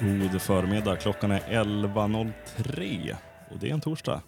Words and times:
God 0.00 0.42
förmiddag. 0.42 0.96
Klockan 0.96 1.30
är 1.30 1.40
11.03 1.40 3.16
och 3.50 3.58
det 3.58 3.68
är 3.68 3.74
en 3.74 3.80
torsdag. 3.80 4.22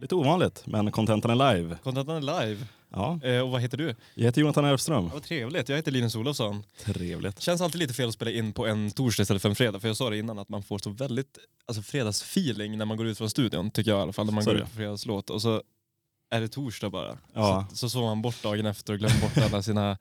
Lite 0.00 0.14
ovanligt, 0.14 0.62
men 0.66 0.92
contentan 0.92 1.40
är 1.40 1.54
live. 1.54 1.76
Contentan 1.82 2.16
är 2.16 2.44
live. 2.44 2.66
Ja, 2.92 3.20
Eh, 3.22 3.40
och 3.40 3.50
vad 3.50 3.60
heter 3.60 3.78
du? 3.78 3.94
jag 4.14 4.24
heter 4.24 4.40
Jonathan 4.40 4.64
Elfström. 4.64 5.04
Ja, 5.04 5.10
vad 5.12 5.22
trevligt. 5.22 5.68
Jag 5.68 5.76
heter 5.76 5.90
Linus 5.92 6.14
Olofsson. 6.16 6.62
Trevligt. 6.84 7.40
Känns 7.40 7.60
alltid 7.60 7.78
lite 7.78 7.94
fel 7.94 8.08
att 8.08 8.14
spela 8.14 8.30
in 8.30 8.52
på 8.52 8.66
en 8.66 8.90
torsdag 8.90 9.22
istället 9.22 9.42
för 9.42 9.48
en 9.48 9.54
fredag. 9.54 9.80
För 9.80 9.88
jag 9.88 9.96
sa 9.96 10.10
det 10.10 10.18
innan 10.18 10.38
att 10.38 10.48
man 10.48 10.62
får 10.62 10.78
så 10.78 10.90
väldigt 10.90 11.38
alltså, 11.66 11.82
fredagsfeeling 11.82 12.78
när 12.78 12.84
man 12.84 12.96
går 12.96 13.06
ut 13.06 13.18
från 13.18 13.30
studion. 13.30 13.70
Tycker 13.70 13.90
jag 13.90 13.98
i 13.98 14.02
alla 14.02 14.12
fall. 14.12 14.26
När 14.26 14.32
man 14.32 14.44
Så 14.44 14.50
går 14.50 14.58
ut 14.58 14.64
på 14.64 14.70
fredagslåt. 14.70 15.30
Och 15.30 15.42
så 15.42 15.62
är 16.30 16.40
det 16.40 16.48
torsdag 16.48 16.90
bara. 16.90 17.18
Ja. 17.34 17.66
Så, 17.70 17.76
så 17.76 17.90
sover 17.90 18.06
man 18.06 18.22
bort 18.22 18.42
dagen 18.42 18.66
efter 18.66 18.92
och 18.92 18.98
glömmer 18.98 19.20
bort 19.20 19.36
alla 19.38 19.62
sina 19.62 19.98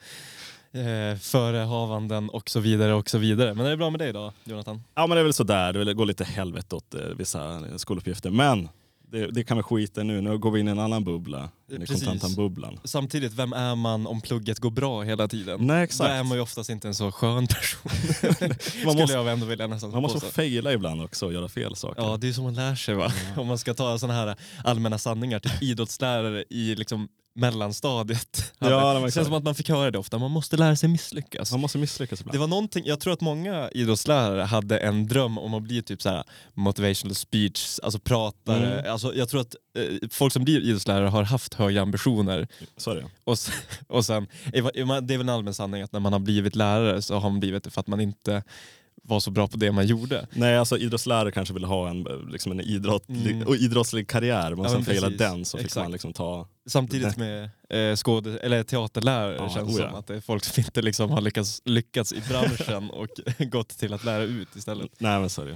eh, 0.74 1.18
förehavanden 1.20 2.30
och 2.30 2.50
så 2.50 2.60
vidare 2.60 2.94
och 2.94 3.10
så 3.10 3.18
vidare. 3.18 3.54
Men 3.54 3.66
är 3.66 3.70
det 3.70 3.78
bra 3.78 3.90
med 3.90 4.00
dig 4.00 4.14
då, 4.14 4.34
Jonathan? 4.44 4.84
Ja, 4.96 5.08
men 5.08 5.16
det 5.16 5.22
är 5.22 5.24
väl 5.24 5.34
sådär. 5.34 5.74
Det 5.74 5.94
går 5.94 6.06
lite 6.06 6.24
helvete 6.24 6.76
åt 6.76 6.94
eh, 6.94 7.02
vissa 7.02 7.62
skoluppgifter. 7.78 8.30
Men 8.30 8.70
det, 9.12 9.32
det 9.32 9.44
kan 9.44 9.58
vi 9.58 9.64
skita 9.64 10.04
nu. 10.04 10.22
Nu 10.22 10.38
går 10.38 10.52
vi 10.52 10.60
in 10.60 10.68
i 10.68 10.72
en 10.72 10.80
annan 10.80 11.04
bubbla. 11.04 11.50
Precis. 11.70 12.04
contentan-bubblan. 12.04 12.80
Samtidigt, 12.84 13.34
vem 13.34 13.54
är 13.54 13.76
man 13.76 14.08
om 14.08 14.22
plugget 14.22 14.60
går 14.60 14.72
bra 14.72 15.02
hela 15.02 15.28
tiden? 15.28 15.68
Nej, 15.68 15.78
Då 15.78 15.84
exakt. 15.84 16.10
är 16.10 16.24
man 16.24 16.38
ju 16.38 16.42
oftast 16.42 16.70
inte 16.70 16.88
en 16.88 16.96
så 16.96 17.12
skön 17.12 17.48
person. 17.48 17.82
Man 18.22 18.56
Skulle 18.60 19.02
måste, 19.02 19.14
jag 19.16 19.28
ändå 19.28 19.46
vilja 19.46 19.68
nästan 19.68 19.92
man 19.92 20.02
måste 20.02 20.20
fejla 20.28 20.74
ibland 20.74 21.02
också 21.02 21.26
och 21.26 21.34
göra 21.34 21.50
fel 21.50 21.76
saker. 21.76 22.02
Ja, 22.02 22.18
det 22.18 22.28
är 22.30 22.34
så 22.34 22.42
man 22.42 22.54
lär 22.54 22.76
sig 22.76 22.96
va? 22.96 23.12
Om 23.38 23.48
man 23.48 23.58
ska 23.58 23.74
ta 23.74 24.00
sådana 24.00 24.20
här 24.20 24.36
allmänna 24.64 24.98
sanningar 24.98 25.40
till 25.40 25.52
idrottslärare 25.62 26.44
i 26.50 26.76
liksom 26.76 27.08
mellanstadiet. 27.36 28.54
Ja, 28.60 28.94
det 28.94 29.12
känns 29.12 29.28
som 29.28 29.36
att 29.36 29.44
man 29.44 29.56
fick 29.56 29.70
höra 29.70 29.92
det 29.92 29.98
ofta, 29.98 30.18
man 30.18 30.32
måste 30.32 30.58
lära 30.58 30.76
sig 30.76 30.90
misslyckas. 30.90 31.52
Man 31.52 31.62
måste 31.62 31.78
misslyckas 31.78 32.22
ibland. 32.22 32.36
Det 32.36 32.40
var 32.40 32.48
någonting, 32.48 32.84
jag 32.86 33.00
tror 33.00 33.14
att 33.14 33.22
många 33.22 33.70
idrottslärare 33.70 34.42
hade 34.42 34.78
en 34.78 35.08
dröm 35.08 35.38
om 35.38 35.54
att 35.54 35.64
bli 35.64 35.82
typ 35.82 36.02
så 36.02 36.10
här 36.10 36.24
motivational 36.54 37.16
speech, 37.16 37.80
alltså 37.84 38.00
pratare. 38.00 38.80
Mm. 38.80 38.92
Alltså, 38.92 39.16
jag 39.16 39.30
tror 39.30 39.42
att 39.42 39.56
eh, 39.78 40.10
folk 40.10 40.34
som 40.34 40.44
blir 40.44 40.62
idrottslärare 40.62 41.08
har 41.08 41.24
haft 41.24 41.54
höga 41.54 41.82
ambitioner. 41.82 42.48
Så 42.78 42.92
är 42.92 42.96
det. 42.96 43.06
Och, 43.24 43.38
och 43.88 44.06
sen, 44.06 44.28
det 44.52 44.58
är 45.14 45.18
väl 45.18 45.22
en 45.22 45.30
allmän 45.30 45.54
sanning 45.54 45.82
att 45.82 45.92
när 45.92 46.00
man 46.00 46.14
har 46.14 46.20
blivit 46.20 46.56
lärare 46.56 47.02
så 47.02 47.16
har 47.16 47.30
man 47.30 47.40
blivit 47.40 47.64
det 47.64 47.70
för 47.70 47.80
att 47.82 47.88
man 47.88 48.00
inte 48.02 48.44
var 49.10 49.20
så 49.20 49.32
bra 49.32 49.48
på 49.48 49.58
det 49.58 49.72
man 49.72 49.88
gjorde. 49.88 50.28
Nej, 50.32 50.58
alltså 50.58 50.78
idrottslärare 50.78 51.32
kanske 51.32 51.54
vill 51.54 51.64
ha 51.64 51.90
en, 51.90 52.04
liksom 52.32 52.52
en 52.52 52.62
idrottlig, 52.62 53.32
Mm. 53.36 53.54
idrottslig 53.54 54.08
karriär, 54.10 54.56
men 54.56 54.64
Ja, 54.66 54.70
sen 54.72 54.86
failade 54.86 55.16
den 55.18 55.46
så 55.46 55.58
fick 55.58 55.66
Exakt. 55.66 55.84
man 55.86 55.92
liksom 55.92 56.14
ta... 56.14 56.48
Samtidigt 56.70 57.18
med 57.18 57.50
eh, 57.70 57.96
skåde- 57.96 58.40
eller 58.40 58.64
teaterlärare 58.64 59.36
Ja, 59.36 59.50
känns 59.50 59.76
oh 59.76 59.82
ja. 59.82 59.88
som 59.90 59.96
att 60.00 60.08
det 60.08 60.16
är 60.16 60.22
folk 60.22 60.44
som 60.44 60.64
inte 60.64 60.82
liksom 60.82 61.10
har 61.12 61.22
lyckats, 61.22 61.62
lyckats 61.66 62.14
i 62.14 62.22
branschen 62.30 62.90
och 62.94 63.08
gått 63.52 63.70
till 63.70 63.94
att 63.94 64.04
lära 64.04 64.24
ut 64.24 64.56
istället. 64.56 64.90
Nej 64.98 65.20
men 65.20 65.30
så 65.30 65.42
är 65.42 65.46
det. 65.46 65.52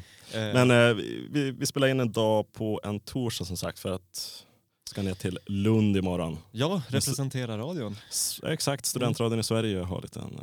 Eh, 0.47 0.53
Men 0.65 0.71
eh, 0.71 0.93
vi, 1.31 1.51
vi 1.59 1.65
spelar 1.65 1.87
in 1.87 1.99
en 1.99 2.11
dag 2.11 2.53
på 2.53 2.81
en 2.83 2.99
torsdag 2.99 3.45
som 3.45 3.57
sagt 3.57 3.79
för 3.79 3.91
att 3.91 4.43
ska 4.89 5.01
ner 5.01 5.13
till 5.13 5.39
Lund 5.45 5.97
imorgon. 5.97 6.37
ja, 6.51 6.81
representera 6.87 7.57
radion. 7.57 7.95
S- 8.09 8.39
exakt, 8.47 8.85
studentradion 8.85 9.39
i 9.39 9.43
Sverige 9.43 9.79
har 9.79 10.01
lite 10.01 10.19
en, 10.19 10.39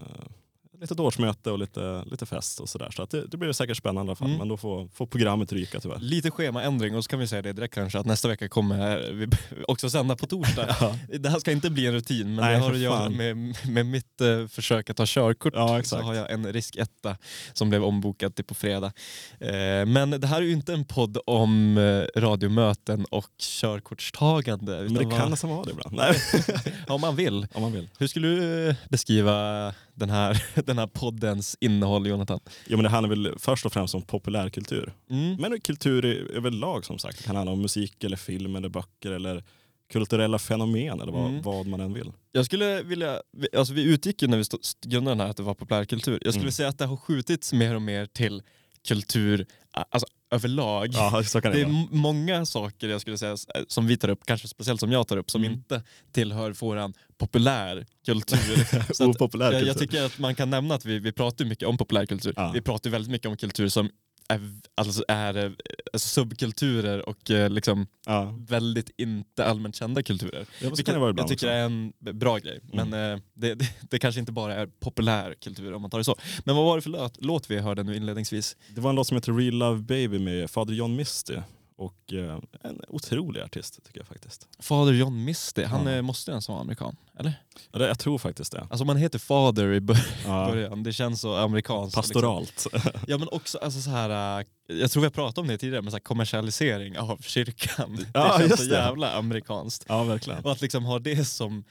lite 0.81 1.03
årsmöte 1.03 1.51
och 1.51 1.59
lite, 1.59 2.05
lite 2.11 2.27
fest 2.27 2.61
och 2.61 2.69
sådär. 2.69 2.91
Så 2.91 3.03
att 3.03 3.11
det, 3.11 3.27
det 3.27 3.37
blir 3.37 3.53
säkert 3.53 3.77
spännande 3.77 4.01
i 4.01 4.11
alla 4.11 4.17
fall. 4.17 4.29
Mm. 4.29 4.39
Men 4.39 4.49
då 4.49 4.57
får, 4.57 4.89
får 4.89 5.07
programmet 5.07 5.53
ryka 5.53 5.81
tyvärr. 5.81 5.99
Lite 5.99 6.31
schemaändring 6.31 6.97
och 6.97 7.05
så 7.05 7.11
kan 7.11 7.19
vi 7.19 7.27
säga 7.27 7.43
det 7.43 7.53
direkt 7.53 7.75
kanske 7.75 7.99
att 7.99 8.07
nästa 8.07 8.29
vecka 8.29 8.49
kommer 8.49 9.13
vi 9.13 9.29
också 9.69 9.91
sända 9.91 10.17
på 10.17 10.27
torsdag. 10.27 10.77
Ja, 10.81 10.97
Det 11.19 11.29
här 11.29 11.39
ska 11.39 11.53
inte 11.53 11.71
bli 11.71 11.87
en 11.87 11.93
rutin 11.93 12.35
men 12.35 12.45
Nej, 12.45 12.55
det 12.55 12.61
har 12.61 12.73
att 12.73 12.79
göra 12.79 13.09
med, 13.09 13.37
med 13.69 13.87
mitt 13.87 14.21
eh, 14.21 14.47
försök 14.47 14.91
att 14.91 14.97
ta 14.97 15.05
körkort. 15.07 15.53
ja 15.57 15.83
så 15.83 15.97
har 15.97 16.15
jag 16.15 16.31
en 16.31 16.53
risketta 16.53 17.17
som 17.53 17.69
blev 17.69 17.85
ombokad 17.85 18.35
till 18.35 18.45
på 18.45 18.55
fredag. 18.55 18.93
Eh, 19.41 19.87
men 19.87 20.11
det 20.11 20.27
här 20.27 20.37
är 20.37 20.47
ju 20.47 20.53
inte 20.53 20.73
en 20.73 20.85
podd 20.85 21.19
om 21.27 21.79
eh, 21.79 22.21
radiomöten 22.21 23.05
och 23.05 23.29
körkortstagande. 23.39 24.81
Men 24.81 24.95
det 24.95 25.17
kan 25.17 25.31
nästan 25.31 25.51
vara 25.51 25.65
det 25.65 25.71
ibland. 25.71 26.01
Om 26.89 27.01
man 27.01 27.17
vill. 27.17 27.47
Om 27.53 27.63
man 27.63 27.73
vill. 27.73 27.89
Hur 27.99 28.07
skulle 28.07 28.29
du 28.29 28.75
beskriva 28.89 29.75
den 30.01 30.11
här, 30.11 30.45
den 30.67 30.79
här 30.79 30.87
poddens 30.87 31.57
innehåll, 31.61 32.07
Jonathan? 32.07 32.41
Jo, 32.67 32.77
men 32.77 32.85
det 32.85 32.89
handlar 32.91 33.09
väl 33.09 33.35
först 33.39 33.67
och 33.67 33.73
främst 33.73 33.95
om 33.95 34.03
populärkultur. 34.03 34.93
Mm. 35.11 35.37
Men 35.37 35.61
kultur 35.61 36.05
överlag 36.37 36.85
som 36.85 36.99
sagt. 36.99 37.19
Det 37.19 37.25
kan 37.25 37.37
handla 37.37 37.53
om 37.53 37.63
musik, 37.63 38.05
eller 38.05 38.17
film, 38.17 38.57
eller 38.57 38.69
böcker 38.69 39.11
eller 39.11 39.45
kulturella 39.93 40.39
fenomen 40.39 41.01
eller 41.01 41.13
vad, 41.13 41.27
Mm. 41.31 41.43
vad 41.43 41.67
man 41.67 41.81
än 41.81 41.93
vill. 41.93 42.13
Jag 42.33 42.47
skulle 42.47 42.83
vilja, 42.83 43.21
vi- 43.33 43.49
alltså 43.57 43.75
vi 43.75 43.83
utgick 43.83 44.23
ju 44.23 44.29
när 44.29 44.37
vi 44.39 44.45
grundade 44.87 45.11
den 45.11 45.21
här 45.21 45.29
att 45.31 45.37
det 45.37 45.43
var 45.43 45.55
populärkultur. 45.55 46.19
Jag 46.25 46.33
skulle 46.35 46.43
Mm. 46.45 46.53
säga 46.53 46.69
att 46.69 46.79
det 46.79 46.87
har 46.87 46.97
skjutits 46.97 47.53
mer 47.53 47.75
och 47.75 47.83
mer 47.83 48.07
till 48.07 48.43
kultur, 48.89 49.47
alltså 49.91 50.07
överlag. 50.31 50.89
Ja, 50.93 51.23
det, 51.33 51.41
Det 51.41 51.61
är 51.61 51.95
många 51.95 52.47
saker 52.47 52.89
jag 52.89 53.01
skulle 53.01 53.19
säga 53.19 53.33
s- 53.33 53.47
som 53.69 53.87
vi 53.87 53.97
tar 53.97 54.09
upp, 54.09 54.27
kanske 54.27 54.49
speciellt 54.49 54.81
som 54.81 54.93
jag 54.93 55.09
tar 55.09 55.17
upp, 55.17 55.31
som 55.31 55.41
Mm. 55.45 55.53
inte 55.53 55.83
tillhör 56.13 56.51
våran 56.51 56.95
populär 57.19 57.87
kultur. 58.07 58.93
Så 58.95 59.05
att 59.11 59.17
Opopulär 59.17 59.45
jag, 59.47 59.53
kultur. 59.53 59.67
jag 59.69 59.79
tycker 59.79 60.03
att 60.05 60.19
man 60.19 60.35
kan 60.35 60.51
nämna 60.51 60.75
att 60.75 60.85
vi, 60.85 60.99
vi 60.99 61.13
pratar 61.13 61.45
mycket 61.45 61.69
om 61.69 61.79
populärkultur. 61.79 62.33
Ja. 62.37 62.51
Vi 62.55 62.61
pratar 62.61 62.91
väldigt 62.91 63.11
mycket 63.11 63.29
om 63.29 63.37
kultur 63.37 63.69
som 63.69 63.91
är, 64.31 64.41
alltså 64.75 65.05
är 65.09 65.37
eh, 65.37 65.51
alltså 65.93 66.09
subkulturer 66.09 67.09
och 67.09 67.31
eh, 67.31 67.51
liksom 67.51 67.87
ja. 68.07 68.35
väldigt 68.49 68.91
inte 68.97 69.45
allmänt 69.45 69.77
kända 69.77 70.03
kulturer. 70.03 70.47
Ja, 70.61 70.69
Vilket 70.69 70.87
det 70.87 70.93
jag 70.93 71.17
tycker 71.17 71.33
också. 71.33 71.47
är 71.47 71.65
en 71.65 71.93
bra 72.01 72.39
grej. 72.39 72.61
Mm. 72.73 72.91
Men 72.91 73.13
eh, 73.13 73.21
det, 73.35 73.55
det, 73.55 73.67
det 73.91 73.99
kanske 73.99 74.21
inte 74.21 74.33
bara 74.33 74.55
är 74.55 74.67
populär 74.67 75.35
kultur 75.41 75.75
om 75.75 75.83
man 75.83 75.91
tar 75.91 75.99
det 75.99 76.05
så. 76.05 76.17
Men 76.45 76.57
vad 76.57 76.65
var 76.65 76.77
det 76.77 76.83
för 76.83 76.91
låt, 76.91 77.25
låt 77.25 77.51
vi 77.51 77.59
hörde 77.59 77.83
nu 77.83 77.97
inledningsvis? 77.97 78.57
Det 78.75 78.81
var 78.81 78.91
en 78.91 78.97
låt 78.97 79.07
som 79.07 79.17
heter 79.17 79.33
Real 79.33 79.55
Love 79.55 79.81
Baby 79.81 80.19
med 80.19 80.51
Fader 80.51 80.75
John 80.75 80.97
Misty. 80.97 81.37
Och 81.81 82.13
eh, 82.13 82.39
en 82.63 82.81
otrolig 82.89 83.41
artist 83.41 83.85
tycker 83.87 84.01
jag 84.01 84.07
faktiskt. 84.07 84.49
Fader 84.59 84.93
John 84.93 85.25
Misty, 85.25 85.65
han 85.65 85.87
Ja. 85.87 85.93
eh, 85.93 86.03
måste 86.03 86.31
ens 86.31 86.49
vara 86.49 86.61
amerikan, 86.61 86.97
eller? 87.19 87.33
Ja, 87.73 87.79
det, 87.79 87.87
jag 87.89 87.99
tror 87.99 88.19
faktiskt 88.19 88.53
det. 88.53 88.67
Alltså 88.71 88.85
man 88.85 88.97
heter 88.97 89.19
Fader 89.19 89.73
i 89.73 89.81
bör- 89.81 90.07
Ja. 90.27 90.47
början, 90.51 90.83
det 90.83 90.93
känns 90.93 91.21
så 91.21 91.37
amerikanskt. 91.37 91.95
Pastoralt. 91.97 92.67
Liksom. 92.73 92.91
Ja 93.07 93.19
men 93.19 93.29
också 93.29 93.59
alltså, 93.59 93.81
så 93.81 93.91
här, 93.91 94.41
eh, 94.41 94.47
jag 94.67 94.91
tror 94.91 95.01
vi 95.01 95.07
har 95.07 95.11
pratat 95.11 95.39
om 95.39 95.47
det 95.47 95.59
tidigare, 95.59 95.83
men 95.83 95.91
så 95.91 95.95
här, 95.97 96.01
kommersialisering 96.03 96.99
av 96.99 97.19
kyrkan. 97.23 97.99
Ja, 98.15 98.39
det 98.39 98.49
känns 98.49 98.65
så 98.65 98.71
det. 98.71 98.77
jävla 98.77 99.13
amerikanskt. 99.13 99.85
ja, 99.89 100.05
verkligen. 100.05 100.45
Och 100.45 100.53
att 100.53 100.61
liksom 100.61 100.85
ha 100.85 100.99
det 100.99 101.25
som 101.25 101.65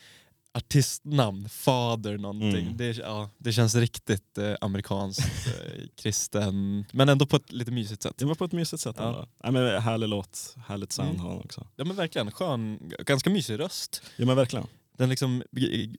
artistnamn, 0.60 1.50
Fader 1.50 2.18
någonting, 2.18 2.66
Mm. 2.66 2.78
det, 2.78 2.98
ja, 2.98 3.30
det 3.38 3.54
känns 3.54 3.76
riktigt 3.76 4.38
eh, 4.38 4.54
amerikanskt, 4.62 5.48
eh, 5.48 5.84
kristen, 5.96 6.86
men 6.92 7.10
ändå 7.10 7.26
på 7.26 7.36
ett 7.36 7.52
lite 7.52 7.72
mysigt 7.72 8.02
sätt. 8.04 8.14
Det 8.18 8.26
var 8.26 8.36
på 8.36 8.46
ett 8.46 8.52
mysigt 8.52 8.82
sätt. 8.82 8.96
Ja. 9.00 9.28
Ja, 9.44 9.52
men 9.52 9.82
härlig 9.82 10.08
låt, 10.10 10.56
härligt 10.68 10.92
sound 10.92 11.10
Mm. 11.10 11.22
har 11.22 11.30
han 11.30 11.40
också. 11.40 11.68
Ja 11.76 11.84
men 11.86 11.96
verkligen, 11.96 12.32
skön, 12.32 12.92
ganska 13.06 13.30
mysig 13.30 13.60
röst. 13.60 14.02
Ja 14.18 14.26
men 14.26 14.36
verkligen. 14.36 14.68
Den 14.98 15.10
liksom 15.10 15.44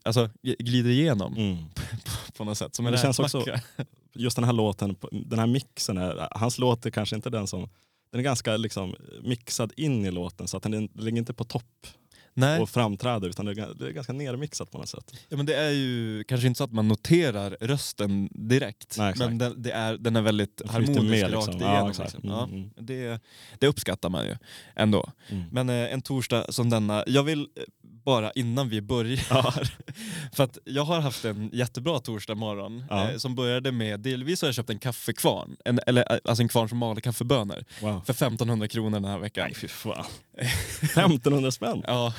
alltså, 0.02 0.28
glider 0.42 0.90
igenom 0.90 1.34
Mm. 1.36 1.56
på 2.36 2.44
något 2.44 2.58
sätt, 2.58 2.74
som 2.74 2.84
Men 2.84 2.92
det 2.92 2.98
känns 2.98 3.18
också-. 3.18 3.44
Just 4.14 4.36
den 4.36 4.44
här 4.44 4.52
låten, 4.52 4.96
den 5.12 5.38
här 5.38 5.46
mixen, 5.46 5.98
är, 5.98 6.28
hans 6.38 6.58
låt 6.58 6.86
är 6.86 6.90
kanske 6.90 7.16
inte 7.16 7.30
den 7.30 7.46
som 7.46 7.68
den 8.12 8.18
är 8.20 8.22
ganska 8.24 8.56
liksom 8.56 8.94
mixad 9.22 9.72
in 9.76 10.04
i 10.06 10.10
låten 10.10 10.48
så 10.48 10.56
att 10.56 10.62
den 10.62 10.88
ligger 10.94 11.18
inte 11.18 11.34
på 11.34 11.44
topp 11.44 11.86
Nej, 12.34 12.60
och 12.60 12.70
framträder 12.70 13.28
utan 13.28 13.46
det 13.46 13.52
är, 13.52 13.74
det 13.74 13.86
är 13.86 13.90
ganska 13.90 14.12
nermixat 14.12 14.70
på 14.70 14.78
något 14.78 14.88
sätt. 14.88 15.12
ja, 15.28 15.36
men 15.36 15.46
det 15.46 15.54
är 15.54 15.70
ju 15.70 16.24
kanske 16.24 16.46
inte 16.46 16.58
så 16.58 16.64
att 16.64 16.72
man 16.72 16.88
noterar 16.88 17.56
rösten 17.60 18.28
direkt, 18.32 18.98
Nej, 18.98 19.14
men 19.18 19.38
den, 19.38 19.62
det 19.62 19.70
är, 19.72 19.96
den 19.96 20.16
är 20.16 20.22
väldigt 20.22 20.56
Den 20.56 20.68
harmonisk 20.68 21.00
med, 21.02 21.22
rakt 21.32 21.46
liksom. 21.46 21.60
Ja, 21.60 21.72
igenom. 21.72 21.90
exakt. 21.90 22.14
liksom. 22.14 22.30
Mm, 22.30 22.38
Ja, 22.38 22.44
mm. 22.56 22.70
det, 22.76 23.20
det 23.58 23.66
uppskattar 23.66 24.08
man 24.08 24.24
ju 24.26 24.36
ändå. 24.76 25.10
Mm. 25.28 25.44
Men 25.52 25.68
eh, 25.68 25.92
en 25.92 26.02
torsdag 26.02 26.52
som 26.52 26.70
denna, 26.70 27.04
jag 27.06 27.22
vill 27.22 27.40
eh, 27.40 27.62
bara 28.04 28.30
innan 28.32 28.68
vi 28.68 28.80
börjar, 28.80 29.68
för 30.32 30.44
att 30.44 30.58
jag 30.64 30.84
har 30.84 31.00
haft 31.00 31.24
en 31.24 31.50
jättebra 31.52 31.98
torsdag 31.98 32.34
morgon 32.34 32.84
Ja. 32.90 33.10
eh, 33.10 33.16
som 33.16 33.34
började 33.34 33.72
med, 33.72 34.00
delvis 34.00 34.42
har 34.42 34.48
jag 34.48 34.54
köpt 34.54 34.70
en 34.70 34.78
kaffekvarn, 34.78 35.56
en, 35.64 35.80
eller 35.86 36.12
eh, 36.12 36.18
alltså 36.24 36.42
en 36.42 36.48
kvarn 36.48 36.68
som 36.68 36.78
maler 36.78 37.00
kaffebönor 37.00 37.64
Wow. 37.80 38.02
för 38.06 38.12
1500 38.12 38.68
kronor 38.68 38.90
den 39.00 39.04
här 39.10 39.18
veckan. 39.18 39.44
Nej 39.44 39.54
fy 39.54 39.68
fan. 39.68 40.04
1500 40.82 41.50
spänn? 41.50 41.82
Ja, 41.86 42.14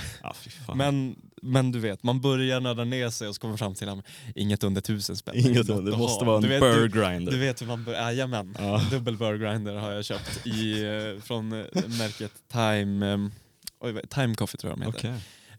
Ja, 0.68 0.76
men, 0.76 1.16
men 1.42 1.72
du 1.72 1.80
vet, 1.80 2.04
man 2.04 2.22
börjar 2.22 2.60
nöda 2.60 2.84
ner 2.84 3.10
sig 3.10 3.28
och 3.28 3.36
så 3.36 3.42
kommer 3.42 3.58
fram 3.58 3.76
till 3.76 3.90
att 3.90 4.00
inget 4.36 4.64
under 4.64 4.82
tusen 4.82 5.18
spänn. 5.18 5.36
Inget 5.36 5.70
är 5.70 5.74
under, 5.74 5.92
det 5.92 5.98
måste 5.98 6.26
vara 6.26 6.36
en 6.38 6.42
burr 6.60 6.88
du, 7.20 7.32
du 7.32 7.38
vet 7.38 7.62
hur 7.62 7.68
man 7.68 7.84
börjar, 7.84 8.02
jajamän. 8.02 8.56
Ja. 8.60 8.82
Dubbel 8.92 9.18
burr 9.18 9.38
grinder 9.38 9.76
har 9.76 9.92
jag 9.92 10.06
köpt 10.06 10.48
i, 10.48 10.84
eh, 10.84 11.22
från 11.24 11.52
eh, 11.54 11.66
märket 12.00 12.32
Time, 12.52 13.14
eh, 13.14 13.96
Time 14.10 14.36
Coffee 14.36 14.58
tror 14.58 14.72
jag 14.72 14.80
de 14.80 14.86
heter. 14.86 15.00
Okej. 15.00 15.14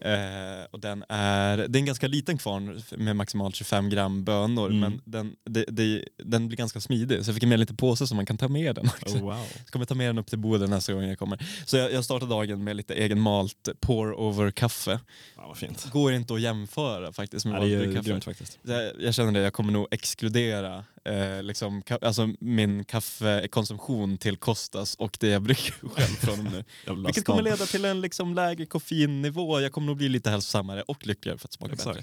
Eh, 0.04 0.64
och 0.70 0.80
den 0.80 1.04
är, 1.08 1.56
det 1.56 1.76
är 1.78 1.80
en 1.80 1.84
ganska 1.84 2.08
liten 2.08 2.38
kvarn 2.38 2.82
med 2.96 3.16
maximalt 3.16 3.56
25 3.56 3.90
gram 3.90 4.24
bönor 4.24 4.66
Mm. 4.70 4.80
men 4.80 5.00
den, 5.04 5.36
det, 5.50 5.64
det, 5.68 6.04
den 6.24 6.48
blir 6.48 6.58
ganska 6.58 6.80
smidig 6.80 7.24
så 7.24 7.28
jag 7.30 7.34
fick 7.34 7.44
med 7.44 7.52
en 7.52 7.60
liten 7.60 7.76
påse 7.76 8.06
så 8.06 8.14
man 8.14 8.26
kan 8.26 8.38
ta 8.38 8.48
med 8.48 8.74
den 8.74 8.86
också. 8.86 9.16
Oh, 9.16 9.22
wow. 9.22 9.44
Så 9.66 9.72
kommer 9.72 9.82
jag 9.82 9.88
ta 9.88 9.94
med 9.94 10.08
den 10.08 10.18
upp 10.18 10.26
till 10.26 10.38
bordet 10.38 10.70
nästa 10.70 10.92
gång 10.92 11.02
jag 11.02 11.18
kommer. 11.18 11.44
Så 11.66 11.76
jag, 11.76 11.92
jag 11.92 12.04
startar 12.04 12.26
dagen 12.26 12.64
med 12.64 12.76
lite 12.76 12.94
egenmalt 12.94 13.68
pour-over-kaffe. 13.80 15.00
Ja, 15.36 15.46
vad 15.48 15.56
fint. 15.56 15.90
Går 15.92 16.12
inte 16.12 16.34
att 16.34 16.40
jämföra 16.40 17.12
faktiskt 17.12 17.46
med 17.46 17.54
Ja, 17.62 17.64
det 17.64 17.74
är 17.84 17.94
kaffe. 17.94 18.08
grymt 18.10 18.24
faktiskt. 18.24 18.58
Jag, 18.62 18.92
jag 19.00 19.14
känner 19.14 19.32
det, 19.32 19.40
jag 19.40 19.52
kommer 19.52 19.72
nog 19.72 19.86
exkludera 19.90 20.84
eh, 21.04 21.42
liksom, 21.42 21.82
ka- 21.82 22.04
alltså 22.04 22.28
min 22.40 22.84
kaffekonsumtion 22.84 24.18
till 24.18 24.36
Kostas 24.36 24.94
och 24.94 25.16
det 25.20 25.28
jag 25.28 25.42
brygger 25.42 25.74
själv 25.94 26.06
från 26.06 26.44
nu. 26.44 26.64
Vilket 27.06 27.24
kommer 27.24 27.42
leda 27.42 27.66
till 27.66 27.84
en 27.84 28.00
liksom 28.00 28.34
lägre 28.34 28.66
koffeinnivå. 28.66 29.60
Jag 29.60 29.72
kommer 29.72 29.86
nog 29.86 29.96
bli 29.96 30.08
lite 30.08 30.30
hälsosammare 30.30 30.82
och 30.82 31.06
lyckligare 31.06 31.38
för 31.38 31.48
att 31.48 31.52
smaka 31.52 31.72
Exakt. 31.72 31.96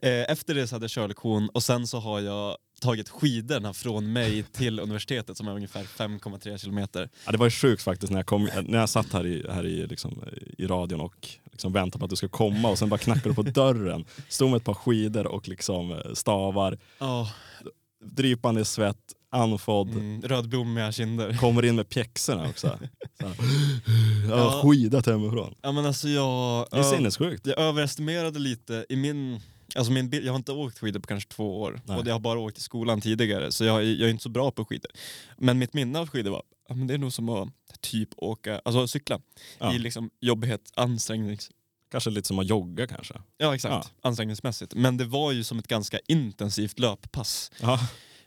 bättre. 0.00 0.20
Eh, 0.22 0.32
efter 0.32 0.54
det 0.54 0.66
så 0.66 0.74
hade 0.74 0.84
jag 0.84 0.90
körlektion 0.90 1.48
och 1.48 1.62
sen 1.62 1.86
så 1.86 1.98
har 1.98 2.20
jag 2.20 2.56
tagit 2.80 3.08
skidorna 3.08 3.74
från 3.74 4.12
mig 4.12 4.42
till 4.52 4.80
universitetet 4.80 5.36
som 5.36 5.48
är 5.48 5.52
ungefär 5.52 5.82
5,3 5.82 6.58
kilometer. 6.58 7.08
Ja, 7.26 7.32
det 7.32 7.38
var 7.38 7.46
ju 7.46 7.50
sjukt 7.50 7.82
faktiskt 7.82 8.12
när 8.12 8.18
jag, 8.18 8.26
kom, 8.26 8.48
när 8.62 8.78
jag 8.78 8.88
satt 8.88 9.12
här 9.12 9.26
i, 9.26 9.46
här 9.50 9.66
i, 9.66 9.86
liksom, 9.86 10.24
i 10.58 10.66
radion 10.66 11.00
och 11.00 11.28
liksom 11.52 11.72
väntade 11.72 11.98
på 11.98 12.04
att 12.04 12.10
du 12.10 12.16
ska 12.16 12.28
komma 12.28 12.68
och 12.68 12.78
sen 12.78 12.88
bara 12.88 12.98
knackade 12.98 13.28
du 13.28 13.34
på 13.34 13.42
dörren. 13.42 14.04
Stod 14.28 14.50
med 14.50 14.56
ett 14.56 14.64
par 14.64 14.74
skidor 14.74 15.26
och 15.26 15.48
liksom 15.48 15.92
eh, 15.92 15.98
stavar, 16.14 16.78
Oh, 17.00 17.28
drypande 18.02 18.60
i 18.60 18.64
svett, 18.64 18.96
andfådd. 19.30 19.88
mm, 19.88 20.22
rödblommiga 20.22 20.92
kinder. 20.92 21.36
Kommer 21.40 21.64
in 21.64 21.76
med 21.76 21.88
pjäxorna 21.88 22.48
också. 22.48 22.78
Så. 23.20 23.24
Jag 24.28 24.38
Ja. 24.38 24.50
har 24.50 24.62
skidat 24.70 25.06
hemifrån. 25.06 25.54
Ja, 25.62 25.72
men 25.72 25.86
alltså 25.86 26.08
jag, 26.08 26.66
Det 26.70 26.76
är 26.78 26.82
sinnessjukt. 26.82 27.46
jag 27.46 27.58
överestimerade 27.58 28.38
lite 28.38 28.86
i 28.88 28.96
min... 28.96 29.40
Alltså 29.76 29.92
min 29.92 30.10
jag 30.24 30.32
har 30.32 30.36
inte 30.36 30.52
åkt 30.52 30.78
skidor 30.78 31.00
på 31.00 31.06
kanske 31.06 31.28
två 31.30 31.60
år 31.60 31.80
Nej. 31.84 31.96
och 31.98 32.06
jag 32.06 32.12
har 32.12 32.20
bara 32.20 32.38
åkt 32.38 32.58
i 32.58 32.60
skolan 32.60 33.00
tidigare 33.00 33.52
så 33.52 33.64
jag, 33.64 33.76
är- 33.78 33.82
jag 33.94 34.06
är 34.06 34.10
inte 34.10 34.22
så 34.22 34.28
bra 34.28 34.50
på 34.50 34.64
skidor. 34.64 34.90
Men 35.38 35.58
mitt 35.58 35.74
minne 35.74 35.98
av 35.98 36.08
skidor 36.08 36.30
var 36.30 36.42
ja, 36.68 36.74
men 36.74 36.86
det 36.86 36.94
är 36.94 36.98
nog 36.98 37.12
som 37.12 37.28
att 37.28 37.48
typ 37.80 38.08
åka, 38.16 38.60
alltså 38.64 38.86
cykla 38.86 39.20
Ja. 39.58 39.74
i 39.74 39.78
liksom 39.78 40.10
jobbighet, 40.20 40.60
ansträngnings... 40.76 41.50
Kanske 41.92 42.10
lite 42.10 42.28
som 42.28 42.38
att 42.38 42.46
jogga 42.46 42.86
kanske. 42.86 43.14
Ja 43.38 43.54
exakt, 43.54 43.92
ansträngningsmässigt. 44.02 44.74
Men 44.74 44.96
det 44.96 45.04
var 45.04 45.32
ju 45.32 45.44
som 45.44 45.58
ett 45.58 45.68
ganska 45.68 45.98
intensivt 46.08 46.78
löppass. 46.78 47.50
Ja. 47.60 47.78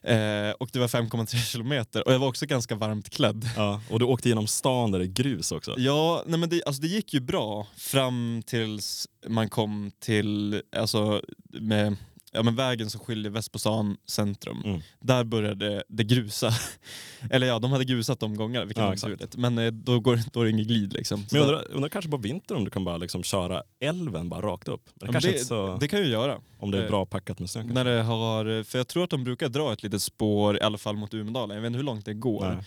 Eh, 0.04 0.52
och 0.52 0.70
det 0.74 0.80
var 0.80 0.88
5,3 0.88 1.36
kilometer 1.52 2.08
och 2.08 2.14
jag 2.14 2.20
var 2.20 2.28
också 2.28 2.46
ganska 2.46 2.76
varmt 2.76 3.10
klädd. 3.10 3.50
Ja. 3.56 3.82
Och 3.90 4.00
du 4.00 4.06
åkte 4.06 4.30
genom 4.30 4.48
stan 4.48 4.92
där 4.92 5.00
det 5.00 5.06
är 5.06 5.24
grus 5.24 5.52
också. 5.52 5.76
Ja, 5.78 6.24
nej 6.28 6.40
men 6.40 6.50
det, 6.50 6.64
alltså 6.66 6.82
det 6.82 6.88
gick 6.88 7.14
ju 7.14 7.20
bra 7.20 7.68
fram 7.78 8.44
tills 8.46 9.08
man 9.28 9.50
kom 9.50 9.92
till 10.00 10.62
alltså, 10.76 11.22
med, 11.48 11.96
ja, 12.36 12.44
men 12.44 12.56
vägen 12.56 12.90
som 12.90 13.00
skiljer 13.00 13.32
väst 13.32 13.52
på 13.52 13.60
stan 13.60 13.98
centrum. 14.06 14.62
Mm. 14.66 14.82
Där 15.00 15.24
började 15.24 15.84
det 15.88 16.04
grusa. 16.04 16.52
Eller 17.30 17.48
ja, 17.48 17.60
de 17.60 17.72
hade 17.72 17.86
grusat 17.86 18.20
de 18.20 18.36
gångerna 18.36 18.66
vilket 18.66 18.82
Ja, 18.82 18.86
var 18.86 18.92
naturligt. 18.92 19.38
Men 19.38 19.58
eh, 19.58 19.72
då, 19.72 20.00
går, 20.00 20.20
då 20.32 20.42
är 20.42 20.46
det 20.46 20.52
ingen 20.52 20.68
glid 20.68 20.94
liksom. 20.94 21.26
Så 21.28 21.36
Men 21.36 21.42
jag 21.42 21.50
undrar, 21.50 21.72
undrar 21.72 21.90
kanske 21.90 22.12
på 22.12 22.18
vintern 22.18 22.58
om 22.58 22.64
du 22.64 22.70
kan 22.72 22.84
bara 22.84 22.98
liksom 22.98 23.24
köra 23.24 23.64
älven 23.80 24.30
bara 24.30 24.42
rakt 24.42 24.68
upp. 24.68 24.90
Det 24.94 25.10
ja, 25.14 25.20
det, 25.20 25.46
så, 25.46 25.78
det 25.80 25.88
kan 25.88 26.00
ju 26.00 26.08
göra. 26.08 26.42
om 26.60 26.72
det 26.72 26.78
är 26.78 26.84
eh, 26.84 26.90
bra 26.90 27.06
packat 27.06 27.40
med 27.40 27.50
snö. 27.50 27.62
kanske. 27.62 27.84
När 27.84 27.86
det 27.96 28.02
har, 28.02 28.64
för 28.64 28.80
jag 28.80 28.88
tror 28.88 29.04
att 29.04 29.10
de 29.10 29.24
brukar 29.24 29.50
dra 29.50 29.74
ett 29.74 29.84
litet 29.84 30.02
spår 30.02 30.58
i 30.58 30.62
alla 30.62 30.78
fall 30.78 30.96
mot 30.96 31.14
Umedalen. 31.14 31.56
Jag 31.56 31.62
vet 31.62 31.68
inte 31.68 31.78
hur 31.78 31.84
långt 31.84 32.06
det 32.06 32.14
går. 32.14 32.56
Nej. 32.56 32.66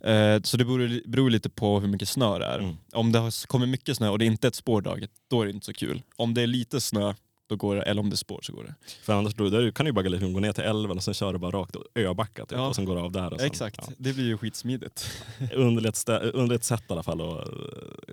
Eh, 0.00 0.42
så 0.42 0.56
det 0.56 0.64
beror, 0.64 1.08
beror 1.08 1.30
lite 1.30 1.50
på 1.50 1.80
hur 1.80 1.88
mycket 1.88 2.08
snö 2.08 2.38
det 2.38 2.44
är. 2.44 2.58
Mm. 2.58 2.76
Om 2.92 3.12
det 3.12 3.18
har 3.18 3.46
kommit 3.46 3.68
mycket 3.68 3.96
snö 3.96 4.08
och 4.08 4.18
det 4.18 4.24
är 4.24 4.26
inte 4.26 4.48
ett 4.48 4.54
spårdraget, 4.54 5.10
då 5.30 5.42
är 5.42 5.46
det 5.46 5.52
inte 5.52 5.66
så 5.66 5.72
kul. 5.72 6.02
Om 6.16 6.34
det 6.34 6.42
är 6.42 6.46
lite 6.46 6.80
snö, 6.80 7.14
då 7.48 7.56
går 7.56 7.76
det, 7.76 7.82
eller 7.82 8.00
om 8.02 8.10
det 8.10 8.14
är 8.14 8.16
spår 8.16 8.40
så 8.42 8.52
går 8.52 8.64
det. 8.64 8.74
För 9.02 9.12
annars 9.12 9.34
då, 9.34 9.50
där 9.50 9.70
kan 9.70 9.84
du 9.86 9.88
ju 9.88 9.92
bara 9.92 10.08
liksom 10.08 10.32
gå 10.32 10.40
ner 10.40 10.52
till 10.52 10.64
älven 10.64 10.96
och 10.96 11.02
sen 11.04 11.14
köra 11.14 11.38
bara 11.38 11.50
rakt 11.50 11.76
öbackat 11.94 12.48
typ, 12.48 12.58
Ja. 12.58 12.66
och 12.68 12.74
sen 12.76 12.84
går 12.84 12.94
du 12.96 13.00
av 13.00 13.12
där. 13.12 13.32
Och 13.32 13.38
sen, 13.40 13.46
Exakt, 13.46 13.88
det 13.98 14.12
blir 14.12 14.24
ju 14.24 14.38
skitsmidigt. 14.38 15.06
Ja. 15.50 15.56
Underligt, 15.56 16.08
underligt 16.08 16.64
sätt 16.64 16.82
i 16.88 16.92
alla 16.92 17.02
fall 17.02 17.20
att 17.20 17.48
eh, 17.48 17.54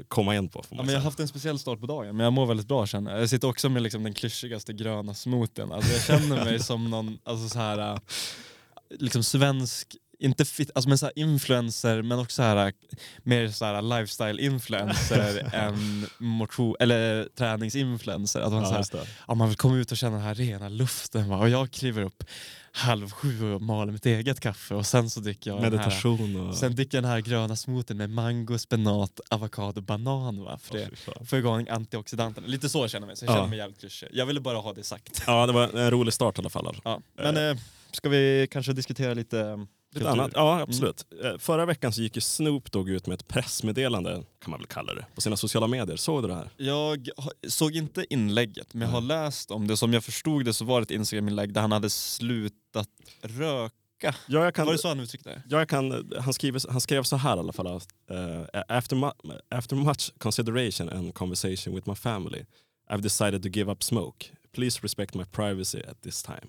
komma 0.08 0.36
in 0.36 0.50
på. 0.50 0.64
Får 0.64 0.68
Ja, 0.70 0.76
man 0.78 0.86
men 0.86 0.94
jag 0.94 1.00
har 1.02 1.06
haft 1.06 1.20
en 1.20 1.28
speciell 1.28 1.60
start 1.60 1.80
på 1.80 1.86
dagen, 1.88 2.18
men 2.18 2.24
jag 2.24 2.34
mår 2.34 2.46
väldigt 2.46 2.68
bra 2.68 2.86
känner 2.88 3.18
jag. 3.20 3.30
Sitter 3.30 3.48
också 3.50 3.70
med 3.70 3.82
liksom 3.82 4.04
den 4.04 4.14
klyschigaste 4.14 4.74
gröna 4.74 5.14
smoothen. 5.14 5.72
Alltså 5.72 5.92
jag 5.94 6.02
känner 6.04 6.46
mig 6.46 6.60
som 6.64 6.90
någon 6.90 7.18
alltså 7.24 7.50
så 7.50 7.60
här, 7.60 7.94
äh, 7.94 8.00
liksom 9.00 9.24
svensk, 9.24 9.96
inte 10.24 10.46
fit, 10.46 10.72
alltså 10.76 10.90
men 10.90 10.98
så 10.98 11.06
här 11.06 11.14
influencer 11.20 12.02
men 12.02 12.20
också 12.20 12.36
så 12.36 12.42
här, 12.44 12.66
äh, 12.68 12.72
mer 13.24 13.48
så 13.48 13.66
här 13.66 13.82
lifestyle-influencer 13.82 15.50
än 15.56 16.06
motion, 16.18 16.76
eller 16.80 17.30
träningsinfluencer. 17.38 18.42
Att 18.42 18.52
man, 18.52 18.62
så 18.62 18.68
ja, 18.68 18.72
här, 18.72 18.78
just 18.80 18.92
det. 18.92 19.08
ja, 19.28 19.36
man 19.36 19.48
vill 19.48 19.58
komma 19.58 19.76
ut 19.78 19.92
och 19.92 19.98
känna 19.98 20.16
den 20.16 20.26
här 20.26 20.36
rena 20.36 20.70
luften. 20.70 21.30
Va? 21.30 21.38
Och 21.38 21.50
jag 21.50 21.72
kliver 21.72 22.02
upp 22.04 22.24
halv 22.76 23.12
sju 23.12 23.54
och 23.54 23.62
maler 23.62 23.92
mitt 23.92 24.06
eget 24.06 24.40
kaffe 24.40 24.76
och 24.76 24.86
sen 24.86 25.10
så 25.10 25.20
dricker 25.20 25.52
jag 25.52 25.62
den 25.62 25.64
här 25.64 25.72
Meditation 25.88 26.36
och... 26.50 26.56
Sen 26.56 26.76
dricker 26.76 26.98
jag 26.98 27.04
den 27.04 27.12
här 27.12 27.20
gröna 27.20 27.56
smoothen 27.56 27.98
med 27.98 28.10
mango, 28.10 28.58
spenat, 28.58 29.20
avokado, 29.30 29.82
banan. 29.82 30.44
Va? 30.44 30.58
För 30.64 30.96
fan. 30.96 31.26
får 31.26 31.40
igång 31.40 31.68
antioxidanterna. 31.70 32.48
Lite 32.48 32.70
så 32.70 32.88
känner 32.88 33.02
jag 33.02 33.08
mig, 33.08 33.18
så 33.18 33.26
jag 33.26 33.32
Ja. 33.32 33.36
känner 33.36 33.50
mig 33.50 33.58
jävligt 33.60 33.80
klyschig. 33.80 34.10
Jag 34.12 34.26
ville 34.26 34.40
bara 34.40 34.58
ha 34.58 34.74
det 34.74 34.84
sagt. 34.84 35.24
Ja, 35.28 35.46
det 35.46 35.54
var 35.54 35.78
en 35.78 35.92
rolig 35.92 36.14
start 36.14 36.38
i 36.38 36.42
alla 36.42 36.50
fall. 36.50 36.82
Ja. 36.84 37.02
Men 37.18 37.38
eh, 37.50 37.58
ska 37.92 38.10
vi 38.10 38.48
kanske 38.52 38.74
diskutera 38.74 39.14
lite 39.14 39.40
eh, 39.40 39.58
Lite 39.94 40.10
annat. 40.10 40.32
Ja, 40.36 40.60
absolut. 40.62 41.06
Eh, 41.24 41.38
Förra 41.38 41.66
veckan 41.66 41.94
så 41.94 42.02
gick 42.02 42.16
ju 42.16 42.22
Snoop 42.22 42.72
Dogg 42.72 42.90
ut 42.90 43.08
med 43.08 43.16
ett 43.16 43.28
pressmeddelande, 43.28 44.24
kan 44.42 44.52
man 44.52 44.60
väl 44.60 44.68
kalla 44.68 44.94
det, 44.94 45.06
på 45.16 45.22
sina 45.22 45.38
sociala 45.38 45.68
medier. 45.68 45.96
Såg 45.98 46.24
du 46.24 46.28
det 46.28 46.36
här? 46.36 46.50
Jag 46.58 47.10
såg 47.48 47.76
inte 47.76 48.06
inlägget, 48.10 48.74
men 48.74 48.82
jag 48.82 48.90
har 48.94 49.02
läst 49.02 49.52
om 49.52 49.68
det. 49.68 49.78
Som 49.78 49.94
jag 49.94 50.04
förstod 50.04 50.46
det 50.46 50.54
så 50.54 50.66
var 50.66 50.82
det 50.82 50.84
ett 50.84 50.92
Instagram-inlägg 50.92 51.54
där 51.54 51.62
han 51.62 51.72
hade 51.72 51.90
slutat 51.90 52.88
röka. 53.22 53.74
Ja, 54.28 54.44
jag 54.44 54.56
kan, 54.56 54.66
Var 54.66 54.74
det 54.74 54.80
så 54.80 54.88
han 54.88 55.00
uttryckte 55.00 55.30
det? 55.30 55.42
Ja, 55.50 55.58
jag 55.60 55.70
kan, 55.70 56.12
han, 56.20 56.34
skriver, 56.34 56.72
han 56.72 56.82
skrev 56.82 57.04
så 57.04 57.16
här 57.16 57.36
i 57.38 57.40
alla 57.40 57.54
fall. 57.54 57.68
eh, 57.68 58.62
after, 58.68 58.96
mu- 58.96 59.40
after 59.50 59.76
much 59.76 60.12
consideration 60.18 60.90
and 60.90 61.14
conversation 61.14 61.76
with 61.76 61.90
my 61.90 61.96
family 61.96 62.46
I've 62.92 63.02
decided 63.02 63.44
to 63.44 63.50
give 63.50 63.72
up 63.72 63.84
smoke. 63.84 64.26
Please 64.56 64.80
respect 64.84 65.16
my 65.16 65.24
privacy 65.26 65.80
at 65.88 66.02
this 66.02 66.24
time. 66.24 66.48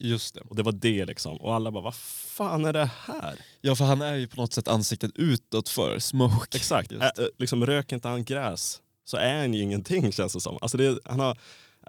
Just 0.00 0.34
det. 0.34 0.40
Och 0.40 0.56
det 0.56 0.62
var 0.62 0.72
det 0.72 1.04
liksom. 1.06 1.36
Och 1.36 1.54
alla 1.54 1.70
bara, 1.70 1.82
vad 1.84 1.94
fan 1.94 2.64
är 2.64 2.72
det 2.72 2.90
här? 3.06 3.34
Ja, 3.60 3.76
för 3.76 3.84
han 3.84 4.02
är 4.02 4.14
ju 4.14 4.26
på 4.26 4.40
något 4.40 4.52
sätt 4.52 4.68
ansiktet 4.68 5.10
utåt 5.14 5.68
för 5.68 5.98
smoke. 5.98 6.56
Exakt. 6.56 6.92
Ä, 6.92 7.10
liksom, 7.38 7.66
röker 7.66 7.96
inte 7.96 8.08
han 8.08 8.24
gräs 8.24 8.80
så 9.04 9.16
är 9.16 9.38
han 9.38 9.54
ju 9.54 9.62
ingenting 9.62 10.12
känns 10.12 10.32
det 10.32 10.40
som. 10.40 10.58
Alltså 10.60 10.76
det, 10.76 10.98
han 11.04 11.20
har, 11.20 11.38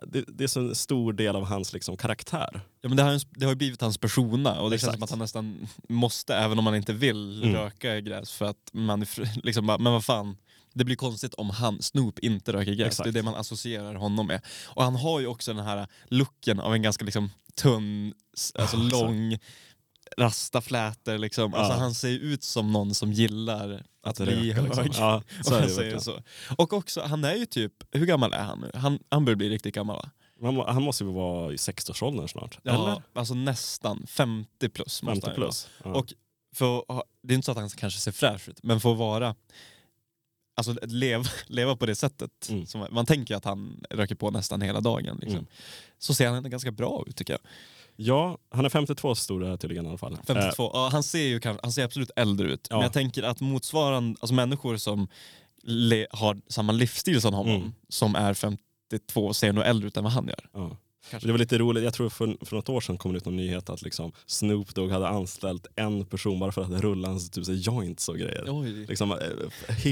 det, 0.08 0.24
det 0.28 0.44
är 0.44 0.48
så 0.48 0.60
en 0.60 0.76
stor 0.76 1.14
del 1.14 1.36
av 1.36 1.46
hans 1.46 1.74
liksom, 1.74 1.98
karaktär. 1.98 2.62
Ja, 2.82 2.90
men 2.90 2.98
det, 2.98 3.04
har, 3.04 3.22
det 3.40 3.46
har 3.46 3.52
ju 3.52 3.56
blivit 3.56 3.82
hans 3.82 3.98
persona 3.98 4.62
och 4.62 4.70
det 4.70 4.78
känns 4.78 4.84
Exakt. 4.84 4.96
som 4.98 5.04
att 5.04 5.10
han 5.10 5.20
nästan 5.20 5.68
måste, 5.90 6.36
även 6.36 6.58
om 6.58 6.64
man 6.64 6.76
inte 6.76 6.94
vill, 6.94 7.44
Mm. 7.44 7.56
röka 7.56 8.00
gräs. 8.02 8.32
För 8.32 8.46
att 8.46 8.70
man 8.72 9.06
liksom 9.44 9.68
bara, 9.68 9.78
men 9.78 9.94
vad 9.94 10.06
fan, 10.06 10.38
det 10.78 10.86
blir 10.86 10.96
konstigt 10.96 11.34
om 11.34 11.50
han, 11.50 11.82
Snoop, 11.82 12.20
inte 12.20 12.54
röker 12.54 12.74
gräs. 12.74 12.98
Det 12.98 13.10
är 13.10 13.12
det 13.14 13.24
man 13.24 13.36
associerar 13.36 13.96
honom 13.96 14.28
med. 14.28 14.42
Och 14.66 14.84
han 14.84 14.96
har 14.96 15.20
ju 15.20 15.28
också 15.28 15.54
den 15.54 15.66
här 15.66 15.88
looken 16.08 16.60
av 16.60 16.74
en 16.74 16.82
ganska 16.82 17.06
liksom 17.06 17.32
tunn, 17.56 18.14
alltså 18.56 18.78
exakt. 18.78 18.92
lång, 18.92 19.38
rastaflätor. 20.18 21.18
Liksom. 21.18 21.54
Alltså, 21.54 21.74
Ja. 21.74 21.80
han 21.80 21.94
ser 21.94 22.10
ut 22.10 22.44
som 22.44 22.72
någon 22.72 22.94
som 22.94 23.12
gillar 23.14 23.84
att, 24.04 24.18
bli 24.18 24.54
röka, 24.54 24.62
hög. 24.62 24.86
liksom. 24.86 25.22
Ja, 25.44 26.00
så. 26.00 26.20
Och 26.58 26.74
också, 26.74 27.02
han 27.02 27.24
är 27.24 27.36
ju 27.36 27.46
typ, 27.46 27.74
hur 27.92 28.06
gammal 28.06 28.34
är 28.34 28.44
han 28.44 28.60
nu? 28.60 28.72
Han, 28.74 29.00
han 29.10 29.26
börjar 29.26 29.36
bli 29.38 29.50
riktigt 29.50 29.76
gammal 29.76 29.96
va? 29.96 30.10
Han, 30.42 30.58
han 30.76 30.84
måste 30.84 31.04
ju 31.04 31.12
vara 31.12 31.54
i 31.54 31.56
60-årsåldern 31.56 32.28
snart. 32.28 32.60
Ja, 32.64 32.74
Eller? 32.74 33.02
alltså 33.14 33.34
nästan 33.34 34.06
50 34.08 34.70
plus. 34.70 35.04
måste 35.04 35.22
50 35.22 35.28
han 35.28 35.36
ju 35.36 35.40
vara. 35.42 35.48
plus. 35.48 35.68
Ja. 35.84 35.92
Och 35.92 36.14
för, 36.56 36.78
att 36.88 37.04
det 37.24 37.34
är 37.34 37.36
inte 37.36 37.46
så 37.46 37.52
att 37.52 37.58
han 37.58 37.70
kanske 37.70 38.00
ser 38.00 38.12
fräsch 38.12 38.50
ut, 38.50 38.64
men 38.64 38.80
för 38.80 38.92
att 38.92 38.98
vara 38.98 39.36
Alltså 40.58 40.76
leva, 40.82 41.24
leva 41.48 41.76
på 41.76 41.86
det 41.86 41.96
sättet. 41.96 42.50
Mm. 42.50 42.66
Som, 42.66 42.88
man 42.92 43.06
tänker 43.06 43.36
att 43.36 43.46
han 43.46 43.84
röker 43.90 44.16
på 44.16 44.32
nästan 44.32 44.62
hela 44.62 44.82
dagen. 44.82 45.18
Liksom. 45.22 45.40
Mm. 45.40 45.48
Så 45.98 46.14
ser 46.14 46.28
han 46.30 46.50
ganska 46.50 46.72
bra 46.72 47.04
ut 47.08 47.16
tycker 47.16 47.34
jag. 47.34 47.40
Ja, 48.00 48.38
han 48.50 48.66
är 48.66 48.70
52 48.70 49.16
stod 49.16 49.42
det 49.42 49.48
här 49.48 49.58
tydligen 49.58 49.86
i 49.86 49.90
alla 49.90 49.98
fall. 49.98 50.18
52, 50.28 50.72
ja, 50.74 50.90
han, 50.92 51.04
ser 51.04 51.24
ju, 51.28 51.42
han 51.64 51.72
ser 51.72 51.84
absolut 51.84 52.12
äldre 52.16 52.52
ut. 52.52 52.68
Ja. 52.70 52.76
Men 52.76 52.84
jag 52.84 52.94
tänker 52.94 53.24
att 53.24 53.42
motsvarande, 53.42 54.18
alltså 54.22 54.34
människor 54.34 54.78
som 54.78 55.08
le, 55.64 56.08
har 56.12 56.42
samma 56.48 56.72
livsstil 56.72 57.22
som 57.22 57.34
honom, 57.34 57.56
Mm. 57.56 57.74
som 57.90 58.16
är 58.16 58.34
52, 58.34 59.34
ser 59.34 59.54
nog 59.54 59.64
äldre 59.66 59.88
ut 59.88 59.98
än 59.98 60.04
vad 60.04 60.14
han 60.14 60.28
gör. 60.28 60.50
Eh, 60.56 60.62
ja. 60.70 60.78
Kanske. 61.12 61.28
Det 61.28 61.32
var 61.32 61.40
lite 61.40 61.58
roligt, 61.58 61.84
jag 61.84 61.94
tror 61.94 62.10
för, 62.10 62.46
för 62.46 62.56
något 62.56 62.70
år 62.70 62.82
sedan 62.82 62.98
kom 62.98 63.12
det 63.14 63.18
ut 63.18 63.26
någon 63.26 63.36
nyhet 63.36 63.70
att 63.70 63.82
liksom 63.82 64.12
Snoop 64.26 64.76
Dogg 64.76 64.92
hade 64.92 65.08
anställt 65.08 65.68
en 65.76 66.06
person 66.06 66.40
bara 66.40 66.52
för 66.52 66.62
att 66.62 66.70
rulla 66.82 67.08
hans 67.08 67.30
typ, 67.30 67.44
joints 67.48 68.10
och 68.10 68.16
grejer. 68.18 68.46
Oj. 68.48 68.86
Liksom, 68.86 69.12
eh, 69.12 69.18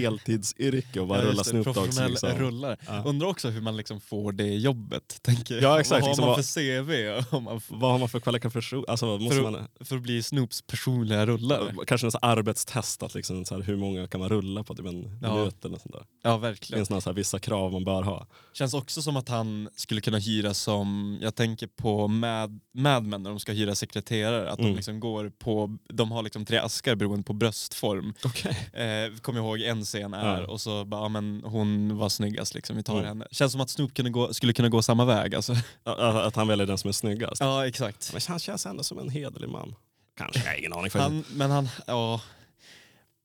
heltidsyrke 0.09 0.99
och 0.99 1.07
bara 1.07 1.19
Ja, 1.19 1.25
rulla 1.25 1.43
det, 1.43 1.49
Snoop 1.49 1.75
Doggs. 1.75 1.99
Liksom. 1.99 2.29
rullare. 2.29 2.77
Ja. 2.87 3.03
Undrar 3.05 3.27
också 3.27 3.49
hur 3.49 3.61
man 3.61 3.77
liksom 3.77 4.01
får 4.01 4.31
det 4.31 4.43
jobbet. 4.55 5.19
Tänker. 5.21 5.61
Ja, 5.61 5.79
exakt, 5.79 6.01
Vad 6.01 6.01
har 6.01 6.09
liksom 6.09 6.25
man 6.25 6.43
för 6.43 7.21
CV 7.21 7.25
man 7.43 7.61
Vad 7.79 7.91
har 7.91 7.99
man 7.99 8.09
för 8.09 8.19
kvalifikationer? 8.19 8.85
Alltså, 8.89 9.05
måste 9.17 9.35
För- 9.35 9.43
man, 9.51 9.67
för 9.79 9.95
att 9.95 10.01
bli 10.01 10.23
Snoops 10.23 10.61
personliga 10.61 11.25
rullare? 11.25 11.73
kanske 11.87 12.05
här 12.07 12.19
arbetstest, 12.21 13.03
att 13.03 13.15
liksom, 13.15 13.45
så 13.45 13.55
här, 13.55 13.61
hur 13.61 13.75
många 13.77 14.07
kan 14.07 14.19
man 14.19 14.29
rulla 14.29 14.63
på 14.63 14.75
typ 14.75 14.85
en 14.85 15.19
Ja. 15.21 15.35
minut 15.35 15.55
eller 15.65 15.71
något 15.71 15.81
sånt 15.81 15.93
där. 15.93 16.03
Ja, 16.23 16.31
Det 16.31 16.37
verkligen. 16.37 16.79
finns 16.79 16.89
några 16.89 17.01
så 17.01 17.09
här, 17.09 17.15
vissa 17.15 17.39
krav 17.39 17.71
man 17.71 17.83
bör 17.83 18.03
ha. 18.03 18.27
Känns 18.53 18.73
också 18.73 19.01
som 19.01 19.17
att 19.17 19.29
han 19.29 19.69
skulle 19.75 20.01
kunna 20.01 20.17
hyra 20.17 20.53
som 20.53 21.04
jag 21.21 21.35
tänker 21.35 21.67
på 21.67 22.07
Mad, 22.07 22.59
Mad 22.73 23.05
Men 23.05 23.23
när 23.23 23.29
de 23.29 23.39
ska 23.39 23.51
hyra 23.51 23.75
sekreterare, 23.75 24.51
att 24.51 24.59
Mm. 24.59 24.71
de 24.71 24.75
liksom 24.75 24.99
går 24.99 25.29
på, 25.29 25.77
de 25.93 26.11
har 26.11 26.23
liksom 26.23 26.45
tre 26.45 26.57
askar 26.57 26.95
beroende 26.95 27.23
på 27.23 27.33
bröstform. 27.33 28.13
Okej. 28.25 28.69
Eh, 28.73 29.17
kommer 29.21 29.39
ihåg 29.39 29.61
en 29.61 29.83
scen 29.83 30.13
är, 30.13 30.41
Ja. 30.41 30.47
och 30.47 30.61
så 30.61 30.85
bara, 30.85 31.01
ja, 31.01 31.09
men 31.09 31.41
hon 31.45 31.97
var 31.97 32.09
snyggast 32.09 32.55
liksom, 32.55 32.75
vi 32.75 32.83
tar 32.83 32.93
Mm. 32.93 33.05
henne. 33.05 33.27
Känns 33.31 33.51
som 33.51 33.61
att 33.61 33.69
Snoop 33.69 33.93
kunde 33.93 34.11
gå, 34.11 34.33
skulle 34.33 34.53
kunna 34.53 34.69
gå 34.69 34.81
samma 34.81 35.05
väg 35.05 35.35
alltså. 35.35 35.55
Att 35.83 36.35
han 36.35 36.47
väljer 36.47 36.67
den 36.67 36.77
som 36.77 36.87
är 36.87 36.91
snyggast. 36.91 37.41
Ja 37.41 37.67
exakt. 37.67 38.09
Men 38.13 38.21
han 38.27 38.39
känns 38.39 38.65
ändå 38.65 38.83
som 38.83 38.99
en 38.99 39.09
hederlig 39.09 39.49
man. 39.49 39.75
Kanske, 40.17 40.39
jag 40.39 40.47
har 40.51 40.57
ingen 40.57 40.73
aning. 40.73 40.91
Han, 40.93 41.23
men 41.33 41.51
han, 41.51 41.69
ja. 41.87 42.21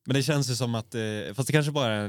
Men 0.06 0.14
det 0.14 0.22
känns 0.22 0.50
ju 0.50 0.54
som 0.54 0.75
att, 0.75 0.94
eh, 0.94 1.00
fast 1.34 1.46
det 1.46 1.52
kanske 1.52 1.72
bara 1.72 1.92
är, 1.94 2.08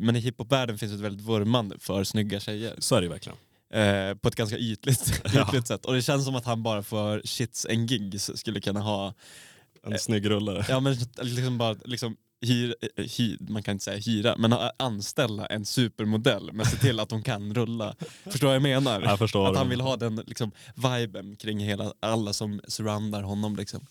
men 0.00 0.16
i 0.16 0.20
hiphopvärlden 0.20 0.78
finns 0.78 0.92
ett 0.92 1.00
väldigt 1.00 1.26
vurmande 1.26 1.76
för 1.78 2.04
snygga 2.04 2.40
tjejer. 2.40 2.74
Så 2.78 2.94
är 2.96 3.02
det 3.02 3.08
verkligen. 3.08 3.38
Eh, 3.74 4.14
på 4.14 4.28
ett 4.28 4.34
ganska 4.34 4.58
ytligt, 4.58 5.22
Ja. 5.34 5.48
ytligt 5.48 5.66
sätt. 5.66 5.84
Och 5.86 5.94
det 5.94 6.02
känns 6.02 6.24
som 6.24 6.34
att 6.34 6.44
han 6.44 6.62
bara 6.62 6.82
för 6.82 7.22
shits 7.24 7.66
and 7.66 7.90
gigs 7.90 8.30
skulle 8.34 8.60
kunna 8.60 8.80
ha, 8.80 9.14
En 9.86 9.92
Eh, 9.92 9.98
snygg 9.98 10.30
rullare. 10.30 10.64
ja 10.68 10.80
men 10.80 10.96
liksom 11.22 11.58
bara 11.58 11.76
liksom 11.84 12.16
hyr, 12.46 12.74
eh, 12.96 13.04
hyr, 13.18 13.36
man 13.40 13.62
kan 13.62 13.72
inte 13.72 13.84
säga 13.84 13.98
hyra, 13.98 14.34
men 14.38 14.54
anställa 14.78 15.46
en 15.46 15.64
supermodell 15.64 16.52
men 16.52 16.66
se 16.66 16.76
till 16.76 17.00
att 17.00 17.08
de 17.08 17.22
kan 17.22 17.54
rulla. 17.54 17.94
Förstår 18.24 18.46
vad 18.46 18.54
jag 18.56 18.62
menar? 18.62 19.02
Jag 19.02 19.18
förstår. 19.18 19.50
Att 19.50 19.56
han 19.56 19.68
vill 19.68 19.80
ha 19.80 19.96
den 19.96 20.16
liksom, 20.26 20.50
viben 20.74 21.36
kring 21.36 21.58
hela, 21.58 21.92
alla 22.00 22.32
som 22.32 22.60
surroundar 22.68 23.22
honom. 23.22 23.56
Liksom. 23.56 23.86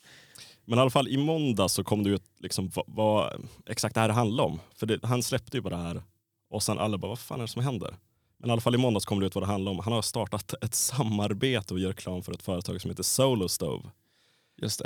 Men 0.65 0.77
i 0.77 0.81
alla 0.81 0.89
fall 0.89 1.07
i 1.07 1.17
måndag 1.17 1.69
så 1.69 1.83
kom 1.83 2.03
det 2.03 2.09
ut 2.09 2.23
liksom 2.39 2.69
vad, 2.75 2.85
vad 2.87 3.47
exakt 3.69 3.95
det 3.95 4.01
här 4.01 4.09
handlar 4.09 4.43
om. 4.43 4.59
För 4.75 4.85
det, 4.85 4.99
han 5.05 5.23
släppte 5.23 5.57
ju 5.57 5.61
bara 5.61 5.75
det 5.77 5.81
här 5.83 6.03
och 6.49 6.63
sen 6.63 6.79
alla 6.79 6.97
bara 6.97 7.09
vad 7.09 7.19
fan 7.19 7.39
är 7.39 7.41
det 7.43 7.47
som 7.47 7.63
händer? 7.63 7.95
Men 8.43 8.49
i 8.49 8.51
alla 8.51 8.61
fall 8.61 8.75
i 8.75 8.77
måndags 8.77 9.05
kom 9.05 9.19
det 9.19 9.25
ut 9.25 9.35
vad 9.35 9.43
det 9.43 9.47
handlar 9.47 9.71
om. 9.71 9.79
Han 9.79 9.93
har 9.93 10.01
startat 10.01 10.53
ett 10.63 10.73
samarbete 10.75 11.73
och 11.73 11.79
gör 11.79 11.89
reklam 11.89 12.23
för 12.23 12.33
ett 12.33 12.41
företag 12.43 12.81
som 12.81 12.89
heter 12.91 13.03
Solo 13.03 13.49
Stove. 13.49 13.89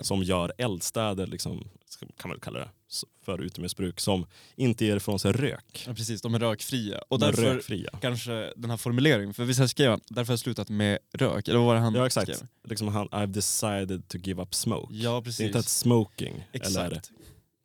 Som 0.02 0.24
gör 0.24 0.54
eldstäder, 0.58 1.28
liksom, 1.28 1.70
kan 2.18 2.30
man 2.30 2.40
kalla 2.40 2.60
det, 2.60 2.70
för 3.26 3.42
utomhusbruk. 3.42 4.00
Som 4.00 4.26
inte 4.56 4.86
ger 4.86 4.96
ifrån 4.98 5.20
sig 5.20 5.32
rök. 5.32 5.84
Ja, 5.88 5.94
precis, 5.94 6.22
de 6.22 6.36
är 6.36 6.40
rökfria. 6.40 7.02
Och 7.08 7.20
De 7.20 7.26
därför 7.26 7.42
rökfria. 7.56 7.90
kanske 8.02 8.54
den 8.56 8.70
här 8.70 8.78
formuleringen, 8.78 9.34
för 9.34 9.44
visst 9.44 9.70
skrev 9.70 9.90
han 9.90 10.02
därför 10.10 10.28
har 10.28 10.34
jag 10.34 10.40
slutat 10.40 10.70
med 10.70 11.00
rök, 11.14 11.48
eller 11.48 11.58
vad 11.60 11.68
var 11.68 11.76
det 11.76 11.82
han 11.82 11.96
Ja 11.96 12.06
exakt. 12.06 12.36
skrev? 12.36 12.48
Liksom 12.64 12.88
han, 12.88 13.08
I've 13.10 13.26
decided 13.28 14.08
to 14.08 14.18
give 14.18 14.42
up 14.42 14.56
smoke. 14.56 14.94
Ja 14.94 15.10
Det 15.10 15.14
är 15.14 15.18
inte 15.18 15.24
precis. 15.24 15.56
ett 15.56 15.66
smoking 15.70 16.44
eller 16.52 16.66
Exakt. 16.66 17.12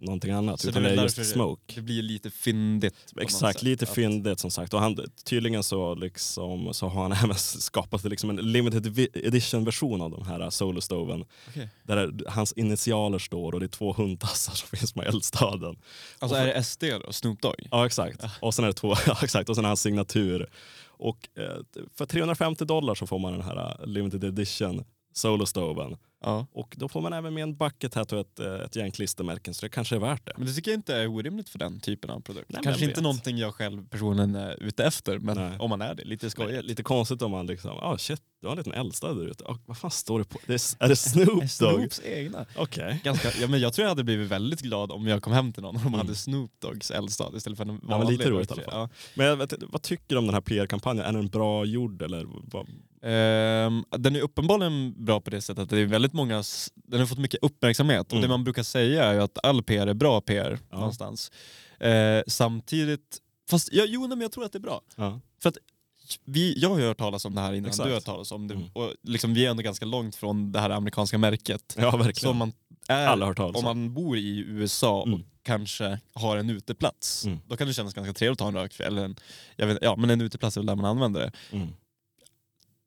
Någonting 0.03 0.31
annat. 0.31 0.61
Så 0.61 0.67
det 0.67 0.71
är 0.71 0.81
utan 0.81 0.83
det 0.83 1.01
är 1.01 1.03
just 1.03 1.33
smoke. 1.33 1.75
Det 1.75 1.81
blir 1.81 2.03
lite 2.03 2.31
fyndigt. 2.31 2.95
Exakt, 3.21 3.63
lite 3.63 3.85
Att- 3.85 3.95
fyndigt 3.95 4.41
som 4.41 4.51
sagt. 4.51 4.75
Och 4.75 4.81
han, 4.81 4.97
tydligen 5.25 5.63
så, 5.63 5.95
liksom, 5.95 6.75
så 6.75 6.89
har 6.89 7.03
han 7.03 7.13
även 7.25 7.35
skapat 7.37 8.05
liksom 8.05 8.31
en 8.31 8.37
limited 8.53 8.87
vi- 8.87 9.09
edition 9.15 9.65
version 9.65 10.01
av 10.01 10.11
de 10.11 10.27
här 10.27 10.51
solostoven. 10.51 11.25
Okej. 11.49 11.69
Där 11.83 12.13
hans 12.29 12.53
initialer 12.53 13.19
står 13.19 13.53
och 13.53 13.61
det 13.61 13.67
är 13.67 13.69
två 13.69 13.93
hundtassar 13.93 14.53
som 14.55 14.69
finns 14.79 14.95
med 14.95 15.07
eldstaden. 15.07 15.77
Alltså 16.19 16.37
är 16.37 16.47
det 16.47 16.63
SD 16.65 16.85
då? 17.07 17.13
Snoop 17.13 17.43
Dogg? 17.43 17.55
Ja 17.71 17.87
exakt. 17.87 18.25
Och 18.41 18.55
sen 18.55 18.65
är 18.65 18.69
det 18.69 18.75
två, 18.75 18.95
ja, 19.07 19.17
exakt. 19.23 19.49
Och 19.49 19.57
sen 19.57 19.65
hans 19.65 19.81
signatur. 19.81 20.51
Och 20.87 21.29
eh, 21.39 21.85
för 21.95 22.07
350 22.07 22.65
dollar 22.65 22.95
så 22.95 23.07
får 23.07 23.19
man 23.19 23.33
den 23.33 23.43
här 23.43 23.77
eh, 23.81 23.87
limited 23.87 24.25
edition 24.25 24.85
solostoven. 25.15 25.97
Ja. 26.23 26.47
Och 26.53 26.75
då 26.79 26.89
får 26.89 27.01
man 27.01 27.13
även 27.13 27.35
med 27.35 27.43
en 27.43 27.57
bucket 27.57 27.95
hat 27.95 28.13
och 28.13 28.21
ett, 28.21 28.41
eh, 28.41 28.55
ett 28.55 28.77
gäng 28.77 28.91
klistermärken 28.91 29.55
så 29.55 29.67
det 29.67 29.71
kanske 29.71 29.95
är 29.97 30.01
värt 30.01 30.27
det. 30.27 30.33
Men 30.37 30.47
det 30.47 30.53
tycker 30.53 30.71
jag 30.71 30.79
inte 30.79 30.97
är 30.97 31.07
orimligt 31.07 31.49
för 31.49 31.59
den 31.59 31.81
typen 31.81 32.11
av 32.11 32.21
produkt. 32.21 32.47
Nej, 32.49 32.57
men 32.59 32.65
Kanske 32.65 32.85
inte 32.85 32.95
vet. 32.95 33.03
någonting 33.03 33.39
jag 33.39 33.55
själv 33.55 33.89
personligen 33.89 34.35
är 34.35 34.63
ute 34.63 34.85
efter, 34.85 35.19
men 35.19 35.37
Nej. 35.37 35.59
om 35.59 35.71
man 35.71 35.83
är 35.83 35.95
det, 35.95 36.05
lite 36.05 36.25
Men 36.25 36.31
skojigt. 36.31 36.65
Lite 36.65 36.83
konstigt 36.83 37.23
om 37.23 37.31
man 37.31 37.47
liksom, 37.47 37.71
ah 37.71 37.99
shit, 37.99 38.21
du 38.41 38.47
har 38.47 38.53
en 38.53 38.59
liten 38.59 38.73
eldstad 38.73 39.15
där 39.15 39.27
ute. 39.27 39.45
Ah, 39.45 39.59
vad 39.67 39.79
fan 39.79 39.91
står 39.91 40.19
det 40.19 40.25
på? 40.25 40.39
Det 40.47 40.53
är, 40.55 40.85
är 40.85 40.89
det 40.89 40.97
Snoop 40.97 41.29
Dogg? 41.39 41.51
Snoops 41.51 42.01
egna. 42.05 42.47
Okej. 42.57 43.01
Ganska, 43.05 43.29
ja, 43.41 43.47
men 43.49 43.61
jag 43.61 43.73
tror 43.73 43.83
jag 43.85 43.89
hade 43.91 44.05
blivit 44.05 44.29
väldigt 44.29 44.61
glad 44.61 44.93
om 44.93 45.07
jag 45.07 45.23
kom 45.23 45.33
hem 45.33 45.53
till 45.53 45.63
någon 45.63 45.77
och 45.77 45.83
de 45.83 45.89
Mm. 45.89 46.01
hade 46.01 46.15
Snoop 46.15 46.51
Doggs 46.59 46.91
eldstad 46.91 47.31
istället 47.37 47.57
för 47.59 47.65
en 47.65 47.75
men 47.75 47.81
vanlig. 47.89 48.19
lite 48.19 48.31
roligt 48.31 48.51
i 48.51 48.53
alla 48.55 48.63
fall. 48.63 48.73
Ja. 48.75 48.89
Men 49.15 49.39
vet, 49.39 49.55
vad 49.69 49.83
tycker 49.83 50.05
du 50.09 50.17
om 50.17 50.25
den 50.27 50.35
här 50.35 50.41
PR-kampanjen? 50.41 51.07
Är 51.07 51.13
den 51.13 51.29
bra 51.29 51.65
gjord 51.65 52.03
eller? 52.03 52.27
Vad? 52.53 52.67
Ehm, 53.05 53.85
den 53.99 54.17
är 54.17 54.21
uppenbarligen 54.21 55.05
bra 55.05 55.21
på 55.21 55.31
det 55.31 55.41
sättet 55.41 55.63
att 55.63 55.71
det 55.71 55.79
är 55.79 55.87
väldigt 55.87 56.12
många, 56.13 56.39
s- 56.39 56.71
den 56.75 57.01
har 57.01 57.07
fått 57.07 57.19
mycket 57.19 57.43
uppmärksamhet 57.43 58.07
och 58.07 58.13
Mm. 58.13 58.23
det 58.23 58.29
man 58.29 58.45
brukar 58.45 58.63
säga 58.63 59.05
är 59.05 59.15
ju 59.15 59.21
att 59.23 59.39
all 59.43 59.63
PR 59.63 59.87
är 59.87 59.95
bra 59.95 60.21
PR 60.21 60.59
Ja. 60.71 60.77
någonstans. 60.79 61.31
Eh, 61.81 62.23
samtidigt, 62.27 63.19
fast 63.51 63.69
ja, 63.73 63.85
jo 63.89 64.09
men 64.09 64.21
jag 64.21 64.33
tror 64.33 64.45
att 64.45 64.53
det 64.53 64.59
är 64.59 64.61
bra. 64.61 64.81
Ja. 64.97 65.21
Vi, 66.25 66.55
jag 66.59 66.69
har 66.69 66.79
ju 66.79 66.85
hört 66.85 66.99
talas 66.99 67.25
om 67.25 67.35
det 67.35 67.41
här 67.41 67.53
innan 67.53 67.69
Exakt. 67.69 67.85
du 67.87 67.91
har 67.91 67.95
hört 67.97 68.05
talas 68.05 68.33
om 68.33 68.49
det 68.49 68.55
Mm. 68.55 68.69
och 68.73 68.93
liksom, 69.03 69.35
vi 69.35 69.47
är 69.47 69.51
ändå 69.51 69.63
ganska 69.63 69.85
långt 69.87 70.17
från 70.17 70.53
det 70.53 70.61
här 70.61 70.71
amerikanska 70.71 71.19
märket. 71.19 71.75
ja, 71.79 71.91
verkligen. 71.97 72.15
Som 72.15 72.37
man 72.37 72.53
är, 72.89 73.07
Alla 73.07 73.27
hört 73.27 73.37
talas 73.37 73.57
om 73.57 73.67
om. 73.67 73.79
man 73.79 73.95
bor 73.95 74.17
i 74.19 74.39
USA 74.39 75.01
och 75.01 75.07
Mm. 75.09 75.21
kanske 75.43 75.99
har 76.15 76.37
en 76.37 76.51
uteplats, 76.51 77.25
Mm. 77.25 77.39
då 77.49 77.57
kan 77.57 77.67
det 77.67 77.75
kännas 77.75 77.95
ganska 77.95 78.13
trevligt 78.13 78.41
att 78.41 78.45
ha 78.45 78.49
en 78.49 78.55
rökfri, 78.63 78.85
eller 78.87 79.05
en, 79.05 79.17
jag 79.57 79.67
vet, 79.67 79.79
ja, 79.83 79.97
men 79.97 80.11
en 80.11 80.21
uteplats 80.21 80.57
är 80.57 80.61
väl 80.61 80.67
där 80.67 80.77
man 80.77 80.85
använder 80.85 81.21
det. 81.21 81.33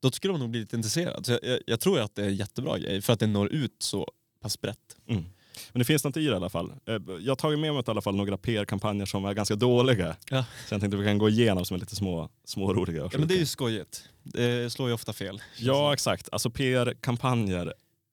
Då 0.02 0.10
skulle 0.10 0.32
de 0.34 0.40
nog 0.40 0.50
bli 0.50 0.60
lite 0.60 0.76
intresserade. 0.76 1.24
Så 1.24 1.32
jag, 1.32 1.40
jag, 1.42 1.60
jag 1.66 1.80
tror 1.80 2.00
att 2.00 2.14
det 2.14 2.22
är 2.22 2.28
en 2.28 2.36
jättebra 2.36 2.78
grej 2.78 3.02
för 3.02 3.12
att 3.12 3.20
det 3.20 3.26
når 3.26 3.52
ut 3.52 3.76
så 3.78 4.08
pass 4.42 4.60
brett. 4.60 4.96
Mm. 5.08 5.24
Men 5.72 5.78
det 5.78 5.84
finns 5.84 6.04
något 6.04 6.16
i 6.16 6.26
det 6.26 6.32
i 6.32 6.34
alla 6.34 6.48
fall. 6.48 6.72
Eh, 6.86 6.94
Jag 7.20 7.30
har 7.30 7.36
tagit 7.36 7.58
med 7.58 7.74
mig 7.74 7.82
i 7.86 7.90
alla 7.90 8.00
fall 8.00 8.14
några 8.16 8.36
PR-kampanjer 8.38 9.06
som 9.06 9.24
är 9.24 9.34
ganska 9.34 9.54
dåliga. 9.56 10.16
Ja. 10.30 10.44
Så 10.68 10.74
jag 10.74 10.80
tänkte 10.80 10.96
att 10.96 11.02
vi 11.02 11.06
kan 11.06 11.18
gå 11.18 11.28
igenom 11.28 11.64
som 11.64 11.74
är 11.74 11.78
lite 11.78 11.96
små, 11.96 12.28
små 12.44 12.72
roliga. 12.74 13.08
Ja, 13.12 13.18
men 13.18 13.28
det 13.28 13.34
är 13.34 13.38
ju 13.38 13.46
skojigt. 13.46 14.08
Det 14.22 14.72
slår 14.72 14.88
ju 14.88 14.94
ofta 14.94 15.12
fel. 15.12 15.42
Ja 15.58 15.92
exakt, 15.92 16.28
alltså 16.32 16.50
PR-kampanjer, 16.50 17.66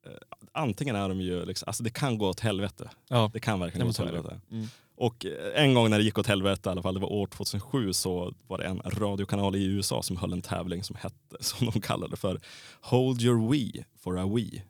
eh, 0.06 0.12
antingen 0.52 0.96
är 0.96 1.10
de 1.10 1.22
ju, 1.22 1.46
liksom, 1.46 1.68
alltså 1.68 1.84
det 1.84 1.90
kan 1.90 2.18
gå 2.18 2.28
åt 2.30 2.40
helvete. 2.40 2.90
Ja. 3.10 3.30
Det 3.34 3.40
kan 3.40 3.60
verkligen 3.60 3.86
gå 3.88 3.90
åt 3.90 3.98
helvete. 3.98 4.40
Mm. 4.52 4.68
Och 4.96 5.26
eh, 5.26 5.64
en 5.64 5.74
gång 5.74 5.90
när 5.90 5.98
det 5.98 6.04
gick 6.04 6.18
åt 6.18 6.28
helvete, 6.28 6.70
i 6.70 6.72
alla 6.72 6.82
fall 6.82 6.94
det 6.94 7.00
var 7.00 7.12
år 7.12 7.28
2007, 7.28 7.94
så 7.94 8.34
var 8.48 8.58
det 8.58 8.64
en 8.66 8.82
radiokanal 8.86 9.56
i 9.56 9.64
USA 9.64 10.04
som 10.04 10.18
höll 10.18 10.34
en 10.34 10.42
tävling 10.42 10.84
som 10.84 10.96
hette, 10.96 11.36
som 11.40 11.70
de 11.72 11.82
kallade 11.82 12.16
för 12.18 12.40
Hold 12.82 13.22
your 13.22 13.50
Wii 13.52 13.84
for 14.00 14.20
a 14.20 14.26
Wii. 14.36 14.64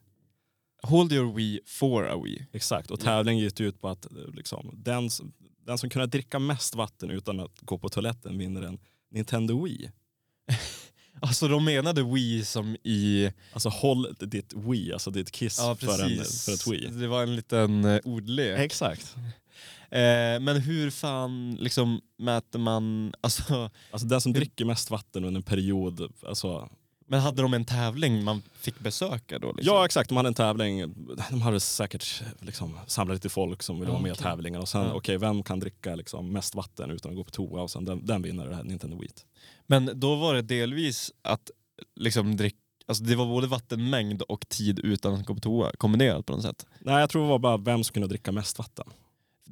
Hold 0.83 1.11
your 1.13 1.33
Wii 1.33 1.59
for 1.65 2.07
a 2.09 2.21
Wii. 2.23 2.45
Exakt, 2.53 2.91
och 2.91 2.99
Ja. 2.99 3.03
tävlingen 3.03 3.43
gick 3.43 3.59
ut 3.59 3.81
på 3.81 3.87
att 3.89 4.05
eh, 4.05 4.11
liksom, 4.33 4.71
den, 4.73 5.09
som- 5.09 5.33
den 5.65 5.77
som 5.77 5.89
kunde 5.89 6.05
dricka 6.07 6.39
mest 6.39 6.75
vatten 6.75 7.09
utan 7.11 7.39
att 7.39 7.59
gå 7.61 7.77
på 7.77 7.89
toaletten 7.89 8.37
vinner 8.37 8.61
en 8.61 8.77
Nintendo 9.11 9.63
Wii. 9.63 9.91
Alltså 11.21 11.47
de 11.47 11.65
menade 11.65 12.03
Wii 12.03 12.45
som 12.45 12.75
i... 12.83 13.31
Alltså 13.53 13.69
håll 13.69 14.15
ditt 14.19 14.53
Wii, 14.53 14.93
alltså 14.93 15.11
ditt 15.11 15.31
kiss 15.31 15.57
Ja 15.59 15.75
för, 15.75 16.03
en, 16.03 16.25
för 16.25 16.53
ett 16.53 16.67
Wii. 16.67 16.87
Det 16.87 17.07
var 17.07 17.23
en 17.23 17.35
liten 17.35 17.85
eh, 17.85 17.99
ordlek. 18.03 18.59
Exakt. 18.59 19.15
Eh, 19.99 20.39
men 20.39 20.61
hur 20.61 20.89
fan 20.89 21.55
liksom 21.59 22.01
mäter 22.17 22.59
man... 22.59 23.13
Alltså, 23.21 23.69
Alltså 23.91 24.07
den 24.07 24.21
som 24.21 24.33
dricker 24.33 24.65
mest 24.65 24.91
vatten 24.91 25.25
under 25.25 25.39
en 25.39 25.43
period, 25.43 26.11
alltså, 26.27 26.69
men 27.07 27.19
hade 27.19 27.41
de 27.41 27.53
en 27.53 27.65
tävling 27.65 28.23
man 28.23 28.41
fick 28.53 28.79
besöka 28.79 29.39
då? 29.39 29.51
Liksom? 29.51 29.73
Ja 29.75 29.85
exakt, 29.85 30.09
de 30.09 30.15
hade 30.17 30.27
en 30.29 30.33
tävling. 30.33 30.93
De 31.29 31.41
hade 31.41 31.59
säkert 31.59 32.23
liksom, 32.39 32.79
samlat 32.87 33.15
lite 33.15 33.29
folk 33.29 33.63
som 33.63 33.79
ville 33.79 33.91
vara 33.91 34.01
med 34.01 34.09
i 34.09 34.13
okej. 34.13 34.23
tävlingen. 34.23 34.61
Och 34.61 34.69
sen, 34.69 34.81
Ja. 34.81 34.93
okej, 34.93 35.17
vem 35.17 35.43
kan 35.43 35.59
dricka 35.59 35.95
liksom, 35.95 36.31
mest 36.33 36.55
vatten 36.55 36.91
utan 36.91 37.11
att 37.11 37.17
gå 37.17 37.23
på 37.23 37.31
toa? 37.31 37.61
Och 37.61 37.71
sen 37.71 37.85
den, 37.85 38.05
den 38.05 38.21
vinner 38.21 38.47
det 38.47 38.55
här 38.55 38.63
Nintendo 38.63 38.99
Wii. 38.99 39.09
Men 39.67 39.99
då 39.99 40.15
var 40.15 40.33
det 40.33 40.41
delvis 40.41 41.11
att 41.21 41.51
liksom 41.95 42.35
drick, 42.37 42.55
alltså 42.87 43.03
det 43.03 43.15
var 43.15 43.25
både 43.25 43.47
vattenmängd 43.47 44.21
och 44.21 44.49
tid 44.49 44.79
utan 44.79 45.13
att 45.13 45.25
gå 45.25 45.33
på 45.35 45.39
toa 45.41 45.71
kombinerat 45.77 46.25
på 46.25 46.33
något 46.33 46.41
sätt. 46.43 46.65
Nej, 46.79 46.99
jag 46.99 47.09
tror 47.09 47.21
det 47.23 47.29
var 47.29 47.39
bara 47.39 47.57
vem 47.57 47.83
som 47.83 47.93
kunde 47.93 48.07
dricka 48.07 48.31
mest 48.31 48.57
vatten. 48.57 48.85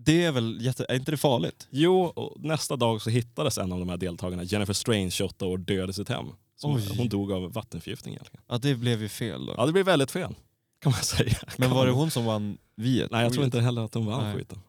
Det 0.06 0.24
är 0.24 0.32
väl 0.32 0.58
jätte, 0.62 0.86
är 0.90 0.96
inte 0.96 1.12
det 1.12 1.18
farligt? 1.18 1.68
Jo, 1.70 2.02
och 2.02 2.42
nästa 2.44 2.76
dag 2.76 3.02
så 3.02 3.10
hittades 3.10 3.58
en 3.58 3.72
av 3.72 3.80
de 3.80 3.90
här 3.90 3.98
deltagarna, 3.98 4.44
Jennifer 4.44 4.74
Strange, 4.74 5.10
28 5.12 5.46
år, 5.46 5.58
död 5.58 5.90
i 5.90 5.94
sitt 5.94 6.10
hem. 6.10 6.26
Som, 6.56 6.82
hon 6.98 7.10
dog 7.10 7.32
av 7.32 7.54
vattenförgiftning 7.54 8.14
egentligen. 8.14 8.44
Ja 8.48 8.58
det 8.58 8.76
blev 8.76 9.02
ju 9.02 9.10
fel 9.10 9.46
då. 9.46 9.54
Ja, 9.58 9.66
det 9.66 9.72
blev 9.72 9.86
väldigt 9.86 10.12
fel. 10.12 10.36
Kan 10.82 10.92
man 10.92 11.02
säga. 11.02 11.38
Men 11.58 11.70
var 11.72 11.86
det 11.86 11.92
hon 11.92 12.12
som 12.12 12.26
vann 12.26 12.58
viet? 12.76 13.12
Nej, 13.12 13.24
jag 13.24 13.34
tror 13.34 13.46
inte 13.46 13.60
heller 13.60 13.82
att 13.82 13.92
de 13.92 14.06
vann 14.06 14.24
Nej. 14.24 14.36
skiten. 14.36 14.60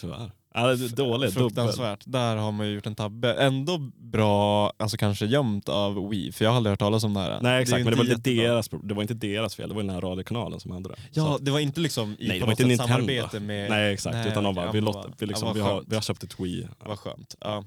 Tyvärr. 0.00 0.32
Ja, 0.54 0.66
det 0.66 0.88
dåligt. 0.96 0.96
Dubbel. 0.96 1.30
Fruktansvärt. 1.30 2.00
Där 2.06 2.36
har 2.36 2.52
man 2.52 2.66
ju 2.68 2.74
gjort 2.74 2.86
en 2.86 2.94
tabbe. 2.94 3.34
Ändå 3.34 3.78
bra, 3.98 4.72
alltså 4.76 4.96
kanske 4.96 5.26
gömt 5.26 5.68
av 5.68 6.08
Wii, 6.08 6.32
för 6.32 6.44
jag 6.44 6.50
har 6.52 6.56
aldrig 6.56 6.70
hört 6.72 6.78
talas 6.78 7.04
om 7.04 7.14
det 7.14 7.20
här. 7.20 7.38
Nej 7.42 7.56
Det 7.56 7.62
exakt, 7.62 7.80
ju 7.80 7.84
men 7.84 7.92
det 7.92 7.98
var, 7.98 8.04
inte 8.14 8.30
deras, 8.30 8.68
det 8.82 8.94
var 8.94 9.02
inte 9.02 9.14
deras 9.14 9.54
fel, 9.54 9.68
det 9.68 9.74
var 9.74 9.82
den 9.82 9.90
här 9.90 10.00
radiokanalen 10.00 10.60
som 10.60 10.70
hade 10.70 10.88
det. 10.88 10.94
Så 10.96 11.00
Ja, 11.20 11.34
att- 11.34 11.44
det 11.44 11.50
var 11.50 11.58
inte 11.60 11.80
liksom 11.80 12.16
i 12.18 12.28
Nej, 12.28 12.38
det 12.38 12.44
var 12.44 12.52
inte 12.52 12.64
Nintendo. 12.66 12.92
samarbete 12.92 13.40
med... 13.40 13.70
Nej 13.70 13.92
exakt, 13.94 14.14
Nej, 14.14 14.28
utan 14.28 14.44
de 14.44 14.54
bara, 14.54 14.66
ja, 14.66 14.72
vi, 14.72 14.80
låt, 14.80 15.06
vi, 15.18 15.26
liksom, 15.26 15.48
ja, 15.48 15.54
vi, 15.54 15.60
har, 15.60 15.84
vi 15.86 15.94
har 15.94 16.02
köpt 16.02 16.22
ett 16.22 16.40
Wii. 16.40 16.68
Vad 16.86 16.98
skönt. 16.98 17.34
Ja. 17.40 17.64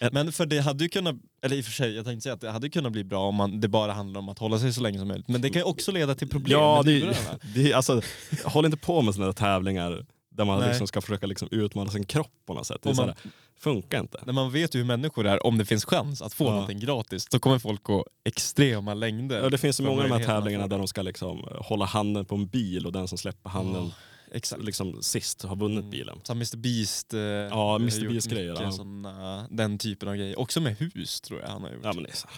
Ett- 0.00 0.12
men 0.12 0.32
för 0.32 0.46
det 0.46 0.58
hade 0.60 0.84
ju 0.84 0.88
kunnat, 0.88 1.14
eller 1.44 1.56
i 1.56 1.60
och 1.60 1.64
för 1.64 1.72
sig, 1.72 1.96
jag 1.96 2.04
tänkte 2.04 2.22
säga 2.22 2.32
att 2.34 2.40
det 2.40 2.50
hade 2.50 2.70
kunnat 2.70 2.92
bli 2.92 3.04
bra 3.04 3.28
om 3.28 3.34
man, 3.34 3.60
det 3.60 3.68
bara 3.68 3.92
handlar 3.92 4.18
om 4.18 4.28
att 4.28 4.38
hålla 4.38 4.58
sig 4.58 4.72
så 4.72 4.80
länge 4.80 4.98
som 4.98 5.08
möjligt. 5.08 5.28
Men 5.28 5.40
det 5.42 5.50
kan 5.50 5.60
ju 5.60 5.64
också 5.64 5.92
leda 5.92 6.14
till 6.14 6.28
problem 6.28 6.58
Ja, 6.60 6.82
med 6.84 7.02
det, 7.02 7.14
det, 7.62 7.72
alltså, 7.72 8.00
håll 8.44 8.64
inte 8.64 8.76
på 8.78 9.02
med 9.02 9.14
sådana 9.14 9.32
tävlingar 9.32 10.06
Där 10.36 10.44
man 10.44 10.58
Nej. 10.60 10.68
liksom 10.68 10.86
ska 10.86 11.00
försöka 11.00 11.26
liksom 11.26 11.48
utmana 11.50 11.90
sin 11.90 12.04
kropp 12.06 12.32
på 12.46 12.54
något 12.54 12.66
sätt. 12.66 12.82
Det 12.82 12.94
så 12.94 13.02
man- 13.02 13.08
här, 13.08 13.16
funkar 13.58 14.00
inte. 14.00 14.20
När 14.26 14.32
man 14.32 14.50
vet 14.52 14.74
ju 14.74 14.78
hur 14.78 14.86
människor 14.86 15.26
är, 15.26 15.46
om 15.46 15.58
det 15.58 15.64
finns 15.64 15.84
chans 15.84 16.22
att 16.22 16.34
få 16.34 16.44
Ja. 16.44 16.50
någonting 16.50 16.80
gratis, 16.80 17.26
då 17.26 17.38
kommer 17.38 17.58
folk 17.58 17.82
gå 17.82 18.06
extrema 18.24 18.94
längder. 18.94 19.42
Ja, 19.42 19.48
det 19.50 19.58
finns 19.58 19.76
för 19.76 19.84
många 19.84 20.02
av 20.02 20.08
de 20.08 20.14
här 20.14 20.24
tävlingarna 20.24 20.66
där 20.66 20.78
de 20.78 20.88
ska 20.88 21.02
liksom 21.02 21.48
hålla 21.60 21.84
handen 21.84 22.24
på 22.24 22.34
en 22.34 22.46
bil 22.46 22.86
och 22.86 22.92
den 22.92 23.08
som 23.08 23.18
släpper 23.18 23.50
handen 23.50 23.84
Ja, 23.84 23.90
exakt. 24.36 24.62
liksom 24.62 25.02
sist 25.02 25.42
har 25.42 25.56
vunnit 25.56 25.78
Mm. 25.78 25.90
bilen. 25.90 26.18
Som 26.22 26.36
Mr 26.36 26.56
Beast. 26.56 27.14
Eh, 27.14 27.20
Ja, 27.20 27.76
Mr. 27.76 27.98
gjort 27.98 28.12
Beast-grejer, 28.12 28.50
mycket 28.52 28.64
ja. 28.64 28.72
såna- 28.72 29.46
den 29.50 29.78
typen 29.78 30.08
av 30.08 30.16
grejer. 30.16 30.38
Också 30.38 30.60
med 30.60 30.76
hus 30.76 31.20
tror 31.20 31.40
jag 31.40 31.48
han 31.48 31.62
har 31.62 31.70
gjort. 31.70 31.80
Ja, 31.84 31.92
men 31.92 32.02
det 32.04 32.10
så. 32.16 32.28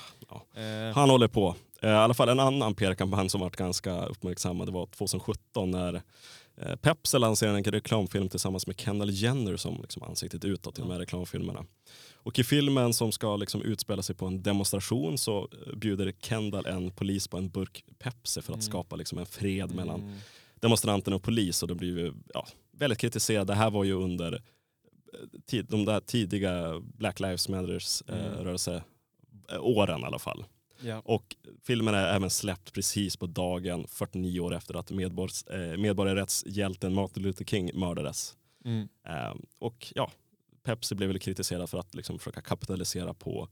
Eh, 0.61 0.95
Han 0.95 1.11
håller 1.11 1.29
på. 1.29 1.55
Eh, 1.83 1.91
I 1.91 1.93
alla 1.93 2.15
fall 2.15 2.29
en 2.29 2.41
annan 2.41 2.75
PR-kampanj 2.75 3.29
som 3.31 3.41
varit 3.41 3.57
ganska 3.57 4.07
uppmärksammad 4.07 4.69
det 4.69 4.73
var 4.73 4.87
2017 4.87 5.71
när 5.71 5.95
eh, 5.95 6.01
Pepsi 6.83 7.19
lanserade 7.19 7.59
en 7.59 7.65
reklamfilm 7.65 8.29
tillsammans 8.29 8.67
med 8.67 8.81
Kendall 8.81 9.11
Jenner 9.11 9.57
som 9.57 9.79
liksom 9.83 10.03
ansiktet 10.03 10.45
utåt 10.45 10.79
i 10.79 10.83
de 10.83 10.91
här 10.91 10.99
reklamfilmerna. 10.99 11.65
Och 12.15 12.39
i 12.39 12.45
filmen 12.45 12.95
som 12.95 13.13
ska 13.13 13.37
liksom 13.37 13.63
utspela 13.63 14.03
sig 14.03 14.17
på 14.17 14.27
en 14.27 14.43
demonstration 14.43 15.19
så 15.19 15.49
eh, 15.67 15.75
bjuder 15.77 16.13
Kendall 16.21 16.67
en 16.67 16.91
polis 16.91 17.29
på 17.29 17.37
en 17.37 17.49
burk 17.49 17.85
Pepsi 17.99 18.43
för 18.43 18.53
att 18.53 18.57
Mm. 18.57 18.63
skapa 18.63 18.97
liksom 18.97 19.19
en 19.19 19.27
fred 19.27 19.75
mellan 19.75 20.01
mm, 20.03 20.17
demonstranterna 20.61 21.17
och 21.17 21.23
polis 21.23 21.63
och 21.63 21.69
det 21.69 21.75
blir 21.75 21.99
ju 21.99 22.13
ja, 22.35 22.47
väldigt 22.73 22.99
kritiserat. 22.99 23.47
Det 23.47 23.55
här 23.55 23.71
var 23.71 23.85
ju 23.85 23.93
under 23.93 24.33
eh, 24.33 24.41
tid, 25.47 25.67
de 25.69 25.85
där 25.85 26.01
tidiga 26.01 26.81
Black 26.81 27.21
Lives 27.21 27.49
Matters 27.49 28.03
eh, 28.09 28.39
Mm. 28.41 28.57
eh, 29.49 29.61
åren 29.61 30.01
i 30.01 30.05
alla 30.05 30.19
fall. 30.19 30.45
Ja. 30.85 31.03
Och 31.05 31.37
filmen 31.63 31.95
är 31.95 32.15
även 32.15 32.31
släppt 32.31 32.73
precis 32.73 33.17
på 33.17 33.27
dagen 33.27 33.87
49 33.89 34.41
år 34.41 34.55
efter 34.55 34.75
att 34.77 34.91
medborgs, 34.91 35.43
eh, 35.43 35.77
medborgarrättshjälten 35.77 36.95
Martin 36.95 37.23
Luther 37.23 37.45
King 37.45 37.71
mördades. 37.75 38.37
Mm. 38.65 38.89
Eh, 39.09 39.35
och 39.59 39.93
ja, 39.95 40.11
Pepsi 40.63 40.95
blev 40.95 41.09
väl 41.09 41.19
kritiserad 41.19 41.71
för 41.71 41.79
att 41.79 41.95
liksom 41.95 42.19
försöka 42.19 42.41
kapitalisera 42.41 43.15
på 43.15 43.49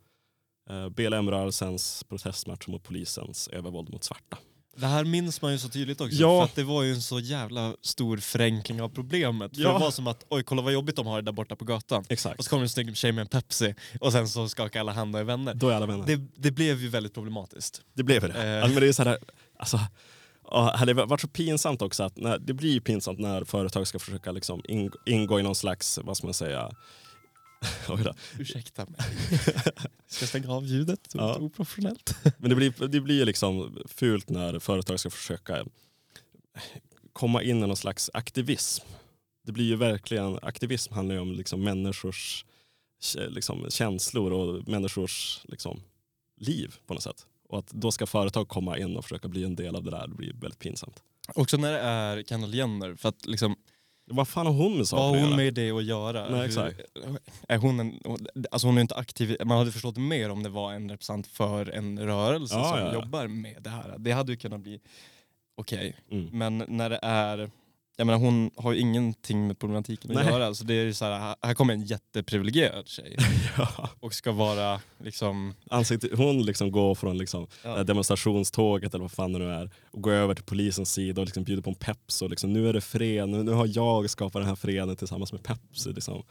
eh, 0.71 0.89
BLM-rörelsens 0.89 2.05
protestmatch 2.09 2.69
mot 2.69 2.83
polisens 2.83 3.49
övervåld 3.49 3.91
mot 3.91 4.05
svarta. 4.05 4.39
Det 4.77 4.87
här 4.87 5.05
minns 5.05 5.43
man 5.43 5.53
ju 5.53 5.59
så 5.59 5.69
tydligt 5.69 6.01
också, 6.01 6.17
Ja. 6.17 6.39
för 6.41 6.45
att 6.45 6.55
det 6.55 6.63
var 6.65 6.83
ju 6.83 6.93
en 6.93 7.03
så 7.03 7.21
jävla 7.21 7.75
stor 7.83 8.17
förenkling 8.17 8.83
av 8.83 8.89
problemet. 8.89 9.57
För 9.57 9.63
Ja. 9.63 9.73
Det 9.73 9.79
var 9.79 9.91
som 9.91 10.07
att, 10.07 10.25
oj 10.29 10.43
kolla 10.43 10.63
vad 10.63 10.73
jobbigt 10.73 10.97
de 10.97 11.07
har 11.07 11.17
det 11.17 11.23
där 11.23 11.33
borta 11.33 11.57
på 11.57 11.65
gatan. 11.65 12.05
Exakt. 12.09 12.39
Och 12.39 12.45
så 12.45 12.51
kommer 12.51 12.63
en 12.63 12.69
snygg 12.69 12.97
tjej 12.97 13.13
med 13.13 13.23
en 13.23 13.29
Pepsi 13.29 13.75
och 14.01 14.13
sen 14.13 14.29
så 14.29 14.49
skakar 14.49 14.81
alla 14.81 14.93
hand 14.93 15.15
och 15.15 15.21
är 15.21 15.25
vänner. 15.25 15.55
Då 15.55 15.69
är 15.69 15.75
alla 15.75 15.87
vänner. 15.87 16.07
Det, 16.07 16.17
Det, 16.17 16.27
det 16.37 16.51
blev 16.51 16.81
ju 16.83 16.89
väldigt 16.89 17.15
problematiskt. 17.15 17.81
blev 17.95 18.23
det. 18.23 18.29
Eh. 18.57 18.57
Alltså, 18.63 18.75
men 18.75 18.81
det 18.83 18.89
är 18.89 18.93
så 18.93 19.03
här, 19.03 19.19
alltså, 19.59 19.79
hade 20.75 20.95
det 20.95 21.05
varit 21.05 21.21
så 21.21 21.29
pinsamt 21.29 21.83
också 21.83 22.03
att 22.03 22.17
när, 22.17 22.39
det 22.39 22.53
blir 22.53 22.73
ju 22.73 22.81
pinsamt 22.81 23.19
när 23.19 23.45
företag 23.45 23.87
ska 23.87 23.99
försöka 23.99 24.33
liksom 24.33 24.63
ing- 24.63 24.95
ingå 25.07 25.41
i 25.41 25.43
någon 25.43 25.55
slags, 25.55 25.99
vad 26.05 26.17
ska 26.17 26.27
man 26.27 26.35
säga, 26.35 26.71
Oj 27.89 28.03
då. 28.05 28.15
Ursäkta 28.39 28.87
mig. 28.87 29.01
Ska 30.07 30.23
jag 30.23 30.29
stänga 30.29 30.53
av 30.53 30.67
ljudet? 30.67 31.09
Ja. 31.15 31.37
Oprofessionellt. 31.37 32.17
Men 32.39 32.51
det 32.51 32.57
blir, 32.57 32.89
det 32.89 33.01
blir 33.01 33.25
liksom 33.25 33.79
fult 33.87 34.29
när 34.29 34.59
företag 34.59 35.01
ska 35.01 35.11
försöka 35.11 35.65
komma 37.13 37.43
in 37.43 37.57
i 37.57 37.67
någon 37.67 37.77
slags 37.77 38.11
aktivism. 38.15 38.85
Det 39.45 39.53
blir 39.53 39.65
ju 39.65 39.77
verkligen, 39.77 40.39
aktivism 40.43 40.95
handlar 40.95 41.15
ju 41.15 41.21
om 41.21 41.33
liksom 41.33 41.65
människors 41.65 42.45
liksom, 43.29 43.67
känslor 43.71 44.33
och 44.33 44.69
människors 44.69 45.41
liksom, 45.45 45.83
liv 46.37 46.75
på 46.87 46.95
något 46.95 47.03
sätt. 47.03 47.27
Och 47.49 47.59
att 47.59 47.71
då 47.71 47.93
ska 47.93 48.07
företag 48.07 48.49
komma 48.49 48.79
in 48.79 48.97
och 48.97 49.05
försöka 49.05 49.29
bli 49.29 49.45
en 49.45 49.57
del 49.57 49.77
av 49.77 49.85
det 49.85 49.91
där, 49.91 50.07
det 50.09 50.15
blir 50.15 50.33
väldigt 50.33 50.59
pinsamt. 50.59 51.03
Också 51.35 51.57
när 51.57 51.73
det 51.73 51.79
är 51.79 52.23
Kendall 52.23 52.55
Jenner, 52.55 52.95
för 52.95 53.09
att 53.09 53.27
liksom, 53.27 53.57
Vad 54.05 54.29
fan 54.29 54.47
har 54.47 54.53
hon 54.53 54.71
med 54.71 54.79
vad 54.79 54.89
saken 54.89 55.05
har 55.09 55.17
att 55.17 55.29
hon 55.29 55.37
med 55.37 55.55
det 55.55 55.71
att 55.71 55.85
göra? 55.85 56.29
Nej, 56.29 56.39
Hur- 56.39 56.47
exakt. 56.47 56.81
Är 57.49 57.59
hon, 57.59 57.81
en, 57.81 58.01
alltså 58.51 58.67
hon 58.67 58.77
är 58.77 58.81
inte 58.81 58.95
aktiv, 58.95 59.37
man 59.45 59.59
hade 59.59 59.73
förstått 59.73 59.97
mer 59.97 60.31
om 60.31 60.43
det 60.43 60.49
var 60.49 60.73
en 60.73 60.91
representant 60.91 61.27
för 61.27 61.71
en 61.71 61.99
rörelse 61.99 62.55
Ja, 62.55 62.65
som 62.65 62.79
ja, 62.79 62.95
jobbar 62.95 63.27
med 63.27 63.63
det 63.63 63.71
här. 63.71 63.95
Det 63.99 64.13
hade 64.13 64.33
ju 64.33 64.37
kunnat 64.37 64.61
bli 64.61 64.81
okej. 65.55 65.97
Mm. 66.11 66.29
Men 66.39 66.65
när 66.69 66.91
det 66.91 66.99
är, 67.03 67.51
jag 67.97 68.07
menar 68.07 68.19
hon 68.19 68.51
har 68.57 68.73
ju 68.73 68.79
ingenting 68.79 69.47
med 69.47 69.59
problematiken 69.59 70.11
att 70.11 70.17
Nej. 70.25 70.27
göra. 70.33 70.55
Så 70.55 70.65
det 70.65 70.75
är 70.75 70.93
så 70.93 71.05
här, 71.05 71.37
här 71.43 71.55
kommer 71.55 71.75
en 71.75 71.83
jätteprivilegierad 71.83 72.89
tjej 72.89 73.17
Ja. 73.59 73.89
och 74.01 74.15
ska 74.15 74.33
vara 74.33 74.81
liksom... 74.99 75.55
Ansikte, 75.71 76.09
hon 76.17 76.43
liksom 76.43 76.73
går 76.73 76.95
från 76.95 77.19
liksom, 77.19 77.47
Ja. 77.65 77.77
här 77.77 77.85
demonstrationståget 77.85 78.95
eller 78.95 79.03
vad 79.03 79.13
fan 79.13 79.33
det 79.33 79.39
nu 79.39 79.51
är 79.51 79.71
och 79.91 80.03
går 80.03 80.13
över 80.13 80.35
till 80.35 80.45
polisens 80.45 80.93
sida 80.93 81.21
och 81.21 81.27
liksom 81.27 81.45
bjuder 81.45 81.63
på 81.63 81.71
en 81.71 81.77
Pepsi. 81.77 82.25
Och 82.25 82.31
liksom, 82.31 82.53
nu 82.53 82.69
är 82.69 82.73
det 82.73 82.81
fred, 82.81 83.29
nu, 83.29 83.43
nu 83.43 83.53
har 83.53 83.67
jag 83.75 84.11
skapat 84.11 84.41
den 84.43 84.49
här 84.49 84.57
freden 84.57 84.97
tillsammans 84.97 85.33
med 85.33 85.43
Pepsi. 85.43 85.93
Liksom. 85.93 86.23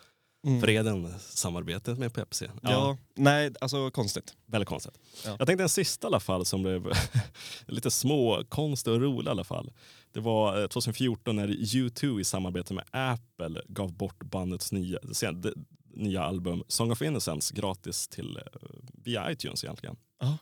Mm. 0.46 0.62
Freden, 0.62 1.14
samarbetet 1.20 1.98
med 1.98 2.14
Pepsi. 2.14 2.50
Ja. 2.62 2.98
nej 3.16 3.52
alltså 3.62 3.92
konstigt. 3.92 4.36
Väldigt 4.46 4.70
konstigt. 4.70 5.00
Ja. 5.26 5.36
Jag 5.40 5.48
tänkte 5.48 5.64
en 5.64 5.70
sista 5.70 6.08
i 6.08 6.10
alla 6.10 6.20
fall 6.20 6.46
som 6.46 6.62
blev 6.64 6.92
lite 7.66 7.92
små, 7.92 8.44
konstig 8.50 8.94
och 8.94 9.02
rolig 9.02 9.28
i 9.28 9.30
alla 9.32 9.44
fall. 9.44 9.72
Det 10.12 10.20
var 10.20 10.62
eh, 10.62 10.68
2014 10.68 11.36
när 11.36 11.48
U2 11.48 12.20
i 12.20 12.24
samarbete 12.24 12.74
med 12.74 12.86
Apple 12.92 13.62
gav 13.68 13.94
bort 13.94 14.24
bandets 14.24 14.72
nya, 14.72 15.00
sen- 15.14 15.42
det, 15.42 15.54
nya 15.94 16.24
album 16.24 16.64
Song 16.68 16.92
of 16.92 17.02
Innocence 17.02 17.54
gratis 17.56 18.08
till, 18.08 18.38
eh, 18.38 18.60
via 18.94 19.32
iTunes 19.32 19.64
egentligen. 19.64 19.96
Ja. 20.20 20.38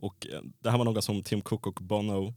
Och 0.00 0.26
eh, 0.32 0.40
det 0.58 0.70
här 0.70 0.78
var 0.78 0.84
något 0.84 1.04
som 1.04 1.22
Tim 1.22 1.40
Cook 1.40 1.66
och 1.66 1.78
Bono 1.82 2.34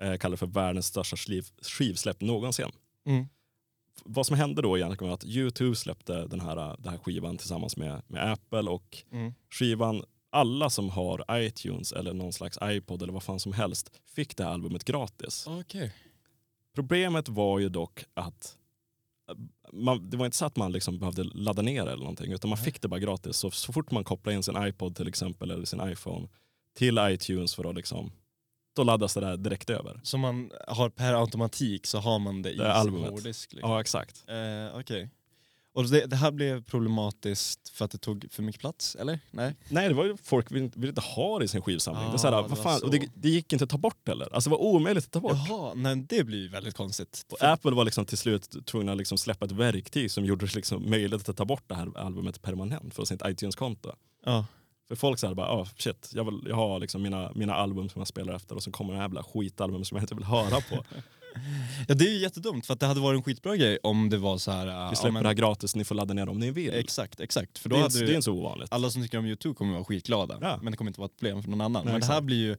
eh, 0.00 0.16
kallar 0.16 0.36
för 0.36 0.46
världens 0.46 0.86
största 0.86 1.16
skiv, 1.16 1.46
skivsläpp 1.62 2.20
någonsin. 2.20 2.70
Mm. 3.06 3.26
Vad 4.04 4.26
som 4.26 4.36
hände 4.36 4.62
då 4.62 4.78
egentligen 4.78 5.08
var 5.08 5.14
att 5.14 5.24
U2 5.24 5.74
släppte 5.74 6.26
den 6.26 6.40
här, 6.40 6.76
den 6.78 6.88
här 6.92 6.98
skivan 6.98 7.36
tillsammans 7.38 7.76
med, 7.76 8.02
med 8.06 8.32
Apple 8.32 8.70
och 8.70 9.02
Mm. 9.10 9.34
skivan, 9.50 10.04
alla 10.30 10.70
som 10.70 10.90
har 10.90 11.24
iTunes 11.32 11.92
eller 11.92 12.14
någon 12.14 12.32
slags 12.32 12.58
iPod 12.62 13.02
eller 13.02 13.12
vad 13.12 13.22
fan 13.22 13.40
som 13.40 13.52
helst 13.52 13.90
fick 14.14 14.36
det 14.36 14.44
här 14.44 14.50
albumet 14.50 14.84
gratis. 14.84 15.46
Okej. 15.48 15.92
Problemet 16.74 17.28
var 17.28 17.58
ju 17.58 17.68
dock 17.68 18.04
att 18.14 18.56
eh, 19.30 19.36
man, 19.72 20.10
det 20.10 20.16
var 20.16 20.24
inte 20.24 20.36
så 20.36 20.44
att 20.46 20.56
man 20.56 20.72
liksom 20.72 20.98
behövde 20.98 21.22
ladda 21.24 21.62
ner 21.62 21.82
eller 21.82 21.96
någonting 21.96 22.32
utan 22.32 22.48
man 22.48 22.58
fick 22.58 22.80
det 22.80 22.88
bara 22.88 23.00
gratis. 23.00 23.36
Så, 23.36 23.50
så 23.50 23.72
fort 23.72 23.90
man 23.90 24.04
kopplade 24.04 24.36
in 24.36 24.42
sin 24.42 24.66
iPod 24.66 24.96
till 24.96 25.08
exempel 25.08 25.50
eller 25.50 25.64
sin 25.64 25.88
iPhone 25.88 26.28
till 26.76 26.98
iTunes 27.00 27.54
för 27.54 27.64
att 27.64 27.74
liksom, 27.76 28.12
då 28.74 28.84
laddas 28.84 29.14
det 29.14 29.20
där 29.20 29.36
direkt 29.36 29.70
över. 29.70 30.00
Så 30.02 30.18
man 30.18 30.50
har 30.68 30.88
per 30.90 31.14
automatik 31.14 31.86
så 31.86 31.98
har 31.98 32.18
man 32.18 32.42
det 32.42 32.50
i 32.50 32.56
Det 32.56 32.62
sin 32.62 32.70
albumet. 32.70 33.10
hårddisk? 33.10 33.52
Liksom. 33.52 33.70
Ja 33.70 33.80
exakt. 33.80 34.24
Eh, 34.28 34.78
Okej. 34.80 35.10
Och 35.76 35.84
det, 35.90 36.06
det 36.06 36.16
här 36.16 36.30
blev 36.30 36.64
problematiskt 36.64 37.68
för 37.68 37.84
att 37.84 37.90
det 37.90 37.98
tog 37.98 38.26
för 38.30 38.42
mycket 38.42 38.60
plats, 38.60 38.94
eller? 38.96 39.18
Nej? 39.30 39.56
Nej, 39.68 39.88
det 39.88 39.94
var 39.94 40.04
ju 40.04 40.16
folk 40.16 40.52
vill, 40.52 40.70
vill 40.74 40.88
inte 40.88 41.00
ha 41.00 41.38
det 41.38 41.44
i 41.44 41.48
sin 41.48 41.62
skivsamling. 41.62 42.08
det, 42.08 42.14
är 42.14 42.18
så 42.18 42.26
här, 42.26 42.34
Ah, 42.34 42.42
vad 42.42 42.58
fan? 42.58 42.78
så. 42.78 42.84
Och 42.86 42.90
det, 42.92 43.08
det 43.14 43.28
gick 43.28 43.52
inte 43.52 43.64
att 43.64 43.70
ta 43.70 43.78
bort 43.78 44.08
heller. 44.08 44.28
Alltså 44.34 44.50
det 44.50 44.56
var 44.56 44.62
omöjligt 44.62 45.04
att 45.04 45.10
ta 45.12 45.20
bort. 45.20 45.36
Jaha, 45.48 45.74
nej 45.74 45.96
det 46.08 46.24
blir 46.24 46.38
ju 46.38 46.48
väldigt 46.48 46.74
konstigt. 46.74 47.26
Och 47.32 47.42
Apple 47.42 47.70
var 47.70 47.84
liksom 47.84 48.04
till 48.06 48.18
slut 48.18 48.66
tvungna 48.66 48.92
att 48.92 48.98
liksom 48.98 49.18
släppa 49.18 49.44
ett 49.44 49.52
verktyg 49.52 50.10
som 50.10 50.24
gjorde 50.24 50.46
det 50.46 50.54
liksom 50.54 50.90
möjligt 50.90 51.28
att 51.28 51.36
ta 51.36 51.44
bort 51.44 51.64
det 51.66 51.74
här 51.74 51.98
albumet 51.98 52.42
permanent 52.42 52.94
från 52.94 53.06
sitt 53.06 53.22
iTunes-konto. 53.26 53.92
Ja. 54.24 54.46
För 54.88 54.94
folk 54.96 55.18
säger 55.18 55.34
bara, 55.34 55.60
oh, 55.62 55.68
shit, 55.78 56.10
jag, 56.14 56.24
vill, 56.24 56.40
jag 56.48 56.56
har 56.56 56.80
liksom 56.80 57.02
mina, 57.02 57.32
mina 57.34 57.54
album 57.54 57.88
som 57.88 58.00
jag 58.00 58.08
spelar 58.08 58.34
efter 58.34 58.54
och 58.54 58.62
så 58.62 58.70
kommer 58.70 58.92
det 58.92 58.96
här 58.98 59.04
jävla 59.04 59.22
skitalbum 59.22 59.84
som 59.84 59.96
jag 59.96 60.02
inte 60.02 60.14
vill 60.14 60.24
höra 60.24 60.60
på. 60.60 60.84
ja, 61.88 61.94
det 61.94 62.04
är 62.06 62.10
ju 62.12 62.18
jättedumt 62.18 62.66
för 62.66 62.74
att 62.74 62.80
det 62.80 62.86
hade 62.86 63.00
varit 63.00 63.18
en 63.18 63.22
skitbra 63.22 63.56
grej 63.56 63.78
om 63.82 64.10
det 64.10 64.16
var 64.18 64.38
så 64.38 64.50
här... 64.50 64.90
Vi 64.90 64.96
släpper 64.96 65.08
ja, 65.08 65.12
men- 65.12 65.22
det 65.22 65.28
här 65.28 65.34
gratis, 65.34 65.74
ni 65.76 65.84
får 65.84 65.94
ladda 65.94 66.14
ner 66.14 66.28
om 66.28 66.38
ni 66.38 66.50
vill. 66.50 66.74
Exakt, 66.74 67.20
exakt. 67.20 67.58
För 67.58 67.68
det, 67.68 67.74
då 67.74 67.78
är 67.78 67.82
hade 67.82 67.98
det 67.98 68.04
är 68.04 68.08
inte 68.08 68.22
så 68.22 68.32
ovanligt. 68.32 68.72
alla 68.72 68.90
som 68.90 69.02
tycker 69.02 69.18
om 69.18 69.26
YouTube 69.26 69.54
kommer 69.54 69.72
vara 69.72 69.84
skitglada. 69.84 70.38
Ja. 70.40 70.58
Men 70.62 70.70
det 70.70 70.76
kommer 70.76 70.88
inte 70.90 71.00
vara 71.00 71.06
ett 71.06 71.16
problem 71.18 71.42
för 71.42 71.50
någon 71.50 71.60
annan. 71.60 71.84
Nej, 71.84 71.92
men 71.92 72.00
det 72.00 72.06
här 72.06 72.20
blir 72.20 72.36
ju 72.36 72.56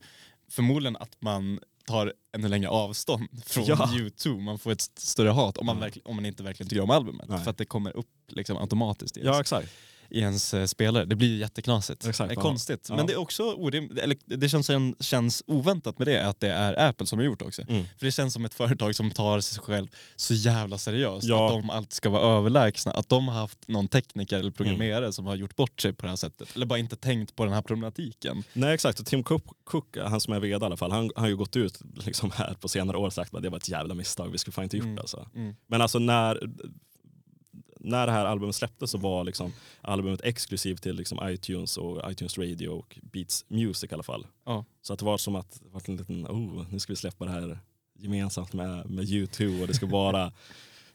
förmodligen 0.50 0.96
att 0.96 1.16
man 1.20 1.60
tar 1.86 2.12
ännu 2.36 2.48
längre 2.48 2.68
avstånd 2.68 3.28
från 3.46 3.64
Ja. 3.64 3.90
YouTube. 3.94 4.42
Man 4.42 4.58
får 4.58 4.72
ett 4.72 4.80
st- 4.80 5.00
större 5.00 5.28
hat 5.28 5.56
om 5.58 5.66
man, 5.66 5.80
verkligen, 5.80 6.06
om 6.06 6.16
man 6.16 6.26
inte 6.26 6.42
verkligen 6.42 6.70
tycker 6.70 6.82
om 6.82 6.90
albumet. 6.90 7.28
Nej. 7.28 7.38
För 7.44 7.50
att 7.50 7.58
det 7.58 7.64
kommer 7.64 7.96
upp 7.96 8.08
liksom 8.28 8.56
automatiskt 8.56 9.16
Ja 9.22 9.40
exakt. 9.40 9.68
I 10.10 10.20
ens 10.20 10.54
eh, 10.54 10.66
spelare. 10.66 11.04
Det 11.04 11.16
blir 11.16 11.28
ju 11.28 11.36
jätteknasigt. 11.36 12.06
Exakt, 12.06 12.28
det 12.28 12.34
är 12.34 12.36
ja. 12.36 12.42
konstigt. 12.42 12.88
Men 12.90 13.06
det 13.06 13.12
är 13.12 13.16
också 13.16 13.42
orim- 13.42 13.98
eller 14.02 14.16
det 14.24 14.48
känns, 14.48 14.70
känns 15.00 15.42
oväntat 15.46 15.98
med 15.98 16.08
det 16.08 16.26
att 16.28 16.40
det 16.40 16.48
är 16.50 16.88
Apple 16.88 17.06
som 17.06 17.18
har 17.18 17.24
gjort 17.26 17.38
det 17.38 17.44
också. 17.44 17.62
Mm. 17.68 17.84
För 17.98 18.06
det 18.06 18.12
känns 18.12 18.34
som 18.34 18.44
ett 18.44 18.54
företag 18.54 18.94
som 18.94 19.10
tar 19.10 19.40
sig 19.40 19.62
själv 19.62 19.86
så 20.16 20.34
jävla 20.34 20.78
seriöst. 20.78 21.26
Ja. 21.28 21.46
Att 21.46 21.52
de 21.52 21.70
alltid 21.70 21.92
ska 21.92 22.10
vara 22.10 22.38
överlägsna. 22.38 22.92
Att 22.92 23.08
de 23.08 23.28
har 23.28 23.34
haft 23.34 23.68
någon 23.68 23.88
tekniker 23.88 24.38
eller 24.38 24.50
programmerare 24.50 24.98
Mm. 24.98 25.12
som 25.12 25.26
har 25.26 25.36
gjort 25.36 25.56
bort 25.56 25.80
sig 25.80 25.92
på 25.92 26.02
det 26.02 26.08
här 26.08 26.16
sättet. 26.16 26.48
Eller 26.56 26.66
bara 26.66 26.78
inte 26.78 26.96
tänkt 26.96 27.36
på 27.36 27.44
den 27.44 27.54
här 27.54 27.62
problematiken. 27.62 28.42
Nej 28.52 28.74
exakt, 28.74 29.00
och 29.00 29.06
Tim 29.06 29.22
Cook, 29.22 29.44
Cook, 29.64 29.96
han 30.04 30.20
som 30.20 30.32
är 30.34 30.40
vd 30.40 30.62
i 30.64 30.66
alla 30.66 30.76
fall, 30.76 30.90
han, 30.90 31.10
han 31.14 31.22
har 31.22 31.28
ju 31.28 31.36
gått 31.36 31.56
ut 31.56 31.78
liksom 32.06 32.30
här 32.34 32.54
på 32.54 32.68
senare 32.68 32.96
år 32.96 33.06
och 33.06 33.12
sagt 33.12 33.34
att 33.34 33.42
det 33.42 33.48
var 33.50 33.56
ett 33.56 33.68
jävla 33.68 33.94
misstag, 33.94 34.28
vi 34.32 34.38
skulle 34.38 34.52
fan 34.52 34.64
inte 34.64 34.76
gjort 34.76 34.84
Mm. 34.84 34.96
det. 34.96 35.02
Alltså. 35.02 35.28
Mm. 35.34 35.54
Men 35.66 35.82
alltså 35.82 35.98
när, 35.98 36.40
när 37.86 38.06
det 38.06 38.12
här 38.12 38.24
albumet 38.24 38.54
släpptes 38.54 38.90
så 38.90 38.98
var 38.98 39.24
liksom 39.24 39.52
albumet 39.80 40.20
exklusivt 40.24 40.82
till 40.82 40.96
liksom 40.96 41.18
iTunes 41.22 41.76
och 41.76 42.12
iTunes 42.12 42.38
Radio 42.38 42.68
och 42.68 42.98
Beats 43.02 43.44
Music 43.48 43.90
i 43.90 43.94
alla 43.94 44.02
fall. 44.02 44.26
Ja. 44.46 44.64
Så 44.82 44.92
att 44.92 44.98
det 44.98 45.04
var 45.04 45.18
som 45.18 45.36
att 45.36 45.60
det 45.62 45.68
var 45.70 45.82
en 45.84 45.96
liten, 45.96 46.26
oh, 46.26 46.64
nu 46.70 46.78
ska 46.78 46.92
vi 46.92 46.96
släppa 46.96 47.24
det 47.24 47.30
här 47.30 47.58
gemensamt 47.98 48.52
med, 48.52 48.90
med 48.90 49.04
U2 49.04 49.60
och 49.60 49.66
det 49.66 49.74
ska 49.74 49.86
vara 49.86 50.32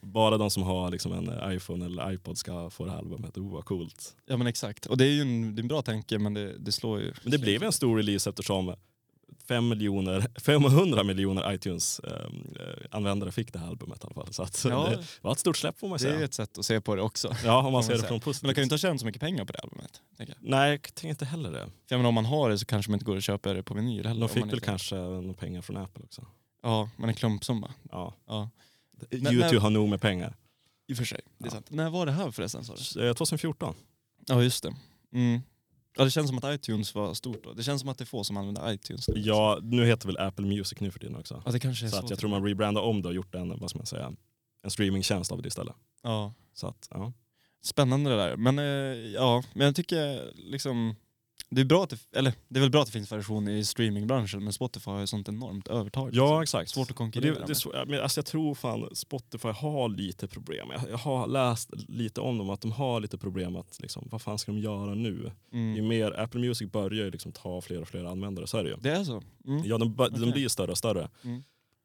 Bara 0.04 0.38
de 0.38 0.50
som 0.50 0.64
har 0.64 0.92
liksom 0.92 1.12
en 1.12 1.54
iPhone 1.54 1.86
eller 1.86 2.12
iPod 2.12 2.38
ska 2.38 2.70
få 2.70 2.86
det 2.86 2.92
här 2.92 2.98
albumet. 2.98 3.38
Oh, 3.38 3.54
vad 3.54 3.66
coolt. 3.66 4.16
Ja 4.26 4.38
men 4.38 4.48
exakt. 4.48 4.86
Och 4.86 4.98
det 4.98 5.06
är 5.06 5.12
ju 5.12 5.22
en, 5.22 5.56
det 5.56 5.60
är 5.60 5.64
en 5.64 5.68
bra 5.68 5.82
tanke 5.82 6.20
men 6.20 6.34
det, 6.34 6.58
det 6.58 6.72
slår 6.72 7.00
ju... 7.00 7.14
Men 7.24 7.32
det 7.32 7.38
blev 7.38 7.64
en 7.64 7.72
stor 7.72 7.98
release 7.98 8.30
eftersom 8.30 8.76
5 9.48 9.68
miljoner, 9.68 10.28
500 10.42 11.04
miljoner 11.04 11.52
iTunes-användare 11.54 13.32
fick 13.32 13.54
det 13.54 13.60
här 13.60 13.68
albumet 13.68 14.04
i 14.04 14.06
alla 14.06 14.14
fall. 14.14 14.34
Så 14.34 14.44
att 14.44 14.66
Ja. 14.70 14.90
det 14.90 15.04
var 15.22 15.32
ett 15.32 15.40
stort 15.40 15.58
släpp 15.58 15.80
får 15.80 15.88
man 15.88 15.98
Det 15.98 16.08
är 16.08 16.14
säga. 16.14 16.26
ett 16.26 16.34
sätt 16.34 16.58
att 16.58 16.66
se 16.66 16.82
på 16.82 16.96
det 16.96 17.02
också. 17.02 17.36
Ja, 17.44 17.58
om 17.58 17.64
man 17.64 17.72
man 17.74 17.84
ser 17.84 17.94
det 17.94 18.00
säga. 18.00 18.08
från 18.08 18.16
Men 18.16 18.22
positivt. 18.22 18.50
de 18.50 18.54
kan 18.54 18.62
ju 18.62 18.64
inte 18.64 18.74
ha 18.74 18.78
tjänat 18.78 19.00
så 19.00 19.06
mycket 19.06 19.22
pengar 19.22 19.46
på 19.46 19.54
det 19.54 19.60
albumet. 19.60 20.02
Jag. 20.18 20.28
Nej, 20.40 20.72
jag 20.72 20.82
tänker 20.84 21.08
inte 21.10 21.26
heller 21.26 21.52
det. 21.52 21.70
För 21.90 21.98
menar, 21.98 22.08
om 22.10 22.16
man 22.16 22.26
har 22.26 22.50
det 22.50 22.58
så 22.60 22.66
kanske 22.66 22.92
man 22.92 22.96
inte 22.96 23.06
går 23.06 23.16
och 23.16 23.24
köper 23.24 23.56
det 23.56 23.64
på 23.64 23.74
vinyl 23.74 24.06
heller. 24.06 24.22
De 24.22 24.30
fick 24.30 24.40
man 24.40 24.50
väl 24.50 24.56
inte- 24.58 24.66
kanske 24.66 24.96
några 24.96 25.34
pengar 25.34 25.62
från 25.62 25.78
Apple 25.78 26.04
också. 26.04 26.26
Ja, 26.64 26.90
men 26.98 27.10
en 27.10 27.16
klumpsumma. 27.16 27.74
Ja. 27.92 28.14
Ja, 28.28 28.50
YouTube 29.12 29.36
när- 29.52 29.60
har 29.60 29.70
nog 29.70 29.90
med 29.90 30.02
pengar. 30.02 30.36
i 30.88 30.94
och 30.94 30.98
för 30.98 31.06
sig. 31.06 31.22
Det 31.38 31.44
är 31.44 31.48
Ja. 31.48 31.52
sant. 31.52 31.68
När 31.72 31.90
var 31.90 32.06
det 32.06 32.12
här 32.12 32.32
förresten 32.32 32.64
sa 32.66 32.76
du? 32.96 33.08
Eh, 33.08 33.14
2014. 33.14 33.76
Ja 34.28 34.42
just 34.44 34.64
det. 34.64 34.74
Mm. 35.14 35.42
Ja, 35.98 36.04
det 36.04 36.12
känns 36.12 36.28
som 36.28 36.38
att 36.38 36.44
iTunes 36.56 36.96
var 36.96 37.14
stort 37.14 37.44
då. 37.44 37.54
Det 37.54 37.64
känns 37.64 37.82
som 37.82 37.90
att 37.90 37.98
det 37.98 38.04
är 38.04 38.06
få 38.06 38.24
som 38.24 38.38
använder 38.38 38.72
iTunes. 38.74 39.08
nu. 39.08 39.20
Ja, 39.20 39.60
nu 39.62 39.86
heter 39.86 40.08
väl 40.08 40.18
Apple 40.18 40.46
Music 40.46 40.80
nu 40.80 40.92
för 40.92 41.00
tiden 41.00 41.16
också. 41.16 41.42
ja 41.46 41.52
det 41.52 41.60
kanske 41.60 41.86
är 41.86 41.90
Så 41.90 41.96
så. 41.98 42.04
att 42.04 42.10
jag 42.10 42.20
tror 42.20 42.30
man 42.30 42.46
rebrandar 42.46 42.82
om 42.82 43.02
det 43.02 43.08
och 43.10 43.16
gjort 43.16 43.36
en, 43.36 43.60
vad 43.60 43.70
ska 43.70 43.80
man 43.80 43.86
säga, 43.86 44.12
en 44.64 44.72
streamingtjänst 44.72 45.32
av 45.32 45.42
det 45.42 45.48
istället. 45.48 45.76
Ja. 46.04 46.34
Så 46.54 46.68
att, 46.68 46.88
ja. 46.92 47.14
Spännande 47.64 48.10
det 48.10 48.16
där. 48.18 48.38
Men, 48.38 48.60
eh, 48.60 48.66
ja, 49.14 49.44
men 49.54 49.66
jag 49.66 49.76
tycker 49.76 50.32
liksom 50.36 50.96
det 51.56 51.62
är, 51.62 51.66
bra 51.66 51.84
att 51.84 51.90
det, 51.90 51.98
eller, 52.16 52.34
det 52.48 52.60
är 52.60 52.62
väl 52.62 52.70
bra 52.70 52.82
att 52.82 52.86
det 52.88 52.92
finns 52.92 53.12
variation 53.12 53.48
i 53.48 53.64
streamingbranschen 53.66 54.44
men 54.44 54.54
Spotify 54.54 54.92
har 54.92 55.00
ju 55.00 55.08
sånt 55.08 55.30
enormt 55.30 55.68
övertag. 55.68 56.10
ja, 56.14 56.44
exakt. 56.44 56.70
Svårt 56.72 56.90
att 56.90 56.96
konkurrera 56.96 57.40
det, 57.40 57.46
det, 57.48 57.56
så- 57.56 57.84
men 57.88 58.02
alltså 58.02 58.18
jag 58.20 58.26
tror 58.26 58.56
fan 58.56 58.90
Spotify 58.96 59.48
har 59.48 59.90
lite 59.90 60.28
problem. 60.28 60.68
Jag, 60.72 60.90
jag 60.92 60.98
har 60.98 61.28
läst 61.28 61.70
lite 61.88 62.22
om 62.22 62.38
dem, 62.38 62.50
att 62.50 62.62
de 62.62 62.72
har 62.72 63.00
lite 63.00 63.18
problem 63.18 63.56
att 63.56 63.80
liksom, 63.82 64.08
vad 64.12 64.22
fan 64.22 64.38
ska 64.40 64.52
de 64.52 64.60
göra 64.60 64.94
nu? 64.94 65.32
Ju 65.54 65.60
Mm. 65.60 65.88
mer 65.88 66.20
Apple 66.20 66.40
Music 66.40 66.72
börjar 66.72 67.06
ju 67.06 67.12
liksom 67.12 67.32
ta 67.32 67.62
fler 67.62 67.82
och 67.82 67.88
fler 67.88 68.06
användare, 68.06 68.48
så 68.48 68.58
är 68.58 68.64
det 68.64 68.70
ju. 68.70 68.76
Det 68.82 68.92
är 68.92 69.04
så? 69.04 69.22
Mm. 69.48 69.62
Ja, 69.66 69.78
de, 69.78 69.96
de 69.96 70.04
Okej. 70.04 70.32
blir 70.32 70.42
ju 70.42 70.50
större 70.50 70.72
och 70.72 70.78
större. 70.78 71.10
Mm. 71.24 71.44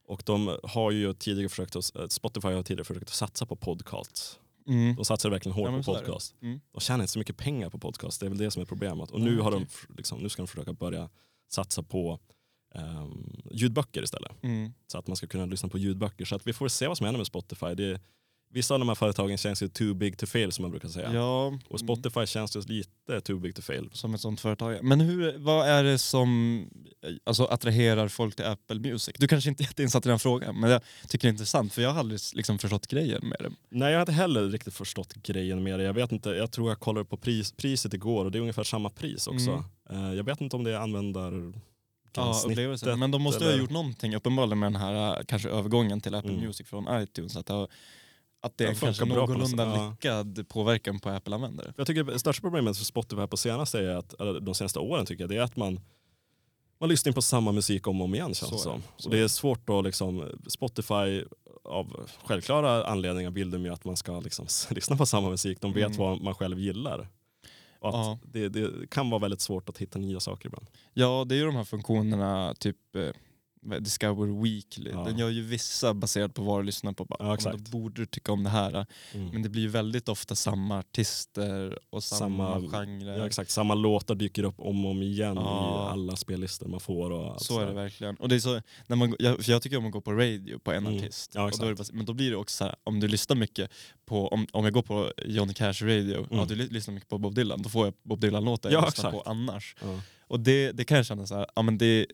Och 0.08 0.22
de 0.26 0.58
har 0.62 0.90
ju 0.90 1.12
tidigare 1.14 1.48
försökt 1.48 1.76
att, 1.76 2.12
Spotify 2.12 2.48
har 2.48 2.62
tidigare 2.62 2.84
försökt 2.84 3.02
att 3.08 3.14
satsa 3.14 3.46
på 3.46 3.56
podcast. 3.56 4.40
Mm. 4.66 4.96
De 4.96 5.04
satsar 5.04 5.30
verkligen 5.30 5.56
hårt 5.56 5.70
Ja, 5.70 5.76
på 5.76 5.82
podcast. 5.82 6.34
Mm. 6.42 6.60
De 6.72 6.80
tjänar 6.80 7.04
inte 7.04 7.12
så 7.12 7.18
mycket 7.18 7.36
pengar 7.36 7.70
på 7.70 7.78
podcast, 7.78 8.20
det 8.20 8.26
är 8.26 8.30
väl 8.30 8.38
det 8.38 8.50
som 8.50 8.62
är 8.62 8.66
problemet. 8.66 9.10
Och 9.10 9.20
nu, 9.20 9.40
har 9.40 9.52
okej. 9.52 9.66
de, 9.88 9.94
liksom, 9.96 10.18
nu 10.18 10.28
ska 10.28 10.42
de 10.42 10.46
försöka 10.48 10.72
börja 10.72 11.08
satsa 11.48 11.82
på 11.82 12.20
um, 12.74 13.42
ljudböcker 13.50 14.02
istället. 14.02 14.32
Mm. 14.42 14.72
Så 14.86 14.98
att 14.98 15.06
man 15.06 15.16
ska 15.16 15.26
kunna 15.26 15.46
lyssna 15.46 15.68
på 15.68 15.78
ljudböcker. 15.78 16.24
Så 16.24 16.36
att 16.36 16.46
vi 16.46 16.52
får 16.52 16.68
se 16.68 16.88
vad 16.88 16.96
som 16.96 17.04
händer 17.04 17.18
med 17.18 17.26
Spotify. 17.26 17.74
Det, 17.74 18.00
vissa 18.56 18.74
av 18.74 18.80
de 18.80 18.88
här 18.88 18.94
företagen 18.94 19.38
känns 19.38 19.62
ju 19.62 19.68
too 19.68 19.94
big 19.94 20.18
to 20.18 20.26
fail 20.26 20.52
som 20.52 20.62
man 20.62 20.70
brukar 20.70 20.88
säga. 20.88 21.14
Ja, 21.14 21.58
Och 21.68 21.80
Spotify 21.80 22.26
känns 22.26 22.56
ju 22.56 22.60
lite 22.60 23.20
too 23.20 23.38
big 23.38 23.54
to 23.54 23.62
fail. 23.62 23.88
som 23.92 24.14
ett 24.14 24.20
sånt 24.20 24.40
företag. 24.40 24.78
Men 24.82 25.00
hur, 25.00 25.38
vad 25.38 25.68
är 25.68 25.84
det 25.84 25.98
som 25.98 26.28
alltså, 27.24 27.44
attraherar 27.44 28.08
folk 28.08 28.36
till 28.36 28.44
Apple 28.44 28.80
Music? 28.80 29.14
Du 29.18 29.28
kanske 29.28 29.50
inte 29.50 29.62
är 29.62 29.64
jätteinsatt 29.64 30.06
i 30.06 30.08
den 30.08 30.18
frågan 30.18 30.60
men 30.60 30.70
jag 30.70 30.80
tycker 31.08 31.28
det 31.28 31.30
är 31.30 31.32
intressant 31.32 31.72
för 31.72 31.82
jag 31.82 31.90
har 31.90 32.00
aldrig 32.00 32.20
liksom, 32.34 32.58
förstått 32.58 32.86
grejen 32.86 33.28
med 33.28 33.36
det. 33.40 33.50
Nej, 33.70 33.90
jag 33.90 33.96
har 33.98 34.02
inte 34.02 34.12
heller 34.12 34.48
riktigt 34.48 34.74
förstått 34.74 35.14
grejen 35.14 35.62
med 35.62 35.78
det. 35.78 35.84
Jag 35.84 35.94
vet 35.94 36.12
inte, 36.12 36.30
jag 36.30 36.50
tror 36.52 36.68
jag 36.70 36.80
kollade 36.80 37.04
på 37.04 37.16
pris, 37.16 37.52
priset 37.52 37.94
igår 37.94 38.24
och 38.24 38.30
det 38.30 38.38
är 38.38 38.40
ungefär 38.40 38.64
samma 38.64 38.90
pris 38.90 39.26
också. 39.26 39.64
Eh, 39.90 40.14
jag 40.14 40.24
vet 40.24 40.40
inte 40.40 40.56
om 40.56 40.64
det 40.64 40.70
är 40.70 40.76
användar 40.78 41.52
Ja, 42.18 42.40
upplevelsen. 42.46 42.98
Men 42.98 43.10
de 43.10 43.22
måste 43.22 43.44
eller- 43.44 43.52
ha 43.54 43.60
gjort 43.60 43.70
någonting 43.70 44.14
uppenbarligen 44.16 44.58
med 44.58 44.72
den 44.72 44.80
här 44.80 45.16
eh, 45.18 45.24
kanske 45.24 45.48
övergången 45.48 46.00
till 46.00 46.14
Apple 46.14 46.30
Mm. 46.32 46.44
Music 46.44 46.66
från 46.68 47.02
iTunes. 47.02 47.36
Att 47.36 47.46
det, 47.46 47.52
har, 47.52 47.68
att 48.40 48.58
det 48.58 48.64
är 48.64 48.74
kanske 48.74 49.06
bra 49.06 49.26
på 49.26 49.32
något 49.32 49.50
någorlunda 49.50 49.90
lyckad 49.90 50.48
påverkan 50.48 50.98
på 51.00 51.08
Apple-användare. 51.08 51.72
Jag 51.76 51.86
tycker 51.86 52.04
det 52.04 52.18
största 52.18 52.40
problemet 52.40 52.76
för 52.76 52.84
Spotify 52.84 53.26
på 53.26 53.36
senaste 53.36 53.78
är 53.78 53.96
att, 53.96 54.20
eller 54.20 54.40
de 54.40 54.54
senaste 54.54 54.78
åren 54.78 55.06
tycker 55.06 55.22
jag, 55.22 55.28
det 55.30 55.36
är 55.36 55.42
att 55.42 55.56
man 55.56 55.80
man 56.80 56.88
lyssnar 56.88 57.12
på 57.12 57.22
samma 57.22 57.52
musik 57.52 57.86
om 57.86 58.00
och 58.00 58.04
om 58.04 58.14
igen 58.14 58.34
känns 58.34 58.38
Så 58.38 58.54
det 58.54 58.58
är 58.58 58.62
som. 58.62 58.82
Och 59.04 59.10
det 59.10 59.18
är 59.18 59.28
svårt 59.28 59.70
att 59.70 59.84
liksom, 59.84 60.24
Spotify 60.48 61.24
av 61.64 62.08
självklara 62.24 62.84
anledningar 62.86 63.30
vill 63.30 63.50
de 63.50 63.64
ju 63.64 63.72
att 63.72 63.84
man 63.84 63.96
ska 63.96 64.20
liksom 64.20 64.46
lyssna 64.74 64.96
på 64.96 65.06
samma 65.06 65.30
musik. 65.30 65.60
De 65.60 65.72
vet 65.72 65.86
Mm. 65.86 65.98
vad 65.98 66.20
man 66.20 66.34
själv 66.34 66.58
gillar. 66.58 67.08
Och 67.80 67.88
att 67.88 67.94
Ja. 67.94 68.18
det, 68.22 68.48
det 68.48 68.90
kan 68.90 69.10
vara 69.10 69.20
väldigt 69.20 69.40
svårt 69.40 69.68
att 69.68 69.78
hitta 69.78 69.98
nya 69.98 70.20
saker 70.20 70.46
ibland. 70.48 70.66
Ja, 70.94 71.24
det 71.28 71.34
är 71.34 71.36
ju 71.36 71.44
de 71.46 71.56
här 71.56 71.64
funktionerna, 71.64 72.54
typ 72.54 72.96
eh, 72.96 73.08
Discover 73.80 74.42
Weekly. 74.42 74.90
Ja. 74.90 75.04
Den 75.04 75.18
gör 75.18 75.28
ju 75.28 75.42
vissa 75.42 75.94
baserat 75.94 76.34
på 76.34 76.42
vad 76.42 76.60
du 76.60 76.66
lyssnar 76.66 76.92
på. 76.92 77.04
Bara, 77.04 77.16
Ja, 77.20 77.26
"Ja, 77.26 77.34
exakt. 77.34 77.58
Då 77.58 77.70
borde 77.78 78.02
du 78.02 78.06
tycka 78.06 78.32
om 78.32 78.44
det 78.44 78.50
här. 78.50 78.86
Mm. 79.14 79.28
Men 79.32 79.42
det 79.42 79.48
blir 79.48 79.62
ju 79.62 79.68
väldigt 79.68 80.08
ofta 80.08 80.34
samma 80.34 80.78
artister 80.78 81.78
och 81.90 82.04
samma, 82.04 82.52
Samma- 82.54 82.68
genrer. 82.70 83.18
Ja, 83.18 83.26
exakt, 83.26 83.50
samma 83.50 83.74
låtar 83.74 84.14
dyker 84.14 84.42
upp 84.44 84.54
om 84.60 84.84
och 84.84 84.90
om 84.90 85.02
igen 85.02 85.36
Ja. 85.36 85.86
i 85.88 85.92
alla 85.92 86.16
spellistor 86.16 86.68
man 86.68 86.80
får. 86.80 87.10
Och 87.10 87.30
allt 87.32 87.42
Så 87.42 87.60
är 87.60 87.66
det 87.66 87.72
verkligen. 87.72 88.16
Och 88.16 88.28
det 88.28 88.34
är 88.34 88.38
så, 88.38 88.60
när 88.86 88.96
man, 88.96 89.16
jag, 89.18 89.44
för 89.44 89.52
jag 89.52 89.62
tycker 89.62 89.76
om 89.76 89.86
att 89.86 89.92
gå 89.92 90.00
på 90.00 90.12
radio 90.12 90.58
på 90.58 90.72
en 90.72 90.86
Mm. 90.86 90.98
artist. 90.98 91.32
Ja, 91.34 91.44
och 91.44 91.50
då 91.60 91.74
bara, 91.74 91.84
men 91.92 92.06
då 92.06 92.12
blir 92.12 92.30
det 92.30 92.36
också 92.36 92.56
så 92.56 92.64
här, 92.64 92.76
om 92.84 93.00
du 93.00 93.08
lyssnar 93.08 93.36
mycket 93.36 93.70
på, 94.06 94.28
om, 94.28 94.46
om 94.52 94.64
jag 94.64 94.72
går 94.74 94.82
på 94.82 95.12
Johnny 95.26 95.54
Cash 95.54 95.72
radio, 95.82 96.26
ja, 96.30 96.36
Mm. 96.36 96.46
du 96.48 96.54
ly- 96.54 96.68
lyssnar 96.70 96.94
mycket 96.94 97.08
på 97.08 97.18
Bob 97.18 97.34
Dylan, 97.34 97.62
då 97.62 97.68
får 97.68 97.84
jag 97.86 97.94
Bob 98.02 98.20
Dylan-låtar 98.20 98.70
Ja, 98.70 98.74
jag 98.78 98.84
lyssnar 98.84 99.08
exakt. 99.10 99.24
på 99.24 99.30
annars. 99.30 99.76
Ja. 99.82 100.00
Och 100.28 100.40
det, 100.40 100.72
det 100.72 100.84
kan 100.84 100.96
jag 100.96 101.06
känna 101.06 101.26
så 101.26 101.34
här, 101.34 101.46
ja 101.56 101.62
men 101.62 101.78
det, 101.78 102.06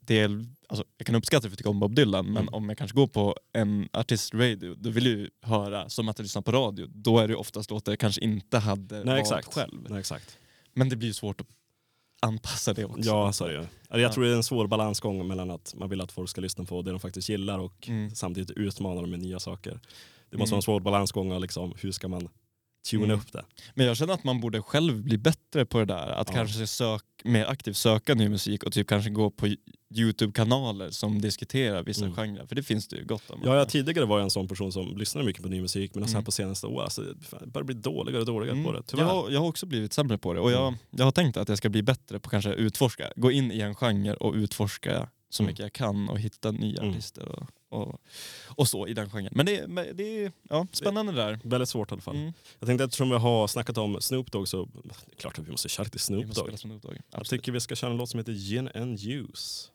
det 0.00 0.18
är, 0.20 0.44
alltså, 0.70 0.84
jag 0.98 1.06
kan 1.06 1.14
uppskatta 1.14 1.42
för 1.48 1.52
att 1.54 1.58
tycka 1.58 1.70
om 1.70 1.80
Bob 1.80 1.94
Dylan, 1.94 2.26
men 2.26 2.36
Mm. 2.42 2.54
om 2.54 2.68
jag 2.68 2.78
kanske 2.78 2.94
går 2.96 3.06
på 3.06 3.36
en 3.52 3.88
artist 3.92 4.34
radio, 4.34 4.74
då 4.78 4.90
vill 4.90 5.06
jag 5.06 5.14
ju 5.14 5.30
höra 5.42 5.88
som 5.88 6.08
att 6.08 6.18
jag 6.18 6.24
lyssnar 6.24 6.42
på 6.42 6.52
radio. 6.52 6.86
Då 6.94 7.18
är 7.18 7.28
det 7.28 7.34
oftast 7.36 7.70
låtar 7.70 7.92
jag 7.92 7.98
kanske 7.98 8.20
inte 8.20 8.58
hade 8.58 8.94
Nej, 8.96 9.04
valt 9.04 9.20
exakt. 9.20 9.54
själv. 9.54 9.86
Nej, 9.88 9.98
exakt. 10.00 10.38
Men 10.74 10.88
det 10.88 10.96
blir 10.96 11.08
ju 11.08 11.14
svårt 11.14 11.40
att 11.40 11.46
anpassa 12.22 12.74
det 12.74 12.84
också. 12.84 13.00
Ja, 13.10 13.32
så 13.32 13.44
är 13.44 13.48
det 13.48 13.54
ju. 13.54 13.66
Jag 13.90 14.00
Ja. 14.00 14.12
tror 14.12 14.24
det 14.24 14.30
är 14.30 14.36
en 14.36 14.42
svår 14.42 14.66
balansgång 14.66 15.28
mellan 15.28 15.50
att 15.50 15.74
man 15.76 15.88
vill 15.90 16.00
att 16.00 16.12
folk 16.12 16.30
ska 16.30 16.40
lyssna 16.40 16.64
på 16.64 16.82
det 16.82 16.90
de 16.90 17.00
faktiskt 17.00 17.28
gillar 17.28 17.58
och 17.58 17.88
Mm. 17.88 18.10
samtidigt 18.14 18.50
utmana 18.50 19.00
dem 19.00 19.10
med 19.10 19.20
nya 19.20 19.38
saker. 19.40 19.70
Det 19.70 19.76
Mm. 20.36 20.38
måste 20.40 20.52
vara 20.52 20.58
en 20.58 20.62
svår 20.62 20.80
balansgång 20.80 21.32
och 21.32 21.40
liksom, 21.40 21.74
hur 21.80 21.92
ska 21.92 22.08
man 22.08 22.28
tuna 22.90 23.04
Mm. 23.04 23.18
upp 23.18 23.32
det? 23.32 23.44
Men 23.74 23.86
jag 23.86 23.96
känner 23.96 24.14
att 24.14 24.24
man 24.24 24.40
borde 24.40 24.62
själv 24.62 25.02
bli 25.02 25.18
bättre 25.18 25.66
på 25.66 25.78
det 25.78 25.84
där. 25.84 26.08
Att 26.08 26.28
Ja. 26.28 26.34
kanske 26.34 26.66
sök, 26.66 27.02
mer 27.24 27.46
aktivt 27.46 27.76
söka 27.76 28.14
ny 28.14 28.28
musik 28.28 28.62
och 28.64 28.72
typ 28.72 28.88
kanske 28.88 29.10
gå 29.10 29.30
på 29.30 29.46
Youtube-kanaler 29.94 30.90
som 30.90 31.20
diskuterar 31.20 31.82
vissa 31.82 32.04
Mm. 32.04 32.16
genrer. 32.16 32.46
För 32.46 32.54
det 32.54 32.62
finns 32.62 32.88
det 32.88 32.96
ju 32.96 33.04
gott 33.04 33.30
om. 33.30 33.40
Ja, 33.44 33.56
jag 33.56 33.68
tidigare 33.68 34.06
var 34.06 34.16
jag 34.18 34.24
en 34.24 34.30
sån 34.30 34.48
person 34.48 34.72
som 34.72 34.96
lyssnade 34.98 35.26
mycket 35.26 35.42
på 35.42 35.48
ny 35.48 35.60
musik 35.60 35.94
men 35.94 36.04
så 36.04 36.08
här 36.08 36.14
Mm. 36.16 36.24
på 36.24 36.32
senaste 36.32 36.66
året, 36.66 36.84
alltså, 36.84 37.04
jag 37.40 37.48
börjar 37.48 37.64
bli 37.64 37.74
dåligare 37.74 38.20
och 38.20 38.26
dåligare 38.26 38.64
på 38.64 38.72
det. 38.72 38.82
Tyvärr. 38.86 39.02
jag, 39.04 39.10
har, 39.10 39.30
jag 39.30 39.40
har 39.40 39.48
också 39.48 39.66
blivit 39.66 39.92
sämre 39.92 40.18
på 40.18 40.32
det 40.34 40.40
och 40.40 40.52
jag, 40.52 40.66
Mm. 40.68 40.78
jag 40.90 41.04
har 41.04 41.12
tänkt 41.12 41.36
att 41.36 41.48
jag 41.48 41.58
ska 41.58 41.68
bli 41.68 41.82
bättre 41.82 42.18
på 42.18 42.30
kanske 42.30 42.52
utforska. 42.52 43.12
Gå 43.16 43.30
in 43.30 43.52
i 43.52 43.60
en 43.60 43.74
genre 43.74 44.14
och 44.14 44.34
utforska 44.34 45.08
så 45.30 45.42
Mm. 45.42 45.50
mycket 45.50 45.62
jag 45.62 45.72
kan 45.72 46.08
och 46.08 46.18
hitta 46.20 46.50
nya 46.50 46.78
Mm. 46.80 46.90
artister 46.90 47.28
och, 47.28 47.46
och, 47.68 48.00
och 48.46 48.68
så 48.68 48.86
i 48.86 48.94
den 48.94 49.10
genren. 49.10 49.32
Men 49.36 49.46
det, 49.46 49.66
det 49.94 50.24
är 50.24 50.32
ja, 50.48 50.66
spännande 50.72 51.12
det 51.12 51.18
där. 51.18 51.40
Väldigt 51.44 51.68
svårt 51.68 51.90
i 51.90 51.92
alla 51.92 52.02
fall. 52.02 52.16
Mm. 52.16 52.32
Jag 52.58 52.66
tänkte 52.66 52.84
eftersom 52.84 53.10
vi 53.10 53.16
har 53.16 53.46
snackat 53.48 53.78
om 53.78 53.96
Snoop 54.00 54.32
Dogg 54.32 54.48
så 54.48 54.68
klart 55.16 55.38
att 55.38 55.46
vi 55.46 55.50
måste 55.50 55.68
köra 55.68 55.84
lite 55.84 55.98
Snoop 55.98 56.34
Dogg. 56.34 56.58
Snoop 56.58 56.82
Dogg. 56.82 56.96
Jag 57.10 57.26
tycker 57.26 57.52
vi 57.52 57.60
ska 57.60 57.76
köra 57.76 57.90
en 57.90 57.96
låt 57.96 58.08
som 58.10 58.18
heter 58.18 58.32
Gin 58.32 58.68
and 58.74 58.98
Juice. 58.98 59.70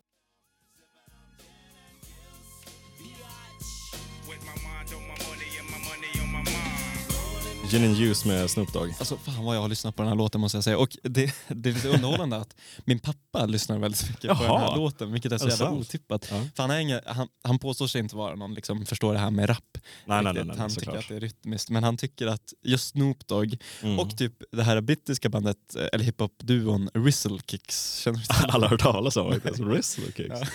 Gin 7.69 7.83
and 7.85 7.95
Juice 7.95 8.25
med 8.25 8.49
Snoop 8.49 8.73
Dogg. 8.73 8.89
Alltså 8.99 9.17
fan 9.17 9.45
vad 9.45 9.55
jag 9.55 9.61
har 9.61 9.69
lyssnat 9.69 9.95
på 9.95 10.01
den 10.01 10.09
här 10.09 10.15
låten 10.15 10.41
måste 10.41 10.57
jag 10.57 10.63
säga. 10.63 10.77
Och 10.77 10.97
det, 11.03 11.33
det 11.47 11.69
är 11.69 11.73
lite 11.73 11.87
underhållande 11.89 12.37
att 12.37 12.55
min 12.85 12.99
pappa 12.99 13.45
lyssnar 13.45 13.79
väldigt 13.79 14.09
mycket 14.09 14.21
på 14.21 14.27
den 14.27 14.37
här 14.37 14.45
Jaha. 14.45 14.75
låten, 14.75 15.11
vilket 15.11 15.31
är 15.31 15.37
så 15.37 15.47
jävla 15.47 15.65
sant? 15.65 15.79
otippat. 15.79 16.27
Ja. 16.31 16.41
För 16.55 16.63
han, 16.63 16.71
är 16.71 16.79
ingen, 16.79 16.99
han, 17.05 17.27
han 17.43 17.59
påstår 17.59 17.87
sig 17.87 18.01
inte 18.01 18.15
vara 18.15 18.35
någon 18.35 18.53
liksom 18.53 18.85
förstår 18.85 19.13
det 19.13 19.19
här 19.19 19.31
med 19.31 19.49
rap. 19.49 19.57
Nej, 20.05 20.23
nej, 20.23 20.33
nej, 20.33 20.43
nej, 20.45 20.57
han 20.57 20.69
tycker 20.69 20.81
såklart. 20.85 21.03
att 21.03 21.09
det 21.09 21.15
är 21.15 21.19
rytmiskt, 21.19 21.69
men 21.69 21.83
han 21.83 21.97
tycker 21.97 22.27
att 22.27 22.53
just 22.63 22.87
Snoop 22.87 23.27
Dogg 23.27 23.57
Mm. 23.83 23.99
och 23.99 24.17
typ 24.17 24.33
det 24.51 24.63
här 24.63 24.81
brittiska 24.81 25.29
bandet, 25.29 25.75
eh, 25.75 25.85
eller 25.93 26.05
hiphop-duon 26.05 26.89
Rizzle 26.93 27.39
Kicks. 27.47 27.99
Känner 28.03 28.19
du 28.19 28.25
till 28.25 28.35
Alla 28.49 28.65
har 28.67 28.71
hört 28.71 28.81
talas 28.81 29.17
om 29.17 29.29
det. 29.43 29.49
Rizzle 29.75 30.05
Kicks. 30.05 30.39
Ja. 30.39 30.45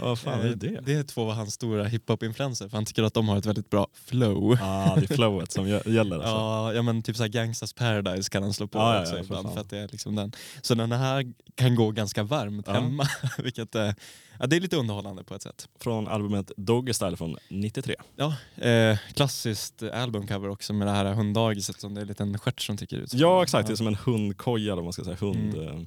Vad 0.00 0.18
fan 0.18 0.40
är 0.40 0.54
det? 0.54 0.80
Det 0.86 0.92
är 0.94 1.02
två 1.02 1.22
av 1.30 1.36
hans 1.36 1.54
stora 1.54 1.84
hiphop-influenser, 1.84 2.68
för 2.68 2.76
han 2.76 2.84
tycker 2.84 3.02
att 3.02 3.14
de 3.14 3.28
har 3.28 3.36
ett 3.38 3.46
väldigt 3.46 3.70
bra 3.70 3.86
flow. 4.04 4.58
Ah, 4.62 4.94
det 4.96 5.10
är 5.10 5.14
flowet 5.14 5.52
som 5.52 5.68
gäller 5.68 6.16
alltså. 6.16 6.36
Ja, 6.46 6.55
ja 6.74 6.82
men 6.82 7.02
typ 7.02 7.16
såhär 7.16 7.28
Gangsters 7.30 7.72
Paradise 7.72 8.30
kan 8.30 8.42
han 8.42 8.52
slå 8.52 8.66
på 8.66 8.78
Ja, 8.78 9.00
också 9.00 9.16
ja, 9.16 9.22
ibland 9.22 9.52
för 9.52 9.60
att 9.60 9.70
det 9.70 9.78
är 9.78 9.88
liksom 9.88 10.14
den. 10.14 10.32
Så 10.62 10.74
den 10.74 10.92
här 10.92 11.32
kan 11.54 11.74
gå 11.74 11.90
ganska 11.90 12.22
varmt 12.22 12.66
Ja. 12.68 12.72
hemma, 12.72 13.06
vilket 13.38 13.74
är, 13.74 13.94
ja, 14.40 14.46
det 14.46 14.56
är 14.56 14.60
lite 14.60 14.76
underhållande 14.76 15.24
på 15.24 15.34
ett 15.34 15.42
sätt. 15.42 15.68
Från 15.80 16.08
albumet 16.08 16.50
Doggy 16.56 16.92
Style 16.92 17.16
från 17.16 17.36
93. 17.48 17.94
Ja, 18.16 18.34
eh, 18.68 18.98
klassiskt 19.14 19.82
albumcover 19.82 20.48
också 20.48 20.72
med 20.72 20.86
det 20.88 20.92
här 20.92 21.04
hunddagiset 21.14 21.80
som 21.80 21.94
det 21.94 22.00
är 22.00 22.02
en 22.02 22.08
liten 22.08 22.38
stjärt 22.38 22.60
som 22.60 22.76
tycker 22.76 22.96
ut. 22.96 23.14
Ja 23.14 23.42
exakt, 23.42 23.66
det 23.66 23.72
är 23.74 23.76
som 23.76 23.86
en 23.86 23.94
hundkoja 24.04 24.74
vad 24.74 24.84
man 24.84 24.92
ska 24.92 25.04
säga. 25.04 25.16
Hund, 25.20 25.54
Mm. 25.54 25.68
eh, 25.68 25.82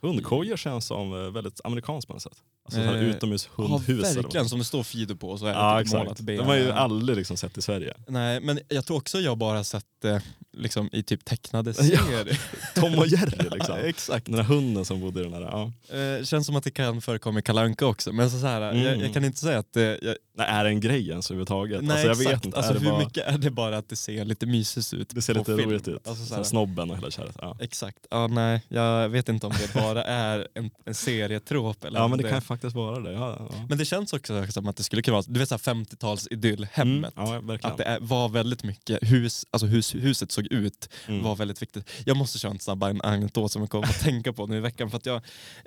hundkojor 0.00 0.56
känns 0.56 0.86
som 0.86 1.12
eh, 1.12 1.30
väldigt 1.30 1.60
amerikanskt 1.64 2.06
på 2.08 2.12
något 2.14 2.22
sätt. 2.22 2.42
Alltså 2.64 2.80
Eh, 2.80 3.02
utomhus 3.04 3.48
Ja, 3.58 3.64
hundhus. 3.64 4.02
vad? 4.04 4.14
verkligen. 4.24 4.48
Som 4.48 4.58
det 4.58 4.64
står 4.64 4.82
Fido 4.82 5.16
på 5.16 5.38
så 5.38 5.46
är 5.46 5.52
det 5.52 5.58
Ja, 5.58 5.82
typ 5.84 5.92
målat 5.92 6.20
ben. 6.20 6.36
De 6.36 6.46
har 6.46 6.56
ju 6.56 6.70
aldrig 6.70 7.16
liksom 7.18 7.36
sett 7.36 7.58
i 7.58 7.62
Sverige. 7.62 7.94
Nej, 8.06 8.40
men 8.40 8.60
jag 8.68 8.86
tror 8.86 8.96
också 8.96 9.20
jag 9.20 9.38
bara 9.38 9.64
sett 9.64 9.84
det 10.02 10.22
liksom, 10.56 10.88
i 10.92 11.02
typ 11.02 11.24
tecknade 11.24 11.70
Ja. 11.78 11.82
serier. 11.84 12.40
Tom 12.74 12.98
och 12.98 13.06
Jerry 13.06 13.48
liksom. 13.52 13.76
Ja, 13.82 13.86
exakt. 13.88 14.26
Den 14.26 14.34
där 14.36 14.42
hunden 14.42 14.84
som 14.84 15.00
bodde 15.00 15.20
i 15.20 15.22
den 15.22 15.32
där. 15.32 15.40
Ja. 15.40 15.72
Eh, 15.98 16.24
känns 16.24 16.46
som 16.46 16.56
att 16.56 16.64
det 16.64 16.70
kan 16.70 17.00
förekomma 17.00 17.38
i 17.38 17.42
Kalle 17.42 17.60
Anka 17.60 17.86
också. 17.86 18.12
Men 18.12 18.30
så, 18.30 18.38
så 18.38 18.46
här, 18.46 18.60
jag, 18.60 18.76
Mm. 18.76 19.00
jag 19.00 19.14
kan 19.14 19.24
inte 19.24 19.38
säga 19.38 19.58
att 19.58 19.72
det... 19.72 19.98
Jag, 20.02 20.16
Nej, 20.34 20.46
är 20.50 20.64
det 20.64 20.70
en 20.70 20.80
grej 20.80 21.08
ens 21.10 21.30
överhuvudtaget? 21.30 21.82
nej, 21.82 21.90
alltså, 21.92 22.06
jag 22.06 22.12
exakt. 22.16 22.36
vet 22.36 22.44
inte. 22.44 22.56
Alltså, 22.58 22.72
det, 22.72 22.78
hur 22.80 22.90
bara, 22.90 22.98
mycket 22.98 23.26
är 23.26 23.38
det 23.38 23.50
bara 23.50 23.76
att 23.78 23.88
det 23.88 23.96
ser 23.96 24.24
lite 24.24 24.46
mysigt 24.46 24.94
ut 24.94 25.08
det 25.14 25.22
ser 25.22 25.34
lite 25.34 25.56
film? 25.56 25.70
roligt 25.70 25.88
ut. 25.88 26.08
Alltså, 26.08 26.24
så 26.24 26.34
här, 26.34 26.42
snobben 26.42 26.90
och 26.90 26.96
hela 26.96 27.10
köret. 27.10 27.36
Ja. 27.40 27.56
Exakt. 27.60 27.98
Ja, 28.10 28.26
nej, 28.26 28.62
jag 28.68 29.08
vet 29.08 29.28
inte 29.28 29.46
om 29.46 29.52
det 29.52 29.74
bara 29.80 30.04
är 30.04 30.48
en, 30.54 30.70
en 30.84 30.94
serietrop. 30.94 31.84
Eller 31.84 31.98
ja 32.00 32.08
men 32.08 32.18
det 32.18 32.28
kan 32.30 32.42
faktiskt 32.52 32.76
vara 32.76 33.00
det. 33.00 33.12
Ja, 33.12 33.36
ja. 33.50 33.54
Men 33.68 33.78
det 33.78 33.84
känns 33.84 34.12
också 34.12 34.46
som 34.52 34.68
att 34.68 34.76
det 34.76 34.82
skulle 34.82 35.02
kunna 35.02 35.14
vara 35.16 35.24
du 35.28 35.40
vet, 35.40 35.48
så 35.48 35.54
här 35.54 35.74
50-tals 35.74 36.28
idyllhemmet. 36.30 37.16
Mm, 37.16 37.48
ja. 37.62 37.68
Att 37.68 37.76
det 37.78 37.98
var 38.00 38.28
väldigt 38.28 38.64
mycket 38.64 38.98
hus, 39.02 39.46
alltså 39.50 39.66
hus, 39.66 39.94
huset 39.94 40.32
såg 40.32 40.46
ut 40.46 40.88
Mm. 41.08 41.22
var 41.24 41.36
väldigt 41.36 41.62
viktigt. 41.62 41.90
Jag 42.06 42.16
måste 42.16 42.38
köra 42.38 42.52
en 42.52 42.58
snabb 42.58 42.82
an- 42.84 43.00
anekdot 43.02 43.52
som 43.52 43.62
jag 43.62 43.70
kommer 43.70 43.86
att 43.86 44.00
tänka 44.00 44.32
på 44.32 44.46
nu 44.46 44.56
i 44.56 44.60
veckan. 44.60 44.90
För 44.90 44.96
att 44.96 45.06
jag 45.06 45.16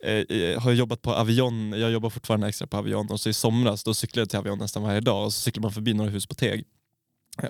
eh, 0.04 0.62
har 0.62 0.72
jobbat 0.72 1.02
på 1.02 1.14
Avion, 1.14 1.74
jag 1.78 1.92
jobbar 1.92 2.10
fortfarande 2.10 2.48
extra 2.48 2.68
på 2.68 2.78
Avion 2.78 3.10
och 3.12 3.20
så 3.20 3.30
i 3.30 3.34
somras 3.34 3.84
då 3.84 3.94
cyklade 3.94 4.22
jag 4.22 4.30
till 4.30 4.40
Avion 4.40 4.58
nästan 4.60 4.84
varje 4.84 5.00
dag 5.00 5.26
och 5.26 5.34
så 5.34 5.40
cyklar 5.42 5.62
man 5.62 5.72
förbi 5.72 5.94
några 5.94 6.12
hus 6.12 6.26
på 6.26 6.36
Teg. 6.36 6.66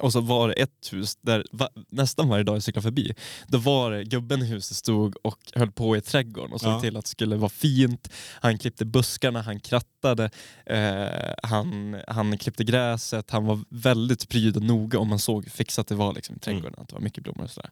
Och 0.01 0.11
så 0.11 0.21
var 0.21 0.47
det 0.47 0.53
ett 0.53 0.89
hus 0.93 1.15
där 1.21 1.45
va, 1.51 1.69
nästan 1.89 2.29
varje 2.29 2.43
dag 2.43 2.55
jag 2.55 2.63
cyklade 2.63 2.83
förbi, 2.83 3.13
då 3.47 3.57
var 3.57 3.91
det 3.91 4.03
gubben 4.03 4.41
i 4.41 4.45
huset 4.45 4.77
stod 4.77 5.15
och 5.23 5.39
höll 5.55 5.71
på 5.71 5.97
i 5.97 6.01
trädgården 6.01 6.53
och 6.53 6.61
såg 6.61 6.71
Ja. 6.71 6.79
till 6.81 6.97
att 6.97 7.05
det 7.05 7.09
skulle 7.11 7.35
vara 7.35 7.49
fint. 7.49 8.09
Han 8.41 8.57
klippte 8.57 8.85
buskarna, 8.85 9.41
han 9.41 9.59
krattade, 9.59 10.29
eh, 10.65 11.33
han, 11.43 11.97
han 12.07 12.37
klippte 12.37 12.63
gräset, 12.63 13.31
han 13.31 13.45
var 13.45 13.59
väldigt 13.69 14.29
pryd 14.29 14.55
och 14.57 14.63
noga 14.63 14.99
och 14.99 15.07
man 15.07 15.19
såg 15.19 15.51
fixat 15.51 15.87
det 15.87 15.95
var 15.95 16.13
liksom, 16.13 16.35
i 16.35 16.39
trädgården, 16.39 16.75
att 16.77 16.87
det 16.89 16.93
var 16.95 17.01
mycket 17.01 17.23
blommor 17.23 17.43
och 17.43 17.49
sådär. 17.51 17.69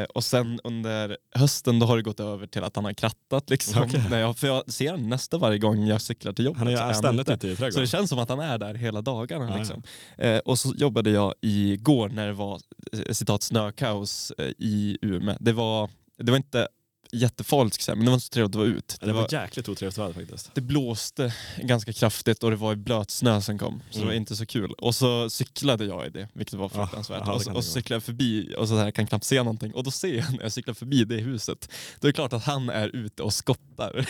Eh, 0.00 0.04
och 0.04 0.24
sen 0.24 0.60
under 0.64 1.16
hösten 1.34 1.78
då 1.78 1.86
har 1.86 1.96
det 1.96 2.02
gått 2.02 2.20
över 2.20 2.46
till 2.46 2.64
att 2.64 2.76
han 2.76 2.84
har 2.84 2.92
krattat. 2.92 3.50
Liksom. 3.50 3.82
Okej. 3.82 4.04
När 4.10 4.18
jag, 4.20 4.38
för 4.38 4.46
jag 4.46 4.72
ser 4.72 4.90
honom 4.90 5.08
nästa 5.08 5.38
varje 5.38 5.58
gång 5.58 5.86
jag 5.86 6.00
cyklar 6.00 6.32
till 6.32 6.44
jobbet. 6.44 6.58
Han 6.58 6.68
är 6.68 6.92
ständigt 6.92 7.28
ute. 7.28 7.32
i 7.32 7.38
Så 7.38 7.46
det 7.46 7.56
trädgården. 7.56 7.86
känns 7.86 8.10
som 8.10 8.18
att 8.18 8.28
han 8.28 8.40
är 8.40 8.58
där 8.58 8.74
hela 8.74 9.02
dagarna. 9.02 9.56
Liksom. 9.56 9.82
Eh, 10.18 10.38
och 10.38 10.58
så 10.58 10.74
jobbade 10.76 11.10
jag 11.14 11.34
igår 11.40 12.08
när 12.08 12.26
det 12.26 12.32
var 12.32 12.60
eh, 12.92 13.12
citat 13.12 13.42
snökaos 13.42 14.32
eh, 14.38 14.52
i 14.58 14.98
Umeå. 15.02 15.36
Det 15.40 15.52
var, 15.52 15.90
det 16.18 16.30
var 16.30 16.36
inte 16.36 16.68
jättefarligt 17.14 17.74
ska 17.74 17.82
säga, 17.82 17.94
men 17.96 18.04
det 18.04 18.10
var 18.10 18.14
inte 18.14 18.26
så 18.26 18.30
trevligt 18.30 18.50
att 18.54 18.58
vara 18.58 18.68
ut. 18.68 18.96
Det 19.00 19.12
var 19.12 19.28
jäkligt 19.32 19.68
otrevligt 19.68 19.98
väder 19.98 20.12
faktiskt. 20.12 20.50
Det 20.54 20.60
blåste 20.60 21.34
ganska 21.62 21.92
kraftigt 21.92 22.42
och 22.42 22.50
det 22.50 22.56
var 22.56 22.74
blöt 22.74 23.10
snö 23.10 23.40
som 23.40 23.58
kom. 23.58 23.82
Så 23.90 23.98
det 23.98 24.04
var 24.04 24.12
Mm. 24.12 24.20
inte 24.22 24.36
så 24.36 24.46
kul. 24.46 24.72
Och 24.72 24.94
så 24.94 25.30
cyklade 25.30 25.84
jag 25.84 26.06
i 26.06 26.10
det, 26.10 26.28
vilket 26.32 26.54
var 26.54 26.70
Ja, 26.74 26.80
fruktansvärt. 26.86 27.18
ja, 27.20 27.24
det 27.26 27.32
och, 27.32 27.42
så, 27.42 27.50
och 27.50 27.56
det 27.56 27.62
så 27.62 27.70
cyklade 27.72 27.96
jag 27.96 28.02
förbi 28.02 28.54
och 28.58 28.68
så 28.68 28.76
här, 28.76 28.90
kan 28.90 29.06
knappt 29.06 29.24
se 29.24 29.38
någonting. 29.38 29.74
Och 29.74 29.84
då 29.84 29.90
ser 29.90 30.14
jag 30.14 30.30
när 30.32 30.42
jag 30.42 30.52
cyklar 30.52 30.74
förbi 30.74 31.04
det 31.04 31.16
huset, 31.16 31.68
då 32.00 32.06
är 32.08 32.12
det 32.12 32.14
klart 32.16 32.32
att 32.32 32.44
han 32.44 32.68
är 32.70 32.88
ute 32.96 33.22
och 33.22 33.34
skottar. 33.34 34.06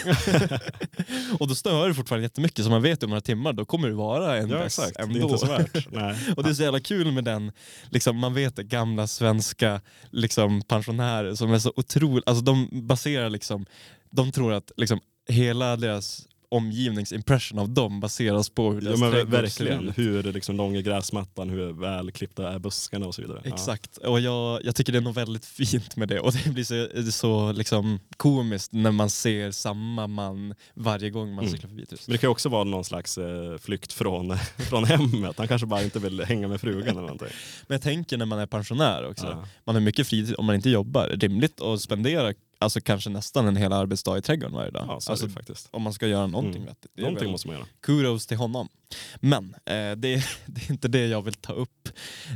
och 1.38 1.48
då 1.48 1.54
snöar 1.54 1.88
det 1.88 1.94
fortfarande 1.94 2.24
jättemycket, 2.24 2.64
så 2.64 2.70
man 2.70 2.82
vet 2.82 3.02
ju 3.02 3.04
om 3.04 3.10
några 3.10 3.20
timmar 3.20 3.52
då 3.52 3.64
kommer 3.64 3.88
det 3.88 3.94
vara 3.94 4.36
en 4.38 4.48
Ja 4.50 4.56
dess 4.58 4.78
exakt, 4.78 4.96
det 4.96 5.02
ändå. 5.02 5.18
är 5.18 5.22
inte 5.22 5.38
så 5.38 5.46
värt. 5.46 5.76
Och 6.36 6.42
det 6.42 6.50
är 6.50 6.54
så 6.54 6.62
jävla 6.62 6.80
kul 6.80 7.12
med 7.12 7.24
den, 7.24 7.52
liksom, 7.90 8.16
man 8.16 8.34
vet 8.34 8.56
det, 8.56 8.62
gamla 8.64 9.06
svenska 9.06 9.80
liksom, 10.10 10.62
pensionärer 10.62 11.34
som 11.34 11.52
är 11.52 11.58
så 11.58 11.72
otroligt, 11.76 12.28
alltså 12.28 12.44
de 12.44 12.68
baserar 12.94 13.30
liksom, 13.30 13.66
de 14.10 14.32
tror 14.32 14.52
att 14.52 14.72
liksom, 14.76 15.00
hela 15.28 15.76
deras 15.76 16.28
omgivningsimpression 16.48 17.58
av 17.58 17.68
dem 17.70 18.00
baseras 18.00 18.48
på 18.50 18.72
hur 18.72 18.80
Ja, 18.80 18.88
deras 18.88 19.00
men 19.00 19.10
trädgård 19.12 19.30
ser 19.32 19.42
verkligen, 19.42 19.88
hur 19.96 20.22
liksom 20.22 20.56
lång 20.56 20.76
är 20.76 20.80
gräsmattan, 20.80 21.50
hur 21.50 21.72
välklippta 21.72 22.52
är 22.52 22.58
buskarna 22.58 23.06
och 23.06 23.14
så 23.14 23.22
vidare. 23.22 23.40
Ja. 23.44 23.50
Exakt, 23.54 23.96
och 23.96 24.20
jag, 24.20 24.64
jag 24.64 24.76
tycker 24.76 24.92
det 24.92 24.98
är 24.98 25.02
något 25.02 25.16
väldigt 25.16 25.44
fint 25.46 25.96
med 25.96 26.08
det 26.08 26.20
och 26.20 26.32
det 26.32 26.50
blir 26.50 26.64
så, 26.64 26.74
det 26.74 27.12
så 27.12 27.52
liksom, 27.52 28.00
komiskt 28.16 28.72
när 28.72 28.90
man 28.90 29.10
ser 29.10 29.50
samma 29.50 30.06
man 30.06 30.54
varje 30.74 31.10
gång 31.10 31.34
man 31.34 31.44
Mm. 31.44 31.52
cyklar 31.52 31.68
förbi 31.68 31.86
hus. 31.90 32.06
Men 32.08 32.12
det 32.12 32.18
kan 32.18 32.30
också 32.30 32.48
vara 32.48 32.64
någon 32.64 32.84
slags 32.84 33.18
eh, 33.18 33.58
flykt 33.58 33.92
från, 33.92 34.38
från 34.68 34.84
hemmet. 34.84 35.38
Han 35.38 35.48
kanske 35.48 35.66
bara 35.66 35.82
inte 35.82 35.98
vill 35.98 36.20
hänga 36.24 36.48
med 36.48 36.60
frugan 36.60 36.88
eller 36.88 37.00
någonting. 37.00 37.28
Men 37.66 37.74
jag 37.74 37.82
tänker 37.82 38.16
när 38.16 38.26
man 38.26 38.38
är 38.38 38.46
pensionär 38.46 39.08
också, 39.10 39.26
Ja. 39.26 39.48
man 39.64 39.74
har 39.76 39.80
mycket 39.80 40.06
fritid 40.06 40.34
om 40.38 40.44
man 40.46 40.54
inte 40.54 40.70
jobbar. 40.70 41.08
Rimligt 41.08 41.60
att 41.60 41.80
spendera 41.80 42.34
alltså, 42.58 42.80
kanske 42.80 43.10
nästan 43.10 43.46
en 43.48 43.56
hel 43.56 43.72
arbetsdag 43.72 44.18
i 44.18 44.22
trädgården 44.22 44.54
varje 44.56 44.70
dag. 44.70 44.84
Ja, 44.88 45.00
så 45.00 45.10
är 45.10 45.12
alltså, 45.12 45.28
faktiskt. 45.28 45.68
om 45.70 45.82
man 45.82 45.92
ska 45.92 46.06
göra 46.06 46.26
någonting 46.26 46.62
Mm. 46.62 46.66
vettigt. 46.66 46.98
Är 46.98 47.02
Någonting 47.02 47.30
måste 47.30 47.48
man 47.48 47.56
göra. 47.56 47.66
kudos 47.80 48.26
till 48.26 48.36
honom. 48.36 48.68
Men 49.16 49.54
eh, 49.54 49.74
det, 49.74 49.96
det 50.46 50.60
är 50.66 50.70
inte 50.70 50.88
det 50.88 51.06
jag 51.06 51.22
vill 51.22 51.34
ta 51.34 51.52
upp 51.52 51.88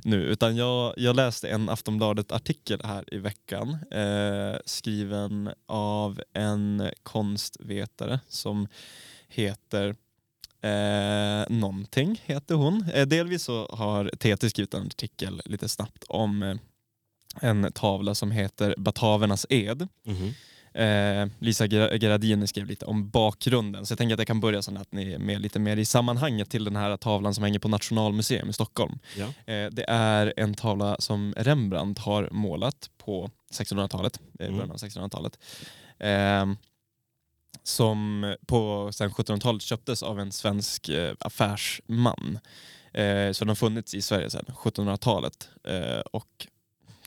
nu, 0.05 0.17
utan 0.25 0.57
jag, 0.57 0.95
jag 0.97 1.17
läste 1.17 1.49
en 1.49 1.69
Aftonbladet-artikel 1.69 2.81
här 2.85 3.15
i 3.15 3.19
veckan 3.19 3.77
eh, 3.91 4.59
skriven 4.65 5.51
av 5.67 6.21
en 6.33 6.91
konstvetare 7.03 8.21
som 8.29 8.69
heter 9.29 9.97
Eh, 10.61 11.45
någonting 11.49 12.21
heter 12.25 12.55
hon. 12.55 12.85
Eh, 12.95 13.07
delvis 13.07 13.43
så 13.43 13.67
har 13.73 14.11
TT 14.19 14.51
skrivit 14.51 14.75
en 14.75 14.87
artikel 14.87 15.43
lite 15.45 15.69
snabbt 15.69 16.05
om 16.09 16.43
eh, 16.43 16.55
en 17.41 17.73
tavla 17.73 18.15
som 18.15 18.31
heter 18.31 18.75
Batavernas 18.79 19.47
ed. 19.49 19.89
Mhm. 20.05 20.35
Eh, 20.75 21.29
Lisa 21.39 21.67
Gra- 21.67 21.97
Gradini 21.97 22.47
skrev 22.47 22.67
lite 22.67 22.85
om 22.87 23.11
bakgrunden, 23.11 23.87
så 23.87 23.93
jag 23.93 23.99
tänker 23.99 24.15
att 24.15 24.21
jag 24.21 24.27
kan 24.27 24.41
börja 24.41 24.63
så 24.63 24.77
att 24.79 24.93
ni 24.93 25.13
är 25.13 25.19
med 25.19 25.41
lite 25.41 25.59
mer 25.59 25.77
i 25.77 25.85
sammanhanget 25.85 26.51
till 26.51 26.65
den 26.65 26.77
här 26.77 26.97
tavlan 26.97 27.35
som 27.35 27.45
hänger 27.45 27.59
på 27.59 27.69
Nationalmuseum 27.69 28.49
i 28.51 28.53
Stockholm. 28.53 28.99
Ja. 29.17 29.25
Eh, 29.27 29.71
det 29.71 29.85
är 29.89 30.35
en 30.37 30.55
tavla 30.55 30.97
som 30.99 31.35
Rembrandt 31.37 31.99
har 31.99 32.29
målat 32.33 32.91
på 32.99 33.31
1600-talet, 33.51 34.21
eh, 34.41 34.47
Mm. 34.47 34.57
början 34.59 34.71
av 34.71 34.77
1600-talet. 34.79 35.39
Eh, 35.99 36.47
som 37.63 38.35
på 38.47 38.91
sen 38.93 39.11
1700-talet 39.11 39.63
köptes 39.63 40.03
av 40.03 40.21
en 40.21 40.33
svensk 40.33 40.89
eh, 40.89 41.15
affärsman. 41.21 42.39
Eh, 42.93 43.33
så 43.33 43.45
den 43.45 43.49
har 43.49 43.55
funnits 43.55 43.95
i 43.95 44.03
Sverige 44.03 44.31
sedan 44.31 44.45
1700-talet. 44.55 45.49
Eh, 45.65 46.01
och 46.13 46.47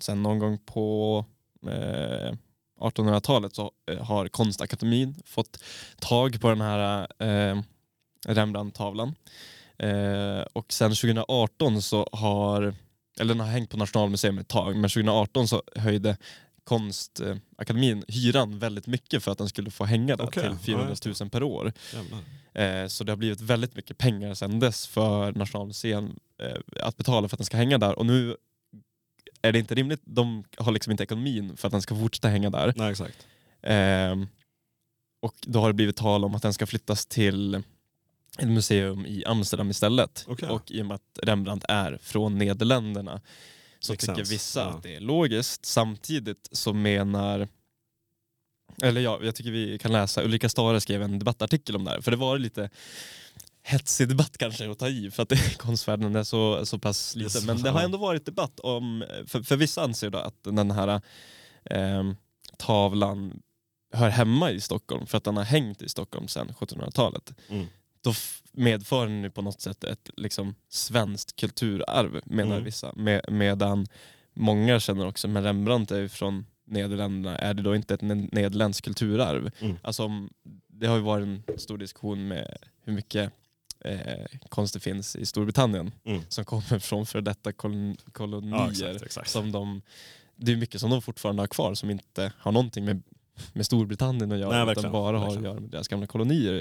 sen 0.04 0.24
någon 0.24 0.40
gång 0.40 0.58
på 0.58 1.26
eh, 1.68 2.34
1800-talet 2.82 3.56
så 3.56 3.72
eh, 3.92 4.04
har 4.06 4.28
Konstakademin 4.28 5.16
fått 5.26 5.64
tag 6.00 6.42
på 6.42 6.50
den 6.50 6.62
här 6.62 7.08
eh, 7.20 7.62
Rembrandt-tavlan. 8.28 9.16
Eh, 9.78 10.42
och 10.54 10.74
sen 10.74 10.90
2018 10.90 11.82
så 11.82 12.10
har, 12.12 12.76
eller 13.20 13.34
den 13.34 13.40
har 13.40 13.48
hängt 13.48 13.70
på 13.70 13.78
Nationalmuseum 13.78 14.38
ett 14.38 14.48
tag, 14.48 14.76
men 14.76 14.90
2018 14.90 15.48
så 15.48 15.64
höjde 15.76 16.18
Konstakademin 16.64 18.04
hyran 18.08 18.60
väldigt 18.60 18.88
mycket 18.88 19.24
för 19.24 19.32
att 19.32 19.38
den 19.38 19.50
skulle 19.50 19.72
få 19.72 19.86
hänga 19.86 20.16
där 20.16 20.26
Okej, 20.26 20.44
till 20.44 20.52
ja, 20.52 20.58
400 20.66 20.90
just 20.90 21.22
000 21.22 21.30
per 21.30 21.44
år. 21.44 21.74
Eh, 22.54 22.88
så 22.88 23.04
det 23.04 23.12
har 23.12 23.18
blivit 23.18 23.42
väldigt 23.42 23.76
mycket 23.76 23.98
pengar 23.98 24.34
sedan 24.34 24.60
dess 24.60 24.88
för 24.88 25.32
Nationalmuseum 25.32 26.20
eh, 26.44 26.86
att 26.88 26.98
betala 26.98 27.28
för 27.28 27.36
att 27.36 27.40
den 27.40 27.46
ska 27.46 27.58
hänga 27.58 27.78
där. 27.78 28.00
Och 28.00 28.06
nu 28.06 28.36
är 29.42 29.52
det 29.52 29.60
inte 29.60 29.76
rimligt, 29.76 30.02
de 30.04 30.44
har 30.58 30.72
liksom 30.72 30.92
inte 30.92 31.04
ekonomin 31.04 31.58
för 31.58 31.68
att 31.68 31.72
den 31.72 31.82
ska 31.82 31.96
fortsätta 31.96 32.28
hänga 32.28 32.50
där. 32.50 32.74
Nej 32.76 32.92
exakt. 32.92 33.28
Ehm, 33.62 34.28
och 35.22 35.36
då 35.42 35.60
har 35.60 35.68
det 35.70 35.74
blivit 35.74 35.96
tal 35.96 36.26
om 36.26 36.36
att 36.36 36.42
den 36.42 36.54
ska 36.54 36.66
flyttas 36.68 37.06
till 37.06 37.56
ett 38.38 38.48
museum 38.48 39.06
i 39.06 39.26
Amsterdam 39.26 39.70
istället. 39.70 40.26
Okej. 40.28 40.50
Och 40.50 40.72
i 40.72 40.82
och 40.82 40.86
med 40.86 40.96
att 40.96 41.20
Rembrandt 41.24 41.66
är 41.70 42.00
från 42.02 42.38
Nederländerna 42.38 43.22
så 43.80 43.92
Makes 43.92 44.02
tycker 44.06 44.16
sense. 44.16 44.34
vissa 44.34 44.60
Ja. 44.60 44.70
att 44.70 44.84
det 44.84 44.96
är 44.96 45.00
logiskt. 45.00 45.66
Samtidigt 45.66 46.50
så 46.52 46.74
menar 46.74 47.48
eller 48.84 49.02
ja, 49.02 49.20
jag 49.24 49.36
tycker 49.36 49.52
vi 49.52 49.78
kan 49.78 49.92
läsa, 49.92 50.24
Ulrika 50.24 50.50
Stare 50.50 50.82
skrev 50.82 51.02
en 51.02 51.20
debattartikel 51.20 51.76
om 51.76 51.84
det 51.84 51.92
här, 51.92 52.02
för 52.02 52.12
det 52.12 52.18
var 52.18 52.38
lite 52.38 52.70
hetsig 53.64 54.10
debatt 54.10 54.38
kanske 54.38 54.72
att 54.72 54.80
ta 54.80 54.88
i 54.88 55.12
för 55.12 55.24
att 55.24 55.30
det, 55.30 55.58
konstvärlden 55.58 56.16
är 56.16 56.24
så, 56.24 56.66
så 56.66 56.80
pass 56.80 57.16
liten. 57.16 57.46
Men 57.46 57.62
det 57.62 57.70
har 57.70 57.82
ändå 57.82 57.98
varit 57.98 58.26
debatt 58.26 58.60
om, 58.60 59.04
för, 59.28 59.44
för 59.44 59.56
vissa 59.56 59.84
anser 59.84 60.10
då 60.10 60.18
att 60.18 60.44
den 60.44 60.72
här 60.72 61.02
ehm, 61.66 62.16
tavlan 62.58 63.42
hör 63.94 64.10
hemma 64.10 64.52
i 64.52 64.62
Stockholm 64.62 65.06
för 65.08 65.18
att 65.18 65.24
den 65.24 65.38
har 65.38 65.44
hängt 65.44 65.82
i 65.82 65.90
Stockholm 65.90 66.28
sedan 66.28 66.54
1700-talet. 66.60 67.34
Mm. 67.50 67.66
Då 68.02 68.14
medför 68.52 69.08
den 69.08 69.24
ju 69.24 69.30
på 69.30 69.42
något 69.42 69.62
sätt 69.62 69.84
ett 69.84 70.10
liksom, 70.18 70.56
svenskt 70.70 71.36
kulturarv 71.36 72.22
menar 72.26 72.52
Mm. 72.52 72.64
vissa. 72.64 72.94
Med, 72.96 73.22
medan 73.28 73.88
många 74.34 74.80
känner 74.80 75.08
också, 75.08 75.28
men 75.28 75.44
Rembrandt 75.44 75.92
är 75.92 76.00
ju 76.00 76.10
från 76.10 76.46
Nederländerna, 76.66 77.38
är 77.38 77.54
det 77.54 77.64
då 77.64 77.76
inte 77.76 77.94
ett 77.94 78.02
ne- 78.02 78.30
nederländskt 78.32 78.86
kulturarv? 78.86 79.52
Mm. 79.60 79.78
Alltså, 79.84 80.10
det 80.68 80.88
har 80.88 80.96
ju 80.96 81.02
varit 81.02 81.28
en 81.28 81.44
stor 81.58 81.78
diskussion 81.78 82.28
med 82.28 82.58
hur 82.84 82.94
mycket 82.94 83.32
eh, 83.86 84.26
konst 84.50 84.74
det 84.74 84.80
finns 84.80 85.16
i 85.16 85.26
Storbritannien 85.26 85.92
Mm. 86.06 86.22
som 86.30 86.46
kommer 86.46 86.80
från 86.80 87.06
för 87.06 87.22
detta 87.22 87.52
kolon- 87.52 87.98
Ja, 88.06 88.12
kolonier. 88.14 88.70
exakt, 88.70 89.02
exakt. 89.02 89.30
som 89.30 89.52
de, 89.52 89.82
det 90.36 90.52
är 90.52 90.56
mycket 90.56 90.82
som 90.82 90.90
de 90.90 91.02
fortfarande 91.02 91.42
har 91.42 91.48
kvar 91.48 91.74
som 91.74 91.90
inte 91.90 92.34
har 92.38 92.52
någonting 92.52 92.86
med 92.86 93.04
med 93.54 93.66
Storbritannien 93.66 94.32
att 94.32 94.40
göra 94.40 94.66
Nej, 94.66 94.72
utan 94.78 94.92
bara 94.92 95.20
har 95.20 95.38
att 95.38 95.44
göra 95.44 95.60
med 95.60 95.70
deras 95.70 95.88
gamla 95.88 96.08
kolonier 96.08 96.54
att 96.54 96.60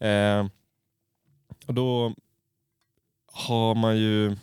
göra. 0.00 0.38
Eh, 0.40 0.46
och 1.66 1.74
då 1.74 2.14
har 3.32 3.74
man 3.74 3.96
ju... 3.98 4.36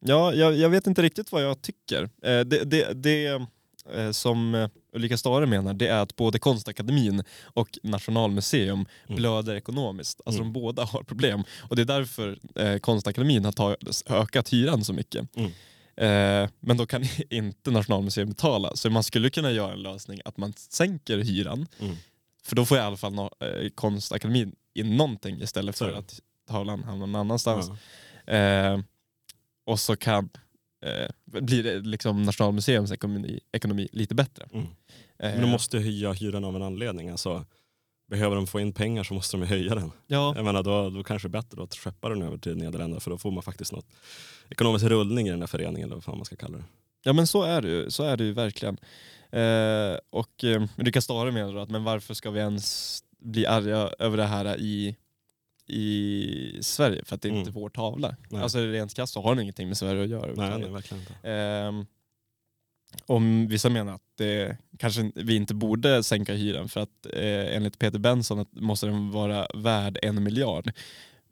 Ja, 0.00 0.32
jag, 0.34 0.56
jag 0.56 0.68
vet 0.70 0.86
inte 0.86 1.02
riktigt 1.02 1.32
vad 1.32 1.42
jag 1.42 1.62
tycker. 1.62 2.02
Eh, 2.02 2.40
det 2.40 2.64
det, 2.64 2.92
det 3.02 3.26
eh, 3.94 4.10
som 4.10 4.54
eh, 4.54 4.68
Ulrika 4.96 5.16
Stare 5.16 5.46
menar 5.46 5.74
det 5.74 5.86
är 5.88 5.98
att 6.02 6.16
både 6.16 6.38
Konstakademin 6.38 7.22
och 7.44 7.78
Nationalmuseum 7.82 8.86
Mm. 9.06 9.16
blöder 9.16 9.54
ekonomiskt. 9.54 10.20
Alltså 10.26 10.42
Mm. 10.42 10.52
de 10.52 10.60
båda 10.60 10.84
har 10.84 11.02
problem. 11.02 11.44
Och 11.68 11.76
det 11.76 11.82
är 11.82 11.86
därför 11.86 12.38
eh, 12.54 12.78
Konstakademin 12.78 13.44
har 13.44 13.52
tagit, 13.52 14.02
ökat 14.08 14.52
hyran 14.52 14.84
så 14.84 14.92
mycket. 14.92 15.36
Mm. 15.36 15.50
Eh, 15.96 16.50
men 16.60 16.76
då 16.76 16.86
kan 16.86 17.04
inte 17.30 17.70
Nationalmuseum 17.70 18.28
betala. 18.28 18.76
Så 18.76 18.90
man 18.90 19.02
skulle 19.02 19.30
kunna 19.30 19.50
göra 19.50 19.72
en 19.72 19.82
lösning 19.82 20.20
att 20.24 20.36
man 20.36 20.52
sänker 20.56 21.18
hyran. 21.18 21.66
Mm. 21.80 21.96
För 22.44 22.56
då 22.56 22.64
får 22.64 22.78
i 22.78 22.80
alla 22.80 22.96
fall 22.96 23.12
no, 23.14 23.30
eh, 23.40 23.68
Konstakademin 23.74 24.54
in 24.74 24.96
någonting 24.96 25.42
istället 25.42 25.78
för 25.78 25.90
det. 25.92 25.98
att 25.98 26.20
tavlan 26.48 26.84
hamnar 26.84 27.06
någon 27.06 27.20
annanstans. 27.20 27.70
Ja. 28.26 28.32
Eh, 28.32 28.80
och 29.66 29.80
så 29.80 29.96
kan 29.96 30.28
eh, 30.86 31.40
blir 31.40 31.80
liksom 31.82 32.22
Nationalmuseums 32.22 32.92
ekonomi, 32.92 33.40
ekonomi 33.52 33.88
lite 33.92 34.14
bättre. 34.14 34.48
Mm. 34.52 34.64
Eh, 34.64 34.68
Men 35.18 35.40
de 35.40 35.50
måste 35.50 35.78
höja 35.78 36.12
hyran 36.12 36.44
av 36.44 36.56
en 36.56 36.62
anledning. 36.62 37.08
Alltså, 37.08 37.44
behöver 38.10 38.36
de 38.36 38.46
få 38.46 38.60
in 38.60 38.72
pengar 38.72 39.04
så 39.04 39.14
måste 39.14 39.36
de 39.36 39.46
höja 39.46 39.74
den. 39.74 39.92
ja, 40.06 40.32
Jag 40.36 40.44
menar, 40.44 40.62
då, 40.62 40.90
då 40.90 41.04
kanske 41.04 41.28
det 41.28 41.30
är 41.38 41.42
bättre 41.42 41.62
att 41.62 41.74
skeppa 41.74 42.08
den 42.08 42.22
över 42.22 42.38
till 42.38 42.56
Nederländerna 42.56 43.00
för 43.00 43.10
då 43.10 43.18
får 43.18 43.30
man 43.30 43.42
faktiskt 43.42 43.72
något 43.72 43.86
ekonomisk 44.50 44.84
rullning 44.84 45.26
i 45.28 45.30
den 45.30 45.40
här 45.40 45.46
föreningen 45.46 45.84
eller 45.88 45.94
vad 45.96 46.04
fan 46.04 46.16
man 46.16 46.24
ska 46.24 46.36
kalla 46.36 46.58
det. 46.58 46.64
ja 47.04 47.12
men 47.12 47.26
så 47.26 47.42
är 47.42 47.62
det 47.62 47.68
ju, 47.68 47.90
så 47.90 48.02
är 48.02 48.16
det 48.16 48.24
ju 48.24 48.32
verkligen. 48.32 48.76
Eh, 49.30 49.98
och 50.10 50.44
eh, 50.44 50.62
Ulrika 50.78 51.00
Stare 51.00 51.32
menar 51.32 51.56
att 51.56 51.70
men 51.70 51.84
varför 51.84 52.14
ska 52.14 52.30
vi 52.30 52.40
ens 52.40 53.00
bli 53.18 53.46
arga 53.46 53.90
över 53.98 54.16
det 54.16 54.26
här 54.26 54.60
i, 54.60 54.96
i 55.66 56.58
Sverige? 56.60 57.04
För 57.04 57.14
att 57.14 57.22
det 57.22 57.28
är 57.28 57.30
inte 57.30 57.50
Mm. 57.50 57.60
vår 57.62 57.68
tavla. 57.68 58.16
Nej. 58.30 58.42
Alltså 58.42 58.58
rent 58.58 58.94
krasst 58.94 59.12
så 59.12 59.22
har 59.22 59.34
det 59.34 59.42
ingenting 59.42 59.68
med 59.68 59.76
Sverige 59.76 60.02
att 60.02 60.08
göra. 60.08 60.32
Nej, 60.36 60.58
nej, 60.60 60.70
verkligen 60.70 61.00
inte. 61.02 61.14
Ehm, 61.30 61.86
om 63.06 63.46
vissa 63.48 63.68
menar 63.68 63.94
att 63.94 64.02
det, 64.18 64.56
kanske 64.78 65.12
vi 65.14 65.36
inte 65.36 65.54
borde 65.54 66.02
sänka 66.02 66.34
hyran 66.34 66.68
för 66.68 66.80
att 66.80 67.06
eh, 67.12 67.56
enligt 67.56 67.78
Peter 67.78 67.98
Benson 67.98 68.46
måste 68.50 68.86
den 68.86 69.10
vara 69.10 69.46
värd 69.54 69.98
en 70.02 70.22
miljard. 70.22 70.72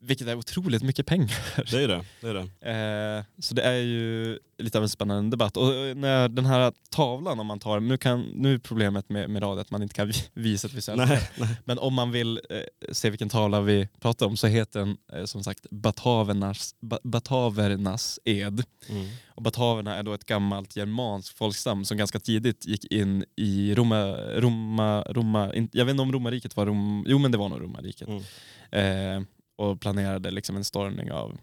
Vilket 0.07 0.29
är 0.29 0.35
otroligt 0.35 0.83
mycket 0.83 1.07
pengar. 1.07 1.39
Det 1.71 1.83
är 1.85 1.89
det. 1.89 2.05
det, 2.21 2.29
är 2.29 2.35
det. 2.35 3.19
Eh, 3.19 3.25
så 3.43 3.55
det 3.55 3.63
är 3.63 3.73
ju 3.77 4.39
lite 4.59 4.79
av 4.79 4.85
en 4.85 4.89
spännande 4.89 5.31
debatt. 5.31 5.57
Och 5.57 5.75
eh, 5.75 5.95
när 5.95 6.29
den 6.29 6.47
här 6.47 6.73
tavlan, 6.91 7.41
om 7.41 7.47
man 7.47 7.59
tar 7.59 7.81
nu, 7.81 7.97
kan, 7.97 8.21
nu 8.23 8.55
är 8.55 8.59
problemet 8.59 9.09
med, 9.09 9.31
med 9.31 9.43
radio 9.43 9.61
att 9.61 9.71
man 9.71 9.83
inte 9.83 9.95
kan 9.95 10.09
vi- 10.09 10.15
visa 10.35 10.67
ett 10.69 10.75
visuellt 10.75 11.09
Nej, 11.09 11.29
nej. 11.39 11.49
men 11.65 11.79
om 11.79 11.95
man 11.95 12.11
vill 12.11 12.41
eh, 12.51 12.59
se 12.93 13.11
vilken 13.11 13.29
tavla 13.29 13.61
vi 13.61 13.89
pratar 14.01 14.27
om 14.27 14.37
så 14.37 14.47
heter 14.47 14.81
den 14.81 14.97
eh, 15.13 15.25
som 15.25 15.45
sagt 15.45 15.67
Batavernas, 15.71 16.75
ba, 16.81 16.99
Batavernas 17.05 18.19
ed. 18.25 18.65
Mm. 18.89 19.07
Och 19.27 19.43
bataverna 19.43 19.95
är 19.97 20.03
då 20.03 20.13
ett 20.15 20.27
gammalt 20.27 20.77
germanskt 20.77 21.39
folkstam 21.39 21.85
som 21.85 21.97
ganska 21.97 22.21
tidigt 22.21 22.67
gick 22.67 22.85
in 22.93 23.25
i 23.37 23.75
Roma, 23.75 24.07
Roma, 24.17 25.03
Roma 25.03 25.55
in, 25.55 25.69
jag 25.73 25.85
vet 25.85 25.91
inte 25.91 26.03
om 26.03 26.13
romarriket 26.13 26.57
var 26.57 26.67
Rom, 26.67 27.05
jo 27.09 27.19
men 27.19 27.33
det 27.33 27.39
var 27.39 27.49
nog 27.49 27.63
romarriket. 27.63 28.09
Mm. 28.09 28.23
Och 29.57 29.81
planerade 29.81 30.31
liksom 30.31 30.57
en 30.57 30.65
stormning 30.65 31.13
av 31.13 31.39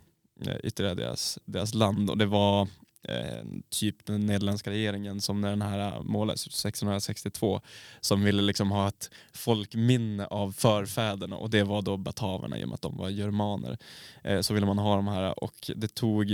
eh, 0.45 0.55
ytterligare 0.63 0.95
deras, 0.95 1.39
deras 1.45 1.73
land. 1.73 2.09
Och 2.09 2.17
det 2.17 2.25
var 2.25 2.67
eh, 3.03 3.45
typ 3.69 4.05
den 4.05 4.25
nederländska 4.25 4.69
regeringen 4.69 5.21
som 5.21 5.41
när 5.41 5.49
den 5.49 5.61
här 5.61 5.79
eh, 5.79 6.03
målades 6.03 6.47
1662 6.47 7.61
som 8.01 8.23
ville 8.23 8.41
liksom 8.41 8.71
ha 8.71 8.87
ett 8.87 9.09
folkminne 9.33 10.25
av 10.25 10.51
förfäderna 10.51 11.37
och 11.37 11.49
det 11.49 11.63
var 11.63 11.81
då 11.81 11.97
bataverna 11.97 12.57
i 12.57 12.63
och 12.63 12.67
med 12.67 12.75
att 12.75 12.81
de 12.81 12.97
var 12.97 13.09
germaner. 13.09 13.77
Eh, 14.23 14.41
så 14.41 14.53
ville 14.53 14.65
man 14.65 14.77
ha 14.77 14.95
de 14.95 15.07
här 15.07 15.43
och 15.43 15.71
det 15.75 15.95
tog 15.95 16.31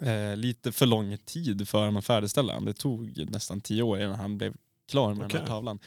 eh, 0.00 0.36
lite 0.36 0.72
för 0.72 0.86
lång 0.86 1.18
tid 1.18 1.68
för 1.68 1.78
honom 1.78 1.96
att 1.96 2.06
färdigställa 2.06 2.54
den. 2.54 2.64
Det 2.64 2.74
tog 2.74 3.30
nästan 3.30 3.60
tio 3.60 3.82
år 3.82 4.00
innan 4.00 4.14
han 4.14 4.38
blev 4.38 4.54
klar 4.88 5.08
med 5.08 5.16
den 5.16 5.26
Okej. 5.26 5.40
här 5.40 5.46
tavlan. 5.46 5.78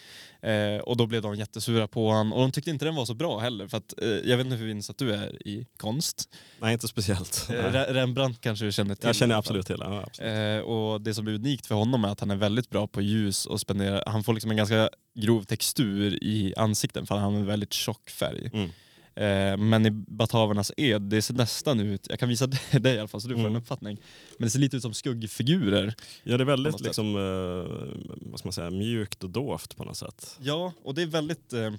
Eh, 0.41 0.77
och 0.77 0.97
då 0.97 1.05
blev 1.05 1.21
de 1.21 1.36
jättesura 1.36 1.88
på 1.88 2.07
honom 2.07 2.33
och 2.33 2.41
de 2.41 2.51
tyckte 2.51 2.69
inte 2.69 2.86
den 2.86 2.95
var 2.95 3.05
så 3.05 3.13
bra 3.13 3.39
heller 3.39 3.67
för 3.67 3.77
att 3.77 3.93
eh, 4.01 4.07
jag 4.07 4.38
vet 4.38 4.45
inte 4.45 4.57
hur 4.57 4.69
insatt 4.69 4.97
du 4.97 5.13
är 5.13 5.47
i 5.47 5.67
konst. 5.77 6.29
Nej, 6.60 6.73
inte 6.73 6.88
speciellt. 6.88 7.49
Eh, 7.49 7.71
Rembrandt 7.71 8.41
kanske 8.41 8.65
du 8.65 8.71
känner 8.71 8.95
till? 8.95 9.07
Jag 9.07 9.15
känner 9.15 9.36
absolut 9.36 9.67
till. 9.67 9.77
Ja, 9.79 10.03
absolut. 10.07 10.31
Eh, 10.31 10.69
och 10.69 11.01
det 11.01 11.13
som 11.13 11.27
är 11.27 11.31
unikt 11.31 11.65
för 11.65 11.75
honom 11.75 12.05
är 12.05 12.10
att 12.10 12.19
han 12.19 12.31
är 12.31 12.36
väldigt 12.36 12.69
bra 12.69 12.88
på 12.88 13.01
ljus 13.01 13.45
och 13.45 13.60
spenderar, 13.60 14.03
han 14.07 14.23
får 14.23 14.33
liksom 14.33 14.51
en 14.51 14.57
ganska 14.57 14.89
grov 15.15 15.43
textur 15.43 16.23
i 16.23 16.53
ansikten 16.57 17.05
för 17.05 17.15
han 17.15 17.33
har 17.33 17.39
en 17.39 17.45
väldigt 17.45 17.73
tjock 17.73 18.10
färg. 18.10 18.49
Mm. 18.53 18.69
Eh, 19.17 19.58
men 19.58 19.86
i 19.86 19.91
Batavernas 19.91 20.71
ed, 20.77 21.01
det 21.01 21.21
ser 21.21 21.34
nästan 21.34 21.80
ut, 21.80 22.08
jag 22.10 22.19
kan 22.19 22.30
visa 22.30 22.47
dig 22.71 22.95
i 22.95 22.99
alla 22.99 23.08
fall 23.08 23.21
så 23.21 23.27
du 23.27 23.34
får 23.34 23.39
Mm. 23.41 23.56
en 23.56 23.62
uppfattning. 23.62 23.97
Men 24.38 24.45
det 24.45 24.49
ser 24.49 24.60
lite 24.60 24.77
ut 24.77 24.82
som 24.82 24.93
skuggfigurer. 24.93 25.93
Ja, 26.23 26.38
det 26.38 26.43
är 26.43 26.45
väldigt 26.45 26.80
liksom, 26.82 27.15
eh, 27.15 28.30
vad 28.32 28.39
ska 28.39 28.47
man 28.47 28.53
säga, 28.53 28.69
mjukt 28.69 29.23
och 29.23 29.30
dovt 29.30 29.77
på 29.77 29.84
något 29.84 29.97
sätt. 29.97 30.38
Ja, 30.41 30.73
och 30.84 30.95
det 30.95 31.01
är 31.01 31.06
väldigt 31.06 31.53
eh, 31.53 31.73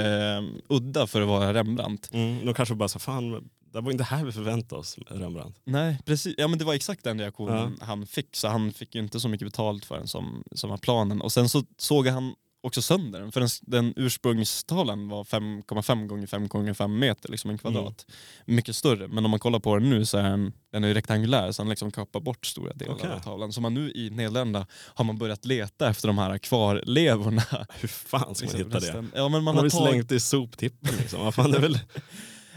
eh, 0.00 0.42
udda 0.68 1.06
för 1.06 1.20
att 1.22 1.28
vara 1.28 1.54
Rembrandt. 1.54 2.10
Mm. 2.14 2.46
De 2.46 2.54
kanske 2.54 2.74
bara 2.74 2.88
sa, 2.88 2.98
fan, 2.98 3.50
det 3.72 3.80
var 3.80 3.92
inte 3.92 4.04
här 4.04 4.24
vi 4.24 4.32
förväntade 4.32 4.80
oss 4.80 4.98
Rembrandt. 5.08 5.58
Nej, 5.64 5.98
precis. 6.04 6.34
Ja, 6.38 6.48
men 6.48 6.58
det 6.58 6.64
var 6.64 6.74
exakt 6.74 7.04
den 7.04 7.20
reaktionen 7.20 7.78
han 7.80 8.06
fick. 8.06 8.36
Så 8.36 8.48
han 8.48 8.72
fick 8.72 8.94
ju 8.94 9.00
inte 9.00 9.20
så 9.20 9.28
mycket 9.28 9.46
betalt 9.48 9.84
för 9.84 9.96
den 9.96 10.08
som, 10.08 10.44
som 10.52 10.70
var 10.70 10.76
planen. 10.78 11.20
Och 11.20 11.32
sen 11.32 11.48
så 11.48 11.62
såg 11.78 12.06
han 12.06 12.34
också 12.62 12.82
sönder 12.82 13.20
den. 13.20 13.32
För 13.32 13.40
den, 13.40 13.48
den 13.62 13.92
ursprungstavlan 13.96 15.08
var 15.08 15.24
5,5 15.24 16.06
gånger 16.06 16.26
5 16.26 16.48
gånger 16.48 16.74
5 16.74 16.98
meter, 16.98 17.28
liksom 17.30 17.50
en 17.50 17.58
kvadrat. 17.58 18.06
Mycket 18.46 18.76
större. 18.76 19.08
Men 19.08 19.24
om 19.24 19.30
man 19.30 19.40
kollar 19.40 19.58
på 19.58 19.76
den 19.78 19.90
nu 19.90 20.06
så 20.06 20.18
är 20.18 20.22
den, 20.22 20.52
den 20.72 20.84
är 20.84 20.94
rektangulär 20.94 21.52
så 21.52 21.62
han 21.62 21.68
liksom 21.68 21.90
kapar 21.90 22.20
bort 22.20 22.46
stora 22.46 22.72
delar 22.72 22.94
Okej. 22.94 23.10
av 23.10 23.18
tavlan. 23.20 23.52
Så 23.52 23.60
man 23.60 23.74
nu 23.74 23.90
i 23.92 24.10
Nederländerna 24.10 24.66
har 24.72 25.04
man 25.04 25.18
börjat 25.18 25.44
leta 25.44 25.90
efter 25.90 26.08
de 26.08 26.18
här 26.18 26.38
kvarlevorna. 26.38 27.42
Hur 27.80 27.88
fan 27.88 28.34
ska 28.34 28.46
man 28.46 28.56
Liksom, 28.56 28.80
hitta 28.80 29.00
det? 29.00 29.08
Ja, 29.14 29.28
men 29.28 29.44
man 29.44 29.44
Man 29.44 29.56
har 29.56 29.62
har 29.62 29.70
tagit, 29.70 29.90
slängt 29.90 30.12
i 30.12 30.20
soptippen 30.20 30.94
liksom. 30.98 31.20
Vad 31.24 31.34
fan, 31.34 31.50
det 31.50 31.58
väl... 31.58 31.78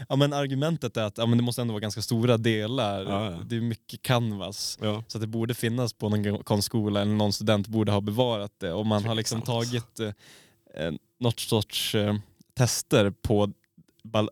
ja, 0.08 0.16
men 0.16 0.32
argumentet 0.32 0.96
är 0.96 1.02
att 1.02 1.18
ja, 1.18 1.26
men 1.26 1.38
det 1.38 1.44
måste 1.44 1.62
ändå 1.62 1.72
vara 1.72 1.80
ganska 1.80 2.02
stora 2.02 2.36
delar. 2.36 3.04
Ja, 3.04 3.30
ja. 3.30 3.38
Det 3.46 3.56
är 3.56 3.60
mycket 3.60 4.02
canvas. 4.02 4.78
ja. 4.82 5.04
Så 5.08 5.18
att 5.18 5.22
det 5.22 5.26
borde 5.26 5.54
finnas 5.54 5.92
på 5.92 6.08
någon 6.08 6.38
konstskola 6.44 7.02
eller 7.02 7.12
någon 7.14 7.32
student 7.32 7.68
borde 7.68 7.92
ha 7.92 8.00
bevarat 8.00 8.52
det. 8.60 8.72
Och 8.72 8.86
man 8.86 9.04
har 9.04 9.14
liksom 9.14 9.42
tagit 9.42 10.00
eh, 10.00 10.92
något 11.20 11.40
sorts 11.40 11.94
eh, 11.94 12.16
tester 12.54 13.10
på 13.10 13.52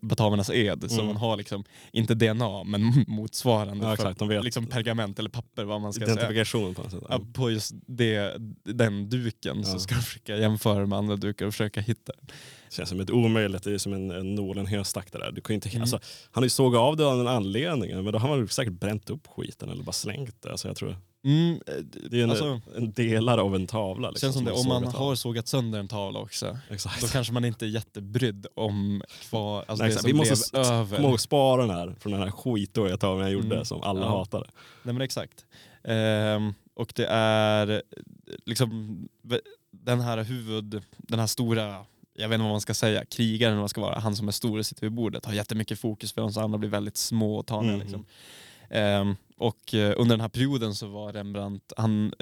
Batavernas 0.02 0.50
ed. 0.50 0.84
Så 0.90 0.94
Mm. 0.94 1.06
man 1.06 1.16
har 1.16 1.36
liksom, 1.36 1.64
inte 1.92 2.14
DNA, 2.14 2.64
men 2.64 3.04
motsvarande. 3.06 3.86
Ja, 3.86 3.96
för- 3.96 4.10
exakt, 4.10 4.22
vet. 4.30 4.44
Liksom 4.44 4.66
pergament 4.66 5.18
eller 5.18 5.30
papper 5.30 5.64
vad 5.64 5.80
man 5.80 5.92
ska 5.92 6.04
säga. 6.04 6.12
Identifikation 6.14 6.74
på 6.74 6.82
något 6.82 6.90
sätt. 6.90 7.32
På 7.34 7.50
just 7.50 7.72
det, 7.86 8.34
den 8.64 9.08
duken 9.10 9.64
så 9.64 9.74
Ja. 9.74 9.78
ska 9.78 9.94
de 9.94 10.00
försöka 10.02 10.36
jämföra 10.36 10.86
med 10.86 10.98
andra 10.98 11.16
dukar 11.16 11.46
och 11.46 11.52
försöka 11.52 11.80
hitta 11.80 12.12
den. 12.12 12.26
Känns 12.72 12.88
som 12.88 13.00
ett 13.00 13.10
omöjligt, 13.10 13.62
det 13.62 13.72
är 13.72 13.78
som 13.78 13.92
en, 13.92 14.10
en 14.10 14.34
nål, 14.34 14.58
en 14.58 14.66
höstack 14.66 15.12
det 15.12 15.18
där. 15.18 15.32
Du 15.32 15.40
kan 15.40 15.54
inte, 15.54 15.68
Mm. 15.68 15.80
alltså, 15.82 15.96
han 16.30 16.42
har 16.42 16.46
ju 16.46 16.50
sågat 16.50 16.80
av 16.80 16.96
det 16.96 17.06
av 17.06 17.20
en 17.20 17.28
anledning, 17.28 18.04
men 18.04 18.12
då 18.12 18.18
har 18.18 18.28
man 18.36 18.48
säkert 18.48 18.72
bränt 18.72 19.10
upp 19.10 19.26
skiten 19.26 19.68
eller 19.70 19.82
bara 19.82 19.92
slängt 19.92 20.42
det. 20.42 20.50
Alltså, 20.50 20.68
jag 20.68 20.76
tror, 20.76 20.96
Mm, 21.24 21.52
eh, 21.66 21.74
det 22.10 22.18
är 22.20 22.24
en, 22.24 22.30
alltså, 22.30 22.60
en 22.76 22.92
delar 22.92 23.38
av 23.38 23.54
en 23.54 23.66
tavla. 23.66 24.10
Liksom, 24.10 24.26
känns 24.26 24.36
som 24.36 24.44
det, 24.44 24.52
om 24.52 24.68
man 24.68 24.84
av. 24.86 24.92
har 24.94 25.14
sågat 25.14 25.48
sönder 25.48 25.78
en 25.78 25.88
tavla 25.88 26.20
också, 26.20 26.58
Exakt. 26.70 27.00
då 27.00 27.06
kanske 27.06 27.32
man 27.32 27.44
inte 27.44 27.64
är 27.66 27.68
jättebrydd 27.68 28.46
om 28.54 29.02
kvar, 29.20 29.64
alltså 29.68 29.84
Nej, 29.84 29.92
det 29.94 29.98
som 30.00 30.06
Vi 30.06 30.12
måste 30.14 30.58
över. 30.58 30.96
Kom 30.96 31.04
ihåg 31.06 31.20
spara 31.20 31.62
den 31.66 31.70
här 31.76 31.94
från 32.00 32.12
den 32.12 32.22
här 32.22 32.30
skitdåliga 32.30 32.96
tavlan 32.96 33.22
jag 33.22 33.32
gjorde 33.32 33.54
Mm. 33.54 33.64
som 33.64 33.82
alla 33.82 34.00
Ja. 34.00 34.08
hatade. 34.18 34.46
Nej 34.82 34.92
men 34.92 35.02
exakt. 35.02 35.44
Ehm, 35.84 36.54
och 36.74 36.92
det 36.96 37.06
är 37.10 37.82
liksom 38.46 38.98
den 39.70 40.00
här 40.00 40.24
huvud, 40.24 40.82
den 40.96 41.18
här 41.18 41.26
stora, 41.26 41.84
jag 42.14 42.28
vet 42.28 42.34
inte 42.34 42.42
vad 42.42 42.52
man 42.52 42.60
ska 42.60 42.74
säga, 42.74 43.04
krigaren 43.04 43.58
man 43.58 43.68
ska 43.68 43.80
vara, 43.80 43.98
han 43.98 44.16
som 44.16 44.28
är 44.28 44.32
stor 44.32 44.58
och 44.58 44.66
sitter 44.66 44.82
vid 44.82 44.92
bordet 44.92 45.24
har 45.24 45.32
jättemycket 45.32 45.80
fokus 45.80 46.12
för 46.12 46.20
de 46.22 46.42
andra 46.42 46.58
blir 46.58 46.70
väldigt 46.70 46.96
små 46.96 47.36
och 47.36 47.46
taniga. 47.46 47.74
Mm. 47.74 47.80
Liksom. 47.80 48.04
Ehm, 48.70 49.16
och 49.36 49.74
eh, 49.74 49.94
under 49.96 50.16
den 50.16 50.20
här 50.20 50.28
perioden 50.28 50.74
så 50.74 50.86
var 50.86 51.12
Rembrandt, 51.12 51.72
han 51.76 52.14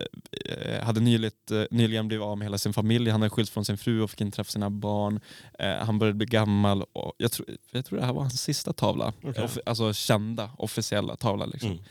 eh, 0.46 0.84
hade 0.84 1.00
nyligt, 1.00 1.50
eh, 1.50 1.62
nyligen 1.70 2.08
blivit 2.08 2.24
av 2.24 2.38
med 2.38 2.44
hela 2.46 2.58
sin 2.58 2.72
familj, 2.72 3.10
han 3.10 3.22
hade 3.22 3.30
skilts 3.30 3.50
från 3.50 3.64
sin 3.64 3.78
fru 3.78 4.02
och 4.02 4.10
fick 4.10 4.20
inte 4.20 4.36
träffa 4.36 4.50
sina 4.50 4.70
barn. 4.70 5.20
Han 5.58 5.98
började 5.98 6.16
bli 6.16 6.26
gammal 6.26 6.82
och 6.82 7.12
jag 7.18 7.32
tror, 7.32 7.48
jag 7.72 7.84
tror 7.84 7.98
det 7.98 8.04
här 8.04 8.12
var 8.12 8.20
hans 8.20 8.42
sista 8.42 8.72
tavla. 8.72 9.12
Off- 9.22 9.58
alltså 9.66 9.92
kända, 9.92 10.50
officiella 10.58 11.16
tavla. 11.16 11.46
Liksom. 11.46 11.70
Mm. 11.70 11.82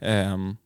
Ehm, 0.00 0.56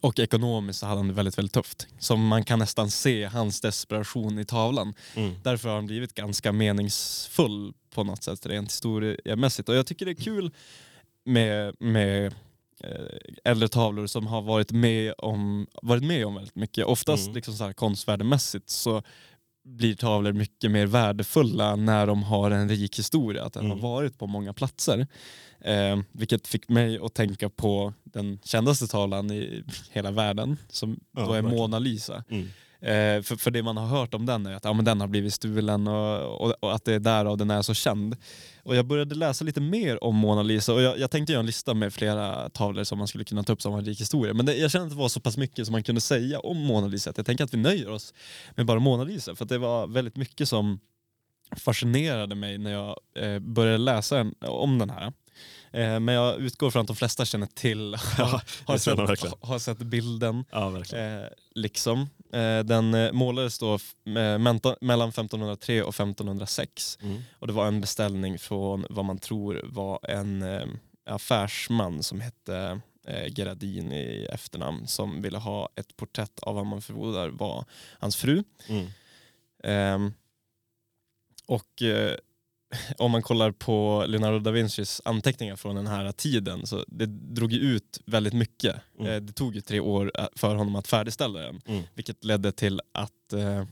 och 0.00 0.18
ekonomiskt 0.18 0.78
så 0.80 0.86
hade 0.86 0.98
han 0.98 1.08
det 1.08 1.14
väldigt, 1.14 1.38
väldigt 1.38 1.52
tufft. 1.54 1.86
Så 1.98 2.16
man 2.16 2.44
kan 2.44 2.58
nästan 2.58 2.90
se 2.90 3.24
hans 3.24 3.60
desperation 3.60 4.38
i 4.38 4.44
tavlan. 4.44 4.94
Mm. 5.14 5.34
Därför 5.42 5.68
har 5.68 5.76
han 5.76 5.86
blivit 5.86 6.14
ganska 6.14 6.52
meningsfull 6.52 7.72
på 7.94 8.04
något 8.04 8.22
sätt 8.22 8.46
rent 8.46 8.68
historiemässigt. 8.68 9.68
Och 9.68 9.74
jag 9.74 9.86
tycker 9.86 10.06
det 10.06 10.12
är 10.12 10.22
kul 10.24 10.50
med, 11.24 11.74
med 11.78 12.26
eh, 12.84 12.90
äldre 13.44 13.68
tavlor 13.68 14.06
som 14.06 14.26
har 14.26 14.42
varit 14.42 14.70
med 14.72 15.14
om, 15.18 15.66
varit 15.82 16.04
med 16.04 16.26
om 16.26 16.34
väldigt 16.34 16.56
mycket. 16.56 16.84
Oftast 16.86 17.22
Mm. 17.22 17.34
liksom 17.34 17.54
så 17.54 17.64
här 17.64 17.72
konstvärdemässigt 17.72 18.70
så 18.70 19.02
blir 19.64 19.94
tavlor 19.94 20.32
mycket 20.32 20.70
mer 20.70 20.86
värdefulla 20.86 21.76
när 21.76 22.06
de 22.06 22.22
har 22.22 22.50
en 22.50 22.68
rik 22.68 22.98
historia, 22.98 23.44
att 23.44 23.52
den 23.52 23.64
Mm. 23.66 23.80
har 23.80 23.88
varit 23.90 24.18
på 24.18 24.26
många 24.26 24.52
platser. 24.52 25.06
Eh, 25.60 25.98
vilket 26.12 26.46
fick 26.46 26.68
mig 26.68 26.98
att 27.02 27.14
tänka 27.14 27.48
på 27.48 27.92
den 28.04 28.38
kändaste 28.44 28.86
tavlan 28.86 29.30
i 29.30 29.64
hela 29.90 30.10
världen 30.10 30.56
som 30.68 31.00
Ja, 31.16 31.20
då 31.20 31.32
är 31.32 31.42
verkligen. 31.42 31.56
Mona 31.58 31.78
Lisa. 31.78 32.24
Mm. 32.30 32.48
Eh, 32.82 33.22
för, 33.22 33.36
för 33.36 33.50
det 33.50 33.62
man 33.62 33.76
har 33.76 33.86
hört 33.86 34.14
om 34.14 34.26
den 34.26 34.46
är 34.46 34.54
att 34.54 34.64
ja, 34.64 34.72
men 34.72 34.84
den 34.84 35.00
har 35.00 35.08
blivit 35.08 35.34
stulen 35.34 35.88
och, 35.88 36.40
och, 36.40 36.54
och 36.60 36.74
att 36.74 36.84
det 36.84 36.94
är 36.94 36.98
därav 36.98 37.36
den 37.36 37.50
är 37.50 37.62
så 37.62 37.74
känd. 37.74 38.16
Och 38.62 38.76
jag 38.76 38.86
började 38.86 39.14
läsa 39.14 39.44
lite 39.44 39.60
mer 39.60 40.04
om 40.04 40.16
Mona 40.16 40.42
Lisa 40.42 40.74
och 40.74 40.82
jag, 40.82 40.98
jag 40.98 41.10
tänkte 41.10 41.32
göra 41.32 41.40
en 41.40 41.46
lista 41.46 41.74
med 41.74 41.92
flera 41.92 42.48
tavlor 42.48 42.84
som 42.84 42.98
man 42.98 43.08
skulle 43.08 43.24
kunna 43.24 43.42
ta 43.42 43.52
upp 43.52 43.62
som 43.62 43.74
en 43.74 43.84
rik 43.84 44.00
historia. 44.00 44.34
Men 44.34 44.46
det, 44.46 44.56
jag 44.56 44.70
kände 44.70 44.86
att 44.86 44.92
det 44.92 44.98
var 44.98 45.08
så 45.08 45.20
pass 45.20 45.36
mycket 45.36 45.66
som 45.66 45.72
man 45.72 45.82
kunde 45.82 46.00
säga 46.00 46.40
om 46.40 46.56
Mona 46.56 46.86
Lisa 46.86 47.10
att 47.10 47.16
jag 47.16 47.26
tänker 47.26 47.44
att 47.44 47.54
vi 47.54 47.58
nöjer 47.58 47.90
oss 47.90 48.14
med 48.56 48.66
bara 48.66 48.78
Mona 48.78 49.04
Lisa. 49.04 49.34
För 49.34 49.44
det 49.44 49.58
var 49.58 49.86
väldigt 49.86 50.16
mycket 50.16 50.48
som 50.48 50.80
fascinerade 51.56 52.34
mig 52.34 52.58
när 52.58 52.70
jag 52.70 52.96
eh, 53.16 53.38
började 53.38 53.78
läsa 53.78 54.18
en, 54.18 54.34
om 54.40 54.78
den 54.78 54.90
här. 54.90 55.12
Eh, 55.72 56.00
men 56.00 56.14
jag 56.14 56.40
utgår 56.40 56.70
från 56.70 56.80
att 56.80 56.86
de 56.86 56.96
flesta 56.96 57.24
känner 57.24 57.46
till, 57.46 57.94
har, 58.18 58.42
jag 58.66 58.80
sett, 58.80 58.98
har 59.40 59.58
sett 59.58 59.78
bilden. 59.78 60.44
Eh, 60.92 61.28
liksom. 61.54 62.00
Eh, 62.32 62.58
den 62.58 62.94
eh, 62.94 63.12
målades 63.12 63.58
då 63.58 63.74
eh, 63.74 63.78
mellan 64.80 65.08
1503 65.08 65.82
och 65.82 65.94
1506 65.94 66.98
Mm. 67.02 67.22
och 67.38 67.46
det 67.46 67.52
var 67.52 67.66
en 67.66 67.80
beställning 67.80 68.38
från 68.38 68.86
vad 68.90 69.04
man 69.04 69.18
tror 69.18 69.60
var 69.64 70.10
en 70.10 70.42
eh, 70.42 70.66
affärsman 71.06 72.02
som 72.02 72.20
hette 72.20 72.80
eh, 73.06 73.38
Gerardin 73.38 73.92
i 73.92 74.28
efternamn 74.32 74.86
som 74.86 75.22
ville 75.22 75.38
ha 75.38 75.68
ett 75.76 75.96
porträtt 75.96 76.40
av 76.40 76.54
vad 76.54 76.66
man 76.66 76.82
förmodar 76.82 77.28
var 77.28 77.64
hans 77.98 78.16
fru. 78.16 78.44
Mm. 78.68 78.86
Ehm, 79.64 80.12
och 81.46 81.82
eh, 81.82 82.16
om 82.98 83.10
man 83.10 83.22
kollar 83.22 83.50
på 83.50 84.04
Leonardo 84.08 84.38
da 84.38 84.50
Vincis 84.50 85.00
anteckningar 85.04 85.56
från 85.56 85.76
den 85.76 85.86
här 85.86 86.12
tiden 86.12 86.66
så 86.66 86.84
det 86.88 87.06
drog 87.06 87.52
ju 87.52 87.58
ut 87.58 88.00
väldigt 88.06 88.32
mycket. 88.32 88.76
Mm. 88.98 89.12
Eh, 89.12 89.20
det 89.20 89.32
tog 89.32 89.54
ju 89.54 89.60
tre 89.60 89.80
år 89.80 90.12
eh, 90.18 90.26
för 90.36 90.54
honom 90.54 90.76
att 90.76 90.86
färdigställa 90.88 91.40
den. 91.40 91.60
Mm. 91.66 91.82
Vilket 91.94 92.24
ledde 92.24 92.52
till 92.52 92.80
att 92.94 93.32
eh, 93.32 93.64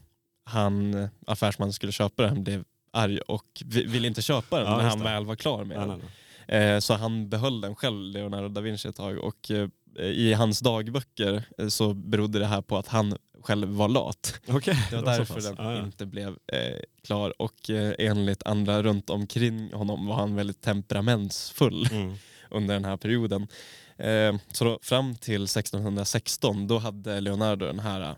han, 0.45 1.09
affärsmannen 1.27 1.73
skulle 1.73 1.93
köpa 1.93 2.23
den, 2.23 2.45
blev 2.45 2.65
arg 2.93 3.19
och 3.21 3.63
vi- 3.65 3.85
ville 3.87 4.09
inte 4.09 4.23
köpa 4.23 4.59
den 4.59 4.67
Ja, 4.73 4.77
när 4.77 4.85
han 4.85 5.03
väl 5.03 5.25
var 5.27 5.37
klar 5.37 5.65
med 5.65 5.79
Nej, 5.79 5.87
den. 5.89 5.99
nej, 5.99 6.09
nej. 6.49 6.75
Eh, 6.75 6.81
så 6.81 6.95
han 6.95 7.29
behöll 7.29 7.61
den 7.61 7.75
själv, 7.77 8.03
Leonardo 8.13 8.49
da 8.49 8.61
Vinci 8.61 8.89
ett 8.89 8.97
tag 8.97 9.19
och 9.19 9.51
eh, 9.51 9.69
i 10.05 10.33
hans 10.33 10.61
dagböcker 10.61 11.43
eh, 11.59 11.69
så 11.69 11.95
berodde 11.95 12.39
det 12.39 12.47
här 12.47 12.61
på 12.63 12.77
att 12.77 12.89
han 12.89 13.17
själv 13.49 13.69
var 13.69 13.89
lat. 13.89 14.41
Okej, 14.49 14.87
Det 14.91 14.97
var 14.97 15.03
så 15.03 15.19
därför 15.19 15.35
pass. 15.35 15.45
den 15.45 15.57
Ja, 15.59 15.73
ja. 15.73 15.83
inte 15.85 16.07
blev 16.07 16.29
eh, 16.53 16.79
klar 17.05 17.43
och 17.43 17.71
eh, 17.71 17.95
enligt 17.99 18.43
andra 18.43 18.83
runt 18.83 19.11
omkring 19.11 19.73
honom 19.73 20.07
var 20.07 20.15
han 20.17 20.35
väldigt 20.35 20.61
temperamentsfull 20.61 21.87
Mm. 21.93 22.15
under 22.51 22.75
den 22.75 22.85
här 22.85 22.97
perioden. 22.97 23.49
Eh, 23.97 24.37
så 24.53 24.65
då, 24.65 24.79
fram 24.83 25.17
till 25.17 25.43
1616 25.45 26.67
då 26.67 26.79
hade 26.79 27.21
Leonardo 27.21 27.67
den 27.67 27.79
här 27.81 28.15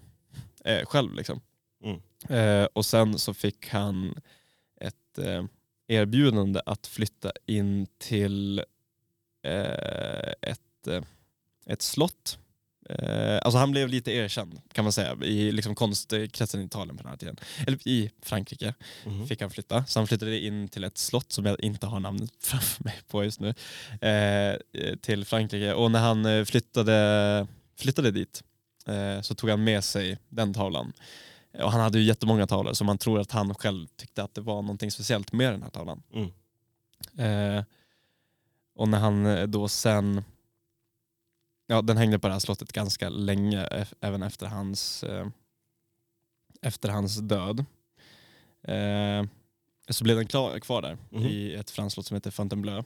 eh, 0.64 0.84
själv. 0.86 1.14
Liksom. 1.14 1.40
Mm. 1.84 2.00
Eh, 2.28 2.68
och 2.72 2.86
sen 2.86 3.18
så 3.18 3.34
fick 3.34 3.68
han 3.68 4.14
ett 4.80 5.18
eh, 5.18 5.44
erbjudande 5.88 6.60
att 6.66 6.86
flytta 6.86 7.32
in 7.46 7.86
till 7.98 8.58
eh, 9.42 10.32
ett, 10.42 10.86
eh, 10.86 11.02
ett 11.66 11.82
slott. 11.82 12.38
Eh, 12.98 13.38
alltså 13.42 13.58
han 13.58 13.70
blev 13.70 13.88
lite 13.88 14.12
erkänd 14.12 14.60
kan 14.72 14.84
man 14.84 14.92
säga 14.92 15.16
i 15.22 15.52
liksom 15.52 15.74
konstkretsen 15.74 16.60
i 16.60 16.64
Italien 16.64 16.96
på 16.96 17.02
den 17.02 17.10
här 17.10 17.16
tiden. 17.16 17.36
Eller 17.66 17.88
i 17.88 18.10
Frankrike 18.22 18.74
Mhm. 19.04 19.26
fick 19.26 19.40
han 19.40 19.50
flytta. 19.50 19.84
Så 19.84 19.98
han 20.00 20.06
flyttade 20.06 20.38
in 20.40 20.68
till 20.68 20.84
ett 20.84 20.98
slott 20.98 21.32
som 21.32 21.46
jag 21.46 21.60
inte 21.60 21.86
har 21.86 22.00
namnet 22.00 22.30
framför 22.40 22.84
mig 22.84 22.94
på 23.08 23.24
just 23.24 23.40
nu. 23.40 23.54
Eh, 24.08 24.56
till 24.96 25.24
Frankrike. 25.24 25.74
Och 25.74 25.90
när 25.90 26.00
han 26.00 26.26
eh, 26.26 26.44
flyttade, 26.44 27.46
flyttade 27.78 28.10
dit 28.10 28.42
eh, 28.86 29.20
så 29.20 29.34
tog 29.34 29.50
han 29.50 29.64
med 29.64 29.84
sig 29.84 30.18
den 30.28 30.54
tavlan. 30.54 30.92
Och 31.62 31.72
han 31.72 31.80
hade 31.80 31.98
ju 31.98 32.04
jättemånga 32.04 32.46
tavlor 32.46 32.72
så 32.72 32.84
man 32.84 32.98
tror 32.98 33.20
att 33.20 33.32
han 33.32 33.54
själv 33.54 33.86
tyckte 33.96 34.22
att 34.22 34.34
det 34.34 34.40
var 34.40 34.62
någonting 34.62 34.90
speciellt 34.90 35.32
med 35.32 35.52
den 35.52 35.62
här 35.62 35.70
tavlan. 35.70 36.02
Mm. 36.14 36.30
Eh, 37.58 37.64
och 38.74 38.88
när 38.88 38.98
han 38.98 39.26
eh, 39.26 39.46
då 39.46 39.68
sen... 39.68 40.24
Ja, 41.70 41.82
den 41.82 41.96
hängde 41.96 42.18
på 42.18 42.26
det 42.28 42.32
här 42.32 42.40
slottet 42.40 42.72
ganska 42.72 43.08
länge, 43.08 43.86
även 44.00 44.22
efter 44.22 44.46
hans, 44.46 45.02
eh, 45.04 45.26
efter 46.62 46.88
hans 46.88 47.16
död. 47.16 47.64
Eh, 48.62 49.24
så 49.88 50.04
blev 50.04 50.16
den 50.16 50.26
klar, 50.26 50.58
kvar 50.58 50.82
där 50.82 50.98
Mhm. 51.10 51.26
i 51.26 51.54
ett 51.54 51.70
franskt 51.70 51.94
slott 51.94 52.06
som 52.06 52.14
heter 52.14 52.30
Fontainebleau. 52.30 52.84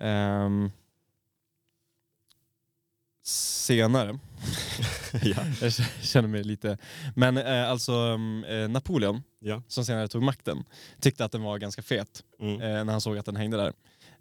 Ehm, 0.00 0.70
senare, 3.24 4.18
ja. 5.22 5.36
jag 5.60 5.72
känner 6.02 6.28
mig 6.28 6.44
lite... 6.44 6.78
Men 7.16 7.36
eh, 7.36 7.70
alltså 7.70 7.92
mm, 7.92 8.44
eh, 8.44 8.68
Napoleon, 8.68 9.22
ja. 9.38 9.62
som 9.68 9.84
senare 9.84 10.08
tog 10.08 10.22
makten, 10.22 10.64
tyckte 11.00 11.24
att 11.24 11.32
den 11.32 11.42
var 11.42 11.58
ganska 11.58 11.82
fet 11.82 12.22
Mm. 12.40 12.60
eh, 12.60 12.84
när 12.84 12.92
han 12.92 13.00
såg 13.00 13.18
att 13.18 13.26
den 13.26 13.36
hängde 13.36 13.56
där. 13.56 13.72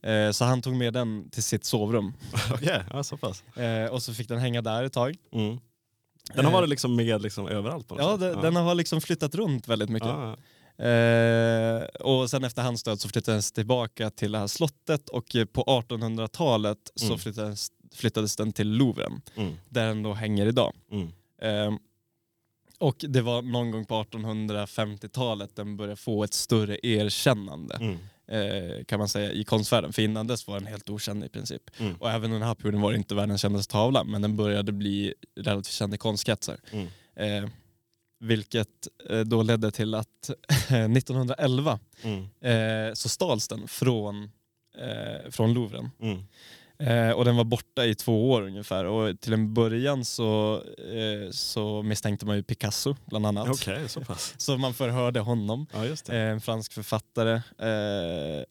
Eh, 0.03 0.31
så 0.31 0.45
han 0.45 0.61
tog 0.61 0.75
med 0.75 0.93
den 0.93 1.29
till 1.29 1.43
sitt 1.43 1.65
sovrum 1.65 2.13
Okej, 2.53 2.83
ja, 2.93 3.03
så 3.03 3.17
pass. 3.17 3.43
eh, 3.57 3.85
och 3.91 4.03
så 4.03 4.13
fick 4.13 4.27
den 4.27 4.39
hänga 4.39 4.61
där 4.61 4.83
ett 4.83 4.93
tag. 4.93 5.15
Mm. 5.33 5.59
Den 6.35 6.45
har 6.45 6.51
varit 6.51 6.69
liksom 6.69 6.95
med 6.95 7.21
liksom 7.21 7.47
överallt 7.47 7.87
på 7.87 7.95
Ja, 7.99 8.17
den, 8.17 8.41
den 8.41 8.55
har 8.55 8.75
liksom 8.75 9.01
flyttat 9.01 9.35
runt 9.35 9.67
väldigt 9.67 9.89
mycket. 9.89 10.09
Ja, 10.09 10.37
Eh, 10.77 11.81
och 11.83 12.29
sen 12.29 12.43
efter 12.43 12.61
hans 12.61 12.83
död 12.83 12.99
så 12.99 13.09
flyttades 13.09 13.51
den 13.51 13.55
tillbaka 13.61 14.09
till 14.09 14.31
det 14.31 14.39
här 14.39 14.47
slottet 14.47 15.09
och 15.09 15.35
eh, 15.35 15.45
på 15.45 15.63
1800-talet 15.63 16.77
så 16.95 17.05
Mm. 17.05 17.19
flyttades, 17.19 17.71
flyttades 17.93 18.35
den 18.35 18.53
till 18.53 18.69
Louvren 18.69 19.21
Mm. 19.35 19.53
där 19.69 19.87
den 19.87 20.03
då 20.03 20.13
hänger 20.13 20.45
idag. 20.45 20.73
Mm. 20.91 21.07
Eh, 21.41 21.77
och 22.79 22.95
det 23.09 23.21
var 23.21 23.41
någon 23.41 23.71
gång 23.71 23.85
på 23.85 23.95
1850-talet 24.03 25.55
den 25.55 25.77
började 25.77 25.95
få 25.95 26.23
ett 26.23 26.33
större 26.33 26.77
erkännande 26.87 27.75
Mm. 27.75 27.97
Eh, 28.31 28.83
kan 28.85 28.99
man 28.99 29.09
säga 29.09 29.31
i 29.31 29.43
konstvärlden. 29.43 29.93
För 29.93 30.01
innan 30.01 30.27
dess 30.27 30.47
var 30.47 30.59
den 30.59 30.67
helt 30.67 30.89
okänd 30.89 31.23
i 31.23 31.29
princip. 31.29 31.61
Mm. 31.79 31.95
Och 31.95 32.09
även 32.09 32.23
under 32.23 32.39
den 32.39 32.47
här 32.47 32.55
perioden 32.55 32.81
var 32.81 32.91
det 32.91 32.97
inte 32.97 33.15
världens 33.15 33.41
kändaste 33.41 33.71
tavla 33.71 34.03
men 34.03 34.21
den 34.21 34.35
började 34.35 34.71
bli 34.71 35.13
relativt 35.35 35.73
känd 35.73 35.93
i 35.93 35.97
konstkretsar. 35.97 36.57
Mm. 36.71 36.87
Eh, 37.15 37.49
vilket 38.19 38.87
eh, 39.09 39.19
då 39.19 39.43
ledde 39.43 39.71
till 39.71 39.93
att 39.95 40.29
1911 40.69 41.79
Mm. 42.03 42.23
eh, 42.41 42.93
så 42.93 43.09
stals 43.09 43.47
den 43.47 43.67
från, 43.67 44.31
från 45.29 45.53
Louvren. 45.53 45.89
Eh, 46.81 47.11
och 47.11 47.25
den 47.25 47.35
var 47.35 47.43
borta 47.43 47.85
i 47.85 47.95
två 47.95 48.31
år 48.31 48.41
ungefär 48.41 48.85
och 48.85 49.19
till 49.19 49.33
en 49.33 49.53
början 49.53 50.05
så, 50.05 50.61
eh, 50.77 51.31
så 51.31 51.81
misstänkte 51.83 52.25
man 52.25 52.35
ju 52.35 52.43
Picasso 52.43 52.95
bland 53.05 53.25
annat. 53.25 53.49
Okej, 53.49 53.89
så 53.89 54.01
pass. 54.01 54.33
Så 54.37 54.57
man 54.57 54.73
förhörde 54.73 55.19
honom, 55.19 55.65
Ja, 55.73 55.85
eh, 55.85 55.95
en 56.15 56.41
fransk 56.41 56.73
författare 56.73 57.33
eh, 57.57 58.43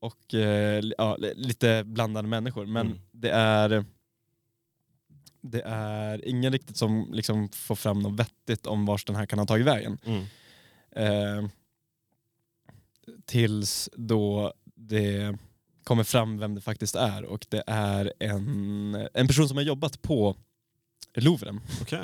och 0.00 0.34
eh, 0.34 0.82
ja, 0.98 1.16
li- 1.16 1.34
lite 1.36 1.84
blandade 1.84 2.28
människor. 2.28 2.66
Men 2.66 2.86
Mm. 2.86 2.98
det 3.12 3.30
är 3.30 3.84
det 5.42 5.62
är 5.66 6.24
ingen 6.28 6.52
riktigt 6.52 6.76
som 6.76 7.08
liksom 7.12 7.48
får 7.48 7.74
fram 7.74 7.98
något 8.00 8.20
vettigt 8.20 8.66
om 8.66 8.86
vars 8.86 9.04
den 9.04 9.16
här 9.16 9.26
kan 9.26 9.38
ha 9.38 9.46
tagit 9.46 9.66
vägen. 9.66 9.98
Mm. 10.04 10.24
Eh, 10.92 11.48
tills 13.24 13.88
då 13.92 14.52
det 14.74 15.36
kommer 15.90 16.04
fram 16.04 16.38
vem 16.38 16.54
det 16.54 16.60
faktiskt 16.60 16.94
är 16.94 17.24
och 17.24 17.46
det 17.48 17.62
är 17.66 18.12
en, 18.18 19.08
en 19.14 19.26
person 19.26 19.48
som 19.48 19.56
har 19.56 19.64
jobbat 19.64 20.02
på 20.02 20.36
Louvren 21.14 21.60
Okej, 21.82 21.98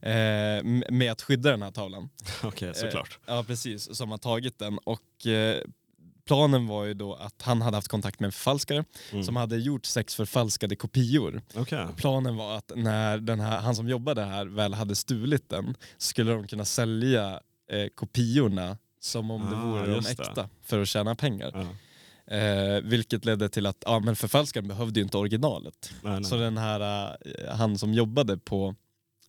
eh, 0.00 0.64
med 0.90 1.12
att 1.12 1.22
skydda 1.22 1.50
den 1.50 1.62
här 1.62 1.70
tavlan. 1.70 2.08
Okej, 2.42 2.74
såklart. 2.74 3.18
Eh, 3.26 3.34
ja 3.34 3.44
precis, 3.44 3.96
som 3.96 4.10
har 4.10 4.18
tagit 4.18 4.58
den 4.58 4.78
och 4.78 5.26
eh, 5.26 5.62
planen 6.26 6.66
var 6.66 6.84
ju 6.84 6.94
då 6.94 7.14
att 7.14 7.42
han 7.42 7.62
hade 7.62 7.76
haft 7.76 7.88
kontakt 7.88 8.20
med 8.20 8.26
en 8.28 8.32
förfalskare 8.32 8.84
Mm. 9.12 9.24
som 9.24 9.36
hade 9.36 9.56
gjort 9.56 9.86
sex 9.86 10.14
förfalskade 10.14 10.76
kopior. 10.76 11.42
Okej. 11.54 11.86
Planen 11.96 12.36
var 12.36 12.56
att 12.56 12.72
när 12.76 13.18
den 13.18 13.40
här, 13.40 13.58
han 13.60 13.76
som 13.76 13.88
jobbade 13.88 14.24
här 14.24 14.46
väl 14.46 14.74
hade 14.74 14.96
stulit 14.96 15.48
den 15.48 15.76
skulle 15.98 16.32
de 16.32 16.46
kunna 16.46 16.64
sälja 16.64 17.40
kopiorna 17.94 18.78
som 19.00 19.30
om 19.30 19.50
det 19.50 19.56
Ah, 19.56 19.64
vore 19.66 19.86
de 19.86 19.92
just 19.94 20.16
det. 20.16 20.22
äkta 20.22 20.48
för 20.62 20.82
att 20.82 20.88
tjäna 20.88 21.14
pengar. 21.14 21.50
Ja. 21.54 21.66
Eh, 22.30 22.80
vilket 22.82 23.24
ledde 23.24 23.48
till 23.48 23.66
att 23.66 23.82
ja, 23.86 24.00
men 24.00 24.16
förfalskaren 24.16 24.68
behövde 24.68 25.00
ju 25.00 25.04
inte 25.04 25.18
originalet. 25.18 25.92
Nej, 26.02 26.12
nej. 26.12 26.24
Så 26.24 26.36
den 26.36 26.58
här, 26.58 27.10
eh, 27.24 27.54
han 27.56 27.78
som 27.78 27.94
jobbade 27.94 28.38
på, 28.38 28.74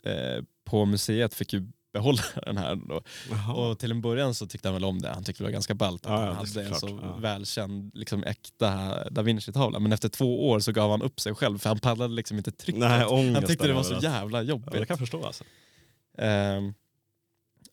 eh, 0.04 0.44
på 0.64 0.86
museet 0.86 1.34
fick 1.34 1.54
ju 1.54 1.68
behålla 1.94 2.22
den 2.46 2.58
här. 2.58 2.76
Då. 2.76 3.02
Jaha. 3.32 3.54
Och 3.54 3.80
till 3.80 3.92
en 3.92 4.02
början 4.02 4.34
så 4.36 4.48
tyckte 4.48 4.68
han 4.68 4.74
väl 4.74 4.84
om 4.86 5.02
det. 5.02 5.10
Han 5.10 5.24
tyckte 5.24 5.44
det 5.44 5.46
var 5.48 5.52
ganska 5.52 5.74
ballt 5.74 6.06
att 6.06 6.12
Ja, 6.12 6.26
ja, 6.26 6.34
han 6.34 6.46
är 6.46 6.48
hade 6.48 6.64
en 6.64 6.76
så 6.76 7.00
ja. 7.02 7.16
välkänd, 7.18 7.92
liksom 7.94 8.24
äkta 8.24 9.04
da 9.10 9.22
Vinci-tavla. 9.22 9.80
Men 9.80 9.92
efter 9.92 10.10
två 10.10 10.50
år 10.50 10.60
så 10.60 10.72
gav 10.72 10.92
han 10.92 11.02
upp 11.02 11.20
sig 11.20 11.36
själv 11.36 11.58
för 11.58 11.70
han 11.70 11.80
pallade 11.80 12.14
liksom 12.14 12.38
inte 12.38 12.52
trycket. 12.52 12.80
Nej, 12.80 13.34
han 13.34 13.44
tyckte 13.46 13.68
det 13.68 13.74
var 13.74 13.84
så 13.84 14.00
jävla 14.02 14.38
Ja, 14.38 14.44
jobbigt. 14.44 14.72
det 14.72 14.78
kan 14.78 14.86
jag 14.90 15.00
förstå 15.00 15.26
alltså. 15.26 15.44
Ehm, 16.18 16.74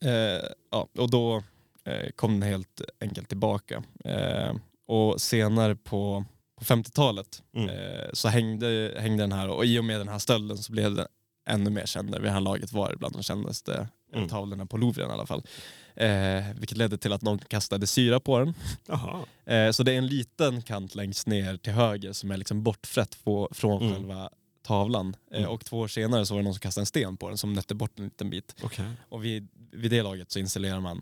eh, 0.01 0.11
ja, 0.71 0.87
och 0.97 1.09
då 1.09 1.43
eh, 1.83 2.09
kom 2.15 2.39
den 2.39 2.49
helt 2.49 2.81
enkelt 3.01 3.27
tillbaka. 3.27 3.83
Och 4.89 5.21
senare 5.21 5.75
på, 5.75 6.25
på 6.59 6.63
50-talet 6.65 7.43
Mm. 7.55 7.69
eh, 7.69 8.09
så 8.13 8.27
hängde, 8.27 8.95
hängde 8.99 9.23
den 9.23 9.31
här 9.31 9.49
och 9.49 9.65
i 9.65 9.79
och 9.79 9.85
med 9.85 9.99
den 9.99 10.07
här 10.07 10.19
stölden 10.19 10.57
så 10.57 10.71
blev 10.71 10.95
den 10.95 11.07
ännu 11.49 11.69
mer 11.69 11.85
känd. 11.85 12.11
Vid 12.11 12.21
det 12.23 12.29
här 12.31 12.39
laget 12.41 12.73
var 12.73 12.89
det 12.91 12.97
bland 12.97 13.15
de 13.15 13.23
kändaste 13.23 13.73
eh, 13.73 14.17
Mm. 14.17 14.29
tavlorna 14.29 14.65
på 14.65 14.77
Louvren 14.77 15.09
i 15.09 15.13
alla 15.13 15.25
fall. 15.25 15.43
Eh, 15.95 16.43
vilket 16.55 16.77
ledde 16.77 16.97
till 16.97 17.13
att 17.13 17.21
någon 17.21 17.39
kastade 17.39 17.87
syra 17.87 18.19
på 18.19 18.39
den. 18.39 18.53
Eh, 19.45 19.71
så 19.71 19.83
det 19.83 19.91
är 19.91 19.97
en 19.97 20.07
liten 20.07 20.61
kant 20.61 20.95
längst 20.95 21.27
ner 21.27 21.57
till 21.57 21.73
höger 21.73 22.13
som 22.13 22.31
är 22.31 22.37
liksom 22.37 22.63
bortfrätt 22.63 23.23
på, 23.23 23.49
från 23.51 23.81
Mm. 23.81 23.93
själva 23.93 24.29
tavlan. 24.67 25.15
Eh, 25.31 25.37
Mm. 25.39 25.49
och 25.49 25.65
två 25.65 25.79
år 25.79 25.87
senare 25.87 26.25
så 26.25 26.33
var 26.33 26.39
det 26.41 26.43
någon 26.43 26.53
som 26.53 26.59
kastade 26.61 26.81
en 26.81 26.85
sten 26.85 27.17
på 27.17 27.27
den 27.29 27.37
som 27.37 27.53
nötte 27.53 27.75
bort 27.75 27.99
en 27.99 28.03
liten 28.05 28.29
bit. 28.29 28.55
Okej. 28.63 28.85
Och 29.09 29.25
vid, 29.25 29.47
vid 29.71 29.91
det 29.91 30.03
laget 30.03 30.31
så 30.31 30.39
installerar 30.39 30.79
man 30.79 31.01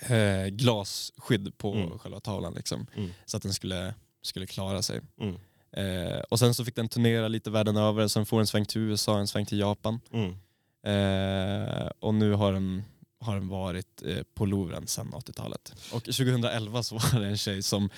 eh, 0.00 0.46
glasskydd 0.46 1.58
på 1.58 1.74
Mm. 1.74 1.98
själva 1.98 2.20
tavlan 2.20 2.54
liksom, 2.54 2.86
Mm. 2.96 3.10
så 3.26 3.36
att 3.36 3.42
den 3.42 3.52
skulle, 3.54 3.94
skulle 4.22 4.46
klara 4.46 4.82
sig. 4.82 5.00
Mm. 5.20 5.36
Eh, 5.72 6.18
och 6.20 6.38
sen 6.38 6.54
så 6.54 6.64
fick 6.64 6.76
den 6.76 6.88
turnera 6.88 7.28
lite 7.28 7.50
världen 7.50 7.76
över, 7.76 8.08
sen 8.08 8.26
får 8.26 8.40
en 8.40 8.46
sväng 8.46 8.64
till 8.66 8.80
USA, 8.80 9.18
en 9.18 9.26
sväng 9.26 9.46
till 9.46 9.58
Japan. 9.58 10.00
Mm. 10.12 10.34
Eh, 10.82 11.88
och 11.98 12.14
nu 12.14 12.32
har 12.32 12.52
den, 12.52 12.82
har 13.20 13.34
den 13.34 13.48
varit 13.48 14.02
eh, 14.06 14.22
på 14.34 14.46
Louvren 14.46 14.86
sedan 14.86 15.12
80-talet. 15.14 15.74
Och 15.92 16.04
2011 16.04 16.82
så 16.82 16.94
var 16.98 17.20
det 17.20 17.26
en 17.26 17.36
tjej 17.38 17.62
som 17.62 17.90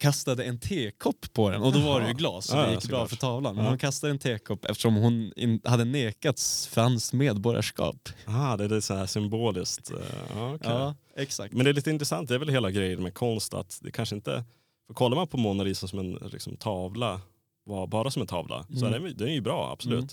kastade 0.00 0.44
en 0.44 0.58
tekopp 0.58 1.32
på 1.32 1.50
den 1.50 1.62
och 1.62 1.72
då 1.72 1.78
var 1.78 2.00
det 2.00 2.08
ju 2.08 2.14
glas 2.14 2.46
så 2.46 2.56
det 2.56 2.72
gick 2.72 2.88
bra 2.88 3.06
för 3.06 3.16
tavlan. 3.16 3.56
Men 3.56 3.66
hon 3.66 3.78
kastade 3.78 4.10
en 4.10 4.18
tekopp 4.18 4.64
eftersom 4.64 4.94
hon 4.94 5.32
in, 5.36 5.60
hade 5.64 5.84
nekats 5.84 6.66
franskt 6.66 7.12
medborgarskap. 7.12 8.08
Ah, 8.26 8.56
det 8.56 8.76
är 8.76 8.80
så 8.80 8.94
här 8.94 9.06
symboliskt. 9.06 9.90
eh, 9.90 9.96
Ja, 10.34 10.54
okej. 10.54 10.70
Ja, 10.70 10.94
exakt. 11.16 11.54
Men 11.54 11.64
det 11.64 11.70
är 11.70 11.74
lite 11.74 11.90
intressant, 11.90 12.28
det 12.28 12.34
är 12.34 12.38
väl 12.38 12.48
hela 12.48 12.70
grejen 12.70 13.02
med 13.02 13.14
konst 13.14 13.54
att 13.54 13.78
det 13.82 13.90
kanske 13.90 14.14
inte, 14.14 14.44
för 14.86 14.94
kollar 14.94 15.16
man 15.16 15.28
på 15.28 15.36
Mona 15.36 15.62
Lisa 15.62 15.86
som 15.88 15.98
en 15.98 16.12
liksom, 16.32 16.56
tavla, 16.56 17.20
var 17.64 17.86
bara 17.86 18.10
som 18.10 18.22
en 18.22 18.28
tavla, 18.28 18.66
så 18.78 18.84
är 18.86 18.88
Mm. 18.88 19.02
den, 19.02 19.16
den 19.16 19.28
är 19.28 19.32
ju 19.32 19.40
bra, 19.40 19.70
absolut. 19.72 19.98
Mm. 19.98 20.08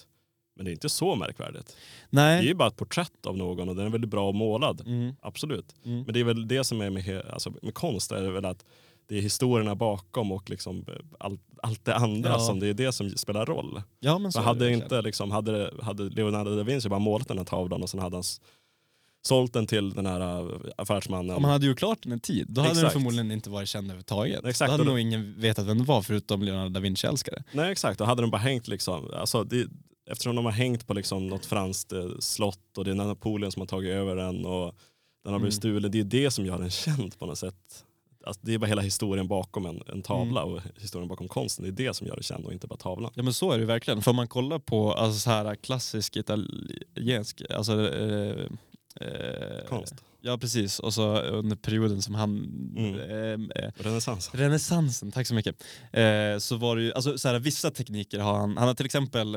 Men 0.56 0.66
det 0.66 0.72
är 0.72 0.74
inte 0.74 0.90
så 0.90 1.16
märkvärdigt. 1.16 1.76
Nej. 2.10 2.38
Det 2.42 2.46
är 2.46 2.48
ju 2.48 2.54
bara 2.56 2.68
ett 2.68 2.76
porträtt 2.78 3.26
av 3.26 3.38
någon 3.38 3.70
och 3.70 3.76
den 3.76 3.86
är 3.86 3.90
väldigt 3.90 4.10
bra 4.10 4.32
målad, 4.32 4.82
Mm, 4.86 5.16
absolut. 5.22 5.76
mm. 5.86 6.02
Men 6.04 6.14
det 6.14 6.20
är 6.20 6.24
väl 6.24 6.48
det 6.48 6.64
som 6.64 6.82
är 6.82 6.90
med, 6.90 7.26
alltså, 7.34 7.54
med 7.62 7.74
konst, 7.74 8.12
är 8.12 8.30
väl 8.32 8.46
att 8.46 8.66
det 9.08 9.18
är 9.18 9.22
historierna 9.22 9.76
bakom 9.76 10.32
och 10.32 10.50
liksom 10.50 10.86
eh, 10.88 10.94
allt, 11.20 11.42
allt 11.64 11.86
det 11.86 11.96
andra 11.96 12.30
Ja. 12.30 12.40
som 12.40 12.60
det 12.60 12.68
är 12.68 12.74
det 12.74 12.92
som 12.92 13.10
spelar 13.10 13.46
roll. 13.46 13.82
Ja, 14.00 14.18
men 14.18 14.32
så 14.32 14.40
det 14.40 14.46
hade, 14.46 14.60
verkligen. 14.60 14.84
inte, 14.84 15.02
liksom, 15.02 15.32
hade, 15.32 15.74
hade 15.82 16.04
Leonardo 16.04 16.56
da 16.56 16.64
Vinci 16.64 16.90
bara 16.90 17.00
målat 17.00 17.28
den 17.28 17.38
här 17.38 17.46
tavlan 17.46 17.84
och 17.84 17.90
sen 17.90 18.00
hade 18.00 18.16
han 18.18 18.24
sålt 19.28 19.54
den 19.54 19.68
till 19.68 19.90
den 19.94 20.06
här 20.06 20.20
äh, 20.42 20.56
affärsmannen. 20.78 21.36
Om 21.36 21.44
han 21.44 21.54
hade 21.54 21.66
gjort 21.66 21.78
klart 21.78 22.04
den 22.04 22.12
en 22.12 22.20
tid, 22.20 22.46
då 22.50 22.62
hade 22.62 22.74
den 22.74 22.78
Exakt. 22.78 22.94
förmodligen 22.94 23.32
inte 23.32 23.50
varit 23.50 23.70
känd 23.70 23.86
överhuvudtaget. 23.86 24.46
Exakt, 24.46 24.68
Då 24.70 24.72
hade 24.72 24.84
då- 24.84 24.90
nog 24.90 25.00
ingen 25.00 25.40
vetat 25.40 25.66
vem 25.66 25.78
det 25.78 25.84
var 25.84 26.02
förutom 26.02 26.42
Leonardo 26.44 26.70
da 26.70 26.80
Vinci-älskare. 26.80 27.44
Nej 27.52 27.72
exakt, 27.72 28.00
då 28.00 28.06
hade 28.06 28.22
den 28.22 28.32
bara 28.32 28.38
hängt 28.42 28.68
liksom. 28.68 29.12
Alltså, 29.14 29.44
det, 29.44 29.68
eftersom 30.10 30.36
de 30.36 30.46
har 30.46 30.52
hängt 30.52 30.88
på 30.88 30.94
liksom 30.94 31.28
något 31.28 31.46
franskt 31.46 31.92
eh, 31.94 32.10
slott 32.20 32.78
och 32.78 32.86
det 32.86 32.92
är 32.92 32.96
Napoleon 32.96 33.52
som 33.52 33.60
har 33.62 33.68
tagit 33.68 33.90
över 33.92 34.16
den 34.16 34.46
och 34.46 34.76
den 35.24 35.34
har 35.34 35.40
blivit 35.40 35.54
Mm. 35.64 35.74
stulen. 35.80 35.92
Det 35.92 36.00
är 36.00 36.04
det 36.04 36.32
som 36.32 36.46
gör 36.46 36.58
den 36.60 36.70
känd 36.86 37.20
på 37.20 37.26
något 37.26 37.38
sätt. 37.38 37.84
Alltså, 38.28 38.42
det 38.46 38.54
är 38.54 38.58
bara 38.58 38.68
hela 38.68 38.82
historien 38.82 39.28
bakom 39.28 39.66
en, 39.66 39.82
en 39.88 40.02
tavla 40.02 40.42
Mm. 40.42 40.54
och 40.54 40.62
historien 40.78 41.08
bakom 41.08 41.28
konsten. 41.28 41.64
Det 41.66 41.70
är 41.84 41.88
det 41.88 41.94
som 41.94 42.08
gör 42.08 42.14
den 42.16 42.24
känd 42.24 42.46
och 42.46 42.54
inte 42.54 42.68
bara 42.68 42.78
tavlan. 42.78 43.12
Ja 43.16 43.24
men 43.24 43.34
så 43.34 43.52
är 43.52 43.60
det 43.60 43.66
verkligen. 43.66 44.02
För 44.02 44.12
om 44.12 44.16
man 44.16 44.28
kollar 44.28 44.60
på 44.60 44.94
alltså, 44.94 45.20
så 45.20 45.30
här 45.30 45.56
klassisk 45.56 46.16
italiensk, 46.18 47.42
alltså 47.50 47.94
eh, 47.94 48.46
eh, 49.02 49.66
Konst. 49.70 49.96
Ja 50.22 50.38
precis, 50.38 50.80
och 50.80 50.94
så 50.94 51.18
under 51.22 51.56
perioden 51.56 52.02
som 52.02 52.16
han... 52.16 52.38
Mm. 52.78 53.00
Eh, 53.00 53.64
eh, 53.64 53.72
Renässans. 53.78 54.30
renässansen, 54.36 55.12
tack 55.12 55.28
så 55.28 55.34
mycket. 55.34 55.64
Eh, 55.92 56.38
så 56.40 56.56
var 56.56 56.76
det 56.76 56.82
ju, 56.82 56.94
alltså 56.94 57.18
så 57.18 57.28
här, 57.28 57.40
vissa 57.40 57.72
tekniker 57.72 58.20
har 58.20 58.34
han, 58.38 58.58
han 58.58 58.68
har 58.68 58.76
till 58.76 58.86
exempel 58.86 59.36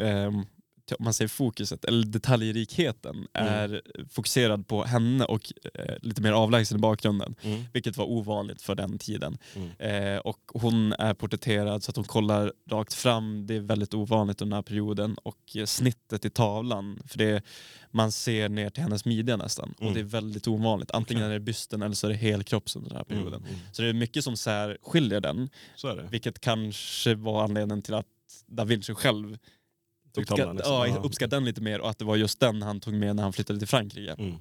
ehm, 0.00 0.46
om 0.92 1.04
man 1.04 1.14
säger 1.14 1.28
fokuset, 1.28 1.84
eller 1.84 2.06
detaljrikheten, 2.06 3.26
Mm. 3.34 3.52
är 3.54 3.82
fokuserad 4.10 4.66
på 4.68 4.84
henne 4.84 5.24
och 5.24 5.52
eh, 5.74 5.94
lite 6.02 6.22
mer 6.22 6.32
avlägsen 6.32 6.78
i 6.78 6.80
bakgrunden. 6.80 7.34
Mm. 7.42 7.64
Vilket 7.72 7.96
var 7.96 8.04
ovanligt 8.04 8.62
för 8.62 8.74
den 8.74 8.98
tiden. 8.98 9.38
Mm. 9.56 9.70
Eh, 10.14 10.18
och 10.18 10.38
hon 10.52 10.92
är 10.92 11.14
porträtterad 11.14 11.82
så 11.82 11.90
att 11.90 11.96
hon 11.96 12.04
kollar 12.04 12.52
rakt 12.70 12.94
fram. 12.94 13.46
Det 13.46 13.54
är 13.56 13.60
väldigt 13.60 13.94
ovanligt 13.94 14.42
under 14.42 14.56
den 14.56 14.58
här 14.58 14.62
perioden. 14.62 15.14
Och 15.22 15.56
eh, 15.56 15.64
snittet 15.64 16.24
i 16.24 16.30
tavlan, 16.30 17.02
för 17.06 17.18
det 17.18 17.42
man 17.90 18.12
ser 18.12 18.48
ner 18.48 18.70
till 18.70 18.82
hennes 18.82 19.04
midja 19.04 19.36
nästan. 19.36 19.74
Mm. 19.78 19.88
Och 19.88 19.94
det 19.94 20.00
är 20.00 20.04
väldigt 20.04 20.48
ovanligt. 20.48 20.90
Antingen 20.90 21.22
Okej. 21.22 21.30
är 21.30 21.38
det 21.38 21.44
bysten 21.44 21.82
eller 21.82 21.94
så 21.94 22.06
är 22.06 22.10
det 22.10 22.16
helkropps 22.16 22.76
under 22.76 22.90
den 22.90 22.96
här 22.96 23.04
perioden. 23.04 23.40
Mm. 23.40 23.48
Mm. 23.54 23.60
Så 23.72 23.82
det 23.82 23.88
är 23.88 23.92
mycket 23.92 24.24
som 24.24 24.36
särskiljer 24.36 25.20
den. 25.20 25.48
Vilket 26.10 26.40
kanske 26.40 27.14
var 27.14 27.44
anledningen 27.44 27.82
till 27.82 27.94
att 27.94 28.06
da 28.46 28.64
Vinci 28.64 28.94
själv 28.94 29.38
Uppskatt, 30.16 30.56
liksom. 30.56 30.72
ja, 30.74 31.00
uppskattade 31.02 31.36
den 31.36 31.44
lite 31.44 31.60
mer 31.60 31.80
och 31.80 31.90
att 31.90 31.98
det 31.98 32.04
var 32.04 32.16
just 32.16 32.40
den 32.40 32.62
han 32.62 32.80
tog 32.80 32.94
med 32.94 33.16
när 33.16 33.22
han 33.22 33.32
flyttade 33.32 33.58
till 33.58 33.68
Frankrike. 33.68 34.16
Mm. 34.18 34.34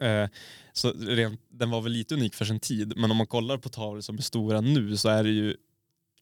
Eh, 0.00 0.30
så 0.72 0.92
rent, 0.92 1.40
den 1.48 1.70
var 1.70 1.80
väl 1.80 1.92
lite 1.92 2.14
unik 2.14 2.34
för 2.34 2.44
sin 2.44 2.60
tid, 2.60 2.92
men 2.96 3.10
om 3.10 3.16
man 3.16 3.26
kollar 3.26 3.58
på 3.58 3.68
tavlor 3.68 4.00
som 4.00 4.18
är 4.18 4.22
stora 4.22 4.60
nu 4.60 4.96
så 4.96 5.08
är 5.08 5.24
det 5.24 5.30
ju 5.30 5.56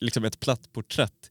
liksom 0.01 0.25
ett 0.25 0.41
platt 0.41 0.73
porträtt 0.73 1.31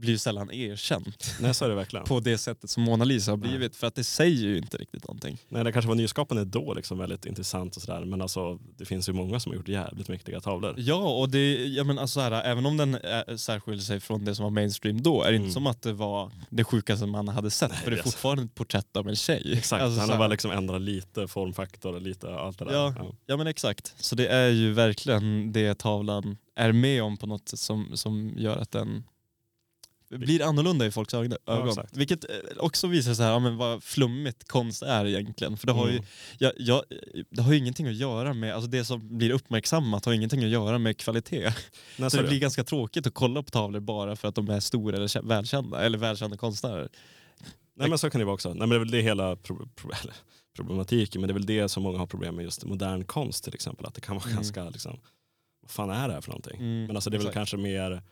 blir 0.00 0.16
sällan 0.18 0.50
erkänt 0.50 1.36
Nej 1.40 1.54
så 1.54 1.64
är 1.64 1.68
det 1.68 1.74
verkligen. 1.74 2.06
på 2.06 2.20
det 2.20 2.38
sättet 2.38 2.70
som 2.70 2.82
Mona 2.82 3.04
Lisa 3.04 3.30
har 3.32 3.36
Nej. 3.36 3.48
blivit 3.48 3.76
för 3.76 3.86
att 3.86 3.94
det 3.94 4.04
säger 4.04 4.42
ju 4.48 4.56
inte 4.58 4.76
riktigt 4.76 5.04
någonting. 5.04 5.38
Nej, 5.48 5.64
det 5.64 5.72
kanske 5.72 5.88
var 5.88 5.94
nyskapande 5.94 6.44
då, 6.44 6.74
liksom, 6.74 6.98
väldigt 6.98 7.26
intressant 7.26 7.76
och 7.76 7.82
sådär. 7.82 8.04
Men 8.04 8.22
alltså, 8.22 8.58
det 8.78 8.84
finns 8.84 9.08
ju 9.08 9.12
många 9.12 9.40
som 9.40 9.52
har 9.52 9.56
gjort 9.56 9.68
jävligt 9.68 10.08
mäktiga 10.08 10.40
tavlor. 10.40 10.74
Ja, 10.78 11.18
och 11.20 11.28
det, 11.28 11.66
jag 11.66 11.86
men 11.86 11.98
alltså 11.98 12.20
här, 12.20 12.32
även 12.44 12.66
om 12.66 12.76
den 12.76 12.94
är, 12.94 13.36
särskiljer 13.36 13.80
sig 13.82 14.00
från 14.00 14.24
det 14.24 14.34
som 14.34 14.42
var 14.42 14.50
mainstream 14.50 15.02
då, 15.02 15.22
är 15.22 15.26
det 15.30 15.36
Mm. 15.36 15.42
inte 15.42 15.54
som 15.54 15.66
att 15.66 15.82
det 15.82 15.92
var 15.92 16.32
det 16.50 16.64
sjukaste 16.64 17.06
man 17.06 17.28
hade 17.28 17.50
sett. 17.50 17.70
Nej, 17.70 17.78
för 17.80 17.90
det 17.90 17.98
är 17.98 18.02
fortfarande 18.02 18.42
ett 18.44 18.54
porträtt 18.54 18.96
av 18.96 19.08
en 19.08 19.16
tjej. 19.16 19.52
Exakt, 19.52 19.82
Alltså, 19.82 20.00
han 20.00 20.10
har 20.10 20.18
bara 20.18 20.28
liksom 20.28 20.50
ändrat 20.50 20.80
lite 20.82 21.28
formfaktor 21.28 21.94
och 21.94 22.02
lite 22.02 22.34
allt 22.34 22.58
det 22.58 22.64
där. 22.64 22.72
Ja. 22.72 22.94
Ja 23.26 23.36
men 23.36 23.46
exakt. 23.46 23.94
Så 23.98 24.14
det 24.14 24.26
är 24.28 24.48
ju 24.48 24.72
verkligen 24.72 25.52
det 25.52 25.78
tavlan 25.78 26.36
är 26.56 26.72
med 26.72 27.02
om 27.02 27.16
på 27.16 27.26
något 27.26 27.48
sätt 27.48 27.60
som, 27.60 27.90
som 27.94 28.32
gör 28.36 28.56
att 28.56 28.70
den 28.70 29.04
blir 30.10 30.42
annorlunda 30.42 30.86
i 30.86 30.90
folks 30.90 31.14
ögon. 31.14 31.32
exakt. 31.68 31.96
Vilket 31.96 32.24
eh, 32.24 32.36
också 32.58 32.86
visar 32.86 33.14
så 33.14 33.22
här, 33.22 33.30
ja, 33.30 33.38
men 33.38 33.56
vad 33.56 33.82
flummigt 33.82 34.48
konst 34.48 34.82
är 34.82 35.06
egentligen. 35.06 35.56
För 35.56 35.66
det 35.66 35.72
har, 35.72 35.86
ju, 35.86 35.92
Mm. 35.92 36.04
ja, 36.38 36.52
ja, 36.56 36.84
det 37.30 37.42
har 37.42 37.52
ju 37.52 37.58
ingenting 37.58 37.86
att 37.86 37.94
göra 37.96 38.34
med, 38.34 38.54
alltså 38.54 38.70
det 38.70 38.84
som 38.84 39.18
blir 39.18 39.30
uppmärksammat 39.30 40.04
har 40.04 40.12
ingenting 40.12 40.44
att 40.44 40.50
göra 40.50 40.78
med 40.78 40.96
kvalitet. 40.98 41.52
Nej, 41.96 42.10
Så 42.10 42.16
det 42.22 42.28
blir 42.28 42.40
ganska 42.40 42.64
tråkigt 42.64 43.06
att 43.06 43.14
kolla 43.14 43.42
på 43.42 43.50
tavlor 43.50 43.80
bara 43.80 44.16
för 44.16 44.28
att 44.28 44.34
de 44.34 44.48
är 44.50 44.60
stora 44.60 44.96
eller 44.96 45.06
kä- 45.06 45.28
välkända, 45.28 45.80
eller 45.80 45.98
välkända 45.98 46.36
konstnärer. 46.36 46.88
Nej 47.78 47.88
men 47.88 47.98
så 47.98 48.10
kan 48.10 48.18
det 48.18 48.24
vara 48.24 48.34
också. 48.34 48.48
Nej, 48.48 48.58
men 48.58 48.68
det 48.68 48.74
är 48.76 48.78
väl 48.78 48.90
det 48.90 49.00
hela 49.00 49.36
pro 49.36 49.68
pro 49.74 49.90
problematiken, 50.56 51.20
men 51.20 51.28
det 51.28 51.32
är 51.32 51.34
väl 51.34 51.46
det 51.46 51.68
som 51.68 51.82
många 51.82 51.98
har 51.98 52.06
problem 52.06 52.34
med 52.36 52.44
just 52.44 52.64
modern 52.64 53.04
konst 53.04 53.44
till 53.44 53.54
exempel. 53.54 53.86
Att 53.86 53.94
det 53.94 54.00
kan 54.00 54.14
vara 54.16 54.24
Mm. 54.24 54.36
ganska, 54.36 54.70
liksom, 54.70 55.00
vad 55.62 55.70
fan 55.70 55.90
är 55.90 56.08
det 56.08 56.14
här 56.14 56.20
för 56.20 56.30
någonting? 56.30 56.56
Mm, 56.56 56.84
Men 56.86 56.96
alltså 56.96 57.10
det 57.10 57.16
är 57.16 57.18
väl 57.18 57.26
exakt. 57.26 57.34
kanske 57.34 57.56
mer 57.56 58.02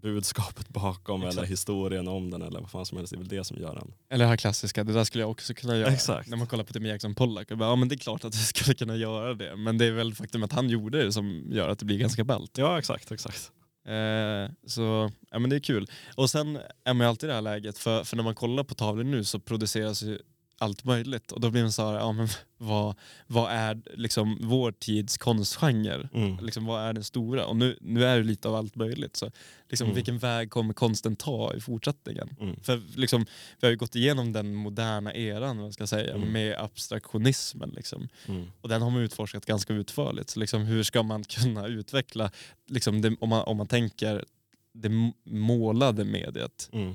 budskapet 0.00 0.68
bakom 0.68 1.20
eller 1.20 1.30
Exakt. 1.30 1.50
historien 1.50 2.08
om 2.08 2.30
den 2.30 2.42
eller 2.42 2.60
vad 2.60 2.70
fan 2.70 2.86
som 2.86 2.98
helst. 2.98 3.12
Det 3.12 3.16
är 3.16 3.18
väl 3.18 3.28
det 3.28 3.44
som 3.44 3.58
gör 3.58 3.74
den. 3.74 3.94
Eller 4.10 4.24
det 4.24 4.28
här 4.28 4.36
klassiska, 4.36 4.84
det 4.84 4.92
där 4.92 5.04
skulle 5.04 5.22
jag 5.22 5.30
också 5.30 5.54
kunna 5.54 5.76
göra. 5.76 5.92
Exakt. 5.92 6.28
När 6.28 6.36
man 6.36 6.46
kollar 6.46 6.64
på 6.64 6.72
Tim 6.72 6.86
Jackson 6.86 7.14
Pollack, 7.14 7.50
och 7.50 7.58
bara, 7.58 7.68
ja 7.68 7.76
men 7.76 7.88
det 7.88 7.94
är 7.94 7.98
klart 7.98 8.24
att 8.24 8.34
jag 8.34 8.44
skulle 8.44 8.74
kunna 8.74 8.96
göra 8.96 9.34
det. 9.34 9.56
Men 9.56 9.78
det 9.78 9.84
är 9.84 9.92
väl 9.92 10.14
faktum 10.14 10.42
att 10.42 10.52
han 10.52 10.68
gjorde 10.68 11.04
det 11.04 11.12
som 11.12 11.44
gör 11.50 11.68
att 11.68 11.78
det 11.78 11.84
blir 11.84 11.98
ganska 11.98 12.24
ballt. 12.24 12.58
Ja 12.58 12.78
exakt, 12.78 13.12
exakt. 13.12 13.52
Eh, 13.88 14.50
så 14.66 15.10
ja, 15.30 15.38
men 15.38 15.50
det 15.50 15.56
är 15.56 15.60
kul. 15.60 15.90
Och 16.14 16.30
sen 16.30 16.58
är 16.84 16.94
man 16.94 17.04
ju 17.04 17.08
alltid 17.08 17.26
i 17.26 17.28
det 17.28 17.34
här 17.34 17.42
läget, 17.42 17.78
för, 17.78 18.04
för 18.04 18.16
när 18.16 18.24
man 18.24 18.34
kollar 18.34 18.64
på 18.64 18.74
tavlor 18.74 19.04
nu 19.04 19.24
så 19.24 19.40
produceras 19.40 20.02
ju 20.02 20.18
allt 20.58 20.84
möjligt. 20.84 21.32
Och 21.32 21.40
då 21.40 21.50
blir 21.50 21.62
man 21.62 21.72
så 21.72 21.86
här, 21.90 21.94
ja 21.98 22.12
men 22.12 22.28
vad, 22.58 22.94
vad 23.26 23.52
är 23.52 23.80
liksom 23.94 24.38
vår 24.40 24.72
tids 24.72 25.18
konstgenre? 25.18 26.08
Mm. 26.14 26.44
Liksom, 26.44 26.64
vad 26.64 26.82
är 26.82 26.92
den 26.92 27.04
stora? 27.04 27.46
Och 27.46 27.56
nu, 27.56 27.78
nu 27.80 28.04
är 28.04 28.16
det 28.18 28.24
lite 28.24 28.48
av 28.48 28.54
allt 28.54 28.74
möjligt. 28.76 29.16
Så 29.16 29.30
liksom, 29.68 29.84
Mm. 29.84 29.94
Vilken 29.94 30.18
väg 30.18 30.50
kommer 30.50 30.74
konsten 30.74 31.16
ta 31.16 31.54
i 31.54 31.60
fortsättningen? 31.60 32.36
Mm. 32.40 32.60
För 32.62 32.82
liksom, 32.96 33.26
vi 33.60 33.66
har 33.66 33.70
ju 33.70 33.76
gått 33.76 33.96
igenom 33.96 34.32
den 34.32 34.54
moderna 34.54 35.14
eran 35.14 35.58
vad 35.58 35.74
ska 35.74 35.86
säga, 35.86 36.14
Mm. 36.14 36.32
med 36.32 36.56
abstraktionismen. 36.58 37.70
Liksom. 37.70 38.08
Mm. 38.28 38.46
Och 38.60 38.68
den 38.68 38.82
har 38.82 38.90
man 38.90 39.00
utforskat 39.02 39.46
ganska 39.46 39.72
utförligt. 39.74 40.30
Så 40.30 40.40
liksom, 40.40 40.62
hur 40.62 40.82
ska 40.82 41.02
man 41.02 41.24
kunna 41.24 41.66
utveckla, 41.66 42.30
liksom, 42.66 43.00
det, 43.02 43.16
om, 43.20 43.28
man, 43.28 43.42
om 43.42 43.56
man 43.56 43.66
tänker 43.66 44.24
det 44.72 44.90
målade 45.24 46.04
mediet, 46.04 46.68
Mm. 46.72 46.94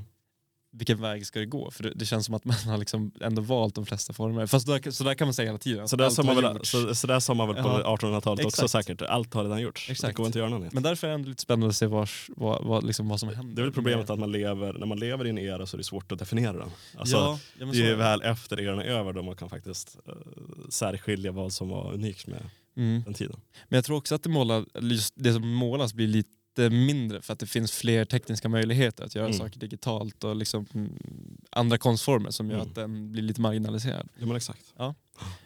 Vilken 0.73 1.01
väg 1.01 1.25
ska 1.25 1.39
det 1.39 1.45
gå? 1.45 1.71
För 1.71 1.83
det, 1.83 1.91
det 1.95 2.05
känns 2.05 2.25
som 2.25 2.35
att 2.35 2.45
man 2.45 2.55
har 2.65 2.77
liksom 2.77 3.11
ändå 3.21 3.41
valt 3.41 3.75
de 3.75 3.85
flesta 3.85 4.13
former. 4.13 4.47
Fast 4.47 4.67
där, 4.67 4.91
så 4.91 5.03
där 5.03 5.13
kan 5.13 5.27
man 5.27 5.33
säga 5.33 5.45
hela 5.45 5.57
tiden. 5.57 5.87
Så 5.87 5.95
där, 5.95 6.09
sa 6.09 6.23
man 6.23 6.35
väl, 6.35 6.65
så, 6.65 6.95
så 6.95 7.07
där 7.07 7.19
sa 7.19 7.33
man 7.33 7.47
väl 7.47 7.63
på 7.63 7.69
Ja. 7.69 7.97
1800-talet 8.01 8.45
också 8.45 8.67
säkert. 8.67 9.01
Allt 9.01 9.33
har 9.33 9.43
redan 9.43 9.61
gjorts. 9.61 9.89
Exakt. 9.89 10.15
Det 10.15 10.17
går 10.17 10.25
inte 10.25 10.39
att 10.39 10.49
göra 10.49 10.59
något. 10.59 10.73
Men 10.73 10.83
därför 10.83 11.07
är 11.07 11.11
det 11.11 11.15
ändå 11.15 11.29
lite 11.29 11.41
spännande 11.41 11.67
att 11.67 11.75
se 11.75 11.85
vars, 11.85 12.29
vad, 12.35 12.63
vad, 12.63 12.83
liksom 12.83 13.09
vad 13.09 13.19
som 13.19 13.29
händer. 13.29 13.55
Det 13.55 13.61
är 13.61 13.63
väl 13.63 13.73
problemet 13.73 14.09
att 14.09 14.19
man 14.19 14.31
lever, 14.31 14.73
när 14.73 14.85
man 14.85 14.99
lever 14.99 15.25
i 15.25 15.29
en 15.29 15.37
era 15.37 15.65
så 15.65 15.75
är 15.75 15.77
det 15.77 15.83
svårt 15.83 16.11
att 16.11 16.19
definiera 16.19 16.53
den. 16.57 16.69
Alltså, 16.97 17.15
ja, 17.15 17.39
det 17.71 17.89
är 17.89 17.95
väl 17.95 18.21
efter 18.21 18.61
eran 18.61 18.79
är 18.79 18.83
över 18.83 19.13
då 19.13 19.21
man 19.23 19.35
kan 19.35 19.49
faktiskt 19.49 19.97
uh, 20.09 20.13
särskilja 20.69 21.31
vad 21.31 21.53
som 21.53 21.69
var 21.69 21.93
unikt 21.93 22.27
med 22.27 22.49
Mm. 22.77 23.03
den 23.03 23.13
tiden. 23.13 23.39
Men 23.69 23.77
jag 23.77 23.85
tror 23.85 23.97
också 23.97 24.15
att 24.15 24.23
det, 24.23 24.29
målar, 24.29 24.65
det 25.15 25.33
som 25.33 25.47
målas 25.53 25.93
blir 25.93 26.07
lite 26.07 26.29
mindre 26.57 27.21
för 27.21 27.33
att 27.33 27.39
det 27.39 27.45
finns 27.47 27.71
fler 27.71 28.05
tekniska 28.05 28.49
möjligheter 28.49 29.03
att 29.03 29.15
göra 29.15 29.25
Mm. 29.25 29.37
saker 29.37 29.59
digitalt 29.59 30.23
och 30.23 30.35
liksom 30.35 30.65
mm, 30.73 30.97
andra 31.49 31.77
konstformer 31.77 32.31
som 32.31 32.47
gör 32.49 32.55
Mm. 32.57 32.67
att 32.67 32.75
den 32.75 33.11
blir 33.11 33.23
lite 33.23 33.41
marginaliserad. 33.41 34.09
Ja 34.19 34.25
men 34.25 34.35
exakt. 34.35 34.73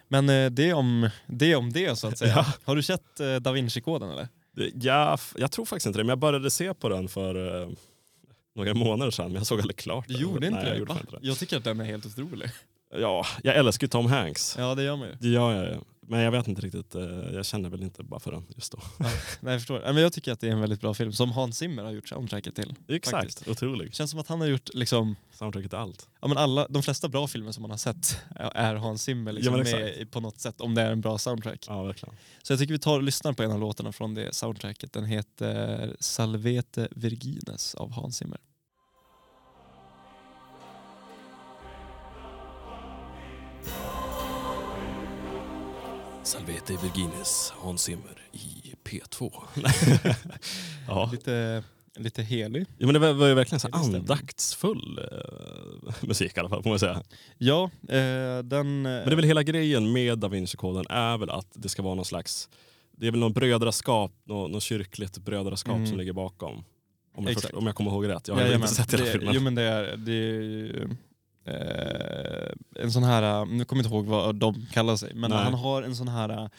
Men 0.08 0.28
eh, 0.28 0.50
det 0.50 0.72
om 0.72 1.10
det, 1.26 1.56
om 1.56 1.72
det 1.72 1.98
så 1.98 2.06
att 2.08 2.18
säga. 2.18 2.32
Ja. 2.36 2.46
Har 2.64 2.76
du 2.76 2.82
sett 2.82 3.20
eh, 3.20 3.36
Da 3.36 3.52
Vinci-koden 3.52 4.10
eller? 4.10 4.28
Ja, 4.74 5.18
jag 5.36 5.50
tror 5.52 5.64
faktiskt 5.64 5.86
inte 5.86 5.98
det, 5.98 6.04
men 6.04 6.08
jag 6.08 6.18
började 6.18 6.50
se 6.50 6.74
på 6.74 6.88
den 6.88 7.08
för 7.08 7.62
eh, 7.62 7.68
några 8.54 8.74
månader 8.74 9.10
sedan, 9.10 9.26
men 9.26 9.34
jag 9.34 9.46
såg 9.46 9.60
aldrig 9.60 9.76
klart 9.76 10.08
den. 10.08 10.16
gjorde 10.20 10.46
inte 10.46 10.50
Nej, 10.58 10.64
det? 10.64 10.70
Jag, 10.70 10.78
gjorde 10.78 10.92
inte 10.92 11.06
det. 11.12 11.18
jag 11.22 11.38
tycker 11.38 11.56
att 11.56 11.64
den 11.64 11.80
är 11.80 11.84
helt 11.84 12.06
otrolig. 12.06 12.50
Ja, 13.00 13.26
jag 13.42 13.56
älskar 13.56 13.84
ju 13.84 13.88
Tom 13.88 14.06
Hanks. 14.06 14.54
Ja 14.58 14.74
det 14.74 14.82
gör 14.82 14.96
man 14.96 15.08
ju. 15.08 15.14
Det 15.20 15.28
gör 15.28 15.52
jag 15.52 15.64
ju. 15.64 15.78
Men 16.10 16.20
jag 16.20 16.30
vet 16.30 16.48
inte 16.48 16.62
riktigt, 16.62 16.94
eh, 16.94 17.02
jag 17.32 17.46
känner 17.46 17.70
väl 17.70 17.82
inte 17.82 18.02
bara 18.02 18.20
för 18.20 18.32
den 18.32 18.44
just 18.56 18.72
då. 18.72 18.78
Nej, 18.98 19.12
jag, 19.40 19.60
förstår. 19.60 19.80
Men 19.80 19.96
jag 19.96 20.12
tycker 20.12 20.32
att 20.32 20.40
det 20.40 20.48
är 20.48 20.52
en 20.52 20.60
väldigt 20.60 20.80
bra 20.80 20.94
film 20.94 21.12
som 21.12 21.30
Hans 21.32 21.58
Zimmer 21.58 21.82
har 21.84 21.90
gjort 21.90 22.08
soundtracket 22.08 22.54
till. 22.54 22.74
Exakt, 22.88 23.16
Faktiskt. 23.16 23.48
otrolig. 23.48 23.94
Känns 23.94 24.10
som 24.10 24.20
att 24.20 24.28
han 24.28 24.40
har 24.40 24.48
gjort 24.48 24.74
liksom, 24.74 25.16
Soundtracket 25.32 25.72
är 25.72 25.76
allt. 25.76 26.08
ja, 26.20 26.28
men 26.28 26.38
alla, 26.38 26.66
de 26.68 26.82
flesta 26.82 27.08
bra 27.08 27.26
filmer 27.26 27.52
som 27.52 27.62
man 27.62 27.70
har 27.70 27.78
sett 27.78 28.20
är 28.36 28.74
Hans 28.74 29.02
Zimmer 29.02 29.32
liksom 29.32 29.54
Ja, 29.54 29.64
men 29.64 29.72
med 29.72 30.10
på 30.10 30.20
något 30.20 30.40
sätt 30.40 30.60
om 30.60 30.74
det 30.74 30.82
är 30.82 30.92
en 30.92 31.00
bra 31.00 31.18
soundtrack. 31.18 31.64
Ja, 31.68 31.82
verkligen. 31.82 32.14
Så 32.42 32.52
jag 32.52 32.60
tycker 32.60 32.72
vi 32.72 32.78
tar 32.78 32.96
och 32.96 33.02
lyssnar 33.02 33.32
på 33.32 33.42
en 33.42 33.52
av 33.52 33.60
låtarna 33.60 33.92
från 33.92 34.14
det 34.14 34.34
soundtracket. 34.34 34.92
Den 34.92 35.04
heter 35.04 35.96
Salvete 36.00 36.88
Virgines 36.90 37.74
av 37.74 37.90
Hans 37.92 38.16
Zimmer. 38.16 38.38
Salvete 46.28 46.76
Virginis, 46.82 47.52
Hans 47.56 47.82
Zimmer 47.82 48.18
i 48.32 48.74
P2. 48.84 49.32
ja. 50.88 51.08
Lite, 51.12 51.64
lite 51.96 52.22
helig. 52.22 52.66
ja, 52.78 52.86
men 52.86 52.92
det 52.94 52.98
var, 52.98 53.12
var 53.12 53.26
ju 53.26 53.34
verkligen 53.34 53.60
så 53.60 53.68
andaktsfull 53.72 54.98
eh, 55.12 55.94
musik 56.08 56.36
i 56.36 56.40
alla 56.40 56.48
fall, 56.48 56.62
får 56.62 56.70
man 56.70 56.78
säga. 56.78 57.02
Ja, 57.38 57.64
eh, 57.88 58.38
den... 58.44 58.82
Men 58.82 58.82
det 58.82 59.12
är 59.12 59.16
väl 59.16 59.24
hela 59.24 59.42
grejen 59.42 59.92
med 59.92 60.18
Da 60.18 60.28
Vinci-koden 60.28 60.86
är 60.90 61.18
väl 61.18 61.30
att 61.30 61.48
det 61.54 61.68
ska 61.68 61.82
vara 61.82 61.94
någon 61.94 62.04
slags, 62.04 62.48
det 62.96 63.06
är 63.06 63.10
väl 63.10 63.20
någon 63.20 63.32
brödraskap, 63.32 64.12
något, 64.24 64.50
något 64.50 64.62
kyrkligt 64.62 65.18
brödraskap 65.18 65.74
Mm. 65.76 65.86
som 65.86 65.98
ligger 65.98 66.12
bakom. 66.12 66.64
Om 67.14 67.24
jag, 67.24 67.34
förstår, 67.34 67.58
om 67.58 67.66
jag 67.66 67.74
kommer 67.74 67.90
ihåg 67.90 68.08
rätt. 68.08 68.28
Jag 68.28 68.34
har 68.34 68.42
Jajamän. 68.42 68.62
inte 68.68 68.74
sett 68.74 68.92
hela 68.92 69.04
det, 69.04 69.10
filmen. 69.12 69.34
Jo 69.34 69.40
men 69.40 69.54
det 69.54 69.62
är, 69.62 69.96
det 69.96 70.12
är 70.12 70.88
eh, 71.48 72.82
en 72.82 72.92
sån 72.92 73.02
här, 73.04 73.44
nu 73.44 73.64
kommer 73.64 73.82
jag 73.82 73.86
inte 73.86 73.94
ihåg 73.96 74.06
vad 74.06 74.36
de 74.36 74.66
kallar 74.72 74.96
sig, 74.96 75.14
men 75.14 75.30
Nej. 75.30 75.38
han 75.44 75.54
har 75.54 75.82
en 75.82 75.96
sån 75.96 76.08
här, 76.08 76.50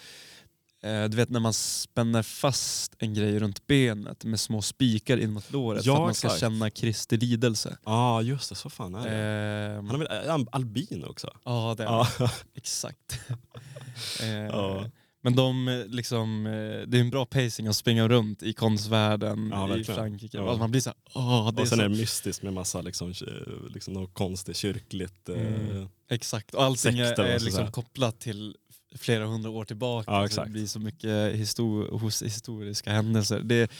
eh, 0.84 1.04
du 1.10 1.18
vet 1.18 1.30
när 1.30 1.40
man 1.40 1.54
spänner 1.54 2.24
fast 2.24 2.96
en 3.00 3.14
grej 3.14 3.40
runt 3.40 3.68
benet 3.68 4.24
med 4.24 4.40
små 4.40 4.62
spikar 4.62 5.18
in 5.18 5.32
mot 5.32 5.52
låret 5.52 5.86
Ja, 5.86 5.96
för 5.96 6.02
att 6.02 6.08
man 6.08 6.14
ska 6.16 6.28
exakt. 6.28 6.40
känna 6.40 6.70
Kristi 6.70 7.18
lidelse. 7.18 7.78
Ja 7.86 7.92
ah, 7.92 8.22
just 8.22 8.50
det, 8.50 8.56
så 8.56 8.70
fan 8.70 8.96
är 8.96 9.00
det. 9.10 9.76
Eh, 9.76 9.84
Han 9.86 10.02
är 10.02 10.28
väl 10.38 10.48
albin 10.52 11.06
också? 11.08 11.38
ja 11.46 11.76
det 11.78 11.84
är. 11.84 11.88
Ja. 11.88 12.08
Exakt. 12.56 13.20
eh, 14.22 14.28
Ja. 14.30 14.84
Men 15.22 15.36
de, 15.36 15.68
eh, 15.68 15.86
liksom, 15.86 16.46
eh, 16.46 16.52
det 16.88 16.98
är 16.98 17.02
en 17.02 17.10
bra 17.10 17.26
pacing 17.26 17.68
att 17.68 17.76
springa 17.76 18.08
runt 18.08 18.44
i 18.44 18.54
konstvärlden 18.54 19.50
Ja, 19.52 19.78
i. 19.78 19.84
Frankrike. 19.84 20.38
Ja. 20.38 20.44
Alltså 20.44 20.60
man 20.60 20.72
blir 20.72 20.82
så 20.82 20.90
här, 20.90 20.98
åh, 21.14 21.52
det 21.54 21.60
är 21.60 21.62
och 21.62 21.68
sen 21.68 21.78
så 21.78 21.84
är 21.84 21.90
det 21.90 21.96
mystiskt 21.96 22.44
med 22.44 22.54
massa 22.54 22.82
liksom, 22.82 23.10
eh, 23.10 23.74
liksom 23.74 23.94
något 23.94 24.14
konstigt 24.14 24.58
kyrkligt. 24.58 25.30
eh, 25.30 25.36
Mm. 25.36 25.88
Exakt, 26.10 26.54
och 26.56 26.64
allting 26.64 27.00
är, 27.00 27.18
vad 27.18 27.26
är 27.28 27.40
ska 27.40 27.46
liksom 27.46 27.72
kopplat 27.72 28.20
till 28.20 28.56
flera 28.96 29.26
hundra 29.26 29.50
år 29.50 29.66
tillbaka. 29.66 30.12
Ja. 30.12 30.44
Det 30.44 30.50
blir 30.50 30.68
så 30.68 30.80
mycket 30.80 31.36
histor 31.36 31.88
hos 32.00 32.22
historiska 32.24 32.92
händelser. 32.92 33.40
Det, 33.44 33.72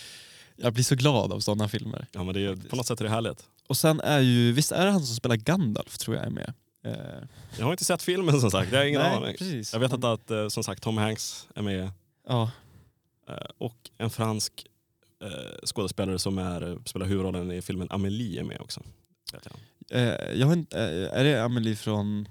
jag 0.56 0.74
blir 0.74 0.84
så 0.84 0.96
glad 0.96 1.34
av 1.34 1.40
sådana 1.40 1.68
filmer. 1.70 2.08
Ja 2.12 2.24
men 2.24 2.34
det 2.34 2.42
är, 2.42 2.56
på 2.56 2.76
något 2.76 2.88
sätt 2.88 3.00
är 3.00 3.04
det 3.06 3.10
härligt. 3.12 3.44
Och 3.68 3.78
sen 3.78 4.00
är 4.00 4.20
ju, 4.20 4.52
visst 4.52 4.72
är 4.72 4.86
det 4.86 4.92
han 4.92 5.06
som 5.06 5.16
spelar 5.16 5.36
Gandalf 5.36 5.98
tror 5.98 6.16
jag 6.18 6.26
är 6.26 6.30
med? 6.30 6.54
Eh, 6.84 6.94
Jag 7.58 7.66
har 7.66 7.72
inte 7.72 7.86
sett 7.86 8.04
filmen 8.04 8.42
som 8.42 8.52
sagt, 8.52 8.72
jag 8.72 8.80
har 8.80 8.86
ingen 8.86 9.02
nej, 9.02 9.16
aning. 9.16 9.36
Precis. 9.38 9.74
Jag 9.74 9.80
vet 9.80 9.92
Men- 9.92 10.04
att, 10.06 10.22
att 10.22 10.32
eh, 10.32 10.48
som 10.48 10.64
sagt 10.64 10.84
Tom 10.84 10.98
Hanks 10.98 11.48
är 11.56 11.62
med 11.62 11.92
Ja, 12.28 12.52
eh, 13.30 13.36
och 13.58 13.90
en 13.98 14.10
fransk 14.10 14.66
skådespelare 15.66 16.20
som 16.20 16.38
är, 16.38 16.78
spelar 16.86 17.06
huvudrollen 17.06 17.52
i 17.52 17.62
filmen 17.62 17.88
Amelie 17.92 18.40
är 18.40 18.44
med 18.44 18.62
också. 18.62 18.82
Vet 19.34 19.48
jag. 19.90 20.38
jag 20.38 20.48
har 20.48 20.54
inte, 20.54 20.80
är 21.14 21.24
det 21.24 21.44
Amelie 21.44 21.76
från... 21.76 22.28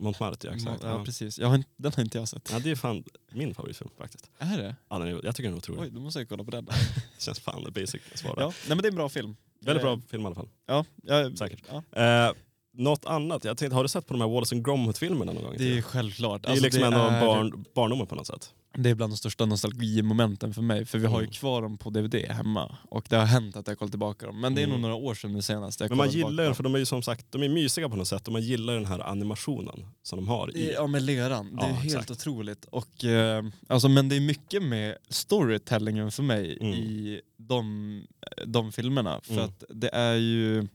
Montmartre, 0.00 0.50
exakt. 0.54 0.82
ja, 0.82 0.88
Ja. 0.98 1.04
precis. 1.04 1.38
Jag 1.38 1.48
har 1.48 1.54
inte, 1.54 1.70
den 1.76 1.92
har 1.96 2.02
inte 2.02 2.18
jag 2.18 2.28
sett. 2.28 2.50
Ja, 2.52 2.58
det 2.58 2.70
är 2.70 2.76
fan 2.76 3.04
min 3.32 3.54
favoritfilm 3.54 3.90
faktiskt. 3.98 4.30
Är 4.38 4.58
det? 4.58 4.76
Ja, 4.88 4.98
den 4.98 5.08
är, 5.08 5.20
jag 5.24 5.36
tycker 5.36 5.48
den 5.48 5.52
är 5.52 5.58
otrolig. 5.58 5.82
Oj, 5.82 5.90
då 5.90 6.00
måste 6.00 6.20
jag 6.20 6.28
kolla 6.28 6.44
på 6.44 6.50
den. 6.50 6.64
Det 6.64 6.72
känns 7.18 7.40
fan 7.40 7.72
basic 7.74 8.02
svar. 8.14 8.34
ja, 8.38 8.46
nej 8.46 8.54
men 8.68 8.78
det 8.78 8.86
är 8.86 8.90
en 8.90 8.96
bra 8.96 9.08
film. 9.08 9.36
Väldigt 9.60 9.82
bra 9.82 10.00
film 10.08 10.22
i 10.22 10.26
alla 10.26 10.34
fall. 10.34 10.48
Ja, 10.66 10.84
jag, 11.02 11.38
Säkert. 11.38 11.62
Ja. 11.92 12.02
Eh, 12.02 12.32
något 12.74 13.04
annat? 13.06 13.44
Jag 13.44 13.58
tänkte, 13.58 13.76
har 13.76 13.82
du 13.82 13.88
sett 13.88 14.06
på 14.06 14.14
de 14.14 14.20
här 14.20 14.28
Wallace 14.28 14.54
and 14.54 14.64
Gromit-filmerna 14.64 15.32
någon 15.32 15.42
gång? 15.42 15.54
Det 15.58 15.78
är 15.78 15.82
självklart. 15.82 16.42
det 16.42 16.48
är 16.48 16.50
Alltså, 16.50 16.64
liksom 16.64 16.82
en 16.84 16.94
av 16.94 17.12
är- 17.12 17.20
barn, 17.20 17.64
barndomen 17.74 18.06
på 18.06 18.14
något 18.14 18.26
sätt. 18.26 18.50
Det 18.76 18.90
är 18.90 18.94
bland 18.94 19.12
de 19.12 19.16
största 19.16 19.46
nostalgimomenten 19.46 20.54
för 20.54 20.62
mig, 20.62 20.84
för 20.84 20.98
vi 20.98 21.06
har 21.06 21.20
ju 21.20 21.24
Mm. 21.24 21.32
kvar 21.32 21.62
dem 21.62 21.78
på 21.78 21.90
DVD 21.90 22.14
hemma. 22.30 22.76
Och 22.90 23.06
det 23.10 23.16
har 23.16 23.24
hänt 23.24 23.56
att 23.56 23.68
jag 23.68 23.78
kollat 23.78 23.92
tillbaka 23.92 24.26
dem. 24.26 24.40
Men 24.40 24.54
det 24.54 24.60
är 24.60 24.64
Mm. 24.66 24.72
nog 24.72 24.80
några 24.80 24.94
år 24.94 25.14
sedan 25.14 25.32
nu 25.32 25.42
senast 25.42 25.80
jag 25.80 25.88
Men 25.88 25.96
man 25.98 26.10
gillar 26.10 26.44
den 26.44 26.54
för 26.54 26.62
de 26.62 26.74
är 26.74 26.78
ju 26.78 26.86
som 26.86 27.02
sagt 27.02 27.26
de 27.30 27.42
är 27.42 27.48
mysiga 27.48 27.88
på 27.88 27.96
något 27.96 28.08
sätt 28.08 28.26
och 28.26 28.32
man 28.32 28.42
gillar 28.42 28.74
den 28.74 28.86
här 28.86 29.00
animationen 29.00 29.86
som 30.02 30.16
de 30.18 30.28
har. 30.28 30.56
I, 30.56 30.72
Ja 30.74 30.86
med 30.86 31.02
leran, 31.02 31.56
det 31.56 31.62
Ja, 31.62 31.66
är 31.68 31.72
helt 31.72 31.84
exakt. 31.84 32.10
otroligt. 32.10 32.64
Och, 32.64 33.04
eh, 33.04 33.44
alltså, 33.68 33.88
men 33.88 34.08
det 34.08 34.16
är 34.16 34.20
mycket 34.20 34.62
med 34.62 34.96
storytellingen 35.08 36.10
för 36.12 36.22
mig 36.22 36.58
Mm. 36.60 36.74
i 36.74 37.20
de, 37.36 38.02
de 38.46 38.72
filmerna. 38.72 39.20
För 39.22 39.32
Mm. 39.32 39.44
att 39.44 39.64
det 39.68 39.88
är 39.94 40.14
ju, 40.14 40.66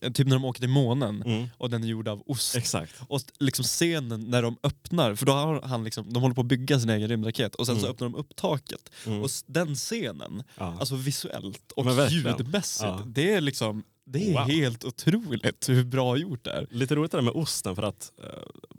typ 0.00 0.26
när 0.26 0.36
de 0.36 0.44
åker 0.44 0.60
till 0.60 0.68
månen 0.68 1.22
mm. 1.22 1.46
och 1.58 1.70
den 1.70 1.84
är 1.84 1.88
gjord 1.88 2.08
av 2.08 2.22
ost. 2.26 2.56
Exakt. 2.56 2.94
Och 3.08 3.20
liksom 3.38 3.64
scenen 3.64 4.20
när 4.30 4.42
de 4.42 4.56
öppnar, 4.62 5.14
för 5.14 5.26
då 5.26 5.32
har 5.32 5.62
han 5.62 5.84
liksom, 5.84 6.12
de 6.12 6.22
håller 6.22 6.34
på 6.34 6.40
att 6.40 6.46
bygga 6.46 6.80
sin 6.80 6.90
egen 6.90 7.08
rymdraket 7.08 7.54
och 7.54 7.66
sen 7.66 7.76
så 7.76 7.80
Mm. 7.80 7.90
öppnar 7.90 8.08
de 8.08 8.14
upp 8.14 8.36
taket. 8.36 8.90
Mm. 9.06 9.22
Och 9.22 9.30
den 9.46 9.74
scenen, 9.74 10.42
ja. 10.58 10.76
alltså 10.80 10.94
visuellt 10.96 11.72
och 11.72 11.86
ljudmässigt, 12.10 12.84
Ja. 12.84 13.02
det 13.06 13.34
är 13.34 13.40
liksom 13.40 13.82
det 14.04 14.30
är 14.30 14.32
Wow. 14.32 14.48
helt 14.48 14.84
otroligt 14.84 15.68
hur 15.68 15.84
bra 15.84 16.16
gjort 16.16 16.44
det 16.44 16.50
är. 16.50 16.66
Lite 16.70 16.94
roligt 16.94 17.14
är 17.14 17.18
det 17.18 17.24
med 17.24 17.32
osten 17.34 17.76
för 17.76 17.82
att, 17.82 18.12
eh, 18.22 18.28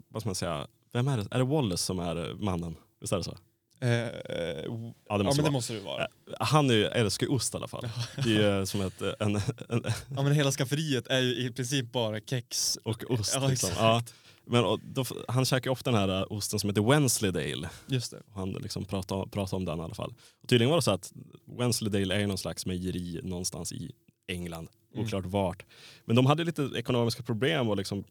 vad 0.08 0.22
ska 0.22 0.28
man 0.28 0.34
säga, 0.34 0.66
vem 0.92 1.08
är 1.08 1.16
det? 1.16 1.26
Är 1.30 1.38
det 1.38 1.44
Wallace 1.44 1.84
som 1.84 1.98
är 1.98 2.34
mannen? 2.44 2.76
Visst 3.00 3.12
är 3.12 3.16
det 3.16 3.24
så? 3.24 3.36
Eh, 3.82 3.88
eh, 3.90 4.64
Ja 5.08 5.18
det 5.18 5.18
ja 5.18 5.22
måste 5.22 5.42
men 5.42 5.44
det 5.44 5.50
måste 5.50 5.72
det 5.72 5.80
vara. 5.80 6.02
Eh, 6.02 6.06
Han 6.40 6.70
är 6.70 6.74
ju, 6.74 6.84
älskar 6.84 7.26
ju 7.26 7.32
ost 7.32 7.54
i 7.54 7.56
alla 7.56 7.68
fall. 7.68 7.88
Det 8.24 8.36
är 8.36 8.58
ju 8.58 8.66
som 8.66 8.80
ett, 8.80 9.02
eh, 9.02 9.12
en, 9.18 9.36
en, 9.68 9.82
Ja 10.16 10.22
men 10.22 10.32
hela 10.32 10.50
skafferiet 10.52 11.06
är 11.06 11.18
ju 11.20 11.46
i 11.46 11.52
princip 11.52 11.92
bara 11.92 12.20
kex. 12.20 12.78
och 12.84 13.10
ost. 13.10 13.32
Ja, 13.34 13.48
liksom. 13.48 13.70
ja. 13.76 14.02
Men 14.44 14.80
då, 14.82 15.04
han 15.28 15.44
käkar 15.44 15.70
ofta 15.70 15.90
den 15.90 16.00
här 16.00 16.20
eh, 16.20 16.26
osten 16.30 16.58
som 16.58 16.70
heter 16.70 16.82
Wensleydale. 16.82 17.70
Just 17.86 18.10
det. 18.10 18.16
Och 18.26 18.34
Han 18.34 18.52
liksom 18.52 18.84
pratar, 18.84 19.26
pratar 19.26 19.56
om 19.56 19.64
den 19.64 19.78
i 19.78 19.82
alla 19.82 19.94
fall. 19.94 20.14
Och 20.42 20.48
tydligen 20.48 20.70
var 20.70 20.76
det 20.76 20.82
så 20.82 20.90
att 20.90 21.12
Wensleydale 21.58 22.22
är 22.22 22.26
någon 22.26 22.38
slags 22.38 22.66
mejeri 22.66 23.20
någonstans 23.22 23.72
i 23.72 23.90
England. 24.28 24.68
Mm. 24.94 25.04
Oklart 25.06 25.26
vart. 25.26 25.64
Men 26.04 26.16
de 26.16 26.26
hade 26.26 26.44
lite 26.44 26.70
ekonomiska 26.76 27.22
problem 27.22 27.68
och 27.68 27.76
liksom 27.76 28.04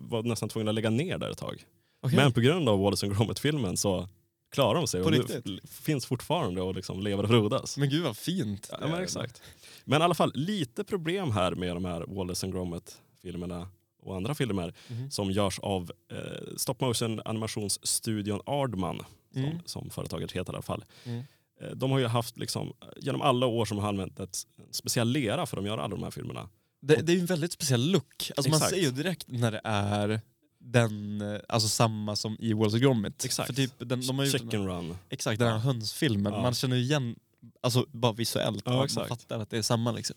var 0.00 0.22
nästan 0.22 0.48
tvungna 0.48 0.70
att 0.70 0.74
lägga 0.74 0.90
ner 0.90 1.18
där 1.18 1.30
ett 1.30 1.38
tag. 1.38 1.64
Okej. 2.02 2.16
Men 2.16 2.32
på 2.32 2.40
grund 2.40 2.68
av 2.68 2.78
Wallace 2.80 3.06
Gromit-filmen 3.08 3.76
så 3.76 4.08
klarar 4.54 4.74
de 4.74 4.86
sig 4.86 5.00
På 5.00 5.06
och 5.06 5.12
riktigt? 5.12 5.70
finns 5.70 6.06
fortfarande 6.06 6.62
och 6.62 6.74
liksom 6.74 7.00
lever 7.02 7.22
och 7.22 7.28
frodas. 7.28 7.76
Men 7.78 7.88
gud 7.88 8.02
vad 8.04 8.16
fint. 8.16 8.68
Ja, 8.80 8.86
men 8.88 9.02
exakt. 9.02 9.42
Men 9.84 10.00
i 10.00 10.04
alla 10.04 10.14
fall 10.14 10.32
lite 10.34 10.84
problem 10.84 11.30
här 11.30 11.54
med 11.54 11.76
de 11.76 11.84
här 11.84 12.04
Wallace 12.08 12.46
and 12.46 12.52
Gromit-filmerna 12.54 13.68
och 14.02 14.16
andra 14.16 14.34
filmer 14.34 14.74
Mhm. 14.88 15.10
som 15.10 15.30
görs 15.30 15.58
av 15.58 15.92
eh, 16.12 16.56
stop 16.56 16.74
motion 16.80 17.20
animationsstudion 17.24 18.40
Aardman 18.46 19.02
som, 19.32 19.44
Mm. 19.44 19.58
som 19.64 19.90
företaget 19.90 20.32
heter 20.32 20.52
i 20.52 20.56
alla 20.56 20.62
fall. 20.62 20.84
Mm. 21.04 21.22
Eh, 21.60 21.70
De 21.70 21.90
har 21.90 21.98
ju 21.98 22.06
haft, 22.06 22.36
liksom, 22.38 22.72
genom 22.96 23.22
alla 23.22 23.46
år 23.46 23.64
som 23.64 23.78
har 23.78 23.88
använt 23.88 24.20
ett 24.20 24.36
speciell 24.70 25.08
lera 25.08 25.46
för 25.46 25.56
att 25.56 25.64
göra 25.64 25.82
alla 25.82 25.96
de 25.96 26.02
här 26.02 26.10
filmerna. 26.10 26.48
Det, 26.82 26.96
det 26.96 27.12
är 27.12 27.14
ju 27.14 27.20
en 27.20 27.26
väldigt 27.26 27.52
speciell 27.52 27.90
look. 27.90 28.30
Alltså 28.36 28.50
man 28.50 28.60
ser 28.60 28.76
ju 28.76 28.90
direkt 28.90 29.24
när 29.28 29.52
det 29.52 29.60
är 29.64 30.20
den, 30.64 31.20
eh, 31.20 31.40
alltså 31.48 31.68
samma 31.68 32.16
som 32.16 32.36
i 32.40 32.52
Wallace 32.52 32.78
Gromit. 32.78 33.24
Exakt. 33.24 33.46
För 33.46 33.54
typ, 33.54 33.72
den, 33.78 34.06
de 34.06 34.18
har 34.18 34.24
gjort 34.24 34.32
den, 34.32 34.40
Chicken 34.40 34.66
Run. 34.66 34.96
exakt, 35.10 35.38
den 35.38 35.48
här 35.48 35.58
hönsfilmen. 35.58 36.32
Ja. 36.32 36.42
Man 36.42 36.54
känner 36.54 36.76
igen, 36.76 37.16
alltså 37.60 37.86
bara 37.92 38.12
visuellt, 38.12 38.62
Ja, 38.66 38.86
man, 38.96 39.08
fattar 39.08 39.38
att 39.38 39.50
det 39.50 39.58
är 39.58 39.62
samma 39.62 39.92
liksom. 39.92 40.16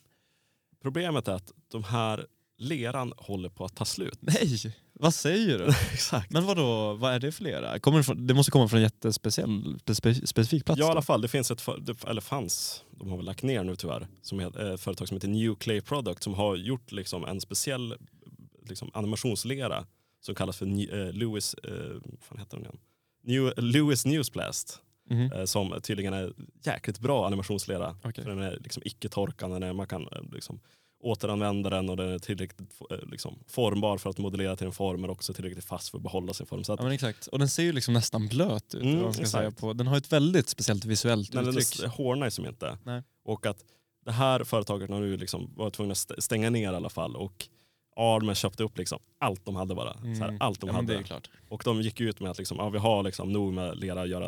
Problemet 0.82 1.28
är 1.28 1.34
att 1.34 1.52
de 1.72 1.84
här 1.84 2.26
leran 2.58 3.14
håller 3.18 3.50
på 3.50 3.66
att 3.66 3.76
ta 3.76 3.86
slut. 3.86 4.18
Nej, 4.22 4.76
vad 4.93 5.14
säger 5.14 5.58
du? 5.58 5.66
Exakt. 5.93 6.32
Men 6.32 6.45
vadå, 6.45 6.93
vad 6.93 7.14
är 7.14 7.20
det 7.20 7.32
för 7.32 7.43
lera? 7.43 7.80
Kommer 7.80 7.98
det, 7.98 8.04
från, 8.04 8.28
det 8.28 8.34
måste 8.34 8.52
komma 8.52 8.68
från 8.68 8.78
en 8.78 8.84
jättespeciell, 8.84 9.80
spe, 9.93 10.14
specifik 10.14 10.66
plats? 10.66 10.80
Ja 10.80 10.88
i 10.88 10.91
alla 10.91 11.02
fall, 11.02 11.22
det 11.22 11.28
finns 11.28 11.52
ett, 11.52 11.66
det, 11.80 12.04
eller 12.04 12.22
fanns, 12.22 12.84
de 12.91 13.10
har 13.10 13.18
väl 13.18 13.26
lagt 13.26 13.43
ner 13.43 13.64
nu 13.64 13.76
tyvärr, 13.76 14.08
som 14.22 14.39
heter, 14.39 14.74
ett 14.74 14.82
företag 14.82 15.08
som 15.08 15.18
heter 15.18 15.28
New 15.28 15.56
Clay 15.56 15.82
Product 15.82 16.24
som 16.24 16.34
har 16.34 16.56
gjort 16.56 16.91
liksom 16.91 17.26
en 17.26 17.41
speciell 17.41 17.95
liksom, 18.70 18.91
animationslera 18.93 19.86
som 20.28 20.36
kallas 20.36 20.57
för 20.57 20.65
eh, 20.65 21.13
Lewis, 21.13 21.53
eh, 21.53 22.39
heter 22.39 22.57
den? 22.57 22.78
New, 23.23 23.53
Lewis 23.57 24.05
Newsblast. 24.05 24.82
Mhm. 25.09 25.32
eh, 25.32 25.45
som 25.45 25.80
tydligen 25.84 26.13
är 26.13 26.34
jäkligt 26.63 26.99
bra 26.99 27.28
animationslera. 27.28 27.95
Okej. 28.03 28.23
För 28.23 28.32
den 28.32 28.39
är 28.41 28.59
liksom 28.59 28.84
icke-torkande, 28.86 29.59
den 29.59 29.75
man 29.75 29.88
kan 29.88 30.01
eh, 30.01 30.21
liksom 30.34 30.59
återanvända 31.03 31.69
den 31.69 31.89
och 31.89 31.97
den 31.97 32.09
är 32.09 32.19
tillräckligt 32.19 32.59
liksom, 33.11 33.39
formbar 33.47 33.97
för 33.97 34.09
att 34.09 34.17
modellera 34.17 34.55
till 34.55 34.67
en 34.67 34.73
form 34.73 35.01
men 35.01 35.09
också 35.09 35.34
tillräckligt 35.34 35.65
fast 35.65 35.89
för 35.89 35.97
att 35.97 36.03
behålla 36.03 36.34
sin 36.34 36.45
form. 36.47 36.63
Så 36.63 36.73
att 36.73 36.80
Ja 36.80 36.84
men 36.84 36.93
exakt, 36.93 37.28
och 37.28 37.39
den 37.39 37.49
ser 37.49 37.63
ju 37.63 37.71
liksom 37.71 37.93
nästan 37.93 38.28
blöt 38.28 38.75
ut. 38.75 38.84
Mm, 38.84 39.13
ska 39.13 39.25
säga 39.25 39.51
på. 39.51 39.73
Den 39.73 39.88
har 39.88 39.97
ett 39.97 40.11
väldigt 40.11 40.49
speciellt 40.49 40.86
visuellt 40.86 41.34
Nej, 41.34 41.43
den 41.45 41.57
uttryck. 41.57 41.84
är- 41.84 41.88
hårdnar 41.88 42.28
ju 42.28 42.32
som 42.32 42.45
inte. 42.45 42.78
Nej. 42.84 43.03
Och 43.25 43.45
att 43.45 43.57
det 44.05 44.11
här 44.11 44.43
företaget 44.43 44.89
har 44.89 44.99
nu 44.99 45.17
liksom 45.17 45.53
varit 45.55 45.73
tvungna 45.73 45.91
att 45.91 45.97
st- 45.97 46.21
stänga 46.21 46.49
ner 46.49 46.73
i 46.73 46.75
alla 46.75 46.89
fall 46.89 47.15
och 47.15 47.47
Ardman 47.98 48.36
köpte 48.36 48.64
upp 48.64 48.78
liksom 48.78 49.00
allt 49.20 49.45
de 49.45 49.56
hade 49.56 49.76
bara. 49.76 49.93
Så 49.93 50.00
här, 50.08 50.28
Mm. 50.28 50.38
allt 50.39 50.62
de 50.62 50.68
ja, 50.70 50.76
hade. 50.76 50.95
är 50.98 51.02
klart. 51.04 51.30
Och 51.50 51.62
de 51.66 51.82
gick 51.82 52.02
ut 52.02 52.20
med 52.20 52.32
att 52.32 52.38
liksom, 52.38 52.58
ja, 52.58 52.70
vi 52.70 52.78
har 52.78 53.04
liksom 53.04 53.32
nog 53.32 53.54
med 53.54 53.78
lera 53.78 54.02
att 54.02 54.10
göra, 54.10 54.28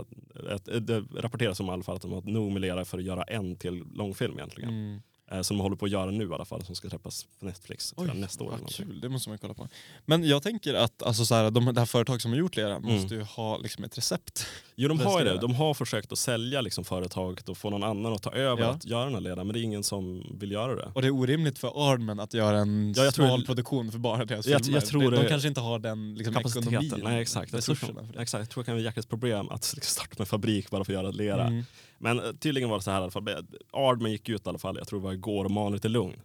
ett, 0.55 0.87
det 0.87 0.99
rapporteras 1.15 1.59
om 1.59 1.65
i 1.65 1.69
alla 1.69 1.83
fall 1.83 1.95
att 1.95 2.01
de 2.01 2.11
har 2.11 2.21
nog 2.21 2.51
med 2.51 2.61
lera 2.61 2.85
för 2.85 2.97
att 2.97 3.03
göra 3.03 3.23
en 3.23 3.55
till 3.55 3.83
långfilm 3.93 4.33
egentligen. 4.37 4.69
Mm. 4.69 5.01
Eh, 5.31 5.41
som 5.41 5.57
de 5.57 5.61
håller 5.63 5.75
på 5.75 5.85
att 5.85 5.91
göra 5.91 6.11
nu 6.11 6.23
i 6.29 6.33
alla 6.33 6.45
fall, 6.45 6.63
som 6.65 6.75
ska 6.75 6.89
släppas 6.89 7.25
på 7.39 7.45
Netflix 7.45 7.93
jag, 7.97 8.15
nästa 8.15 8.43
år. 8.43 8.53
vad 8.61 8.69
kul, 8.73 8.99
det 9.01 9.09
måste 9.09 9.29
man 9.29 9.37
kolla 9.37 9.53
på. 9.53 9.67
Men 10.05 10.23
jag 10.23 10.43
tänker 10.43 10.73
att 10.73 11.03
alltså, 11.03 11.25
så 11.25 11.35
här, 11.35 11.51
de, 11.51 11.65
det 11.65 11.81
här 11.81 11.85
företag 11.85 12.21
som 12.21 12.31
har 12.31 12.37
gjort 12.39 12.55
leran 12.55 12.83
Mm. 12.83 12.95
måste 12.95 13.15
ju 13.15 13.21
ha 13.21 13.57
liksom, 13.57 13.83
ett 13.83 13.97
recept. 13.97 14.45
Jo 14.75 14.87
de 14.89 14.99
har 14.99 15.19
ju 15.19 15.25
det, 15.25 15.37
de 15.37 15.55
har 15.55 15.73
försökt 15.73 16.11
att 16.11 16.19
sälja 16.19 16.61
liksom 16.61 16.83
företaget 16.83 17.49
och 17.49 17.57
få 17.57 17.69
någon 17.69 17.83
annan 17.83 18.13
att 18.13 18.21
ta 18.23 18.31
över 18.31 18.61
Ja. 18.63 18.69
att 18.69 18.85
göra 18.85 19.05
den 19.05 19.13
här 19.13 19.21
leran 19.21 19.47
men 19.47 19.53
det 19.53 19.59
är 19.59 19.63
ingen 19.63 19.83
som 19.83 20.23
vill 20.39 20.51
göra 20.51 20.75
det. 20.75 20.91
Och 20.95 21.01
det 21.01 21.07
är 21.07 21.11
orimligt 21.11 21.59
för 21.59 21.91
Ardman 21.91 22.19
att 22.19 22.33
göra 22.33 22.57
en 22.59 22.93
Ja, 22.97 23.11
smal 23.11 23.45
produktion 23.45 23.91
för 23.91 23.99
bara 23.99 24.25
deras 24.25 24.47
Jag- 24.47 24.61
filmer. 24.65 24.77
jag 24.79 24.85
tror 24.87 25.11
de, 25.11 25.17
de 25.23 25.27
kanske 25.29 25.47
inte 25.47 25.59
har 25.61 25.79
den 25.79 26.15
liksom, 26.15 26.33
Kapaciteten, 26.33 26.99
nej 27.03 27.21
exakt. 27.21 27.53
Jag 27.53 27.63
tror, 27.63 27.77
exakt. 28.19 28.39
Jag 28.41 28.49
tror 28.49 28.63
det 28.63 28.65
kan 28.65 28.73
vara 28.73 28.79
ett 28.81 28.85
jäkligt 28.85 29.09
problem 29.09 29.49
att 29.49 29.73
liksom 29.75 29.91
starta 29.91 30.15
med 30.17 30.27
fabrik 30.27 30.69
bara 30.69 30.83
för 30.83 30.93
att 30.93 31.03
göra 31.03 31.11
lera. 31.11 31.47
Mm. 31.47 31.63
Men 31.99 32.19
eh, 32.19 32.31
tydligen 32.31 32.69
var 32.69 32.77
det 32.77 32.83
så 32.83 32.91
här 32.91 32.99
i 32.99 33.03
alla 33.03 33.11
fall, 33.11 33.27
Ardman 33.73 34.11
gick 34.11 34.29
ut 34.29 34.45
i 34.45 34.49
alla 34.49 34.59
fall, 34.59 34.77
jag 34.77 34.87
tror 34.87 34.99
det 34.99 35.03
var 35.05 35.13
igår 35.13 35.45
och 35.45 35.51
man 35.51 35.71
lite 35.73 35.87
lugn. 35.89 36.21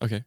Okej. 0.00 0.24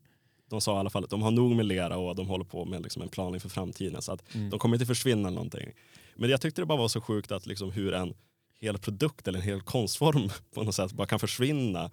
De 0.50 0.62
sa 0.62 0.76
i 0.76 0.80
alla 0.80 0.90
fall 0.90 1.04
att 1.04 1.10
de 1.10 1.22
har 1.22 1.32
nog 1.32 1.56
med 1.56 1.66
lera 1.66 1.98
och 1.98 2.16
de 2.16 2.28
håller 2.28 2.46
på 2.46 2.66
med 2.66 2.82
liksom 2.84 3.02
en 3.02 3.10
plan 3.10 3.34
inför 3.34 3.50
framtiden. 3.50 4.02
Så 4.02 4.12
att 4.12 4.36
Mm. 4.36 4.50
de 4.50 4.60
kommer 4.60 4.76
inte 4.76 4.86
försvinna 4.86 5.28
eller 5.28 5.36
någonting. 5.36 5.72
Men 6.16 6.30
jag 6.30 6.42
tyckte 6.42 6.62
det 6.62 6.66
bara 6.66 6.78
var 6.78 6.88
så 6.88 7.02
sjukt 7.02 7.32
att 7.32 7.46
liksom 7.46 7.72
hur 7.72 7.94
en 7.94 8.14
hel 8.60 8.78
produkt 8.78 9.28
eller 9.28 9.40
en 9.40 9.46
hel 9.46 9.62
konstform 9.62 10.30
på 10.56 10.64
något 10.64 10.76
sätt 10.76 10.92
bara 10.92 11.08
kan 11.08 11.20
försvinna 11.20 11.92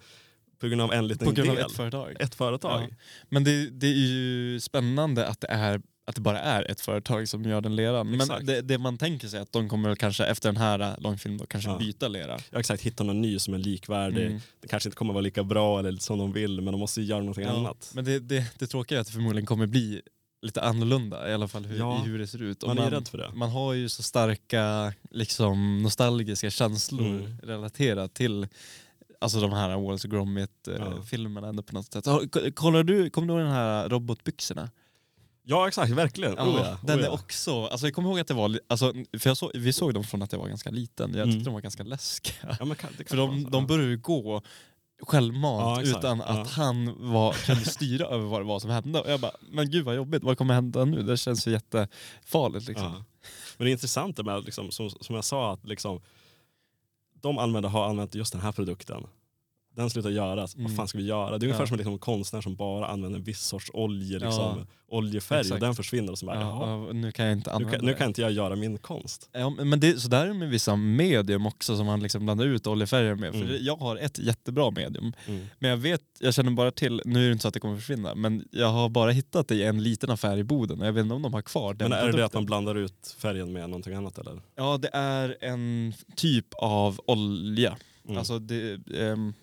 på 0.58 0.66
grund 0.66 0.80
av 0.80 0.92
en 0.92 1.08
liten 1.08 1.26
På 1.26 1.32
grund 1.32 1.50
av 1.50 1.56
del. 1.56 1.66
ett 1.66 1.72
företag. 1.72 2.16
ett 2.20 2.34
företag. 2.34 2.82
Ja. 2.82 2.96
Men 3.28 3.44
det, 3.44 3.70
det 3.70 3.86
är 3.86 3.94
ju 4.06 4.60
spännande 4.60 5.26
att 5.28 5.40
det, 5.40 5.46
är, 5.50 5.82
att 6.08 6.14
det 6.14 6.20
bara 6.20 6.40
är 6.40 6.70
ett 6.70 6.80
företag 6.80 7.28
som 7.28 7.44
gör 7.44 7.60
den 7.60 7.76
leran. 7.76 8.10
Men 8.10 8.46
det, 8.46 8.60
det 8.62 8.78
man 8.78 8.98
tänker 8.98 9.28
sig 9.28 9.40
att 9.40 9.52
de 9.52 9.68
kommer 9.68 9.88
väl 9.88 9.96
kanske 9.98 10.24
efter 10.26 10.48
den 10.48 10.56
här 10.56 10.78
äh, 10.80 10.94
långfilmen 10.98 11.38
då 11.38 11.46
kanske 11.46 11.70
Ja. 11.70 11.78
byta 11.78 12.08
lera. 12.08 12.26
Jag 12.26 12.38
har 12.52 12.60
exakt 12.60 12.82
hittat 12.82 13.06
någon 13.06 13.20
ny 13.22 13.38
som 13.38 13.54
är 13.54 13.58
likvärdig. 13.58 14.26
Mm. 14.26 14.40
Det 14.60 14.68
kanske 14.68 14.88
inte 14.88 14.96
kommer 14.96 15.12
vara 15.14 15.20
lika 15.22 15.44
bra 15.44 15.78
eller 15.78 15.92
som 15.92 16.18
de 16.18 16.32
vill 16.32 16.60
men 16.60 16.72
de 16.72 16.78
måste 16.80 17.00
ju 17.00 17.06
göra 17.06 17.20
någonting 17.20 17.44
Ja, 17.44 17.50
annat. 17.56 17.90
Men 17.94 18.04
det, 18.04 18.18
det, 18.20 18.44
det 18.58 18.66
tråkiga 18.66 18.98
är 18.98 19.00
att 19.00 19.06
det 19.06 19.12
förmodligen 19.12 19.46
kommer 19.46 19.66
bli 19.66 20.02
lite 20.42 20.62
annorlunda 20.62 21.30
i 21.30 21.34
alla 21.34 21.48
fall 21.48 21.64
hur, 21.64 21.78
Ja, 21.78 22.02
i 22.04 22.08
hur 22.08 22.18
det 22.18 22.26
ser 22.26 22.42
ut. 22.42 22.62
Och 22.62 22.68
Man 22.68 22.78
är 22.86 22.90
rädd 22.90 23.08
för 23.08 23.18
det. 23.18 23.30
man 23.34 23.50
har 23.50 23.72
ju 23.72 23.88
så 23.88 24.02
starka 24.02 24.92
liksom, 25.10 25.82
nostalgiska 25.82 26.50
känslor 26.50 27.06
Mm. 27.06 27.38
relaterat 27.42 28.14
till 28.14 28.48
alltså, 29.20 29.40
de 29.40 29.52
här 29.52 29.68
Wallace 29.76 30.08
och 30.08 30.14
Ja. 30.14 30.18
Gromit-filmerna 30.18 31.48
ändå 31.48 31.62
på 31.62 31.74
något 31.74 31.92
sätt. 31.92 32.04
Kollar 32.54 32.82
du, 32.82 33.10
kommer 33.10 33.28
du 33.28 33.32
ihåg 33.34 33.42
den 33.42 33.52
här 33.52 33.88
robotbyxorna? 33.88 34.70
Ja 35.48 35.68
exakt, 35.68 35.92
verkligen. 35.92 36.34
Ja, 36.36 36.44
oh, 36.44 36.60
ja. 36.64 36.78
Den 36.82 36.98
oh, 36.98 37.02
är 37.02 37.06
ja. 37.08 37.12
också, 37.12 37.64
alltså 37.66 37.86
jag 37.86 37.94
kommer 37.94 38.08
ihåg 38.08 38.20
att 38.20 38.26
det 38.28 38.34
var, 38.34 38.60
alltså, 38.68 38.92
för 39.18 39.34
så, 39.34 39.50
vi 39.54 39.72
såg 39.72 39.94
dem 39.94 40.04
från 40.04 40.22
att 40.22 40.32
jag 40.32 40.38
var 40.38 40.48
ganska 40.48 40.70
liten, 40.70 41.10
jag 41.14 41.22
Mm. 41.22 41.30
tyckte 41.34 41.44
de 41.44 41.54
var 41.54 41.60
ganska 41.60 41.82
läskiga. 41.82 42.56
Ja, 42.60 42.74
kan, 42.74 42.90
För 43.08 43.16
vara 43.16 43.26
de, 43.30 43.42
så. 43.44 43.48
de 43.50 43.66
började 43.66 43.96
gå 43.96 44.42
självmant 45.02 45.86
Ja, 45.86 45.96
utan 45.98 46.20
att 46.22 46.36
Ja. 46.36 46.44
han 46.50 47.10
var, 47.12 47.32
kunde 47.32 47.64
styra 47.64 48.06
över 48.14 48.24
vad 48.26 48.40
det 48.40 48.44
var 48.44 48.58
som 48.60 48.70
hände. 48.70 49.00
Och 49.00 49.10
jag 49.10 49.20
bara, 49.20 49.32
men 49.50 49.70
gud 49.70 49.84
vad 49.84 49.96
jobbigt, 49.96 50.22
vad 50.22 50.38
kommer 50.38 50.54
hända 50.54 50.84
nu? 50.84 51.02
Det 51.02 51.16
känns 51.16 51.46
ju 51.46 51.50
jättefarligt 51.50 52.68
liksom. 52.68 52.86
Ja. 52.86 53.04
Men 53.56 53.64
det 53.64 53.70
är 53.70 53.72
intressant 53.72 54.16
det 54.16 54.22
med, 54.24 54.44
liksom, 54.44 54.70
som, 54.70 54.90
som 54.90 55.14
jag 55.14 55.24
sa, 55.24 55.52
att 55.52 55.66
liksom, 55.66 56.00
de 57.20 57.38
använder, 57.38 57.68
har 57.68 57.88
använt 57.88 58.14
just 58.14 58.32
den 58.32 58.42
här 58.42 58.52
produkten. 58.52 59.06
Den 59.76 59.90
slutar 59.90 60.10
göras, 60.10 60.54
Mm. 60.54 60.66
vad 60.66 60.76
fan 60.76 60.88
ska 60.88 60.98
vi 60.98 61.04
göra? 61.06 61.30
Det 61.38 61.44
är 61.44 61.46
ungefär 61.46 61.62
Ja. 61.62 61.66
som 61.66 61.76
liksom, 61.76 61.92
en 61.92 61.98
konstnär 61.98 62.40
som 62.40 62.54
bara 62.56 62.86
använder 62.86 63.18
en 63.18 63.24
viss 63.24 63.40
sorts 63.40 63.70
olje, 63.74 64.18
liksom, 64.18 64.30
Ja. 64.58 64.66
oljefärg 64.88 65.40
Exakt. 65.40 65.54
och 65.54 65.60
den 65.60 65.74
försvinner 65.74 66.12
och 66.12 66.18
så 66.18 66.26
bara, 66.26 66.40
Ja, 66.40 66.92
nu 66.92 67.12
kan 67.12 67.26
jag 67.26 67.32
inte 67.32 67.50
nu, 67.50 67.54
använda 67.56 67.78
kan, 67.78 67.86
nu 67.86 67.94
kan 67.94 68.06
inte 68.06 68.20
jag 68.22 68.32
göra 68.32 68.56
min 68.56 68.78
konst. 68.78 69.28
Ja, 69.32 69.50
men 69.50 69.80
det, 69.80 70.00
så 70.00 70.08
där 70.08 70.22
är 70.24 70.26
det 70.28 70.34
med 70.34 70.48
vissa 70.50 70.76
medium 70.76 71.46
också 71.46 71.76
som 71.76 71.86
man 71.86 72.00
liksom 72.02 72.24
blandar 72.24 72.46
ut 72.46 72.66
oljefärger 72.66 73.14
med. 73.14 73.32
För 73.32 73.40
Mm. 73.42 73.56
jag 73.60 73.76
har 73.76 73.96
ett 73.96 74.18
jättebra 74.18 74.70
medium. 74.70 75.12
Mm. 75.26 75.46
Men 75.58 75.70
jag 75.70 75.76
vet, 75.76 76.02
jag 76.20 76.34
känner 76.34 76.50
bara 76.50 76.70
till, 76.70 77.02
nu 77.04 77.22
är 77.24 77.26
det 77.26 77.32
inte 77.32 77.42
så 77.42 77.48
att 77.48 77.54
det 77.54 77.60
kommer 77.60 77.76
försvinna, 77.76 78.14
men 78.14 78.48
jag 78.50 78.68
har 78.68 78.88
bara 78.88 79.10
hittat 79.10 79.48
det 79.48 79.54
i 79.54 79.62
en 79.62 79.82
liten 79.82 80.10
affär 80.10 80.36
i 80.38 80.44
Boden 80.44 80.80
och 80.80 80.86
jag 80.86 80.92
vet 80.92 81.02
inte 81.02 81.14
om 81.14 81.22
de 81.22 81.34
har 81.34 81.42
kvar 81.42 81.74
den 81.74 81.90
Men 81.90 81.98
är 81.98 82.02
det 82.02 82.06
det 82.06 82.08
att 82.08 82.12
produkten. 82.32 82.38
man 82.38 82.46
blandar 82.46 82.74
ut 82.74 83.16
färgen 83.18 83.52
med 83.52 83.70
någonting 83.70 83.94
annat 83.94 84.18
eller? 84.18 84.40
Ja, 84.56 84.78
det 84.82 84.90
är 84.92 85.36
en 85.40 85.94
typ 86.16 86.46
av 86.54 87.00
olja. 87.06 87.76
Mm. 88.04 88.18
Alltså 88.18 88.38
det, 88.38 88.78
ehm, 89.00 89.34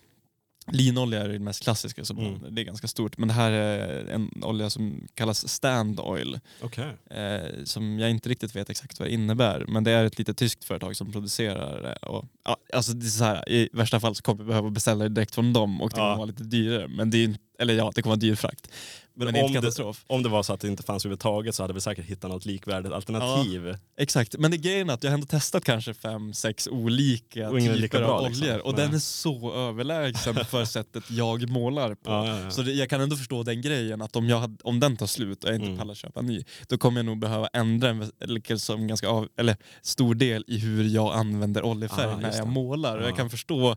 linolja 0.72 1.20
är 1.22 1.28
det 1.28 1.38
mest 1.38 1.62
klassiska, 1.62 2.04
som 2.04 2.18
Mm. 2.18 2.54
det 2.54 2.60
är 2.62 2.64
ganska 2.64 2.86
stort. 2.88 3.18
Men 3.18 3.28
det 3.28 3.34
här 3.34 3.50
är 3.52 4.04
en 4.06 4.30
olja 4.42 4.70
som 4.70 5.06
kallas 5.14 5.48
stand 5.48 6.00
oil. 6.00 6.40
Okej. 6.60 6.90
Eh, 7.10 7.64
som 7.64 7.98
jag 7.98 8.10
inte 8.10 8.28
riktigt 8.28 8.56
vet 8.56 8.70
exakt 8.70 8.98
vad 8.98 9.08
det 9.08 9.12
innebär. 9.12 9.64
Men 9.68 9.84
det 9.84 9.90
är 9.90 10.04
ett 10.04 10.18
litet 10.18 10.36
tyskt 10.38 10.64
företag 10.64 10.96
som 10.96 11.12
producerar 11.12 11.82
det. 11.82 11.96
Och, 12.06 12.24
ja, 12.44 12.56
alltså 12.74 12.92
det 12.92 13.06
är 13.06 13.10
så 13.10 13.24
här, 13.24 13.48
I 13.48 13.68
värsta 13.72 14.00
fall 14.00 14.14
så 14.14 14.22
kommer 14.22 14.44
vi 14.44 14.48
behöva 14.48 14.70
beställa 14.70 15.02
det 15.04 15.08
direkt 15.14 15.34
från 15.34 15.52
dem 15.52 15.82
och 15.82 15.90
det 15.90 15.96
Ja. 15.96 16.02
kommer 16.02 16.16
vara 16.16 16.26
lite 16.26 16.44
dyrare. 16.44 16.88
Men 16.88 17.10
det 17.10 17.24
är, 17.24 17.34
eller 17.58 17.74
ja, 17.74 17.92
det 17.94 18.02
kommer 18.02 18.16
vara 18.16 18.20
dyr 18.20 18.34
frakt. 18.34 18.68
Men, 19.16 19.32
Men 19.32 19.44
om 19.44 19.52
det-. 19.52 19.94
Om 20.06 20.22
det 20.22 20.28
var 20.28 20.42
så 20.42 20.52
att 20.52 20.60
det 20.60 20.68
inte 20.68 20.82
fanns 20.82 21.04
överhuvudtaget 21.04 21.54
så 21.54 21.62
hade 21.62 21.74
vi 21.74 21.80
säkert 21.80 22.04
hittat 22.06 22.30
något 22.30 22.46
likvärdigt 22.46 22.92
alternativ. 22.92 23.76
Exakt, 23.98 24.38
men 24.38 24.50
det 24.50 24.56
grejen 24.56 24.90
är 24.90 24.94
att 24.94 25.02
jag 25.04 25.10
har 25.10 25.14
ändå 25.14 25.26
testat 25.26 25.64
kanske 25.64 25.94
fem, 25.94 26.34
sex 26.34 26.68
olika 26.68 27.50
typer 27.50 28.02
av 28.02 28.28
liksom. 28.28 28.46
oljor. 28.46 28.66
Och 28.66 28.74
Nej. 28.76 28.86
den 28.86 28.94
är 28.94 28.98
så 28.98 29.54
överlägsen 29.54 30.34
för 30.44 30.64
sättet 30.76 31.10
jag 31.10 31.48
målar 31.48 31.94
på. 31.94 32.10
Ja, 32.10 32.26
ja, 32.28 32.40
ja. 32.40 32.50
Så 32.50 32.62
det, 32.62 32.72
jag 32.72 32.90
kan 32.90 33.00
ändå 33.00 33.16
förstå 33.16 33.42
den 33.42 33.60
grejen 33.62 34.02
att 34.02 34.16
om, 34.16 34.28
jag 34.28 34.40
hade, 34.40 34.56
om 34.62 34.80
den 34.80 34.96
tar 34.96 35.06
slut 35.06 35.44
och 35.44 35.50
jag 35.50 35.54
inte 35.56 35.66
Mm. 35.66 35.78
pallar 35.78 35.94
köpa 35.94 36.22
ny, 36.22 36.44
då 36.68 36.78
kommer 36.78 36.98
jag 36.98 37.06
nog 37.06 37.18
behöva 37.18 37.48
ändra 37.52 37.88
en 37.88 38.10
liksom 38.20 38.86
ganska 38.86 39.08
av, 39.08 39.28
eller 39.38 39.56
stor 39.82 40.14
del 40.14 40.44
i 40.46 40.58
hur 40.58 40.84
jag 40.84 41.14
använder 41.14 41.62
oljefärg 41.64 42.10
Ah, 42.12 42.16
när 42.16 42.36
jag 42.36 42.48
målar. 42.48 42.96
Och 42.96 43.02
Ja. 43.02 43.06
jag 43.08 43.16
kan 43.16 43.30
förstå 43.30 43.76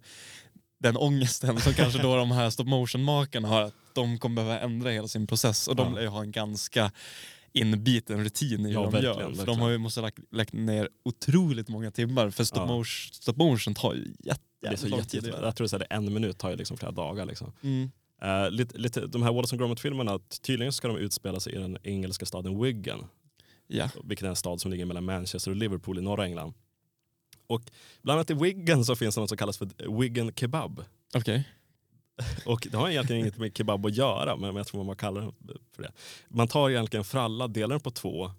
den 0.80 0.98
ångesten 0.98 1.60
som 1.60 1.74
kanske 1.74 2.02
då 2.02 2.16
de 2.16 2.32
här 2.32 2.50
stop 2.50 2.64
motion-makarna 2.64 3.48
har, 3.48 3.62
att 3.62 3.74
de 3.94 4.18
kommer 4.20 4.36
behöva 4.36 4.60
ändra 4.60 4.90
hela 4.90 5.08
sin 5.08 5.28
process 5.28 5.68
och 5.68 5.76
de 5.76 5.94
lär 5.96 6.02
ju 6.02 6.08
ha 6.08 6.22
en 6.22 6.32
ganska 6.32 6.92
inbiten 7.54 8.24
rutin 8.24 8.60
i 8.66 8.68
hur 8.68 8.74
Ja, 8.74 8.82
de 8.82 8.92
verkligen, 8.92 9.16
gör. 9.16 9.22
För 9.24 9.30
de 9.30 9.38
verkligen. 9.38 9.60
har 9.60 9.70
ju 9.70 9.78
måste 9.78 10.02
lagt, 10.02 10.20
lagt 10.32 10.54
ner 10.54 10.90
otroligt 11.06 11.70
många 11.70 11.92
timmar 11.92 12.30
för 12.30 12.44
stop, 12.44 12.60
Ja. 12.60 12.66
motion, 12.66 13.14
stop 13.14 13.34
motion 13.36 13.76
tar 13.76 13.94
ju 13.94 14.14
jätte, 14.20 14.42
Det 14.62 14.68
är 14.68 14.76
så 14.76 14.88
lång 14.88 15.00
jätte, 15.00 15.22
tid 15.22 15.34
jag 15.42 15.56
tror 15.56 15.76
att 15.76 15.82
en 15.90 16.14
minut 16.14 16.38
tar 16.38 16.50
ju 16.50 16.56
liksom 16.56 16.78
flera 16.78 16.92
dagar. 16.92 17.26
Liksom. 17.26 17.54
Mm. 17.64 17.92
Eh, 18.22 18.52
lite, 18.52 18.78
lite, 18.78 19.08
de 19.08 19.24
här 19.24 19.32
Wallace 19.34 19.56
and 19.56 19.60
Gromit-filmerna, 19.62 20.20
tydligen 20.42 20.74
ska 20.74 20.88
de 20.88 20.98
utspela 20.98 21.40
sig 21.40 21.54
i 21.54 21.58
den 21.58 21.78
engelska 21.84 22.26
staden 22.26 22.62
Wigan. 22.64 23.06
Ja. 23.68 23.90
Vilket 24.04 24.26
är 24.26 24.30
en 24.30 24.36
stad 24.36 24.62
som 24.62 24.72
ligger 24.72 24.86
mellan 24.86 25.06
Manchester 25.06 25.52
och 25.52 25.58
Liverpool 25.58 25.98
i 25.98 26.02
norra 26.02 26.26
England. 26.26 26.54
Och 27.48 27.72
bland 28.02 28.18
annat 28.18 28.30
i 28.30 28.34
Wigan 28.34 28.86
så 28.86 28.96
finns 28.96 29.16
det 29.16 29.22
något 29.22 29.30
som 29.30 29.38
kallas 29.38 29.58
för 29.58 30.00
Wigan 30.00 30.32
kebab. 30.36 30.84
Okej. 31.16 31.50
Och 32.46 32.68
det 32.72 32.78
har 32.78 32.90
egentligen 32.90 33.22
inget 33.22 33.38
med 33.38 33.58
kebab 33.58 33.86
att 33.86 33.96
göra, 33.96 34.36
men 34.36 34.56
jag 34.56 34.68
tror 34.68 34.84
man 34.84 34.96
kallar 34.96 35.22
det 35.22 35.54
för 35.76 35.84
det. 35.84 35.92
Man 36.28 36.48
tar 36.48 36.70
egentligen 36.70 37.04
fralla, 37.04 37.48
delar 37.48 37.70
den 37.70 37.80
på 37.80 37.92
två, 37.92 38.32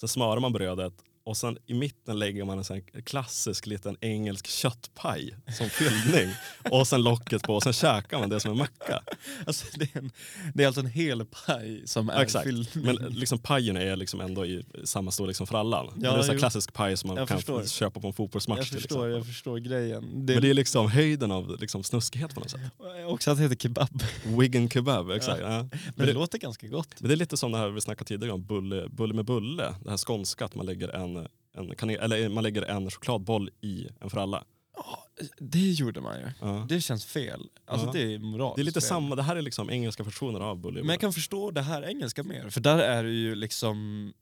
sen 0.00 0.08
smörar 0.08 0.40
man 0.40 0.52
brödet 0.52 0.94
Och 1.28 1.36
sen 1.36 1.58
i 1.66 1.74
mitten 1.74 2.18
lägger 2.18 2.44
man 2.44 2.58
en 2.58 2.64
sån 2.64 2.80
klassisk 3.04 3.66
liten 3.66 3.96
engelsk 4.00 4.46
köttpaj 4.46 5.34
som 5.58 5.68
fyllning. 5.70 6.34
och 6.70 6.86
sen 6.86 7.02
locket 7.02 7.42
på 7.42 7.54
och 7.54 7.62
sen 7.62 7.72
käkar 7.72 8.18
man 8.18 8.28
det 8.28 8.40
som 8.40 8.50
en 8.50 8.58
macka. 8.58 9.02
Alltså, 9.46 9.66
det, 9.78 9.94
är 9.94 9.98
en, 9.98 10.10
det 10.54 10.62
är 10.62 10.66
alltså 10.66 10.80
en 10.80 10.86
hel 10.86 11.24
paj 11.24 11.82
som 11.86 12.08
är 12.10 12.22
Exakt. 12.22 12.44
fylld. 12.44 12.68
Men 12.74 12.94
liksom 12.96 13.38
pajen 13.38 13.76
är 13.76 13.96
liksom 13.96 14.20
ändå 14.20 14.46
i 14.46 14.64
samma 14.84 15.10
storlek 15.10 15.36
som 15.36 15.46
frallan. 15.46 15.86
Men 15.92 16.02
det 16.02 16.08
är 16.08 16.16
en 16.18 16.24
sån 16.24 16.38
klassisk 16.38 16.72
paj 16.72 16.96
som 16.96 17.08
man 17.08 17.16
Jag 17.16 17.28
kan 17.28 17.36
förstår. 17.38 17.64
köpa 17.64 18.00
på 18.00 18.06
en 18.06 18.12
fotbollsmatch. 18.12 18.58
jag 18.58 18.66
till 18.66 18.74
förstår, 18.76 18.96
exempel. 18.96 19.12
jag 19.16 19.26
förstår 19.26 19.58
grejen. 19.58 20.26
Det, 20.26 20.32
Men 20.32 20.42
det 20.42 20.50
är 20.50 20.54
liksom 20.54 20.90
höjden 20.90 21.30
av 21.32 21.56
liksom 21.60 21.82
snuskighet 21.84 22.34
på 22.34 22.40
något 22.40 22.50
sätt. 22.50 22.60
också 23.06 23.30
att 23.30 23.36
det 23.36 23.42
heter 23.42 23.56
kebab. 23.56 24.02
Wigan 24.40 24.70
kebab, 24.70 25.10
exakt. 25.10 25.40
Ja. 25.40 25.48
Men 25.48 25.68
Men, 25.68 25.92
det, 25.96 26.06
det, 26.06 26.12
låter 26.12 26.38
ganska 26.38 26.66
gott. 26.66 26.88
men 27.00 27.08
det 27.08 27.14
är 27.14 27.16
lite 27.16 27.36
som 27.36 27.52
det 27.52 27.58
här 27.58 27.68
vi 27.68 27.80
snackade 27.80 28.08
tidigare 28.08 28.32
om, 28.32 28.44
bulle, 28.44 28.88
bulle 28.88 29.14
med 29.14 29.24
bulle. 29.24 29.74
Det 29.84 29.90
här 29.90 29.96
skånska, 29.96 30.44
att 30.44 30.54
man 30.54 30.66
lägger 30.66 30.88
en, 30.88 31.17
en, 31.58 31.74
kanel, 31.76 31.96
eller 32.00 32.28
man 32.28 32.42
lägger 32.44 32.62
en 32.62 32.90
chokladboll 32.90 33.50
i 33.60 33.86
en 34.00 34.10
fralla. 34.10 34.44
Ja, 34.76 35.04
det 35.38 35.70
gjorde 35.70 36.00
man 36.00 36.18
ju. 36.18 36.26
Ja. 36.40 36.66
Det 36.68 36.80
känns 36.80 37.04
fel. 37.04 37.40
Alltså 37.66 37.86
Ja. 37.86 37.92
det 37.92 38.14
är 38.14 38.18
moraliskt 38.18 38.56
Det 38.56 38.62
är 38.62 38.64
lite 38.64 38.80
fel. 38.80 38.88
samma, 38.88 39.14
det 39.16 39.22
här 39.22 39.36
är 39.36 39.42
liksom 39.42 39.70
engelska 39.70 40.02
versioner 40.02 40.40
av 40.40 40.58
bulle. 40.58 40.80
Men 40.80 40.88
jag 40.90 41.00
kan 41.00 41.12
förstå 41.12 41.50
det 41.50 41.62
här 41.62 41.82
engelska 41.82 42.22
mer, 42.22 42.50
för 42.50 42.60
där 42.60 42.78
är 42.78 43.04
det 43.04 43.10
ju 43.10 43.34
liksom 43.34 44.12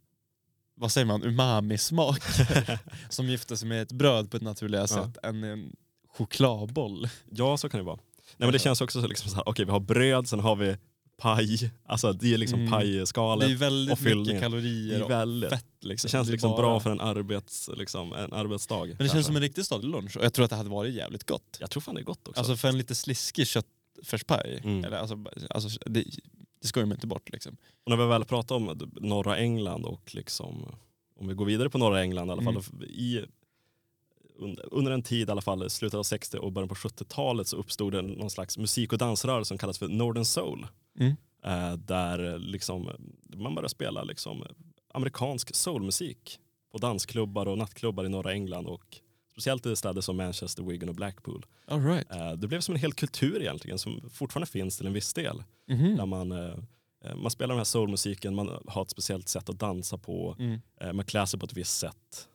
vad 0.75 0.93
säger 0.93 1.05
man, 1.07 1.23
umami-smak 1.25 2.23
som 3.11 3.29
gifter 3.29 3.57
sig 3.57 3.69
med 3.69 3.83
ett 3.83 3.93
bröd 3.93 4.31
på 4.31 4.37
ett 4.37 4.43
naturligare 4.43 4.89
sätt 4.89 5.17
än 5.23 5.45
en 5.45 5.77
chokladboll. 6.09 7.09
Ja, 7.31 7.57
så 7.57 7.69
kan 7.69 7.79
det 7.79 7.85
vara. 7.85 7.97
Nej, 8.37 8.47
men 8.47 8.53
det 8.53 8.59
känns 8.59 8.81
också 8.81 9.01
så 9.03 9.07
liksom 9.09 9.31
så 9.31 9.37
här, 9.37 9.49
okej 9.49 9.65
vi 9.65 9.71
har 9.71 9.81
bröd, 9.81 10.29
sen 10.29 10.41
har 10.41 10.57
vi 10.57 10.77
paj. 11.17 11.71
Alltså 11.87 12.13
det 12.13 12.35
är 12.35 12.39
liksom 12.39 12.59
Mm. 12.61 12.73
pajskalet. 12.73 13.49
Det 13.49 13.53
är 13.53 13.57
och 13.57 13.63
väldigt 13.63 13.99
fyllningen. 13.99 14.21
mycket 14.23 14.35
Det 14.35 14.41
kalorier 14.41 15.03
och 15.03 15.11
väldigt. 15.11 15.51
fett. 15.51 15.65
Liksom. 15.81 16.09
Det 16.09 16.13
känns 16.13 16.29
är 16.29 16.33
liksom 16.33 16.51
bara- 16.51 16.61
bra 16.63 16.81
för 16.81 16.91
en, 16.91 17.01
arbets, 17.01 17.71
liksom, 17.77 18.13
en 18.13 18.33
arbetsdag. 18.33 18.85
Men 18.87 18.97
det 18.99 19.09
känns 19.09 19.27
som 19.27 19.37
en 19.37 19.43
riktig 19.43 19.65
stadig 19.65 19.89
lunch 19.89 20.17
och 20.17 20.25
jag 20.25 20.33
tror 20.35 20.45
att 20.45 20.51
det 20.51 20.57
hade 20.57 20.71
varit 20.71 20.95
jävligt 20.95 21.25
gott. 21.25 21.57
Jag 21.61 21.71
tror 21.71 21.81
fan 21.81 21.95
det 21.95 22.01
är 22.01 22.05
gott 22.05 22.29
också. 22.29 22.41
Alltså 22.41 22.57
för 22.57 22.69
en 22.69 22.79
lite 22.79 22.95
sliskig 22.95 23.47
köttfärspaj, 23.47 24.61
Mm. 24.65 24.85
eller 24.85 24.97
alltså, 24.97 25.25
alltså, 25.51 25.79
det, 25.87 26.05
det 26.63 26.69
ska 26.69 26.81
ju 26.81 26.87
inte 26.87 27.07
bort 27.07 27.33
liksom. 27.33 27.57
Och 27.85 27.91
när 27.91 27.97
vi 27.97 28.07
väl 28.07 28.25
pratar 28.25 28.55
om 28.55 28.91
norra 29.01 29.37
England 29.37 29.85
och 29.85 30.15
liksom, 30.15 30.67
om 31.21 31.29
vi 31.29 31.35
går 31.35 31.45
vidare 31.45 31.71
på 31.71 31.79
norra 31.79 32.03
England 32.03 32.29
i 32.29 32.33
alla 32.33 32.43
fall. 32.43 32.57
Mm. 32.73 32.83
I, 32.91 33.25
under, 34.39 34.75
under 34.75 34.93
en 34.93 35.03
tid 35.03 35.29
i 35.29 35.33
alla 35.33 35.41
fall, 35.41 35.71
slutet 35.71 35.99
av 35.99 36.03
60 36.03 36.39
och 36.39 36.53
början 36.53 36.69
på 36.69 36.75
70-talet 36.75 37.49
så 37.49 37.57
uppstod 37.57 37.93
det 37.93 38.03
någon 38.03 38.31
slags 38.31 38.59
musik 38.59 38.93
och 38.93 38.99
dansrörelse 38.99 39.49
som 39.49 39.59
kallas 39.59 39.79
för 39.79 39.89
Northern 39.89 40.25
Soul. 40.25 40.67
Mm. 40.99 41.15
Eh, 41.45 41.73
där 41.77 42.39
liksom, 42.39 42.91
man 43.37 43.55
började 43.55 43.69
spela 43.69 44.03
liksom, 44.05 44.45
amerikansk 44.95 45.55
soulmusik 45.55 46.39
på 46.73 46.79
dansklubbar 46.79 47.49
och 47.49 47.59
nattklubbar 47.59 48.05
i 48.05 48.09
norra 48.09 48.33
England 48.33 48.67
och 48.67 48.97
speciellt 49.33 49.67
i 49.67 49.77
städer 49.77 50.01
som 50.01 50.17
Manchester, 50.17 50.63
Wigan 50.63 50.89
och 50.89 50.95
Blackpool. 50.95 51.47
All 51.67 51.85
right. 51.85 52.11
Eh, 52.13 52.33
det 52.33 52.49
blev 52.49 52.61
som 52.61 52.75
en 52.75 52.81
hel 52.81 52.93
kultur 52.93 53.41
egentligen 53.41 53.79
som 53.79 54.11
fortfarande 54.13 54.47
finns 54.47 54.77
till 54.77 54.87
en 54.87 54.93
viss 54.93 55.13
del. 55.15 55.45
Mhm. 55.69 55.97
Där 55.97 56.07
man, 56.07 56.33
eh, 56.33 56.55
man 57.17 57.31
spelar 57.31 57.49
den 57.49 57.59
här 57.59 57.65
soulmusiken, 57.65 58.35
man 58.35 58.59
har 58.67 58.83
ett 58.83 58.91
speciellt 58.91 59.29
sätt 59.29 59.49
att 59.49 59.59
dansa 59.59 59.99
på, 59.99 60.37
Mm. 60.39 60.61
man 60.97 61.05
klär 61.05 61.27
sig 61.27 61.41
på 61.41 61.47
ett 61.47 61.57
visst 61.57 61.79
sätt. 61.79 62.29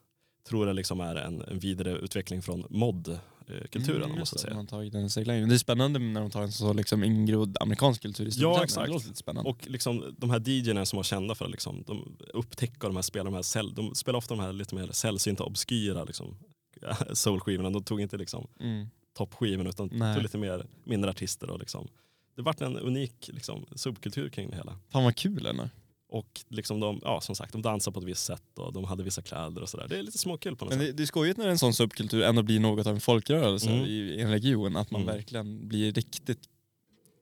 Tror 0.44 0.66
det 0.66 0.74
liksom 0.74 1.00
är 1.00 1.16
en, 1.16 1.42
en 1.42 1.60
vidare 1.60 1.92
utveckling 1.98 2.42
från 2.42 2.66
mod-kulturen. 2.70 4.04
Mm, 4.04 4.20
det, 4.20 4.26
säga. 4.26 4.56
man 4.56 4.68
tagit 4.68 4.94
den 4.94 5.10
seglängden. 5.10 5.50
Det 5.50 5.56
är 5.56 5.60
spännande 5.60 6.00
när 6.00 6.22
de 6.22 6.32
tar 6.32 6.42
en 6.42 6.52
så 6.52 6.74
liksom 6.74 7.04
ingrodd 7.04 7.58
amerikansk 7.60 8.02
kultur 8.02 8.26
i 8.26 8.64
exakt. 8.64 8.76
Det 8.76 8.94
låter 8.94 9.08
lite 9.08 9.20
spännande. 9.20 9.50
Och 9.50 9.68
liksom, 9.68 10.16
de 10.18 10.30
här 10.30 10.50
DJerna 10.50 10.86
som 10.86 10.98
var 10.98 11.04
kända 11.04 11.36
för 11.36 11.46
att 11.46 11.52
liksom, 11.52 11.84
de 11.88 12.18
upptäcka 12.34 12.88
de 12.88 12.96
här 12.96 13.04
spelar, 13.04 13.26
de 13.26 13.34
här 13.34 13.76
de 13.76 13.96
spelar 13.96 14.18
ofta 14.18 14.36
de 14.36 14.44
här 14.44 14.54
lite 14.54 14.76
mer 14.76 14.92
sällsynta, 14.92 15.44
obskyra 15.44 16.04
liksom, 16.04 16.38
soulskivorna. 17.14 17.70
De 17.70 17.84
tog 17.84 18.02
inte 18.02 18.18
liksom, 18.18 18.48
mm. 18.60 18.88
toppskivorna 19.18 19.70
utan 19.70 19.90
Nej. 19.92 20.14
tog 20.14 20.24
lite 20.24 20.38
mer 20.38 20.66
mindre 20.84 21.10
artister. 21.10 21.50
Och 21.50 21.60
liksom. 21.60 21.88
Det 22.36 22.42
vart 22.42 22.62
en 22.62 22.78
unik 22.78 23.30
liksom, 23.34 23.66
subkultur 23.76 24.30
kring 24.30 24.50
det 24.50 24.56
hela. 24.56 24.80
Fan 24.90 25.04
vad 25.04 25.16
kul 25.16 25.46
ändå. 25.46 25.70
Och 26.12 26.42
liksom 26.50 26.80
de, 26.80 27.00
ja, 27.04 27.22
som 27.22 27.36
sagt, 27.36 27.52
de 27.54 27.62
dansade 27.62 27.94
på 27.94 28.00
ett 28.00 28.06
visst 28.06 28.26
sätt 28.26 28.44
och 28.58 28.74
de 28.74 28.84
hade 28.84 29.04
vissa 29.04 29.22
kläder 29.22 29.62
och 29.62 29.70
sådär. 29.70 29.88
Det 29.90 29.98
är 29.98 30.04
lite 30.04 30.18
småkul 30.18 30.56
på 30.56 30.66
något 30.66 30.72
Men 30.74 30.80
sätt. 30.80 30.88
det, 30.88 30.94
det 30.98 31.04
är 31.04 31.08
skojigt 31.08 31.38
när 31.38 31.48
en 31.48 31.58
sån 31.58 31.74
subkultur 31.74 32.24
ändå 32.24 32.44
blir 32.44 32.60
något 32.60 32.88
av 32.88 32.94
en 32.96 33.02
folkrörelse 33.02 33.70
Mm. 33.72 33.86
i, 33.86 34.22
en 34.22 34.30
region. 34.32 34.76
Att 34.76 34.92
man 34.92 35.02
Mm. 35.02 35.16
verkligen 35.16 35.68
blir 35.68 35.92
riktigt... 35.94 36.40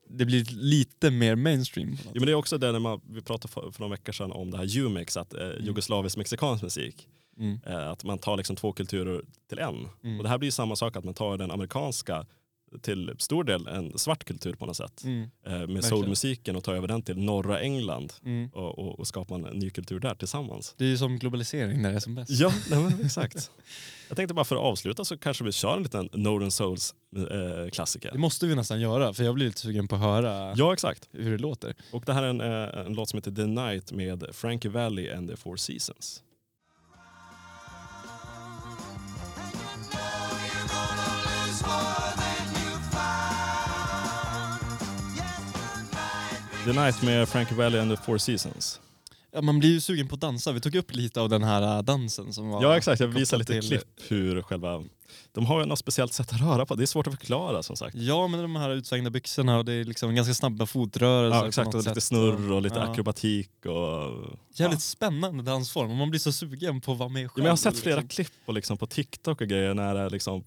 Det 0.08 0.24
blir 0.24 0.44
lite 0.50 1.10
mer 1.10 1.34
mainstream. 1.36 1.92
Ja, 2.04 2.10
men 2.14 2.26
det 2.26 2.30
är 2.32 2.34
också 2.34 2.58
det 2.58 2.72
när 2.72 2.78
man, 2.78 3.00
vi 3.10 3.22
pratade 3.22 3.52
för, 3.52 3.70
för 3.70 3.80
några 3.80 3.90
veckor 3.90 4.12
sedan 4.12 4.32
om 4.32 4.50
det 4.50 4.56
här 4.58 4.78
Umix, 4.78 5.16
att 5.16 5.34
eh, 5.34 5.50
jugoslavisk 5.60 6.16
mexikansk 6.16 6.62
musik. 6.62 7.08
Mm. 7.38 7.60
Eh, 7.66 7.90
att 7.90 8.04
man 8.04 8.18
tar 8.18 8.36
liksom 8.36 8.56
två 8.56 8.72
kulturer 8.72 9.22
till 9.48 9.58
en. 9.58 9.88
Mm. 10.04 10.16
Och 10.16 10.22
det 10.22 10.28
här 10.28 10.38
blir 10.38 10.46
ju 10.46 10.52
samma 10.52 10.76
sak, 10.76 10.96
att 10.96 11.04
man 11.04 11.14
tar 11.14 11.38
den 11.38 11.50
amerikanska 11.50 12.26
till 12.82 13.14
stor 13.18 13.44
del 13.44 13.66
en 13.66 13.98
svart 13.98 14.24
kultur 14.24 14.52
på 14.52 14.66
något 14.66 14.76
sätt. 14.76 15.04
Mm. 15.04 15.30
Eh, 15.46 15.66
med 15.66 15.84
soulmusiken 15.84 16.56
och 16.56 16.64
tar 16.64 16.74
över 16.74 16.88
den 16.88 17.02
till 17.02 17.16
norra 17.18 17.60
England 17.60 18.12
Mm. 18.24 18.48
och, 18.52 18.78
och, 18.78 18.98
och 19.00 19.06
skapar 19.06 19.34
en 19.48 19.58
ny 19.58 19.70
kultur 19.70 20.00
där 20.00 20.14
tillsammans. 20.14 20.74
Det 20.78 20.84
är 20.84 20.88
ju 20.88 20.96
som 20.98 21.18
globalisering 21.18 21.82
när 21.82 21.90
det 21.90 21.96
är 21.96 22.00
som 22.00 22.14
bäst. 22.14 22.30
Ja, 22.30 22.52
nej, 22.70 22.92
exakt. 23.04 23.50
Jag 24.08 24.16
tänkte 24.16 24.34
bara 24.34 24.44
för 24.44 24.56
att 24.56 24.62
avsluta 24.62 25.04
så 25.04 25.18
kanske 25.18 25.44
vi 25.44 25.52
kör 25.52 25.76
en 25.76 25.82
liten 25.82 26.08
Northern 26.12 26.50
Souls 26.50 26.94
eh, 27.16 27.70
klassiker. 27.70 28.10
Det 28.12 28.18
måste 28.18 28.46
vi 28.46 28.54
nästan 28.54 28.80
göra 28.80 29.12
för 29.14 29.24
jag 29.24 29.34
blir 29.34 29.46
lite 29.46 29.60
sugen 29.60 29.88
på 29.88 29.94
att 29.94 30.00
höra 30.00 30.54
Ja, 30.56 30.72
exakt. 30.72 31.08
hur 31.12 31.30
det 31.30 31.38
låter. 31.38 31.74
Och 31.92 32.02
det 32.06 32.12
här 32.12 32.22
är 32.22 32.28
en, 32.28 32.40
eh, 32.40 32.86
en 32.86 32.92
låt 32.94 33.08
som 33.08 33.16
heter 33.16 33.30
The 33.32 33.46
Night 33.46 33.92
med 33.92 34.24
Frankie 34.32 34.70
Valli 34.70 35.10
and 35.12 35.28
the 35.30 35.36
Four 35.36 35.56
Seasons. 35.56 36.22
The 46.72 46.80
Night 46.80 47.02
med 47.02 47.28
Frankie 47.28 47.56
Valli 47.56 47.78
and 47.78 47.96
the 47.96 48.02
Four 48.04 48.18
Seasons. 48.18 48.80
Ja, 49.32 49.40
man 49.42 49.58
blir 49.58 49.70
ju 49.70 49.80
sugen 49.80 50.08
på 50.08 50.14
att 50.14 50.20
dansa. 50.20 50.52
Vi 50.52 50.60
tog 50.60 50.74
upp 50.74 50.94
lite 50.94 51.20
av 51.20 51.28
den 51.28 51.42
här 51.42 51.76
äh, 51.76 51.82
dansen 51.82 52.32
som 52.32 52.48
var 52.50 52.62
Ja 52.62 52.76
exakt, 52.76 53.00
jag 53.00 53.08
visar 53.08 53.36
lite 53.38 53.52
till- 53.60 53.68
klipp 53.68 53.84
hur 54.08 54.42
själva... 54.42 54.84
De 55.32 55.46
har 55.46 55.60
ju 55.60 55.66
något 55.66 55.78
speciellt 55.78 56.12
sätt 56.12 56.32
att 56.32 56.40
röra 56.40 56.66
på, 56.66 56.74
det 56.74 56.84
är 56.84 56.86
svårt 56.86 57.06
att 57.06 57.12
förklara 57.18 57.62
som 57.62 57.76
sagt. 57.76 57.94
Ja, 57.96 58.26
men 58.28 58.40
de 58.42 58.56
här 58.56 58.70
utsvängda 58.70 59.10
byxorna 59.10 59.58
och 59.58 59.64
det 59.64 59.72
är 59.72 59.84
liksom 59.84 60.14
ganska 60.14 60.34
snabba 60.34 60.66
fotrörelser. 60.66 61.38
Ja 61.40 61.48
exakt, 61.48 61.68
och 61.68 61.74
lite 61.80 61.94
sätt. 61.94 62.02
snurr 62.02 62.52
och 62.52 62.62
lite 62.62 62.76
Ja. 62.78 62.82
akrobatik 62.92 63.50
och... 63.66 64.24
Jävligt 64.54 64.82
spännande 64.82 65.42
dansform 65.42 65.90
och 65.90 65.96
man 65.96 66.10
blir 66.10 66.20
så 66.20 66.32
sugen 66.32 66.80
på 66.80 66.92
att 66.92 66.98
vara 66.98 67.08
med 67.08 67.22
Ja, 67.22 67.28
själv. 67.28 67.36
men 67.36 67.44
jag 67.44 67.52
har 67.52 67.56
sett 67.56 67.78
flera 67.78 68.00
liksom. 68.00 68.08
klipp 68.24 68.32
på, 68.46 68.52
liksom, 68.52 68.78
på 68.78 68.86
TikTok 68.86 69.40
och 69.40 69.48
grejer 69.48 69.74
när 69.74 69.94
det 69.94 70.00
är 70.00 70.10
liksom, 70.10 70.44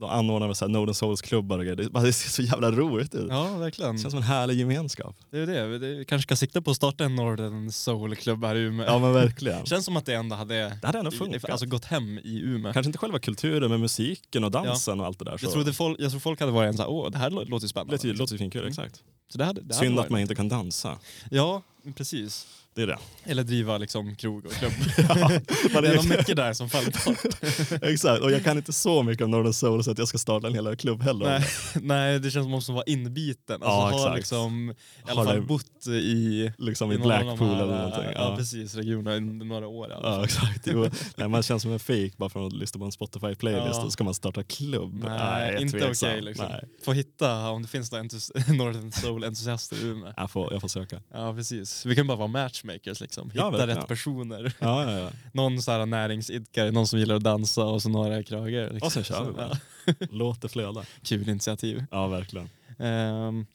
de 0.00 0.10
anordnar 0.10 0.52
så 0.54 0.64
här 0.64 0.72
Northern 0.72 0.94
Souls-klubbar 0.94 1.58
och 1.58 1.64
grejer. 1.64 1.76
Det, 1.76 2.00
det 2.00 2.12
ser 2.12 2.30
så 2.30 2.42
jävla 2.42 2.70
roligt 2.72 3.14
ut. 3.14 3.26
Ja, 3.30 3.56
verkligen. 3.56 3.96
Det 3.96 4.02
känns 4.02 4.12
som 4.12 4.18
en 4.18 4.28
härlig 4.28 4.54
gemenskap. 4.58 5.16
Det 5.30 5.38
är 5.38 5.46
det. 5.46 5.66
Vi 5.66 6.04
kanske 6.08 6.22
ska 6.22 6.36
sikta 6.36 6.62
på 6.62 6.70
att 6.70 6.76
starta 6.76 7.04
en 7.04 7.14
Northern 7.16 7.70
Soul-klubb 7.72 8.44
här 8.44 8.54
i 8.56 8.58
Umeå. 8.60 8.86
Ja 8.86 8.98
men 8.98 9.12
verkligen. 9.12 9.66
Känns 9.66 9.84
som 9.84 9.96
att 9.96 10.06
det 10.06 10.14
ändå 10.14 10.36
hade 10.36 10.54
Det 10.80 10.86
hade 10.86 10.98
ändå 10.98 11.10
funkat. 11.10 11.50
alltså, 11.50 11.66
gått 11.66 11.84
hem 11.84 12.18
i 12.18 12.40
Umeå. 12.44 12.72
Kanske 12.72 12.88
inte 12.88 12.98
själva 12.98 13.18
kulturen 13.18 13.70
men 13.70 13.80
musiken 13.80 14.44
och 14.44 14.50
dansen 14.50 15.00
och 15.00 15.06
allt 15.06 15.18
det 15.18 15.24
där. 15.24 15.36
Så 15.36 15.44
Jag, 15.46 15.52
trodde 15.52 15.72
folk, 15.72 16.00
jag 16.00 16.10
tror 16.10 16.20
folk 16.20 16.40
hade 16.40 16.52
varit 16.52 16.68
en 16.68 16.76
såhär, 16.76 16.90
åh 16.90 17.10
det 17.10 17.18
här 17.18 17.30
lå- 17.30 17.34
låter 17.44 17.52
ju 17.52 17.58
det 17.58 17.68
spännande. 17.68 17.92
låter 17.92 18.08
ju 18.08 18.14
låter 18.14 18.32
ju 18.34 18.38
finkul, 18.38 18.60
Mm. 18.60 18.68
exakt. 18.70 19.02
Så 19.32 19.38
det 19.38 19.44
hade, 19.44 19.60
det 19.60 19.74
hade 19.74 19.86
Synd 19.86 19.98
att 20.00 20.10
man 20.10 20.20
inte 20.20 20.34
kan 20.34 20.48
dansa. 20.48 20.98
Ja, 21.30 21.62
precis. 21.96 22.46
Det 22.76 22.82
är 22.82 22.86
det. 22.86 22.98
Eller 23.24 23.42
driva 23.42 23.78
liksom 23.78 24.16
krog 24.16 24.46
och 24.46 24.52
klubb. 24.52 24.72
Ja, 25.74 25.80
det 25.80 25.88
är 25.88 25.96
nog 25.96 26.08
mycket 26.08 26.36
där 26.36 26.52
som 26.52 26.70
faller 26.70 26.92
bort. 27.06 27.82
Exakt, 27.82 28.22
och 28.22 28.30
jag 28.32 28.44
kan 28.44 28.56
inte 28.56 28.72
så 28.72 29.02
mycket 29.02 29.24
om 29.24 29.30
Northern 29.30 29.52
Soul 29.52 29.84
så 29.84 29.90
att 29.90 29.98
jag 29.98 30.08
ska 30.08 30.18
starta 30.18 30.46
en 30.46 30.54
hel 30.54 30.76
klubb 30.76 31.02
heller. 31.02 31.26
nej, 31.26 31.46
nej, 31.82 32.18
det 32.20 32.30
känns 32.30 32.32
som 32.32 32.40
att 32.42 32.46
man 32.46 32.50
måste 32.50 32.72
vara 32.72 32.84
inbiten. 32.86 33.62
Alltså 33.62 33.96
Ja, 33.98 34.08
ha 34.08 34.14
liksom, 34.14 34.70
i 35.08 35.10
alla 35.10 35.24
fall 35.24 35.42
bott 35.42 35.86
i, 35.86 36.52
Liksom 36.58 36.92
i 36.92 36.96
de 36.96 37.02
Blackpool 37.02 37.48
här, 37.48 37.62
eller 37.62 37.76
någonting. 37.76 38.04
Ja, 38.04 38.30
Ja, 38.30 38.36
precis. 38.36 38.74
Regionen 38.74 39.28
under 39.28 39.46
några 39.46 39.66
år 39.66 39.86
i 39.86 39.90
fall. 39.90 40.00
ja 40.04 40.24
exakt. 40.24 40.66
Jo. 40.66 40.90
Nej, 41.16 41.28
man 41.28 41.42
känns 41.42 41.62
som 41.62 41.72
en 41.72 41.78
fake 41.78 42.10
bara 42.16 42.30
för 42.30 42.46
att 42.46 42.52
lyssna 42.52 42.78
på 42.78 42.84
en 42.84 42.90
Spotify-playlist 42.92 43.74
Ja. 43.74 43.84
och 43.84 43.92
ska 43.92 44.04
man 44.04 44.14
starta 44.14 44.42
klubb. 44.42 45.04
Nej, 45.08 45.54
är 45.54 45.60
inte 45.60 45.90
okej 45.90 46.20
liksom. 46.22 46.46
Nej. 46.50 46.64
Få 46.84 46.92
hitta 46.92 47.48
om 47.50 47.62
det 47.62 47.68
finns 47.68 47.92
några 47.92 48.02
Northern 48.48 48.92
Soul-entusiaster 48.92 49.76
i 49.76 49.82
Umeå. 49.88 50.12
Jag, 50.16 50.30
får, 50.30 50.52
jag 50.52 50.60
får 50.60 50.68
söka. 50.68 51.00
Ja 51.12 51.34
precis. 51.34 51.86
Vi 51.86 51.94
kan 51.96 52.06
bara 52.06 52.16
vara 52.18 52.28
matchmakers 52.66 53.00
liksom. 53.00 53.30
Ja, 53.34 53.44
Hitta 53.46 53.56
verkligen. 53.56 53.78
rätt 53.80 53.88
personer. 53.88 54.52
Ja, 54.58 54.92
ja, 54.92 54.98
ja. 54.98 55.10
Någon 55.32 55.62
så 55.62 55.70
här 55.72 55.86
näringsidkare, 55.86 56.70
någon 56.70 56.86
som 56.86 56.98
gillar 56.98 57.14
att 57.14 57.22
dansa 57.24 57.64
och 57.64 57.82
så 57.82 57.88
några 57.88 58.22
krögare. 58.22 58.70
Liksom. 58.72 58.86
Och 58.86 58.92
sen 58.92 59.04
kör 59.04 59.20
vi 59.20 59.26
Så, 59.26 59.32
bara. 59.32 59.58
ja, 59.86 59.94
Låt 60.10 60.42
det 60.42 60.48
flöda. 60.48 60.84
Kul 61.02 61.28
initiativ. 61.28 61.84
Ja, 61.90 62.06
verkligen. 62.06 62.48
Ehm, 62.78 63.46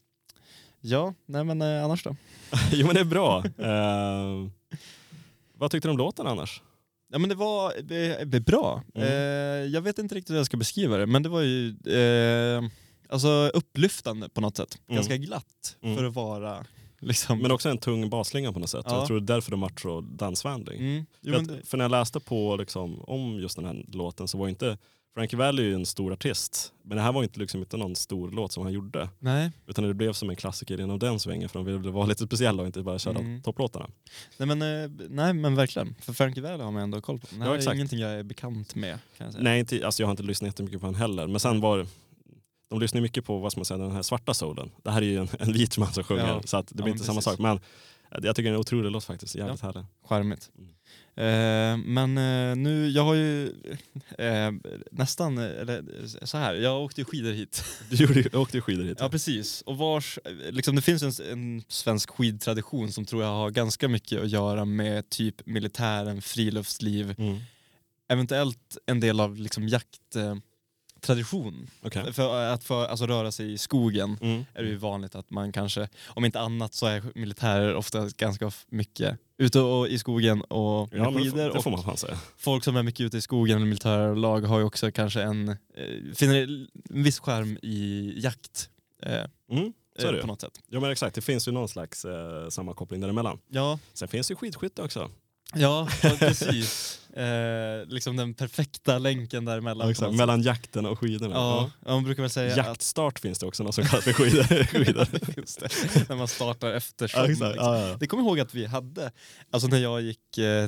ja, 0.82 1.14
nej 1.26 1.44
men 1.44 1.62
eh, 1.62 1.84
annars 1.84 2.04
då? 2.04 2.16
jo 2.72 2.86
men 2.86 2.96
det 2.96 3.02
är 3.02 3.06
bra. 3.06 3.44
Eh, 3.58 4.50
vad 5.54 5.72
tyckte 5.72 5.88
du 5.88 5.92
om 5.92 5.98
låten 5.98 6.28
annars? 6.28 6.62
Ja 7.14 7.18
men 7.20 7.30
det 7.30 7.36
var, 7.36 7.74
det, 7.84 8.24
det 8.24 8.40
bra. 8.40 8.84
Mm. 8.96 9.08
Eh, 9.08 9.14
jag 9.74 9.82
vet 9.82 10.00
inte 10.00 10.16
riktigt 10.16 10.32
hur 10.32 10.38
jag 10.38 10.46
ska 10.46 10.58
beskriva 10.58 10.98
det, 10.98 11.06
men 11.06 11.24
det 11.24 11.30
var 11.30 11.42
ju 11.42 11.70
eh, 11.70 12.64
alltså 13.10 13.52
upplyftande 13.54 14.30
på 14.30 14.42
något 14.42 14.58
sätt. 14.58 14.78
Mm. 14.88 14.96
Ganska 14.96 15.18
glatt 15.18 15.78
Mm. 15.84 15.98
för 15.98 16.04
att 16.04 16.14
vara 16.14 16.66
Liksom. 17.02 17.40
Men 17.40 17.52
också 17.52 17.70
en 17.70 17.78
tung 17.78 18.10
basslinga 18.10 18.54
på 18.54 18.60
något 18.60 18.70
sätt. 18.70 18.86
Ja. 18.90 18.96
Jag 18.98 19.08
tror 19.08 19.20
det 19.20 19.24
är 19.34 19.36
därför 19.36 19.52
de 19.52 19.62
varit 19.62 19.80
så 19.80 20.02
dansvänlig. 20.02 20.76
mm. 20.80 21.06
jo, 21.22 21.34
för, 21.34 21.42
det, 21.42 21.66
för 21.66 21.78
när 21.78 21.84
jag 21.84 21.92
läste 21.92 22.20
på 22.20 22.56
liksom, 22.56 23.02
om 23.02 23.40
just 23.40 23.56
den 23.56 23.66
här 23.66 23.86
låten 23.88 24.28
så 24.28 24.38
var 24.38 24.48
inte 24.48 24.78
Frankie 25.14 25.38
Valli 25.40 25.62
är 25.64 25.68
ju 25.68 25.74
en 25.74 25.86
stor 25.86 26.14
artist, 26.14 26.74
men 26.84 26.98
det 26.98 27.04
här 27.04 27.12
var 27.12 27.24
inte, 27.24 27.40
liksom, 27.40 27.60
inte 27.60 27.78
någon 27.78 27.96
stor 27.96 28.32
låt 28.32 28.52
som 28.52 28.64
han 28.64 28.74
gjorde. 28.74 29.10
nej. 29.20 29.52
Utan 29.68 29.84
det 29.88 29.94
blev 29.94 30.14
som 30.14 30.30
en 30.30 30.36
klassiker 30.36 30.82
inom 30.82 31.00
den 31.00 31.20
svängen 31.20 31.50
för 31.50 31.60
de 31.60 31.66
ville 31.66 31.92
vara 31.92 32.06
lite 32.06 32.26
speciella 32.26 32.62
och 32.62 32.68
inte 32.68 32.82
bara 32.82 33.00
köra 33.00 33.20
Mm. 33.20 33.42
topplåtarna. 33.42 33.90
Nej, 34.38 34.48
men, 34.56 34.62
eh, 34.62 34.92
nej 35.10 35.34
men 35.34 35.56
verkligen, 35.56 35.96
för 36.02 36.14
Frankie 36.14 36.44
Valli 36.44 36.64
har 36.64 36.72
man 36.72 36.82
ändå 36.84 37.02
koll 37.02 37.20
på. 37.20 37.28
Det 37.32 37.44
här 37.44 37.46
Ja, 37.56 37.56
är 37.58 37.74
ingenting 37.74 38.00
jag 38.00 38.12
är 38.12 38.24
bekant 38.24 38.76
med. 38.76 39.00
Jag. 39.18 39.34
Nej, 39.40 39.60
inte, 39.60 39.86
alltså 39.86 40.04
jag 40.04 40.08
har 40.08 40.12
inte 40.12 40.24
lyssnat 40.24 40.48
jättemycket 40.48 40.80
på 40.82 40.88
honom 40.88 41.02
heller. 41.02 41.28
Men 41.28 41.40
sen 41.40 41.62
var 41.62 41.88
de 42.72 42.80
lyssnar 42.80 43.02
mycket 43.02 43.26
på 43.26 43.38
vad 43.40 43.52
ska 43.52 43.60
man 43.60 43.66
säga, 43.66 43.78
den 43.78 43.92
här 43.92 44.02
svarta 44.02 44.34
soulen. 44.34 44.72
Det 44.84 44.92
här 44.92 45.02
är 45.02 45.06
ju 45.06 45.18
en, 45.18 45.28
en 45.40 45.54
vit 45.54 45.78
man 45.78 45.94
som 45.94 46.04
sjunger 46.04 46.28
Ja. 46.28 46.42
så 46.46 46.58
att 46.58 46.68
det 46.68 46.72
Ja, 46.72 46.76
blir 46.76 46.84
men 46.86 46.94
inte 46.94 47.06
samma 47.06 47.22
sak. 47.22 47.40
Men 47.40 47.60
jag 48.24 48.36
tycker 48.36 48.44
det 48.44 48.50
är 48.50 48.54
en 48.54 48.60
otrolig 48.60 48.92
låt 48.92 49.04
faktiskt, 49.04 49.36
jävligt 49.36 49.62
härlig. 49.62 49.84
Charmigt. 50.06 50.50
Mm. 50.58 50.70
Eh, 51.16 51.78
men 51.88 52.18
eh, 52.18 52.56
nu, 52.56 52.90
jag 52.90 53.04
har 53.04 53.14
ju 53.14 53.48
eh, 54.18 54.52
nästan, 54.92 55.38
eh, 55.38 55.44
eller 55.44 55.84
så 56.26 56.38
här, 56.38 56.54
jag 56.56 56.82
åkte 56.82 57.02
ju 57.02 57.06
skidor 57.06 57.32
hit. 57.32 57.64
Du 57.90 57.96
gjorde, 57.96 58.38
åkte 58.38 58.58
ju 58.58 58.62
skidor 58.62 58.84
hit. 58.84 58.98
Ja 59.02 59.10
precis, 59.10 59.62
och 59.62 59.78
vars, 59.78 60.20
eh, 60.26 60.52
liksom, 60.52 60.76
det 60.76 60.82
finns 60.82 61.20
en, 61.20 61.32
en 61.32 61.64
svensk 61.68 62.10
skidtradition 62.10 62.92
som 62.92 63.06
tror 63.06 63.24
jag 63.24 63.30
har 63.30 63.50
ganska 63.50 63.88
mycket 63.88 64.22
att 64.22 64.30
göra 64.30 64.66
med 64.66 65.10
typ 65.10 65.46
militären, 65.46 66.22
friluftsliv, 66.22 67.16
Mm. 67.18 67.40
eventuellt 68.10 68.78
en 68.86 69.00
del 69.00 69.20
av 69.20 69.36
liksom, 69.38 69.68
jakttradition. 69.68 70.42
Tradition. 71.02 71.70
Okej. 71.82 72.14
För 72.14 72.46
att 72.46 72.64
få 72.64 72.76
alltså, 72.76 73.06
röra 73.08 73.32
sig 73.32 73.54
i 73.54 73.58
skogen 73.58 74.18
Mm. 74.22 74.46
är 74.54 74.64
det 74.64 74.70
ju 74.70 74.76
vanligt 74.76 75.16
att 75.16 75.30
man 75.30 75.52
kanske, 75.52 75.90
om 76.08 76.26
inte 76.26 76.40
annat 76.40 76.74
så 76.74 76.86
är 76.86 77.04
militärer 77.16 77.76
ofta 77.76 78.10
ganska 78.18 78.52
mycket 78.70 79.18
ute 79.38 79.60
och, 79.60 79.88
i 79.88 80.00
skogen 80.00 80.42
och 80.42 80.90
Ja, 80.94 81.12
det, 81.12 81.18
skidor. 81.20 81.32
får, 81.32 81.38
det 81.38 81.62
får 81.62 81.72
och 81.72 81.78
man 81.78 81.84
fan 81.84 81.98
säga. 81.98 82.18
folk 82.38 82.64
som 82.64 82.76
är 82.76 82.84
mycket 82.84 83.02
ute 83.06 83.18
i 83.18 83.22
skogen 83.22 83.56
eller 83.58 83.66
militära 83.68 84.14
lag 84.16 84.42
har 84.42 84.60
ju 84.60 84.66
också 84.66 84.92
kanske 84.92 85.22
en, 85.22 85.50
eh, 85.50 85.56
finner 86.16 86.36
en 86.90 87.04
viss 87.04 87.20
skärm 87.20 87.58
i 87.62 88.14
jakt. 88.18 88.70
Eh, 89.04 89.14
Mm. 89.52 89.74
Så 90.00 90.08
eh, 90.08 90.14
det 90.14 90.22
på 90.22 90.28
något 90.28 90.42
sätt. 90.42 90.60
Ja 90.68 90.80
men 90.80 90.92
exakt, 90.92 91.16
det 91.16 91.22
finns 91.22 91.48
ju 91.48 91.52
någon 91.52 91.70
slags 91.70 92.06
eh, 92.06 92.50
sammankoppling 92.50 93.02
däremellan. 93.02 93.40
Ja, 93.50 93.80
Sen 93.94 94.08
finns 94.08 94.32
ju 94.32 94.36
skidskytte 94.36 94.82
också. 94.82 95.10
Ja, 95.56 95.88
ja 96.04 96.16
precis. 96.20 96.98
Eh, 97.14 97.86
liksom 97.88 98.16
den 98.16 98.34
perfekta 98.34 98.98
länken 99.00 99.46
däremellan. 99.46 99.90
exakt. 99.90 100.08
något 100.08 100.18
Mellan 100.18 100.42
jakten 100.42 100.86
och 100.86 101.00
skidorna. 101.00 101.36
Ja, 101.36 101.72
ja, 101.86 101.92
man 101.92 102.04
brukar 102.04 102.24
väl 102.24 102.30
säga 102.30 102.52
att 102.52 102.58
Jaktstart 102.58 103.20
finns 103.20 103.40
det 103.40 103.46
också 103.46 103.64
något 103.64 103.76
som 103.76 103.86
kallas 103.86 104.04
för 104.04 104.14
skidor. 104.14 104.44
skidor. 104.66 105.08
Det, 105.94 106.10
när 106.10 106.16
man 106.16 106.28
startar 106.28 106.74
efter 106.74 107.12
ja, 107.16 107.26
liksom. 107.26 107.54
Ja, 107.56 107.88
ja. 107.88 107.98
Det 108.00 108.08
kommer 108.08 108.24
jag 108.24 108.28
ihåg 108.28 108.40
att 108.40 108.54
vi 108.54 108.66
hade, 108.66 109.12
alltså 109.52 109.68
när 109.68 109.78
jag 109.78 110.02
gick 110.02 110.38
eh, 110.38 110.68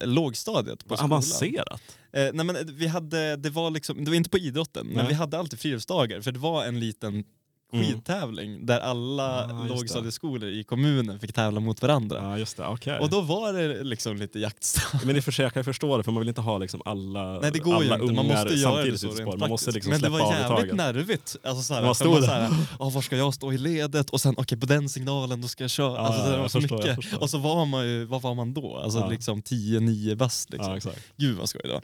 lågstadiet 0.00 0.78
på 0.78 0.88
Vad 0.88 0.98
skolan. 0.98 1.12
avancerat. 1.12 1.82
Eh, 2.12 2.28
nej 2.32 2.46
men 2.46 2.56
vi 2.76 2.86
hade, 2.86 3.36
det 3.36 3.50
var 3.50 3.70
liksom, 3.70 4.04
det 4.04 4.10
var 4.10 4.16
inte 4.16 4.30
på 4.30 4.38
idrotten, 4.38 4.86
men 4.86 5.06
vi 5.08 5.14
hade 5.14 5.38
alltid 5.38 5.58
friluftsdagar 5.58 6.20
för 6.20 6.32
det 6.32 6.38
var 6.38 6.64
en 6.64 6.80
liten 6.80 7.24
Mm. 7.72 7.86
skidtävling 7.86 8.66
där 8.66 8.80
alla 8.80 9.44
Ah, 9.44 9.66
lågstadieskolor 9.68 10.48
i 10.50 10.64
kommunen 10.64 11.20
fick 11.20 11.32
tävla 11.32 11.60
mot 11.60 11.82
varandra. 11.82 12.18
Ja 12.22 12.38
just 12.38 12.56
det, 12.56 12.66
okej. 12.66 12.98
Och 12.98 13.10
då 13.10 13.20
var 13.20 13.52
det 13.52 13.84
liksom 13.84 14.16
lite 14.16 14.38
jaktstart. 14.38 15.04
Men 15.04 15.16
i 15.16 15.20
och 15.20 15.24
för 15.24 15.32
sig, 15.32 15.50
jag 15.54 15.64
förstå 15.64 15.96
det 15.96 16.02
för 16.04 16.12
man 16.12 16.20
vill 16.20 16.28
inte 16.28 16.40
ha 16.40 16.58
liksom 16.58 16.82
alla, 16.84 17.40
Nej 17.40 17.50
det 17.52 17.58
går 17.58 17.74
alla 17.74 17.94
inte, 17.98 18.14
man 18.14 18.24
ungar 18.26 18.44
måste 18.44 18.54
göra 18.58 18.74
samtidigt 18.74 19.04
i 19.04 19.08
spår. 19.22 19.36
Man 19.36 19.48
måste 19.50 19.70
liksom 19.70 19.90
Men 19.90 20.00
det 20.00 20.08
var 20.08 20.32
jävligt 20.34 20.74
nervigt. 20.74 21.36
Alltså 21.44 21.62
såhär, 21.62 21.82
Man 21.82 21.94
stod 21.94 22.10
man 22.12 22.22
såhär, 22.22 22.50
"Ah, 22.78 22.88
var 22.90 23.02
ska 23.02 23.16
jag 23.16 23.34
stå 23.34 23.52
i 23.52 23.58
ledet? 23.58 24.10
Och 24.10 24.20
sen 24.20 24.34
okej 24.38 24.58
på 24.60 24.66
den 24.66 24.88
signalen 24.88 25.40
då 25.42 25.48
ska 25.48 25.64
jag 25.64 25.70
köra. 25.70 25.92
Ja, 25.94 25.98
alltså, 25.98 26.30
det 26.30 26.38
var 26.38 26.48
så 26.48 26.60
förstår, 26.60 26.76
mycket. 26.96 27.14
Och 27.14 27.30
så 27.30 27.38
var 27.38 27.66
man 27.66 27.86
ju, 27.88 28.04
vad 28.04 28.22
var 28.22 28.34
man 28.34 28.54
då? 28.54 28.76
Alltså 28.76 28.98
Ja. 28.98 29.08
liksom 29.08 29.42
10-9 29.42 30.14
bast 30.14 30.50
liksom. 30.50 30.74
Exakt. 30.74 31.00
Gud 31.16 31.36
vad 31.38 31.48
skoj 31.48 31.60
det 31.64 31.72
var. 31.72 31.82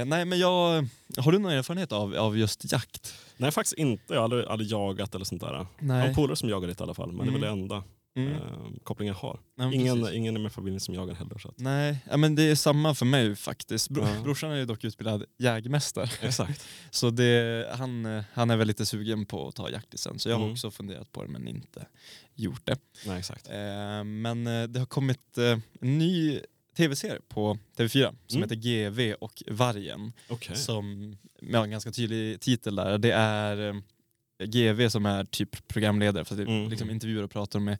Eh, 0.00 0.04
nej 0.04 0.24
men 0.24 0.38
jag, 0.38 0.88
har 1.16 1.32
du 1.32 1.38
någon 1.38 1.52
erfarenhet 1.52 1.92
av, 1.92 2.14
av 2.16 2.38
just 2.38 2.72
jakt? 2.72 3.14
Nej 3.36 3.50
faktiskt 3.50 3.74
inte, 3.78 4.04
jag 4.14 4.16
har 4.20 4.24
aldrig, 4.24 4.44
aldrig 4.44 4.70
jagat 4.70 5.14
eller 5.14 5.24
sånt 5.24 5.40
där. 5.42 5.52
Jag 5.52 5.58
har 5.58 5.66
Nej. 5.80 6.14
polare 6.14 6.36
som 6.36 6.48
jagar 6.48 6.68
lite 6.68 6.82
i 6.82 6.84
alla 6.84 6.94
fall, 6.94 7.12
men 7.12 7.26
det 7.26 7.30
är 7.30 7.32
väl 7.32 7.40
det 7.40 7.48
enda 7.48 7.82
Mm. 8.16 8.32
eh, 8.32 8.38
kopplingen 8.82 9.14
jag 9.14 9.28
har. 9.28 9.40
Nej, 9.56 9.74
Ingen, 9.74 10.00
precis. 10.00 10.16
ingen 10.16 10.36
i 10.36 10.40
min 10.40 10.50
familj 10.50 10.80
som 10.80 10.94
jagar 10.94 11.14
heller. 11.14 11.38
Så 11.38 11.48
att. 11.48 11.58
Nej, 11.58 11.98
ja, 12.10 12.16
men 12.16 12.34
det 12.34 12.42
är 12.42 12.54
samma 12.54 12.94
för 12.94 13.06
mig 13.06 13.36
faktiskt. 13.36 13.88
Bro, 13.90 14.02
Ja. 14.04 14.22
Brorsan 14.22 14.50
är 14.50 14.56
ju 14.56 14.64
dock 14.64 14.84
utbildad 14.84 15.24
jägmästare. 15.38 16.08
Exakt. 16.22 16.66
Så 16.90 17.10
det, 17.10 17.68
han, 17.78 18.06
eh, 18.06 18.24
han 18.32 18.50
är 18.50 18.56
väl 18.56 18.66
lite 18.66 18.86
sugen 18.86 19.26
på 19.26 19.48
att 19.48 19.54
ta 19.54 19.70
jaktlicens. 19.70 20.22
Så 20.22 20.28
jag 20.28 20.36
har 20.36 20.42
Mm. 20.42 20.52
också 20.52 20.70
funderat 20.70 21.12
på 21.12 21.22
det 21.22 21.28
men 21.28 21.48
inte 21.48 21.86
gjort 22.34 22.66
det. 22.66 22.76
Nej, 23.06 23.18
exakt. 23.18 23.48
Eh, 23.48 24.04
men 24.04 24.46
eh, 24.46 24.62
det 24.62 24.78
har 24.78 24.86
kommit 24.86 25.38
eh, 25.38 25.58
en 25.80 25.98
ny 25.98 26.40
tv-serie 26.76 27.20
på 27.28 27.58
TV4 27.76 28.14
som 28.26 28.36
Mm. 28.36 28.42
heter 28.50 28.56
GV 28.62 29.14
och 29.20 29.42
Vargen. 29.46 30.12
Okej. 30.28 30.56
Som 30.56 31.16
med 31.42 31.60
en 31.60 31.70
ganska 31.70 31.90
tydlig 31.92 32.40
titel 32.40 32.74
där. 32.76 32.98
Det 32.98 33.12
är 33.12 33.68
eh, 33.68 34.46
GV 34.46 34.88
som 34.88 35.06
är 35.06 35.24
typ 35.24 35.68
programledare 35.68 36.24
för 36.24 36.34
att 36.34 36.40
Mm. 36.48 36.68
liksom 36.70 36.90
intervjuar 36.90 37.22
och 37.22 37.30
pratar 37.30 37.60
med 37.60 37.78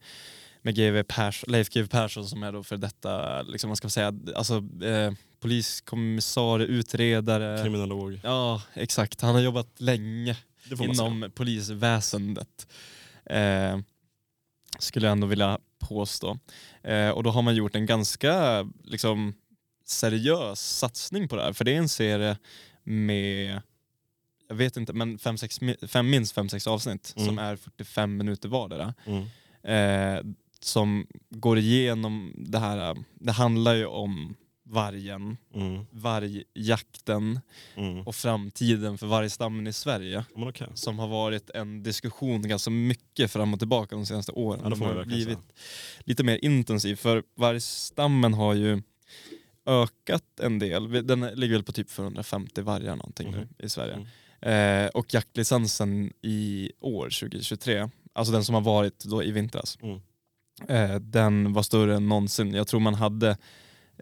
med 0.62 0.74
GV 0.76 1.02
Pers, 1.02 1.44
Leif 1.48 1.68
GW 1.70 1.88
Persson 1.88 2.26
som 2.28 2.42
är 2.42 2.52
då 2.52 2.62
för 2.62 2.76
detta, 2.76 3.42
liksom 3.42 3.68
man 3.68 3.76
ska 3.76 3.88
säga, 3.88 4.14
alltså 4.36 4.54
eh, 4.84 5.12
poliskommissarie, 5.40 6.66
utredare. 6.66 7.62
Kriminolog. 7.62 8.20
Ja, 8.24 8.62
exakt. 8.74 9.20
Han 9.20 9.34
har 9.34 9.42
jobbat 9.42 9.80
länge 9.80 10.36
säga. 10.68 10.84
inom 10.84 11.30
polisväsendet. 11.34 12.66
Eh, 13.26 13.78
skulle 14.78 15.06
jag 15.06 15.12
ändå 15.12 15.26
vilja 15.26 15.58
påstå. 15.88 16.38
Eh, 16.82 17.08
och 17.08 17.22
då 17.22 17.30
har 17.30 17.42
man 17.42 17.54
gjort 17.54 17.74
en 17.76 17.86
ganska 17.86 18.66
liksom, 18.84 19.34
seriös 19.84 20.60
satsning 20.78 21.28
på 21.28 21.36
det 21.36 21.42
här. 21.42 21.52
För 21.52 21.64
det 21.64 21.72
är 21.74 21.78
en 21.78 21.88
serie 21.88 22.36
med, 22.84 23.60
jag 24.48 24.56
vet 24.56 24.76
inte, 24.76 24.92
men 24.92 25.18
fem, 25.18 25.38
sex, 25.38 25.60
fem, 25.88 26.10
minst 26.10 26.34
fem, 26.34 26.48
sex 26.48 26.66
avsnitt 26.66 27.14
Mm. 27.16 27.26
som 27.26 27.38
är 27.38 27.56
45 27.56 28.16
minuter 28.16 28.48
vardera. 28.48 28.94
Mm. 29.06 29.24
Eh, 29.62 30.24
som 30.60 31.06
går 31.30 31.58
igenom 31.58 32.32
det 32.36 32.58
här, 32.58 32.96
det 33.14 33.32
handlar 33.32 33.74
ju 33.74 33.86
om 33.86 34.34
vargen, 34.66 35.36
Mm. 35.54 35.86
vargjakten 35.90 37.40
Mm. 37.76 38.00
och 38.06 38.14
framtiden 38.14 38.98
för 38.98 39.06
vargstammen 39.06 39.66
i 39.66 39.72
Sverige 39.72 40.24
Men 40.36 40.48
okej. 40.48 40.68
som 40.74 40.98
har 40.98 41.08
varit 41.08 41.50
en 41.50 41.82
diskussion 41.82 42.48
ganska 42.48 42.70
mycket 42.70 43.30
fram 43.30 43.52
och 43.52 43.58
tillbaka 43.58 43.96
de 43.96 44.06
senaste 44.06 44.32
åren. 44.32 44.60
Ja, 44.64 44.68
det 44.70 44.76
De 44.76 44.82
har 44.82 45.04
blivit 45.04 45.26
säga. 45.38 45.38
lite 46.04 46.24
mer 46.24 46.38
intensiv 46.44 46.96
för 46.96 47.22
vargstammen 47.36 48.34
har 48.34 48.54
ju 48.54 48.82
ökat 49.66 50.40
en 50.40 50.58
del. 50.58 51.06
Den 51.06 51.20
ligger 51.20 51.54
väl 51.54 51.64
på 51.64 51.72
typ 51.72 51.90
450 51.90 52.62
vargar 52.62 52.96
någonting 52.96 53.30
nu 53.30 53.48
i 53.58 53.68
Sverige. 53.68 53.94
Mm. 53.94 54.06
Eh, 54.84 54.88
och 54.90 55.14
jaktlicensen 55.14 56.12
i 56.22 56.70
år, 56.80 57.04
2023, 57.10 57.88
alltså 58.12 58.32
den 58.32 58.44
som 58.44 58.54
har 58.54 58.62
varit 58.62 59.04
då 59.04 59.22
i 59.22 59.30
vintras, 59.30 59.78
Mm. 59.82 60.00
eh, 60.68 61.00
den 61.00 61.52
var 61.52 61.62
större 61.62 61.96
än 61.96 62.08
någonsin. 62.08 62.54
Jag 62.54 62.66
tror 62.66 62.80
man 62.80 62.94
hade 62.94 63.36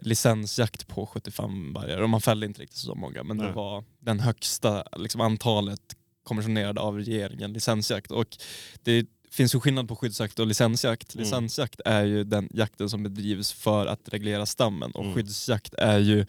licensjakt 0.01 0.87
på 0.87 1.05
75 1.05 1.73
vargar 1.73 1.97
och 2.01 2.09
man 2.09 2.21
fällde 2.21 2.45
inte 2.45 2.61
riktigt 2.61 2.77
så 2.79 2.95
många 2.95 3.23
men 3.23 3.37
det 3.37 3.43
Nej. 3.43 3.53
var 3.53 3.83
den 3.99 4.19
högsta 4.19 4.83
liksom, 4.97 5.21
antalet 5.21 5.81
kommissionerade 6.23 6.81
av 6.81 6.97
regeringen 6.97 7.53
licensjakt. 7.53 8.11
Och 8.11 8.37
det 8.83 9.05
finns 9.31 9.55
ju 9.55 9.59
skillnad 9.59 9.87
på 9.87 9.95
skyddsjakt 9.95 10.39
och 10.39 10.47
licensjakt. 10.47 11.15
Mm. 11.15 11.23
Licensjakt 11.23 11.81
är 11.85 12.03
ju 12.03 12.23
den 12.23 12.49
jakten 12.53 12.89
som 12.89 13.03
bedrivs 13.03 13.51
för 13.51 13.85
att 13.85 14.09
reglera 14.09 14.45
stammen 14.45 14.91
och 14.91 15.03
Mm. 15.03 15.15
skyddsjakt 15.15 15.73
är 15.73 15.99
ju 15.99 16.25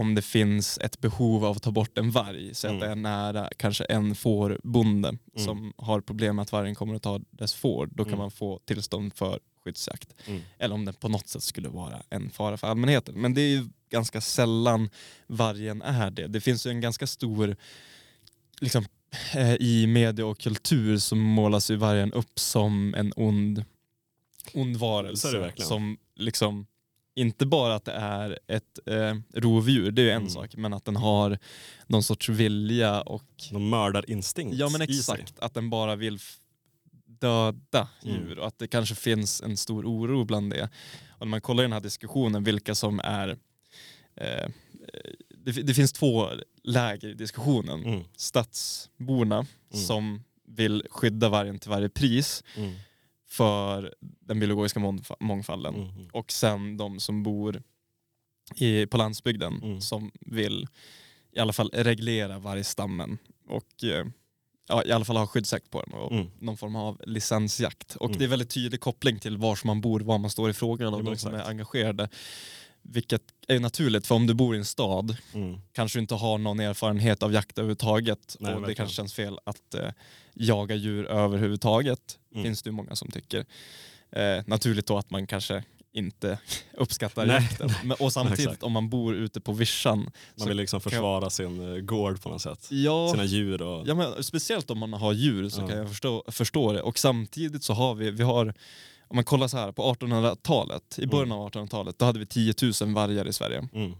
om 0.00 0.14
det 0.14 0.22
finns 0.22 0.78
ett 0.78 1.00
behov 1.00 1.44
av 1.44 1.56
att 1.56 1.62
ta 1.62 1.70
bort 1.70 1.98
en 1.98 2.10
varg, 2.10 2.54
så 2.54 2.66
att 2.66 2.70
Mm. 2.72 2.80
det 2.80 2.86
är 2.92 2.94
nära 2.96 3.48
kanske 3.56 3.84
en 3.84 4.14
fårbonde 4.14 5.08
Mm. 5.08 5.18
som 5.46 5.72
har 5.76 6.00
problem 6.00 6.36
med 6.36 6.42
att 6.42 6.52
vargen 6.52 6.74
kommer 6.74 6.94
att 6.94 7.02
ta 7.02 7.20
dess 7.30 7.54
får, 7.54 7.86
då 7.86 8.04
kan 8.04 8.12
Mm. 8.12 8.18
man 8.18 8.30
få 8.30 8.60
tillstånd 8.64 9.14
för 9.14 9.40
skyddsjakt. 9.64 10.14
Mm. 10.26 10.40
Eller 10.58 10.74
om 10.74 10.84
den 10.84 10.94
på 10.94 11.08
något 11.08 11.28
sätt 11.28 11.42
skulle 11.42 11.68
vara 11.68 12.02
en 12.10 12.30
fara 12.30 12.56
för 12.56 12.66
allmänheten. 12.66 13.14
Men 13.14 13.34
det 13.34 13.40
är 13.40 13.48
ju 13.48 13.68
ganska 13.90 14.20
sällan 14.20 14.90
vargen 15.26 15.82
är 15.82 16.10
det. 16.10 16.26
Det 16.26 16.40
finns 16.40 16.66
ju 16.66 16.70
en 16.70 16.80
ganska 16.80 17.06
stor, 17.06 17.56
liksom, 18.60 18.84
eh, 19.34 19.54
i 19.54 19.86
media 19.86 20.26
och 20.26 20.38
kultur 20.38 20.98
så 20.98 21.16
målas 21.16 21.70
ju 21.70 21.76
vargen 21.76 22.12
upp 22.12 22.38
som 22.38 22.94
en 22.94 23.12
ond, 23.16 23.64
ond 24.54 24.76
varelse. 24.76 25.28
det 25.56 25.62
som 25.62 25.98
liksom, 26.16 26.66
inte 27.20 27.46
bara 27.46 27.74
att 27.74 27.84
det 27.84 27.92
är 27.92 28.38
ett 28.46 28.78
eh, 28.86 29.16
rovdjur, 29.34 29.90
det 29.90 30.02
är 30.02 30.04
ju 30.04 30.10
en 30.10 30.16
Mm. 30.16 30.30
sak, 30.30 30.56
men 30.56 30.72
att 30.74 30.84
den 30.84 30.96
har 30.96 31.38
någon 31.86 32.02
sorts 32.02 32.28
vilja 32.28 33.00
och 33.02 33.24
Någon 33.52 33.68
mördarinstinkt 33.68 34.56
Ja 34.56 34.68
men 34.68 34.82
exakt, 34.82 35.38
att 35.38 35.54
den 35.54 35.70
bara 35.70 35.96
vill 35.96 36.18
döda 37.06 37.88
Mm. 38.04 38.16
djur 38.16 38.38
och 38.38 38.46
att 38.46 38.58
det 38.58 38.68
kanske 38.68 38.94
finns 38.94 39.42
en 39.42 39.56
stor 39.56 39.84
oro 39.86 40.24
bland 40.24 40.50
det. 40.52 40.62
Och 41.10 41.26
när 41.26 41.30
man 41.30 41.40
kollar 41.40 41.62
i 41.62 41.64
den 41.64 41.72
här 41.72 41.80
diskussionen 41.80 42.44
vilka 42.44 42.74
som 42.74 43.00
är 43.04 43.28
eh, 44.16 44.48
det, 45.44 45.52
det 45.52 45.74
finns 45.74 45.92
två 45.92 46.28
läger 46.62 47.08
i 47.08 47.14
diskussionen. 47.14 47.84
Mm. 47.84 48.04
Stadsborna 48.16 49.36
Mm. 49.36 49.84
som 49.86 50.22
vill 50.46 50.82
skydda 50.90 51.28
vargen 51.28 51.58
till 51.58 51.70
varje 51.70 51.88
pris 51.88 52.44
Mm. 52.56 52.74
För 53.30 53.94
den 54.00 54.40
biologiska 54.40 54.80
mångfa- 54.80 55.16
mångfalden. 55.20 55.74
Mm. 55.74 56.08
Och 56.12 56.32
sen 56.32 56.76
de 56.76 57.00
som 57.00 57.22
bor 57.22 57.62
i, 58.56 58.86
på 58.86 58.96
landsbygden 58.96 59.60
Mm. 59.62 59.80
som 59.80 60.10
vill 60.20 60.66
i 61.32 61.38
alla 61.38 61.52
fall 61.52 61.70
reglera 61.74 62.38
vargstammen 62.38 63.18
och 63.48 63.84
eh, 63.84 64.06
ja, 64.68 64.84
i 64.84 64.92
alla 64.92 65.04
fall 65.04 65.16
ha 65.16 65.26
skyddsjakt 65.26 65.70
på 65.70 65.82
den 65.82 65.94
och 65.94 66.12
Mm. 66.12 66.26
någon 66.38 66.56
form 66.56 66.76
av 66.76 67.00
licensjakt. 67.06 67.96
Och 67.96 68.06
Mm. 68.08 68.18
det 68.18 68.24
är 68.24 68.28
väldigt 68.28 68.50
tydlig 68.50 68.80
koppling 68.80 69.18
till 69.18 69.36
var 69.36 69.56
som 69.56 69.66
man 69.68 69.80
bor, 69.80 70.00
var 70.00 70.18
man 70.18 70.30
står 70.30 70.50
i 70.50 70.52
frågan 70.52 70.94
och 70.94 71.04
de 71.04 71.16
som 71.16 71.34
är 71.34 71.48
engagerade. 71.48 72.08
Vilket 72.82 73.22
är 73.48 73.60
naturligt, 73.60 74.06
för 74.06 74.14
om 74.14 74.26
du 74.26 74.34
bor 74.34 74.54
i 74.54 74.58
en 74.58 74.64
stad 74.64 75.16
Mm. 75.34 75.60
kanske 75.72 75.98
du 75.98 76.00
inte 76.00 76.14
har 76.14 76.38
någon 76.38 76.60
erfarenhet 76.60 77.22
av 77.22 77.32
jakt 77.32 77.58
överhuvudtaget 77.58 78.36
Nej, 78.40 78.48
och 78.48 78.54
det 78.54 78.60
verkligen. 78.60 78.76
kanske 78.76 78.94
känns 78.96 79.14
fel 79.14 79.38
att 79.44 79.74
eh, 79.74 79.90
jaga 80.34 80.74
djur 80.74 81.04
överhuvudtaget. 81.06 82.18
Mm. 82.32 82.44
finns 82.44 82.62
det 82.62 82.68
ju 82.68 82.72
många 82.72 82.96
som 82.96 83.08
tycker. 83.10 83.44
Eh, 84.12 84.42
naturligt 84.46 84.86
då 84.86 84.98
att 84.98 85.10
man 85.10 85.26
kanske 85.26 85.64
inte 85.92 86.38
uppskattar 86.76 87.26
Nej. 87.26 87.36
jakten. 87.42 87.70
Men, 87.84 87.96
och 88.00 88.12
samtidigt 88.12 88.62
om 88.62 88.72
man 88.72 88.88
bor 88.88 89.14
ute 89.14 89.40
på 89.40 89.52
vischan. 89.52 90.10
Man 90.38 90.48
vill 90.48 90.56
liksom 90.56 90.80
försvara 90.80 91.30
sin 91.30 91.72
eh, 91.74 91.80
gård 91.80 92.22
på 92.22 92.28
något 92.28 92.42
sätt. 92.42 92.68
Ja, 92.70 93.08
Sina 93.12 93.24
djur 93.24 93.62
och... 93.62 93.88
ja 93.88 93.94
men, 93.94 94.24
speciellt 94.24 94.70
om 94.70 94.78
man 94.78 94.92
har 94.92 95.12
djur 95.12 95.48
så 95.48 95.60
Ja. 95.60 95.68
kan 95.68 95.78
jag 95.78 95.88
förstå, 95.88 96.24
förstå 96.28 96.72
det. 96.72 96.82
Och 96.82 96.98
samtidigt 96.98 97.64
så 97.64 97.72
har 97.72 97.94
vi, 97.94 98.10
vi 98.10 98.22
har, 98.22 98.54
om 99.10 99.16
man 99.16 99.24
kollar 99.24 99.48
så 99.48 99.56
här 99.56 99.72
på 99.72 99.94
1800-talet, 99.94 100.98
i 100.98 101.06
början 101.06 101.26
Mm. 101.32 101.38
av 101.38 101.50
1800-talet, 101.50 101.98
då 101.98 102.04
hade 102.04 102.18
vi 102.18 102.26
10 102.26 102.54
000 102.82 102.94
vargar 102.94 103.26
i 103.28 103.32
Sverige. 103.32 103.68
Mm. 103.74 103.92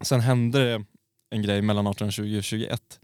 Sen 0.00 0.20
hände 0.20 0.64
det 0.64 0.84
en 1.30 1.42
grej 1.42 1.62
mellan 1.62 1.86
1820 1.86 2.38
och 2.38 2.44
21. 2.44 3.00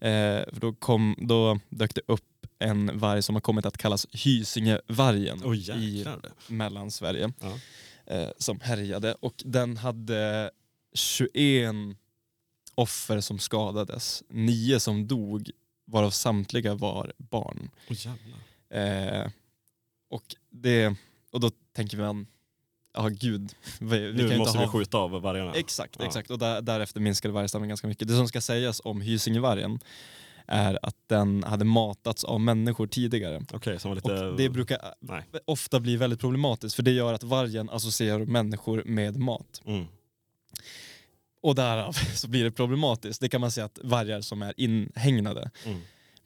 Eh, 0.00 0.40
då, 0.52 0.72
kom, 0.72 1.16
då 1.20 1.58
dök 1.68 1.94
det 1.94 2.00
upp 2.06 2.46
en 2.58 2.98
varg 2.98 3.22
som 3.22 3.34
har 3.36 3.40
kommit 3.40 3.66
att 3.66 3.78
kallas 3.78 4.06
Hysingevargen 4.12 5.42
Åh 5.44 5.54
i. 5.56 6.06
Mellansverige. 6.48 7.32
Ja. 7.40 7.52
Eh, 8.14 8.28
som 8.38 8.60
härjade 8.60 9.14
och 9.20 9.34
den 9.44 9.76
hade 9.76 10.50
21 10.94 11.74
offer 12.74 13.20
som 13.20 13.38
skadades. 13.38 14.22
Nio 14.28 14.80
som 14.80 15.06
dog 15.06 15.50
varav 15.84 16.10
samtliga 16.10 16.74
var 16.74 17.12
barn. 17.18 17.70
Jävlar. 17.88 18.38
Eh, 18.70 19.30
och, 20.12 20.34
det, 20.50 20.94
och 21.32 21.40
då 21.40 21.50
tänker 21.76 21.96
man, 21.96 22.26
ja 22.94 23.08
gud, 23.08 23.52
vi, 23.80 23.98
vi 23.98 24.12
Nu 24.22 24.28
kan 24.28 24.38
måste 24.38 24.50
inte 24.50 24.58
vi 24.58 24.64
ha 24.64 24.72
skjuta 24.72 24.98
av 24.98 25.10
vargarna. 25.10 25.54
Exakt, 25.54 25.96
Ja. 25.98 26.06
exakt. 26.06 26.30
Och 26.30 26.38
där, 26.38 26.62
därefter 26.62 27.00
minskade 27.00 27.34
vargstammen 27.34 27.68
ganska 27.68 27.86
mycket. 27.86 28.08
Det 28.08 28.14
som 28.16 28.28
ska 28.28 28.40
sägas 28.40 28.80
om 28.84 29.00
Hysingevargen 29.00 29.78
är 30.46 30.78
att 30.82 30.96
den 31.06 31.44
hade 31.44 31.64
matats 31.64 32.24
av 32.24 32.40
människor 32.40 32.86
tidigare. 32.86 33.42
Okej, 33.52 33.78
som 33.80 33.90
var 33.90 33.98
Och 34.04 34.10
lite... 34.10 34.42
det 34.42 34.48
brukar 34.50 34.78
Nej. 35.00 35.22
ofta 35.44 35.80
bli 35.80 35.96
väldigt 35.96 36.20
problematiskt 36.20 36.74
för 36.76 36.82
det 36.82 36.90
gör 36.90 37.12
att 37.14 37.22
vargen 37.22 37.70
associerar 37.70 38.18
människor 38.26 38.82
med 38.86 39.16
mat. 39.16 39.62
Mm. 39.64 39.84
Och 41.42 41.54
därav 41.54 41.92
så 42.14 42.28
blir 42.28 42.44
det 42.44 42.50
problematiskt. 42.50 43.20
Det 43.20 43.28
kan 43.28 43.40
man 43.40 43.50
säga 43.50 43.64
att 43.66 43.78
vargar 43.82 44.20
som 44.20 44.42
är 44.42 44.54
inhägnade 44.56 45.50
Mm. 45.66 45.80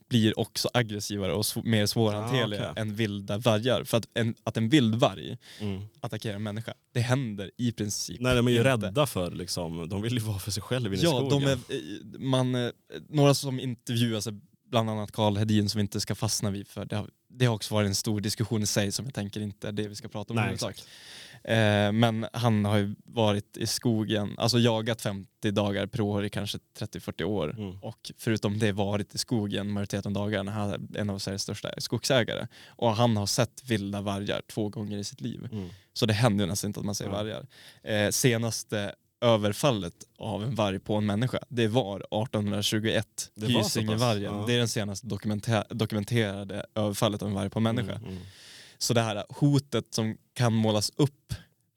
Blir 0.09 0.39
också 0.39 0.69
aggressivare 0.73 1.33
och 1.33 1.41
sv- 1.41 1.65
mer 1.65 1.85
svårhanterliga 1.85 2.67
Ah, 2.67 2.71
okej. 2.71 2.81
än 2.81 2.95
vilda 2.95 3.37
vargar. 3.37 3.83
För 3.83 3.97
att 3.97 4.07
en, 4.13 4.35
att 4.43 4.57
en 4.57 4.69
vild 4.69 4.95
varg 4.95 5.37
Mm. 5.61 5.81
attackerar 5.99 6.35
en 6.35 6.43
människa, 6.43 6.73
det 6.93 6.99
händer 6.99 7.51
i 7.57 7.71
princip 7.71 8.21
Nej, 8.21 8.35
de 8.35 8.47
är 8.47 8.51
ju 8.51 8.57
inte. 8.57 8.69
rädda 8.69 9.05
för 9.07 9.31
liksom, 9.31 9.89
de 9.89 10.01
vill 10.01 10.13
ju 10.13 10.19
vara 10.19 10.39
för 10.39 10.51
sig 10.51 10.63
själva 10.63 10.87
inne 10.87 10.97
i 10.97 11.03
Ja, 11.03 11.09
skogen. 11.29 11.41
de 11.41 11.45
är, 11.47 11.51
eh, 11.53 12.19
man, 12.19 12.55
eh, 12.55 12.69
några 13.09 13.33
som 13.33 13.59
intervjuas, 13.59 14.27
bland 14.71 14.89
annat 14.89 15.11
Karl 15.11 15.37
Hedin 15.37 15.69
som 15.69 15.79
vi 15.79 15.81
inte 15.81 15.99
ska 15.99 16.15
fastna 16.15 16.49
vid 16.51 16.67
för 16.67 16.85
det 16.85 16.95
har, 16.95 17.09
det 17.29 17.45
har 17.45 17.55
också 17.55 17.73
varit 17.73 17.87
en 17.87 17.95
stor 17.95 18.21
diskussion 18.21 18.63
i 18.63 18.67
sig 18.67 18.91
som 18.91 19.05
jag 19.05 19.13
tänker 19.13 19.41
inte 19.41 19.67
är 19.67 19.71
det 19.71 19.87
vi 19.87 19.95
ska 19.95 20.07
prata 20.07 20.33
om 20.33 20.35
Nej, 20.35 20.41
överhuvudtaget. 20.43 20.87
Eh, 21.47 21.91
men 21.91 22.25
han 22.33 22.65
har 22.65 22.77
ju 22.77 22.95
varit 23.05 23.57
i 23.57 23.67
skogen, 23.67 24.35
alltså 24.37 24.59
jagat 24.59 25.01
50 25.01 25.51
dagar 25.51 25.85
per 25.85 26.01
år 26.01 26.25
i 26.25 26.29
kanske 26.29 26.57
30-40 26.79 27.23
år. 27.23 27.55
Mm. 27.57 27.77
Och 27.83 28.11
förutom 28.17 28.59
det 28.59 28.71
varit 28.71 29.15
i 29.15 29.17
skogen 29.17 29.71
majoriteten 29.71 30.17
av 30.17 30.23
dagarna. 30.23 30.51
Han 30.51 30.69
är 30.69 30.99
en 30.99 31.09
av 31.09 31.19
Sveriges 31.19 31.41
största 31.41 31.69
skogsägare. 31.77 32.47
Och 32.67 32.95
han 32.95 33.17
har 33.17 33.25
sett 33.25 33.63
vilda 33.69 34.01
vargar 34.01 34.41
två 34.47 34.69
gånger 34.69 34.97
i 34.97 35.03
sitt 35.03 35.21
liv. 35.21 35.49
Mm. 35.51 35.69
Så 35.93 36.05
det 36.05 36.13
händer 36.13 36.45
ju 36.45 36.49
nästan 36.49 36.69
inte 36.69 36.79
att 36.79 36.85
man 36.85 36.95
ser 36.95 37.05
Ja. 37.05 37.11
vargar. 37.11 37.47
Eh, 37.83 38.09
senaste 38.09 38.95
överfallet 39.21 39.93
av 40.17 40.43
en 40.43 40.55
varg 40.55 40.79
på 40.79 40.95
en 40.95 41.05
människa, 41.05 41.39
det 41.49 41.67
var 41.67 41.99
1821. 42.11 43.31
Det? 43.35 43.47
Hysingevargen. 43.47 44.35
Ja. 44.37 44.43
Det 44.47 44.53
är 44.53 44.57
den 44.57 44.67
senaste 44.67 45.07
dokumenter- 45.07 45.73
dokumenterade 45.73 46.65
överfallet 46.75 47.21
av 47.21 47.27
en 47.27 47.33
varg 47.33 47.49
på 47.49 47.59
en 47.59 47.63
människa. 47.63 47.93
Mm. 47.95 48.09
Mm. 48.09 48.23
Så 48.77 48.93
det 48.93 49.01
här 49.01 49.23
hotet 49.29 49.93
som 49.93 50.17
kan 50.37 50.53
målas 50.53 50.91
upp 50.95 51.33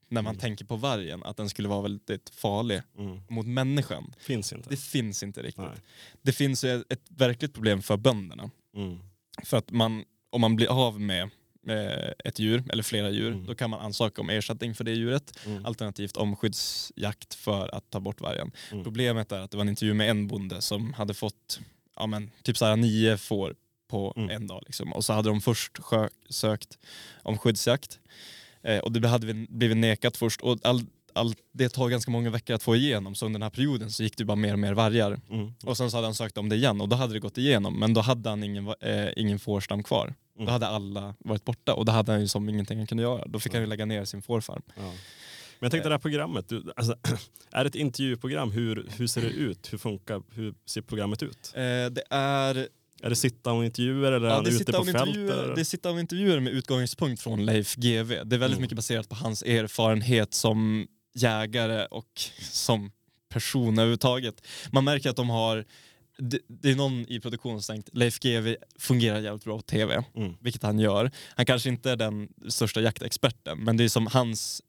när 0.08 0.22
man 0.22 0.34
Mm. 0.34 0.40
tänker 0.40 0.64
på 0.64 0.76
vargen, 0.76 1.22
att 1.22 1.36
den 1.36 1.48
skulle 1.48 1.68
vara 1.68 1.82
väldigt 1.82 2.30
farlig 2.34 2.82
Mm. 2.98 3.20
mot 3.28 3.46
människan. 3.46 4.14
Finns 4.18 4.52
inte. 4.52 4.70
Det 4.70 4.76
finns 4.76 5.22
inte 5.22 5.42
riktigt. 5.42 5.64
Nej. 5.64 5.76
Det 6.22 6.32
finns 6.32 6.64
ju 6.64 6.84
ett 6.88 7.02
verkligt 7.08 7.54
problem 7.54 7.82
för 7.82 7.96
bönderna. 7.96 8.50
Mm. 8.76 8.98
För 9.44 9.56
att 9.56 9.70
man, 9.70 10.04
om 10.30 10.40
man 10.40 10.56
blir 10.56 10.66
av 10.86 11.00
med 11.00 11.30
eh, 11.68 12.12
ett 12.24 12.38
djur 12.38 12.62
eller 12.72 12.82
flera 12.82 13.10
djur, 13.10 13.32
Mm. 13.32 13.46
då 13.46 13.54
kan 13.54 13.70
man 13.70 13.80
ansöka 13.80 14.20
om 14.20 14.30
ersättning 14.30 14.74
för 14.74 14.84
det 14.84 14.92
djuret. 14.92 15.38
Mm. 15.46 15.66
Alternativt 15.66 16.16
om 16.16 16.36
skyddsjakt 16.36 17.34
för 17.34 17.74
att 17.74 17.90
ta 17.90 18.00
bort 18.00 18.20
vargen. 18.20 18.50
Mm. 18.72 18.84
Problemet 18.84 19.32
är 19.32 19.40
att 19.40 19.50
det 19.50 19.56
var 19.56 19.62
en 19.62 19.68
intervju 19.68 19.94
med 19.94 20.10
en 20.10 20.26
bonde 20.26 20.60
som 20.62 20.92
hade 20.92 21.14
fått 21.14 21.60
ja, 21.96 22.06
men, 22.06 22.30
typ 22.42 22.56
så 22.56 22.64
här 22.64 22.76
nio 22.76 23.16
får 23.16 23.54
på 23.88 24.14
en 24.30 24.46
dag. 24.46 24.62
Liksom. 24.66 24.92
Och 24.92 25.04
så 25.04 25.12
hade 25.12 25.28
de 25.28 25.40
först 25.40 25.72
sökt 26.28 26.78
om 27.22 27.38
skyddsjakt. 27.38 27.98
Eh, 28.64 28.78
och 28.78 28.92
det 28.92 29.08
hade 29.08 29.26
vi- 29.26 29.46
blivit 29.48 29.76
nekat 29.76 30.16
först. 30.16 30.40
Och 30.40 30.58
all, 30.62 30.82
all, 31.12 31.34
det 31.52 31.68
tar 31.68 31.88
ganska 31.88 32.10
många 32.10 32.30
veckor 32.30 32.54
att 32.56 32.62
få 32.62 32.76
igenom. 32.76 33.14
Så 33.14 33.26
under 33.26 33.38
den 33.38 33.42
här 33.42 33.50
perioden 33.50 33.90
så 33.90 34.02
gick 34.02 34.16
det 34.16 34.24
bara 34.24 34.36
mer 34.36 34.52
och 34.52 34.58
mer 34.58 34.74
vargar. 34.74 35.20
Mm. 35.30 35.52
Och 35.64 35.76
sen 35.76 35.90
så 35.90 35.96
hade 35.96 36.06
han 36.06 36.14
sökt 36.14 36.38
om 36.38 36.48
det 36.48 36.56
igen 36.56 36.80
och 36.80 36.88
då 36.88 36.96
hade 36.96 37.12
det 37.12 37.20
gått 37.20 37.38
igenom. 37.38 37.78
Men 37.80 37.94
då 37.94 38.00
hade 38.00 38.28
han 38.30 38.42
ingen, 38.42 38.66
eh, 38.80 39.08
ingen 39.16 39.38
fårstam 39.38 39.82
kvar. 39.82 40.14
Mm. 40.36 40.46
Då 40.46 40.52
hade 40.52 40.66
alla 40.66 41.14
varit 41.18 41.44
borta 41.44 41.74
och 41.74 41.84
då 41.84 41.92
hade 41.92 42.12
han 42.12 42.20
ju 42.20 42.28
som 42.28 42.48
ingenting 42.48 42.78
han 42.78 42.86
kunde 42.86 43.02
göra. 43.02 43.24
Då 43.26 43.40
fick 43.40 43.52
han 43.52 43.62
ju 43.62 43.66
lägga 43.66 43.84
ner 43.86 44.04
sin 44.04 44.22
fårfarm. 44.22 44.62
Ja. 44.76 44.82
Men 44.82 45.66
jag 45.66 45.70
tänkte 45.70 45.88
det 45.88 45.94
här 45.94 46.00
programmet, 46.00 46.48
du, 46.48 46.72
alltså, 46.76 46.94
är 47.52 47.64
det 47.64 47.68
ett 47.68 47.74
intervjuprogram? 47.74 48.50
Hur, 48.50 48.88
hur 48.96 49.06
ser 49.06 49.20
det 49.22 49.28
ut? 49.28 49.72
Hur 49.72 49.78
funkar, 49.78 50.22
hur 50.34 50.54
ser 50.66 50.80
programmet 50.82 51.22
ut? 51.22 51.52
Eh, 51.54 51.60
det 51.62 52.02
är 52.10 52.68
Är 53.02 53.10
det 53.10 53.16
sitta-och 53.16 53.64
intervjuer 53.64 54.12
eller 54.12 54.26
är 54.26 54.30
Ja, 54.30 54.34
han 54.34 54.44
det, 54.44 54.50
ute 54.50 54.72
på 54.72 54.78
av 54.78 54.84
fält? 54.84 54.96
intervjuer, 55.08 55.42
eller? 55.44 55.54
det 55.56 55.64
sitter 55.64 55.90
av 55.90 56.00
intervjuer 56.00 56.40
med 56.40 56.52
utgångspunkt 56.52 57.22
från 57.22 57.44
Leif 57.46 57.74
GW. 57.76 58.14
Det 58.24 58.36
är 58.36 58.38
väldigt 58.38 58.42
Mm. 58.50 58.60
mycket 58.62 58.76
baserat 58.76 59.08
på 59.08 59.14
hans 59.14 59.42
erfarenhet 59.42 60.34
som 60.34 60.86
jägare 61.14 61.86
och 61.86 62.20
som 62.40 62.90
person 63.28 63.78
överhuvudtaget. 63.78 64.46
Man 64.72 64.84
märker 64.84 65.10
att 65.10 65.16
de 65.16 65.30
har, 65.30 65.64
det, 66.18 66.38
det 66.48 66.70
är 66.70 66.76
någon 66.76 67.06
i 67.08 67.20
produktionen 67.20 67.62
som 67.62 67.74
tänkt 67.74 67.88
Leif 67.92 68.18
GW 68.20 68.56
fungerar 68.78 69.20
jävligt 69.20 69.44
bra 69.44 69.56
på 69.56 69.62
tv, 69.62 70.04
Mm. 70.16 70.32
vilket 70.40 70.62
han 70.62 70.78
gör. 70.78 71.10
Han 71.36 71.46
kanske 71.46 71.68
inte 71.68 71.90
är 71.90 71.96
den 71.96 72.28
största 72.48 72.80
jaktexperten, 72.80 73.58
men 73.58 73.76
det 73.76 73.84
är 73.84 73.88
som 73.88 74.06
hans 74.06 74.62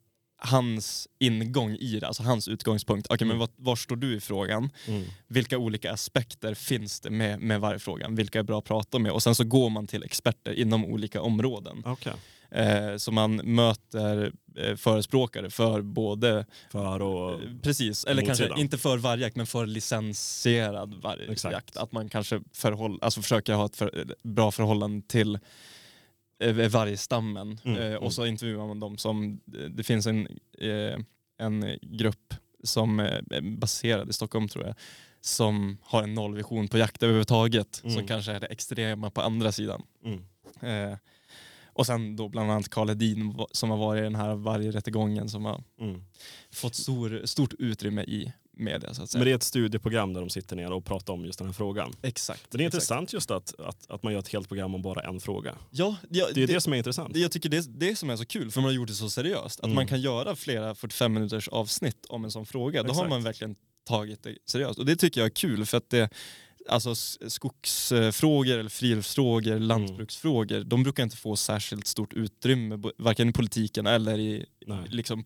hans 0.44 1.08
ingång 1.20 1.76
i 1.76 2.00
det, 2.00 2.08
alltså 2.08 2.24
hans 2.24 2.48
utgångspunkt. 2.48 3.08
Okej, 3.10 3.28
men 3.28 3.36
Mm. 3.36 3.40
var, 3.40 3.50
var 3.56 3.76
står 3.76 3.96
du 3.96 4.16
i 4.16 4.20
frågan? 4.20 4.70
Mm. 4.88 5.04
vilka 5.28 5.58
olika 5.58 5.92
aspekter 5.94 6.54
finns 6.54 7.00
det 7.02 7.10
med, 7.10 7.40
med 7.40 7.62
varje 7.62 7.80
fråga? 7.80 8.08
Vilka 8.10 8.40
är 8.40 8.44
bra 8.44 8.58
att 8.60 8.66
prata 8.66 9.00
med? 9.00 9.12
Och 9.12 9.24
sen 9.24 9.36
så 9.36 9.44
går 9.44 9.70
man 9.70 9.88
till 9.88 10.04
experter 10.04 10.54
inom 10.54 10.86
olika 10.86 11.22
områden. 11.22 11.84
Okej. 11.86 12.14
Eh, 12.52 12.98
så 12.98 13.12
man 13.12 13.36
möter 13.36 14.32
eh, 14.58 14.76
förespråkare 14.76 15.50
för 15.50 15.82
både, 15.82 16.46
För 16.72 17.02
och... 17.02 17.34
eh, 17.34 17.40
precis, 17.64 18.06
eller 18.06 18.22
kanske 18.26 18.44
motsidan. 18.44 18.60
inte 18.60 18.78
för 18.78 18.98
vargjakt 18.98 19.36
men 19.36 19.48
för 19.48 19.66
licensierad 19.66 20.94
Exakt. 21.30 21.44
vargjakt. 21.44 21.78
Att 21.78 21.92
man 21.92 22.10
kanske 22.10 22.42
förhåll, 22.54 23.00
alltså 23.02 23.22
försöker 23.22 23.54
ha 23.54 23.66
ett 23.66 23.76
för, 23.76 24.06
bra 24.24 24.52
förhållande 24.52 25.08
till 25.08 25.40
vargstammen. 26.70 27.60
Mm, 27.64 27.78
Eh, 27.78 27.86
mm. 27.88 28.04
och 28.04 28.14
så 28.14 28.26
intervjuar 28.26 28.68
man 28.68 28.80
dem 28.80 28.98
som, 28.98 29.40
det 29.70 29.84
finns 29.84 30.08
en, 30.08 30.28
eh, 30.58 31.00
en 31.38 31.78
grupp 31.82 32.34
som 32.64 33.00
eh, 33.00 33.06
är 33.32 33.58
baserad 33.58 34.10
i 34.10 34.14
Stockholm 34.14 34.48
tror 34.48 34.66
jag, 34.66 34.76
som 35.22 35.78
har 35.84 36.04
en 36.04 36.14
nollvision 36.14 36.68
på 36.68 36.78
jakt 36.78 37.04
överhuvudtaget, 37.04 37.82
Mm. 37.84 37.96
som 37.96 38.08
kanske 38.08 38.32
är 38.32 38.40
det 38.40 38.48
extrema 38.48 39.10
på 39.12 39.22
andra 39.22 39.52
sidan. 39.52 39.84
Mm. 40.06 40.22
Eh, 40.92 40.98
och 41.74 41.86
sen 41.86 42.16
då 42.16 42.30
bland 42.30 42.52
annat 42.52 42.70
Karl 42.70 42.88
Hedin 42.90 43.36
som 43.52 43.70
har 43.70 43.78
varit 43.78 44.00
i 44.00 44.04
den 44.04 44.16
här 44.16 44.36
vargrättegången 44.36 45.30
som 45.30 45.46
har 45.46 45.64
Mm. 45.80 46.04
fått 46.54 46.76
stor, 46.76 47.22
stort 47.26 47.54
utrymme 47.60 48.02
i 48.04 48.34
media 48.62 48.94
så 48.94 49.04
att 49.04 49.10
säga. 49.10 49.20
Men 49.20 49.26
det 49.26 49.32
är 49.32 49.36
ett 49.36 49.44
studieprogram 49.44 50.14
där 50.14 50.22
de 50.22 50.30
sitter 50.30 50.56
ner 50.56 50.72
och 50.72 50.86
pratar 50.86 51.14
om 51.14 51.26
just 51.26 51.40
den 51.40 51.48
här 51.48 51.54
frågan. 51.54 51.94
Exakt. 52.02 52.48
Men 52.52 52.58
det 52.58 52.64
är 52.64 52.68
exakt. 52.68 52.76
intressant 52.76 53.14
just 53.14 53.32
att, 53.32 53.60
att, 53.60 53.92
att 53.92 54.04
man 54.04 54.14
gör 54.14 54.20
ett 54.20 54.28
helt 54.28 54.48
program 54.48 54.76
om 54.76 54.82
bara 54.82 55.02
en 55.02 55.20
fråga. 55.20 55.56
Ja, 55.72 55.96
ja, 56.10 56.28
Det 56.34 56.44
är 56.44 56.48
det, 56.48 56.62
som 56.62 56.74
är 56.74 56.78
intressant. 56.78 57.14
Det, 57.14 57.20
jag 57.20 57.32
tycker 57.32 57.50
det 57.50 57.58
är 57.58 57.64
det 57.68 57.96
som 57.96 58.10
är 58.10 58.16
så 58.16 58.26
kul, 58.26 58.52
för 58.52 58.62
man 58.62 58.68
har 58.70 58.76
gjort 58.76 58.88
det 58.88 58.94
så 58.94 59.10
seriöst. 59.10 59.60
Att 59.60 59.66
Mm. 59.66 59.76
man 59.76 59.88
kan 59.88 60.02
göra 60.02 60.36
flera 60.36 60.76
45 60.76 61.14
minuters 61.14 61.48
avsnitt 61.48 62.06
om 62.10 62.24
en 62.26 62.32
sån 62.32 62.46
fråga. 62.46 62.84
Då 62.84 62.88
har 62.88 62.94
Exakt. 62.94 63.10
man 63.10 63.24
verkligen 63.24 63.56
tagit 63.88 64.24
det 64.24 64.36
seriöst. 64.46 64.80
Och 64.80 64.86
det 64.86 64.96
tycker 64.96 65.22
jag 65.22 65.26
är 65.26 65.30
kul 65.36 65.66
för 65.66 65.78
att 65.78 65.90
det, 65.90 66.10
alltså 66.70 66.96
skogsfrågor 67.28 68.58
eller 68.58 68.70
friluftsfrågor, 68.70 69.52
Mm. 69.52 69.64
lantbruksfrågor, 69.64 70.64
de 70.64 70.84
brukar 70.84 71.04
inte 71.04 71.18
få 71.18 71.36
särskilt 71.36 71.88
stort 71.88 72.14
utrymme, 72.14 72.80
varken 72.98 73.30
i 73.30 73.32
politiken 73.34 73.88
eller 73.88 74.20
i 74.20 74.46
Nej. 74.68 74.80
liksom, 74.90 75.24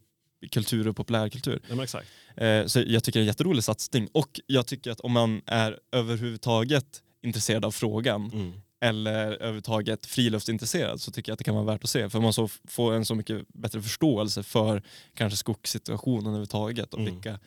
kultur 0.52 0.88
och 0.88 0.96
populärkultur. 0.96 1.62
Ja, 1.70 1.84
exakt. 1.84 2.08
Eh, 2.38 2.66
så 2.66 2.84
jag 2.88 3.04
tycker 3.04 3.20
det 3.20 3.22
är 3.22 3.24
en 3.24 3.28
jätterolig 3.28 3.64
satsning 3.64 4.08
och 4.12 4.40
jag 4.48 4.68
tycker 4.68 4.92
att 4.92 5.00
om 5.00 5.12
man 5.12 5.42
är 5.46 5.80
överhuvudtaget 5.92 7.02
intresserad 7.24 7.66
av 7.66 7.72
frågan 7.72 8.32
Mm. 8.34 8.54
eller 8.82 9.32
överhuvudtaget 9.32 10.06
friluftsintresserad 10.06 11.02
så 11.02 11.12
tycker 11.12 11.30
jag 11.30 11.34
att 11.34 11.38
det 11.38 11.44
kan 11.44 11.56
vara 11.56 11.66
värt 11.66 11.84
att 11.84 11.90
se 11.90 12.10
för 12.10 12.20
man 12.20 12.34
så 12.34 12.50
får 12.68 12.94
en 12.94 13.06
så 13.06 13.16
mycket 13.16 13.48
bättre 13.48 13.82
förståelse 13.82 14.44
för 14.44 14.84
kanske 15.14 15.38
skogssituationen 15.38 16.26
överhuvudtaget 16.28 16.94
och 16.94 17.00
Mm. 17.00 17.14
vilka, 17.14 17.40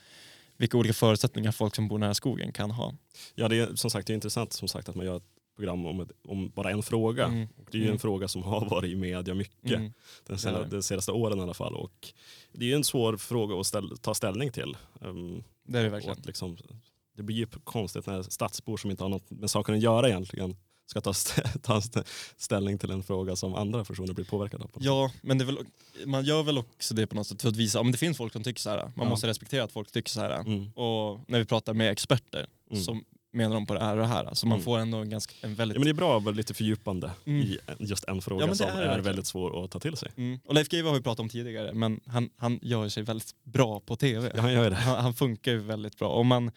vilka 0.56 0.76
olika 0.76 0.94
förutsättningar 0.94 1.52
folk 1.52 1.74
som 1.76 1.88
bor 1.88 1.98
nära 1.98 2.14
skogen 2.14 2.52
kan 2.52 2.70
ha. 2.70 2.94
Ja, 3.34 3.48
det 3.48 3.56
är 3.58 3.74
som 3.74 3.90
sagt 3.90 4.06
det 4.06 4.12
är 4.12 4.14
intressant 4.14 4.52
som 4.52 4.68
sagt 4.68 4.88
att 4.88 4.94
man 4.94 5.06
gör 5.06 5.20
program 5.58 5.86
om, 5.86 6.00
ett, 6.00 6.08
om 6.28 6.48
bara 6.54 6.70
en 6.70 6.82
fråga. 6.82 7.24
Mm. 7.24 7.48
Och 7.56 7.66
det 7.70 7.76
är 7.78 7.80
ju 7.80 7.84
Mm. 7.84 7.92
en 7.92 7.98
fråga 7.98 8.28
som 8.28 8.42
har 8.42 8.68
varit 8.68 8.90
i 8.90 8.94
media 8.96 9.34
mycket 9.34 9.72
Mm. 9.78 9.92
den 10.26 10.38
sena, 10.38 10.58
Ja. 10.58 10.64
de 10.64 10.82
senaste 10.82 11.12
åren 11.12 11.38
i 11.38 11.42
alla 11.42 11.54
fall. 11.54 11.74
Och 11.74 12.08
det 12.52 12.64
är 12.64 12.68
ju 12.68 12.74
en 12.74 12.84
svår 12.84 13.16
fråga 13.16 13.60
att 13.60 13.66
ställ, 13.66 13.98
ta 13.98 14.14
ställning 14.14 14.52
till. 14.52 14.76
Um, 15.00 15.44
Det 15.64 15.78
är 15.78 15.82
det 15.82 15.88
verkligen. 15.90 16.16
liksom, 16.26 16.56
det 17.16 17.22
blir 17.22 17.36
ju 17.36 17.46
konstigt 17.64 18.06
när 18.06 18.22
stadsbor 18.22 18.76
som 18.76 18.90
inte 18.90 19.04
har 19.04 19.08
något 19.08 19.30
med 19.30 19.50
saken 19.50 19.74
att 19.74 19.80
göra 19.80 20.08
egentligen 20.08 20.56
ska 20.86 21.00
ta, 21.00 21.10
st 21.10 21.42
ta 21.62 21.78
st 21.78 22.02
ställning 22.36 22.78
till 22.78 22.90
en 22.90 23.02
fråga 23.02 23.36
som 23.36 23.54
andra 23.54 23.84
personer 23.84 24.14
blir 24.14 24.24
påverkade 24.24 24.64
av. 24.64 24.68
på 24.68 24.80
Ja, 24.82 25.12
men 25.22 25.38
väl, 25.38 25.58
man 26.06 26.24
gör 26.24 26.42
väl 26.42 26.58
också 26.58 26.94
det 26.94 27.06
på 27.06 27.14
något 27.16 27.26
sätt 27.26 27.42
för 27.42 27.48
att 27.48 27.56
visa 27.56 27.80
att 27.80 27.92
det 27.92 27.98
finns 27.98 28.16
folk 28.16 28.32
som 28.32 28.42
tycker 28.44 28.60
så 28.60 28.70
här. 28.70 28.76
Man 28.84 28.92
Ja. 28.96 29.04
måste 29.04 29.26
respektera 29.26 29.64
att 29.64 29.72
folk 29.72 29.90
tycker 29.92 30.10
så 30.10 30.20
här. 30.20 30.40
Mm. 30.40 30.70
Och 30.72 31.20
när 31.28 31.38
vi 31.38 31.44
pratar 31.44 31.74
med 31.74 31.90
experter 31.92 32.46
Mm. 32.70 32.82
så 32.82 33.00
menar 33.32 33.54
de 33.54 33.66
på 33.66 33.74
det 33.74 33.80
här 33.80 33.96
och 33.96 34.02
det 34.02 34.06
här. 34.08 34.34
Så 34.34 34.46
man 34.46 34.56
Mm. 34.56 34.64
får 34.64 34.78
ändå 34.78 34.98
en, 34.98 35.10
ganska, 35.10 35.34
en 35.46 35.54
väldigt... 35.54 35.74
Ja, 35.76 35.78
men 35.80 35.84
det 35.86 35.90
är 35.90 35.94
bra 35.94 36.16
att 36.16 36.22
vara 36.24 36.34
lite 36.34 36.54
fördjupande 36.54 37.10
Mm. 37.26 37.40
i 37.42 37.58
just 37.78 38.04
en 38.04 38.22
fråga 38.22 38.46
Ja, 38.46 38.54
som 38.54 38.66
är 38.68 38.82
är, 38.82 38.98
väldigt 39.00 39.26
svår 39.26 39.64
att 39.64 39.70
ta 39.70 39.80
till 39.80 39.96
sig. 39.96 40.12
mm. 40.16 40.40
Och 40.44 40.54
Leif 40.54 40.68
GW 40.68 40.88
har 40.88 40.94
vi 40.94 41.02
pratat 41.02 41.20
om 41.20 41.28
tidigare 41.28 41.72
men 41.72 42.00
han, 42.06 42.30
han 42.36 42.58
gör 42.62 42.88
sig 42.88 43.02
väldigt 43.02 43.30
bra 43.44 43.80
på 43.80 43.96
tv. 43.96 44.32
Ja, 44.34 44.40
han 44.40 44.52
gör 44.52 44.70
det. 44.70 44.76
Han, 44.76 45.02
han 45.02 45.14
funkar 45.14 45.52
ju 45.52 45.58
väldigt 45.58 45.98
bra. 45.98 46.08
Och 46.08 46.26
man 46.26 46.50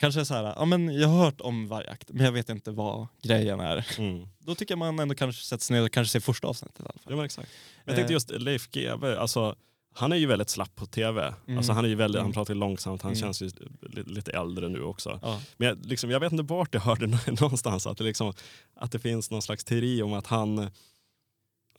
kanske 0.00 0.24
så 0.24 0.34
här, 0.34 0.42
ja 0.56 0.64
men 0.64 1.00
jag 1.00 1.08
har 1.08 1.24
hört 1.24 1.40
om 1.40 1.68
vargjakt 1.68 2.08
men 2.12 2.24
jag 2.24 2.32
vet 2.32 2.48
inte 2.48 2.70
vad 2.70 3.06
grejen 3.22 3.60
är. 3.60 3.86
Mm. 3.98 4.28
Då 4.38 4.54
tycker 4.54 4.72
jag 4.72 4.78
man 4.78 4.98
ändå 4.98 5.14
kanske 5.14 5.44
sätter 5.44 5.64
sig 5.64 5.76
ner 5.76 5.84
och 5.84 5.92
kanske 5.92 6.12
ser 6.12 6.20
första 6.20 6.48
avsnittet 6.48 6.80
i 6.80 6.82
alla 6.82 6.92
fall. 6.92 7.02
Ja 7.12 7.16
men 7.16 7.24
exakt. 7.24 7.48
Men 7.84 7.92
jag 7.92 7.96
tänkte 7.96 8.12
Eh. 8.12 8.14
just 8.14 8.30
Leif 8.30 8.68
GW, 8.70 9.16
alltså, 9.16 9.56
han 9.98 10.12
är 10.12 10.16
ju 10.16 10.26
väldigt 10.26 10.50
slapp 10.50 10.76
på 10.76 10.86
tv. 10.86 11.34
Mm. 11.46 11.58
Alltså, 11.58 11.72
han, 11.72 11.84
är 11.84 11.88
ju 11.88 11.94
väldigt, 11.94 12.16
Mm. 12.18 12.24
han 12.26 12.32
pratar 12.32 12.54
ju 12.54 12.60
långsamt, 12.60 13.02
han 13.02 13.12
Mm. 13.12 13.20
känns 13.20 13.42
ju 13.42 13.50
lite, 13.80 14.10
lite 14.10 14.30
äldre 14.32 14.68
nu 14.68 14.82
också. 14.82 15.18
Ja. 15.22 15.40
Men 15.56 15.68
jag, 15.68 15.86
liksom, 15.86 16.10
jag 16.10 16.20
vet 16.20 16.32
inte 16.32 16.44
vart 16.44 16.74
jag 16.74 16.80
hörde 16.80 17.06
någonstans 17.40 17.86
att 17.86 17.98
det, 17.98 18.04
liksom, 18.04 18.32
att 18.76 18.92
det 18.92 18.98
finns 18.98 19.30
någon 19.30 19.42
slags 19.42 19.64
teori 19.64 20.02
om 20.02 20.12
att 20.12 20.26
han 20.26 20.70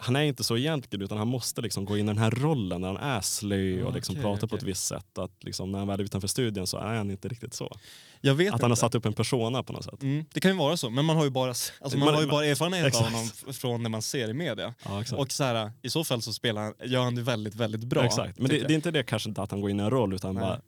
han 0.01 0.15
är 0.15 0.21
inte 0.23 0.43
så 0.43 0.57
egentligen 0.57 1.03
utan 1.05 1.17
han 1.17 1.27
måste 1.27 1.61
liksom 1.61 1.85
gå 1.85 1.97
in 1.97 2.05
i 2.05 2.07
den 2.07 2.17
här 2.17 2.31
rollen 2.31 2.81
när 2.81 2.87
han 2.87 2.97
är 2.97 3.21
slö 3.21 3.81
och 3.83 3.89
Ja, 3.89 3.95
liksom 3.95 4.13
okej, 4.13 4.23
pratar 4.23 4.47
på 4.47 4.55
okej. 4.55 4.57
ett 4.57 4.63
visst 4.63 4.87
sätt. 4.87 5.17
Att 5.17 5.43
liksom, 5.43 5.71
när 5.71 5.79
han 5.79 5.87
väl 5.87 5.99
är 5.99 6.03
utanför 6.03 6.27
studion 6.27 6.67
så 6.67 6.77
är 6.77 6.95
han 6.95 7.11
inte 7.11 7.27
riktigt 7.27 7.53
så. 7.53 7.77
Jag 8.21 8.35
vet 8.35 8.47
Att 8.53 8.61
han 8.61 8.71
har 8.71 8.75
inte. 8.75 8.79
satt 8.79 8.95
upp 8.95 9.05
en 9.05 9.13
persona 9.13 9.63
på 9.63 9.73
något 9.73 9.83
sätt. 9.83 10.01
Mm, 10.03 10.25
det 10.33 10.39
kan 10.39 10.51
ju 10.51 10.57
vara 10.57 10.77
så, 10.77 10.89
men 10.89 11.05
man 11.05 11.15
har 11.15 11.23
ju 11.23 11.29
bara, 11.29 11.49
alltså 11.49 11.77
man 11.97 11.99
Man- 11.99 12.13
har 12.13 12.21
ju 12.21 12.27
bara 12.27 12.45
erfarenhet 12.45 12.85
Exakt. 12.87 13.05
av 13.05 13.11
honom 13.11 13.29
från 13.53 13.83
när 13.83 13.89
man 13.89 14.01
ser 14.01 14.29
i 14.29 14.33
media. 14.33 14.73
Ja. 14.85 15.03
Och 15.17 15.31
så 15.31 15.43
här, 15.43 15.71
i 15.81 15.89
så 15.89 16.03
fall 16.03 16.21
så 16.21 16.33
spelar 16.33 16.61
han, 16.61 16.73
gör 16.85 17.03
han 17.03 17.15
det 17.15 17.21
väldigt, 17.21 17.55
väldigt 17.55 17.83
bra. 17.83 18.05
exakt. 18.05 18.39
Men 18.39 18.49
det, 18.49 18.57
det 18.59 18.73
är 18.73 18.75
inte 18.75 18.91
det 18.91 19.03
kanske 19.03 19.29
inte 19.29 19.41
att 19.41 19.51
han 19.51 19.61
går 19.61 19.69
in 19.69 19.79
i 19.79 19.83
en 19.83 19.89
roll 19.89 20.13
utan 20.13 20.35
Nej. 20.35 20.41
bara 20.43 20.59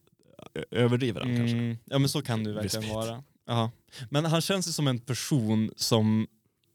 överdriver 0.72 1.20
den 1.20 1.30
jag. 1.30 1.38
kanske. 1.38 1.58
mm, 1.58 1.78
Ja 1.86 2.00
men 2.00 2.10
så 2.10 2.22
kan 2.22 2.44
det 2.44 2.50
ju 2.50 2.56
verkligen 2.56 2.82
bit. 2.86 2.94
vara. 2.94 3.24
Jaha. 3.48 3.72
Men 4.10 4.26
han 4.26 4.42
känns 4.42 4.68
ju 4.68 4.72
som 4.72 4.88
en 4.88 5.00
person 5.00 5.72
som 5.76 6.28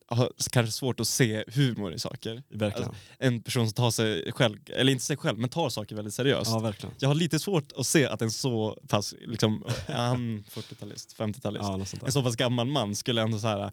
har 0.08 0.32
kanske 0.50 0.72
svårt 0.72 1.00
att 1.00 1.08
se 1.08 1.44
humor 1.46 1.94
i 1.94 1.98
saker. 1.98 2.42
Verkligen. 2.48 2.94
En 3.18 3.42
person 3.42 3.66
som 3.66 3.74
tar 3.74 3.90
sig 3.90 4.32
själv, 4.32 4.58
eller 4.66 4.92
inte 4.92 5.04
sig 5.04 5.16
själv, 5.16 5.38
men 5.38 5.50
tar 5.50 5.68
saker 5.68 5.96
väldigt 5.96 6.14
seriöst. 6.14 6.50
ja, 6.50 6.58
verkligen. 6.58 6.94
Jag 6.98 7.08
har 7.08 7.14
lite 7.14 7.38
svårt 7.38 7.72
att 7.76 7.86
se 7.86 8.06
att 8.06 8.22
en 8.22 8.30
så 8.30 8.78
pass, 8.88 9.14
liksom, 9.20 9.64
han 9.88 10.44
40-talist, 10.50 11.16
50-talist, 11.16 11.90
Ja, 12.00 12.06
en 12.06 12.12
så 12.12 12.22
pass 12.22 12.36
gammal 12.36 12.66
man 12.66 12.96
skulle 12.96 13.22
ändå 13.22 13.38
så 13.38 13.46
här 13.46 13.70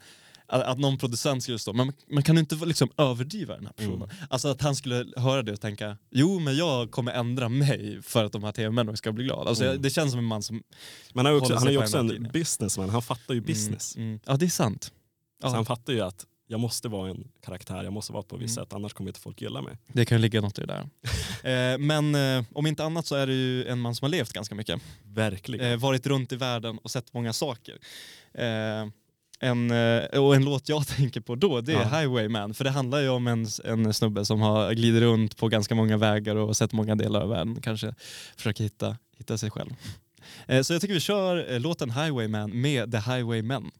att, 0.48 0.80
någon 0.80 0.98
producent 0.98 1.44
skulle 1.44 1.60
stå, 1.60 1.74
men 1.74 1.94
man 2.08 2.24
kan 2.24 2.36
ju 2.36 2.40
inte 2.40 2.56
liksom 2.56 2.90
överdriva 2.98 3.56
den 3.56 3.66
här 3.66 3.74
personen. 3.74 3.96
Mm. 3.96 4.10
Alltså 4.30 4.48
att 4.48 4.62
han 4.62 4.76
skulle 4.76 5.06
höra 5.16 5.42
det 5.42 5.52
och 5.52 5.62
tänka, 5.62 5.98
jo 6.12 6.40
men 6.40 6.56
jag 6.56 6.92
kommer 6.92 7.12
ändra 7.12 7.50
mig 7.50 8.02
för 8.02 8.24
att 8.24 8.32
de 8.32 8.44
här 8.44 8.52
tv-männen 8.52 8.98
ska 8.98 9.12
bli 9.12 9.24
glada. 9.24 9.50
Alltså, 9.50 9.64
Mm. 9.64 9.82
Det 9.82 9.90
känns 9.90 10.12
som 10.12 10.20
en 10.20 10.26
man 10.26 10.44
som... 10.44 10.64
Men 11.14 11.26
han 11.26 11.36
är, 11.36 11.40
också, 11.40 11.54
håller 11.54 11.60
han 11.60 11.68
är 11.68 11.72
ju 11.72 11.78
också 11.78 11.98
en 11.98 12.12
en 12.12 12.32
businessman, 12.34 12.90
han 12.90 13.02
fattar 13.02 13.34
ju 13.34 13.42
business. 13.42 13.96
Mm, 13.96 14.08
mm. 14.08 14.20
Ja 14.26 14.38
det 14.38 14.46
är 14.46 14.50
sant. 14.50 14.92
Så 15.44 15.48
Ja, 15.48 15.56
han 15.56 15.66
fattar 15.66 15.94
ju 15.94 16.02
att 16.02 16.26
jag 16.48 16.60
måste 16.60 16.88
vara 16.88 17.10
en 17.10 17.28
karaktär, 17.46 17.84
jag 17.84 17.94
måste 17.94 18.14
vara 18.14 18.24
på 18.24 18.36
ett 18.36 18.42
visst 18.42 18.58
Mm. 18.58 18.66
sätt 18.66 18.74
annars 18.74 18.94
kommer 18.94 19.10
inte 19.10 19.20
folk 19.20 19.42
gilla 19.42 19.62
mig. 19.62 19.78
det 19.88 20.06
kan 20.06 20.22
ligga 20.22 20.42
något 20.42 20.60
i 20.60 20.62
det 20.62 20.68
där. 21.44 21.74
eh, 21.74 21.78
men 21.78 22.16
eh, 22.16 22.44
om 22.54 22.68
inte 22.68 22.84
annat 22.84 23.06
så 23.06 23.16
är 23.16 23.28
det 23.28 23.34
ju 23.34 23.68
en 23.68 23.80
man 23.80 23.96
som 23.96 24.06
har 24.06 24.10
levt 24.10 24.34
ganska 24.34 24.56
mycket. 24.56 24.82
Verkligen. 25.04 25.72
eh, 25.72 25.78
varit 25.78 26.08
runt 26.08 26.32
i 26.32 26.36
världen 26.36 26.78
och 26.78 26.92
sett 26.92 27.14
många 27.14 27.34
saker. 27.34 27.78
Eh, 28.34 28.88
en, 29.40 29.72
eh, 29.72 30.04
och 30.20 30.36
en 30.36 30.46
låt 30.46 30.70
jag 30.70 30.88
tänker 30.98 31.22
på 31.22 31.36
då 31.36 31.62
det 31.62 31.74
är 31.74 31.78
Ja. 31.92 32.00
Highwayman. 32.00 32.54
För 32.54 32.64
det 32.64 32.70
handlar 32.70 33.00
ju 33.02 33.10
om 33.10 33.28
en, 33.28 33.48
en 33.64 33.94
snubbe 33.94 34.26
som 34.26 34.42
har 34.42 34.74
glidit 34.74 35.02
runt 35.02 35.38
på 35.38 35.48
ganska 35.48 35.76
många 35.76 35.98
vägar 35.98 36.36
och 36.36 36.58
sett 36.58 36.72
många 36.74 36.96
delar 36.96 37.22
av 37.22 37.30
världen. 37.30 37.62
Kanske 37.62 37.94
försöker 38.36 38.64
hitta, 38.64 38.98
hitta 39.18 39.38
sig 39.38 39.52
själv. 39.52 39.70
Eh, 40.48 40.62
så 40.62 40.74
jag 40.74 40.82
tycker 40.82 40.94
vi 40.94 41.00
kör 41.00 41.60
låten 41.60 41.92
Highwayman 41.92 42.62
med 42.62 42.92
The 42.92 42.98
Highwaymen. 42.98 43.72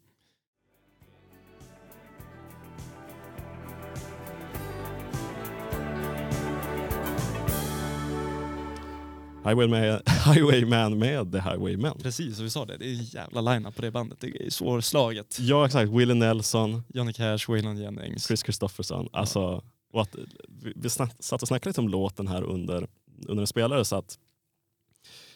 Highway 9.44 9.68
med, 9.68 10.02
Highwayman 10.26 11.00
med 11.00 11.32
The 11.32 11.40
Highwaymen. 11.40 11.98
Precis, 12.02 12.40
och 12.40 12.46
vi 12.46 12.50
sa 12.50 12.66
det. 12.66 12.78
Det 12.78 12.86
är 12.86 12.90
en 12.94 13.04
jävla 13.04 13.42
line 13.42 13.72
på 13.76 13.82
det 13.82 13.92
bandet. 13.92 14.18
Det 14.22 14.46
är 14.46 14.50
svårslaget. 14.50 15.38
Ja 15.40 15.66
exakt, 15.66 15.92
Willie 15.92 16.14
Nelson, 16.14 16.84
Johnny 16.94 17.14
Cash, 17.14 17.38
Waylon 17.48 17.78
Jennings. 17.78 18.28
Chris 18.28 18.42
Christopherson. 18.44 19.10
Alltså, 19.14 19.64
och 19.94 20.02
att, 20.02 20.16
vi, 20.48 20.74
vi 20.76 20.90
snack, 20.90 21.16
satt 21.20 21.42
och 21.42 21.48
snackade 21.48 21.70
lite 21.70 21.82
om 21.82 21.90
låten 21.90 22.28
här 22.28 22.44
under, 22.44 22.88
under 23.28 23.42
en 23.42 23.48
spelare 23.48 23.86
så 23.86 23.96
att, 23.96 24.18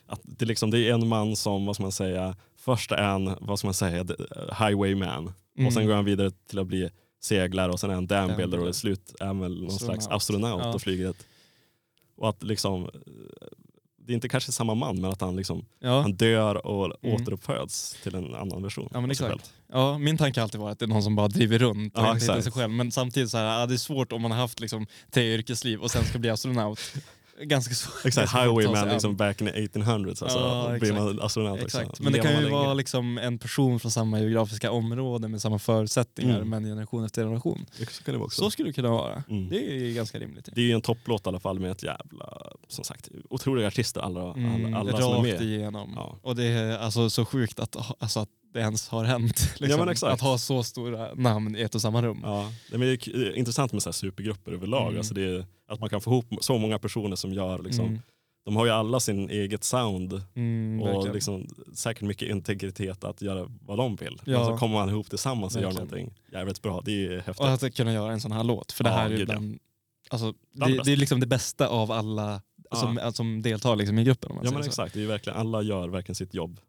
att 0.06 0.20
det, 0.24 0.46
liksom, 0.46 0.72
det 0.72 0.80
är 0.90 0.94
en 0.94 1.08
man 1.08 1.36
som, 1.36 1.66
vad 1.66 1.76
ska 1.76 1.84
man 1.84 1.92
säga, 1.92 2.36
först 2.58 2.92
är 2.92 2.98
en, 3.16 3.36
vad 3.42 3.60
ska 3.60 3.68
man 3.68 3.74
säga, 3.74 4.04
the- 4.04 4.16
highwayman 4.66 5.28
och 5.28 5.34
sen 5.74 5.82
Mm. 5.82 5.88
går 5.88 5.96
han 5.96 6.06
vidare 6.06 6.32
till 6.32 6.60
att 6.60 6.68
bli 6.68 6.90
seglare 7.22 7.72
och 7.72 7.80
sen 7.80 7.90
är 7.90 7.94
han 7.94 8.08
dambuilder 8.08 8.60
och 8.60 8.66
till 8.66 8.74
slut 8.74 9.16
är 9.20 9.26
han 9.26 9.40
väl 9.40 9.62
någon 9.62 9.72
slags 9.72 10.08
Astronaut. 10.08 10.16
astronaut 10.22 10.62
Ja. 10.64 10.74
och 10.74 10.82
flyger 10.82 11.10
ett, 11.10 11.26
och 12.18 12.30
att 12.30 12.44
liksom 12.44 12.84
eh, 12.84 12.90
det 14.08 14.14
är 14.14 14.16
inte 14.16 14.30
kanske 14.30 14.52
samma 14.52 14.76
man 14.76 15.02
men 15.02 15.12
att 15.12 15.22
han 15.22 15.36
liksom 15.36 15.66
Ja. 15.80 16.02
han 16.02 16.14
dör 16.14 16.66
och 16.68 16.86
Mm. 17.04 17.22
återuppföds 17.22 17.96
till 18.04 18.16
en 18.16 18.36
annan 18.36 18.64
version 18.64 18.90
Ja 18.94 19.02
men 19.02 19.12
exakt. 19.12 19.52
Ja, 19.72 19.98
min 19.98 20.18
tanke 20.18 20.40
har 20.40 20.44
alltid 20.44 20.62
varit 20.62 20.72
att 20.72 20.80
det 20.80 20.86
är 20.86 20.88
någon 20.88 21.04
som 21.04 21.16
bara 21.16 21.28
driver 21.28 21.60
runt 21.60 21.98
och 21.98 22.04
Ja, 22.04 22.12
inte 22.14 22.26
hittar 22.26 22.42
sig 22.42 22.52
själv. 22.52 22.72
Men 22.74 22.92
samtidigt 22.92 23.30
så 23.32 23.38
här, 23.38 23.60
ja, 23.60 23.66
det 23.66 23.74
är 23.74 23.78
svårt 23.78 24.12
om 24.12 24.22
man 24.22 24.32
har 24.32 24.38
haft 24.40 24.60
liksom, 24.60 24.88
tre 25.12 25.34
yrkesliv 25.34 25.80
och 25.82 25.92
sen 25.92 26.04
ska 26.06 26.20
bli 26.20 26.30
astronaut. 26.30 26.80
Ganska 27.42 27.74
svårt. 27.76 28.06
Exakt, 28.06 28.34
highwayman 28.34 28.90
liksom 28.90 29.16
back 29.16 29.42
in 29.42 29.48
the 29.48 29.54
1800s. 29.54 30.24
Alltså, 30.24 30.40
Ja, 30.40 30.78
blir 30.80 30.94
man 30.94 31.22
astronaut. 31.22 31.62
Exakt. 31.62 31.88
Liksom. 31.88 32.04
Men 32.04 32.14
det 32.14 32.20
kan 32.20 32.32
ju 32.36 32.42
man 32.42 32.52
vara 32.52 32.64
länge. 32.64 32.76
liksom 32.76 33.18
en 33.18 33.40
person 33.40 33.80
från 33.80 33.92
samma 33.92 34.20
geografiska 34.20 34.72
område 34.72 35.28
med 35.28 35.42
samma 35.42 35.60
förutsättningar 35.60 36.36
Mm. 36.36 36.50
men 36.50 36.64
generation 36.64 37.06
efter 37.06 37.24
generation. 37.24 37.66
Så 37.90 38.04
kan 38.04 38.14
det 38.14 38.20
också. 38.22 38.42
Så 38.42 38.52
skulle 38.52 38.70
det 38.70 38.74
kunna 38.74 38.90
vara. 38.90 39.24
Mm. 39.30 39.50
Det 39.50 39.56
är 39.90 39.94
ganska 39.94 40.20
rimligt. 40.20 40.50
Det 40.56 40.62
är 40.62 40.66
ju 40.66 40.72
en 40.74 40.82
topplåt 40.82 41.26
i 41.26 41.30
alla 41.30 41.40
fall 41.40 41.60
med 41.60 41.72
ett 41.72 41.84
jävla, 41.84 42.42
som 42.68 42.84
sagt, 42.84 43.10
otroliga 43.30 43.68
artister 43.68 44.02
alla, 44.02 44.34
Mm, 44.34 44.74
alla, 44.74 44.78
alla 44.92 45.02
som 45.02 45.26
är 45.26 45.32
med. 45.32 45.42
igenom. 45.42 45.94
Ja. 45.96 46.16
Och 46.22 46.36
det 46.36 46.44
är 46.46 46.78
alltså 46.78 47.10
så 47.10 47.26
sjukt 47.26 47.60
att, 47.60 47.76
alltså, 48.02 48.20
att 48.20 48.30
det 48.54 48.60
ens 48.60 48.90
har 48.90 49.04
hänt. 49.06 49.54
Liksom. 49.60 49.90
exakt. 49.90 50.14
Att 50.14 50.22
ha 50.22 50.38
så 50.38 50.64
stora 50.64 51.14
namn 51.14 51.56
i 51.56 51.62
ett 51.62 51.76
och 51.76 51.82
samma 51.82 52.02
rum. 52.02 52.20
Ja, 52.24 52.52
det 52.72 52.76
är 52.78 53.36
intressant 53.38 53.74
med 53.74 53.84
så 53.84 53.94
supergrupper 53.94 54.52
överlag. 54.52 54.88
Mm. 54.88 54.98
Alltså 54.98 55.14
det 55.14 55.22
är, 55.24 55.46
att 55.68 55.80
man 55.80 55.90
kan 55.90 56.02
få 56.02 56.12
ihop 56.12 56.26
så 56.42 56.58
många 56.58 56.80
personer 56.80 57.16
som 57.16 57.34
gör, 57.34 57.60
liksom, 57.64 57.86
Mm. 57.86 58.00
de 58.46 58.56
har 58.56 58.66
ju 58.66 58.72
alla 58.72 59.00
sin 59.00 59.30
eget 59.30 59.64
sound 59.64 60.22
Mm, 60.36 60.82
och 60.82 61.14
liksom, 61.14 61.48
säkert 61.74 62.02
mycket 62.04 62.30
integritet 62.30 63.04
att 63.04 63.22
göra 63.22 63.48
vad 63.62 63.78
de 63.78 63.96
vill. 63.96 64.22
Ja. 64.26 64.40
Och 64.40 64.46
så 64.46 64.58
kommer 64.58 64.74
man 64.74 64.90
ihop 64.90 65.10
tillsammans 65.10 65.56
och 65.56 65.62
gör 65.62 65.68
Verkligen. 65.72 65.88
någonting 65.90 66.20
jävligt 66.32 66.62
bra. 66.62 66.82
Det 66.86 67.06
är 67.06 67.16
häftigt. 67.20 67.40
Och 67.40 67.50
att 67.54 67.76
kunna 67.76 67.94
göra 67.94 68.12
en 68.14 68.22
sån 68.22 68.32
här 68.32 68.44
låt. 68.44 68.72
För 68.72 68.84
det 68.84 68.90
Ja, 68.90 68.96
här 68.96 69.06
är 69.06 69.10
ju 69.14 69.20
ja. 69.20 69.26
bland, 69.26 69.60
alltså, 70.10 70.34
det, 70.52 70.82
det 70.84 70.92
är 70.92 70.98
liksom 70.98 71.20
det 71.20 71.28
bästa 71.28 71.68
av 71.68 71.92
alla 71.92 72.42
som, 72.72 73.00
som 73.14 73.42
deltar 73.42 73.76
liksom 73.76 74.00
i 74.00 74.04
gruppen. 74.04 74.32
Ja 74.44 74.52
men 74.52 74.64
exakt, 74.64 74.94
det 74.94 75.04
är 75.04 75.08
verkligen, 75.08 75.40
alla 75.40 75.62
gör 75.62 75.88
verkligen 75.90 76.16
sitt 76.16 76.34
jobb 76.34 76.60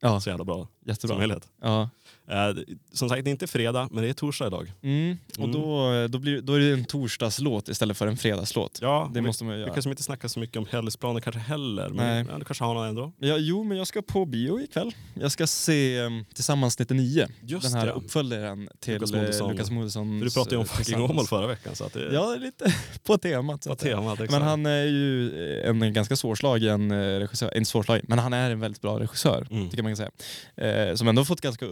Ja, 0.00 0.20
så 0.20 0.30
jävla 0.30 0.44
bra 0.44 0.56
som 0.56 0.68
jättebra. 0.90 1.18
helhet. 1.18 1.48
Ja. 1.62 1.88
Eh, 2.30 2.56
som 2.92 3.08
sagt, 3.08 3.24
det 3.24 3.30
är 3.30 3.32
inte 3.32 3.46
fredag, 3.46 3.88
men 3.92 4.02
det 4.02 4.08
är 4.08 4.12
torsdag 4.12 4.46
idag. 4.46 4.72
Mm. 4.82 5.18
Och 5.38 5.44
Mm. 5.44 5.52
då, 5.52 5.90
då, 6.08 6.18
blir, 6.18 6.40
då 6.40 6.52
är 6.54 6.60
det 6.60 6.72
en 6.72 6.84
torsdagslåt 6.84 7.68
istället 7.68 7.96
för 7.96 8.06
en 8.06 8.16
fredagslåt. 8.16 8.78
Ja, 8.82 9.10
Det 9.14 9.20
vi, 9.20 9.26
måste 9.26 9.44
man 9.44 9.52
ju 9.54 9.58
vi 9.58 9.62
göra. 9.64 9.74
kanske 9.74 9.90
inte 9.90 10.02
snackar 10.02 10.28
så 10.28 10.40
mycket 10.40 10.56
om 10.56 10.66
helgsplaner 10.70 11.20
kanske 11.20 11.40
heller, 11.40 11.88
men 11.88 11.96
Nej. 11.96 12.26
ja, 12.32 12.38
du 12.38 12.44
kanske 12.44 12.64
har 12.64 12.74
någon 12.74 12.88
ändå? 12.88 13.12
Ja, 13.18 13.36
jo, 13.38 13.64
men 13.64 13.78
jag 13.78 13.86
ska 13.86 14.02
på 14.02 14.24
bio 14.26 14.60
ikväll. 14.60 14.94
Jag 15.14 15.32
ska 15.32 15.46
se 15.46 16.00
um, 16.00 16.24
Tillsammans 16.34 16.78
99. 16.78 17.26
Just 17.40 17.62
den 17.70 17.78
här 17.80 17.86
det. 17.86 17.92
uppföljaren 17.92 18.68
till 18.80 18.94
Lukas 18.94 19.10
Lukas 19.10 19.20
Moodysson. 19.22 19.50
Lukas 19.52 19.70
Moodysson. 19.70 20.20
Du 20.20 20.30
pratade 20.30 20.54
ju 20.56 20.60
om 20.60 20.66
fucking 20.66 21.00
Åmål 21.02 21.26
förra 21.26 21.46
veckan, 21.46 21.74
så 21.74 21.84
att 21.84 21.92
det 21.92 22.12
Ja, 22.12 22.34
lite 22.38 22.74
på 23.04 23.18
temat. 23.18 23.64
säga. 23.64 23.76
temat. 23.76 24.18
Men 24.30 24.42
han 24.42 24.66
är 24.66 24.84
ju 24.84 25.30
en 25.64 25.92
ganska 25.92 26.16
svårslagen 26.16 26.90
eh, 26.90 26.94
regissör, 26.96 27.56
inte 27.56 27.70
svårslagen, 27.70 28.04
men 28.08 28.18
han 28.18 28.32
är 28.32 28.50
en 28.50 28.60
väldigt 28.60 28.82
bra 28.82 29.00
regissör, 29.00 29.46
Mm. 29.50 29.70
tycker 29.70 29.82
man 29.82 29.96
kan 29.96 30.10
säga. 30.56 30.88
Eh, 30.90 30.94
som 30.94 31.08
ändå 31.08 31.24
fått 31.24 31.40
ganska 31.40 31.66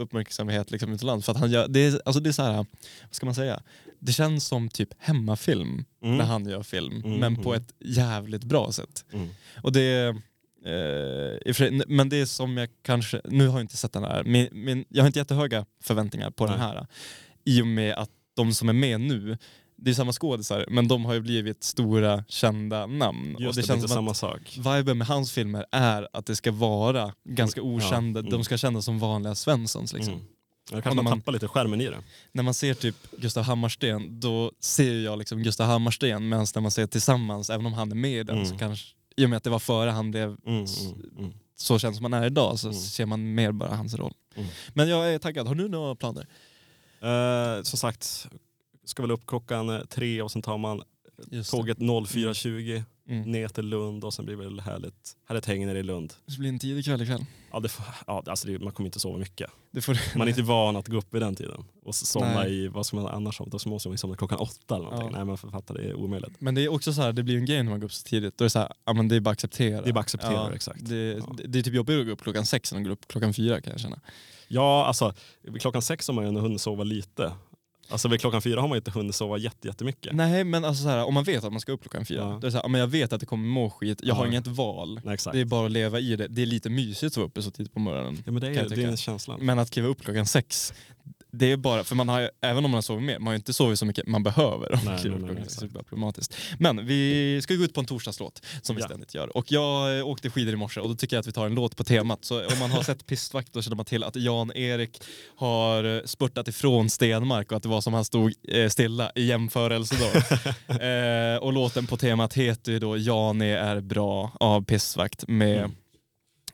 uppmärksamhet 0.46 0.70
liksom, 0.70 0.92
utomlands. 0.92 1.26
För 1.26 1.32
att 1.32 1.38
han 1.38 1.50
gör, 1.50 1.68
det, 1.68 1.80
är, 1.80 2.00
alltså 2.04 2.20
det 2.20 2.30
är 2.30 2.32
så 2.32 2.42
här, 2.42 2.56
vad 2.56 2.66
ska 3.10 3.26
man 3.26 3.34
säga? 3.34 3.62
Det 3.98 4.12
känns 4.12 4.46
som 4.46 4.68
typ 4.68 4.88
hemmafilm 4.98 5.84
Mm. 6.02 6.18
när 6.18 6.24
han 6.24 6.46
gör 6.46 6.62
film, 6.62 7.02
Mm, 7.04 7.20
men 7.20 7.36
på 7.36 7.54
mm. 7.54 7.62
ett 7.62 7.74
jävligt 7.80 8.44
bra 8.44 8.72
sätt. 8.72 9.04
Mm. 9.12 9.28
Och 9.62 9.72
det 9.72 10.14
eh, 10.64 11.84
men 11.88 12.08
det 12.08 12.16
är 12.16 12.26
som 12.26 12.56
jag 12.56 12.68
kanske, 12.82 13.20
nu 13.24 13.48
har 13.48 13.58
jag 13.58 13.64
inte 13.64 13.76
sett 13.76 13.92
den 13.92 14.04
här, 14.04 14.24
men, 14.24 14.48
men 14.52 14.84
jag 14.88 15.02
har 15.02 15.06
inte 15.06 15.18
jättehöga 15.18 15.66
förväntningar 15.82 16.30
på 16.30 16.46
den 16.46 16.58
Nej. 16.58 16.68
här. 16.68 16.86
I 17.44 17.62
och 17.62 17.66
med 17.66 17.94
att 17.94 18.10
de 18.36 18.52
som 18.52 18.68
är 18.68 18.72
med 18.72 19.00
nu, 19.00 19.38
det 19.76 19.90
är 19.90 19.94
samma 19.94 20.12
skådisar, 20.12 20.66
men 20.68 20.88
de 20.88 21.04
har 21.04 21.14
ju 21.14 21.20
blivit 21.20 21.64
stora 21.64 22.24
kända 22.28 22.86
namn. 22.86 23.36
Just 23.38 23.48
och 23.48 23.54
det, 23.54 23.60
det 23.60 23.66
känns 23.66 23.80
som 23.80 23.88
samma 23.88 24.10
att 24.10 24.16
sak. 24.16 24.58
viben 24.76 24.98
med 24.98 25.06
hans 25.06 25.32
filmer 25.32 25.66
är 25.72 26.08
att 26.12 26.26
det 26.26 26.36
ska 26.36 26.52
vara 26.52 27.12
ganska 27.24 27.62
okända, 27.62 28.20
mm. 28.20 28.30
de 28.30 28.44
ska 28.44 28.56
kännas 28.56 28.84
som 28.84 28.98
vanliga 28.98 29.34
Svenssons. 29.34 29.92
Liksom. 29.92 30.14
Mm. 30.14 30.26
Och 30.72 30.82
kanske 30.82 30.94
man 30.94 31.04
man- 31.04 31.20
tappar 31.20 31.32
lite 31.32 31.48
skärmen 31.48 31.80
i 31.80 31.86
det. 31.86 31.98
När 32.32 32.42
man 32.42 32.54
ser 32.54 32.74
typ 32.74 32.96
Gustav 33.18 33.44
Hammarsten, 33.44 34.20
då 34.20 34.52
ser 34.60 34.94
jag 35.00 35.18
liksom 35.18 35.42
Gustav 35.42 35.66
Hammarsten, 35.66 36.28
medan 36.28 36.46
när 36.54 36.62
man 36.62 36.70
ser 36.70 36.86
Tillsammans, 36.86 37.50
även 37.50 37.66
om 37.66 37.72
han 37.72 37.90
är 37.90 37.94
med 37.96 38.20
i 38.20 38.22
den, 38.22 38.36
Mm. 38.36 38.48
så 38.48 38.58
kanske, 38.58 38.86
i 39.16 39.24
och 39.24 39.30
med 39.30 39.36
att 39.36 39.44
det 39.44 39.50
var 39.50 39.58
före 39.58 39.90
han 39.90 40.10
blev 40.10 40.28
Mm, 40.28 40.38
mm, 40.46 40.64
mm. 41.18 41.32
så 41.56 41.78
känd 41.78 41.96
som 41.96 42.04
han 42.04 42.22
är 42.22 42.26
idag 42.26 42.58
så 42.58 42.68
Mm. 42.68 42.80
ser 42.80 43.06
man 43.06 43.34
mer 43.34 43.52
bara 43.52 43.74
hans 43.76 43.94
roll. 43.94 44.12
Mm. 44.34 44.48
Men 44.74 44.88
jag 44.88 45.14
är 45.14 45.18
taggad. 45.18 45.48
Har 45.48 45.54
du 45.54 45.68
några 45.68 45.94
planer? 45.94 46.26
Eh, 47.02 47.62
som 47.62 47.78
sagt, 47.78 48.28
ska 48.84 49.02
väl 49.02 49.10
upp 49.10 49.26
klockan 49.26 49.70
eh, 49.70 49.80
tre 49.84 50.22
och 50.22 50.30
sen 50.32 50.42
tar 50.42 50.58
man 50.58 50.82
Just 51.30 51.50
tåget 51.50 51.78
04.20 51.78 52.74
det. 52.74 52.84
Mm. 53.08 53.30
ner 53.32 53.48
till 53.48 53.64
Lund 53.66 54.04
och 54.04 54.14
sen 54.14 54.24
blir 54.24 54.36
det 54.36 54.42
väl 54.44 54.60
härligt, 54.60 55.16
härligt 55.28 55.46
häng 55.46 55.66
nere 55.66 55.78
i 55.78 55.82
Lund. 55.82 56.12
Det 56.26 56.38
blir 56.38 56.48
en 56.48 56.58
tidig 56.58 56.84
kväll 56.84 57.02
ikväll. 57.02 57.24
Ja, 57.52 57.60
det, 57.60 57.68
får- 57.68 57.84
ja, 58.06 58.22
alltså 58.26 58.48
det, 58.48 58.58
man 58.58 58.72
kommer 58.72 58.86
inte 58.88 58.98
sova 59.00 59.18
mycket. 59.18 59.50
Det 59.70 59.80
får 59.80 60.18
Man 60.18 60.26
är 60.26 60.30
inte 60.30 60.42
van 60.42 60.76
att 60.76 60.88
gå 60.88 60.96
upp 60.96 61.14
i 61.14 61.18
den 61.18 61.34
tiden 61.34 61.64
och 61.82 61.94
somna 61.94 62.34
Nej. 62.34 62.52
i, 62.54 62.68
vad 62.68 62.86
ska 62.86 62.96
man 62.96 63.06
annars 63.06 63.36
somna? 63.36 63.58
Då 63.64 63.70
måste 63.70 63.88
man 63.88 63.98
somna 63.98 64.16
klockan 64.16 64.38
åtta 64.38 64.74
eller 64.76 64.84
någonting. 64.84 65.10
Ja. 65.10 65.16
Nej 65.16 65.24
men 65.24 65.36
författar 65.38 65.74
det 65.74 65.80
är 65.84 65.94
omöjligt. 65.94 66.40
Men 66.40 66.54
det 66.54 66.60
är 66.64 66.68
också 66.68 66.92
så 66.92 67.02
här, 67.02 67.12
det 67.12 67.22
blir 67.22 67.36
en 67.36 67.44
grej 67.46 67.62
när 67.62 67.70
man 67.70 67.80
går 67.80 67.84
upp 67.86 67.92
så 67.92 68.08
tidigt. 68.08 68.38
Då 68.38 68.42
är 68.42 68.46
det 68.46 68.50
så 68.50 68.58
här, 68.58 68.72
ja 68.84 68.92
men 68.92 69.08
det 69.08 69.16
är 69.16 69.20
bara 69.20 69.30
att 69.30 69.34
acceptera. 69.36 69.82
Det 69.82 69.88
är 69.88 69.92
bara 69.92 70.00
att 70.00 70.04
acceptera, 70.06 70.52
exakt. 70.54 70.80
Det, 70.88 70.96
Ja. 71.12 71.32
det, 71.36 71.46
det 71.46 71.58
är 71.58 71.62
typ 71.62 71.74
jobbigt 71.74 72.00
att 72.00 72.06
gå 72.06 72.12
upp 72.12 72.22
klockan 72.22 72.46
sex 72.46 72.72
än 72.72 72.78
att 72.78 72.84
gå 72.84 72.90
upp 72.90 73.08
klockan 73.08 73.34
fyra 73.34 73.60
kan 73.60 73.70
jag 73.70 73.80
känna. 73.80 74.00
Ja, 74.48 74.84
alltså 74.86 75.14
klockan 75.60 75.82
sex 75.82 76.08
har 76.08 76.14
man 76.14 76.24
ju 76.24 76.28
ändå 76.28 76.40
hunnit 76.40 76.60
sova 76.60 76.84
lite. 76.84 77.32
Alltså 77.88 78.08
vid 78.08 78.20
klockan 78.20 78.42
fyra 78.42 78.60
har 78.60 78.68
man 78.68 78.76
ju 78.76 78.78
inte 78.80 78.90
hunnit 78.90 79.14
sova 79.14 79.38
jätte, 79.38 79.68
jättemycket. 79.68 80.12
Nej 80.14 80.44
men 80.44 80.64
alltså 80.64 80.82
så 80.82 80.88
här, 80.88 81.04
om 81.04 81.14
man 81.14 81.24
vet 81.24 81.44
att 81.44 81.52
man 81.52 81.60
ska 81.60 81.72
upp 81.72 81.80
klockan 81.80 82.06
fyra, 82.06 82.18
Ja. 82.18 82.24
då 82.26 82.36
är 82.36 82.40
det 82.40 82.50
så 82.52 82.58
här, 82.58 82.68
men 82.68 82.80
jag 82.80 82.88
vet 82.88 83.12
att 83.12 83.20
det 83.20 83.26
kommer 83.26 83.48
må 83.48 83.70
skit, 83.70 84.00
jag 84.02 84.14
har 84.14 84.24
Ja. 84.24 84.28
inget 84.30 84.46
val. 84.46 85.00
Nej. 85.04 85.16
Det 85.32 85.40
är 85.40 85.44
bara 85.44 85.66
att 85.66 85.72
leva 85.72 86.00
i 86.00 86.16
det. 86.16 86.28
Det 86.28 86.42
är 86.42 86.46
lite 86.46 86.70
mysigt 86.70 87.12
att 87.12 87.16
vara 87.16 87.26
uppe 87.26 87.42
så 87.42 87.50
tidigt 87.50 87.74
på 87.74 87.80
morgonen. 87.80 88.22
ja, 88.26 88.32
men 88.32 88.40
det 88.40 88.48
är, 88.48 88.68
det 88.68 88.82
är 88.82 88.96
känslan. 88.96 89.40
Men 89.42 89.58
att 89.58 89.70
kliva 89.70 89.88
upp 89.88 90.02
klockan 90.04 90.26
sex, 90.26 90.74
det 91.38 91.52
är 91.52 91.56
bara, 91.56 91.84
för 91.84 91.94
man 91.94 92.08
har 92.08 92.30
även 92.40 92.64
om 92.64 92.70
man 92.70 92.76
har 92.76 92.82
sovit 92.82 93.04
mer, 93.04 93.18
man 93.18 93.26
har 93.26 93.32
ju 93.32 93.36
inte 93.36 93.52
sovit 93.52 93.78
så 93.78 93.86
mycket 93.86 94.06
man 94.06 94.22
behöver 94.22 94.68
Nej, 94.84 95.00
nej, 95.04 95.18
nej, 95.34 95.44
är 95.62 95.66
bara 95.66 95.82
problematiskt. 95.84 96.36
Men 96.58 96.86
vi 96.86 97.40
ska 97.42 97.54
gå 97.54 97.64
ut 97.64 97.74
på 97.74 97.80
en 97.80 97.86
torsdagslåt 97.86 98.42
som 98.62 98.76
vi 98.76 98.82
Ja. 98.82 98.88
ständigt 98.88 99.14
gör. 99.14 99.36
Och 99.36 99.52
jag 99.52 99.98
eh, 99.98 100.06
åkte 100.06 100.30
skidor 100.30 100.54
i 100.54 100.56
morse 100.56 100.80
och 100.80 100.88
då 100.88 100.94
tycker 100.94 101.16
jag 101.16 101.20
att 101.20 101.26
vi 101.26 101.32
tar 101.32 101.46
en 101.46 101.54
låt 101.54 101.76
på 101.76 101.84
temat. 101.84 102.24
Så 102.24 102.46
om 102.46 102.58
man 102.58 102.70
har 102.70 102.82
sett 102.82 103.06
Pistvakt 103.06 103.52
då 103.52 103.62
känner 103.62 103.76
man 103.76 103.84
till 103.84 104.04
att 104.04 104.16
Jan-Erik 104.16 105.02
har 105.36 105.84
eh, 105.96 106.02
spurtat 106.04 106.48
ifrån 106.48 106.90
Stenmark 106.90 107.50
och 107.50 107.56
att 107.56 107.62
det 107.62 107.68
var 107.68 107.80
som 107.80 107.94
han 107.94 108.04
stod 108.04 108.34
eh, 108.48 108.68
stilla 108.68 109.12
i 109.14 109.26
jämförelse 109.26 109.94
då. 110.68 110.74
eh, 110.86 111.36
och 111.36 111.52
låten 111.52 111.86
på 111.86 111.96
temat 111.96 112.34
heter 112.34 112.72
ju 112.72 112.78
då 112.78 112.96
Jani 112.96 113.50
är 113.50 113.80
bra 113.80 114.32
av 114.40 114.64
Pistvakt 114.64 115.24
med 115.28 115.58
Mm. 115.58 115.76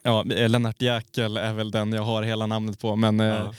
Ja, 0.05 0.23
Lennart 0.23 0.83
Jäkel 0.83 1.37
är 1.37 1.53
väl 1.53 1.71
den 1.71 1.93
jag 1.93 2.03
har 2.03 2.23
hela 2.23 2.47
namnet 2.47 2.79
på 2.79 2.97
men 2.97 3.21
eh, 3.21 3.27
Ja. 3.27 3.55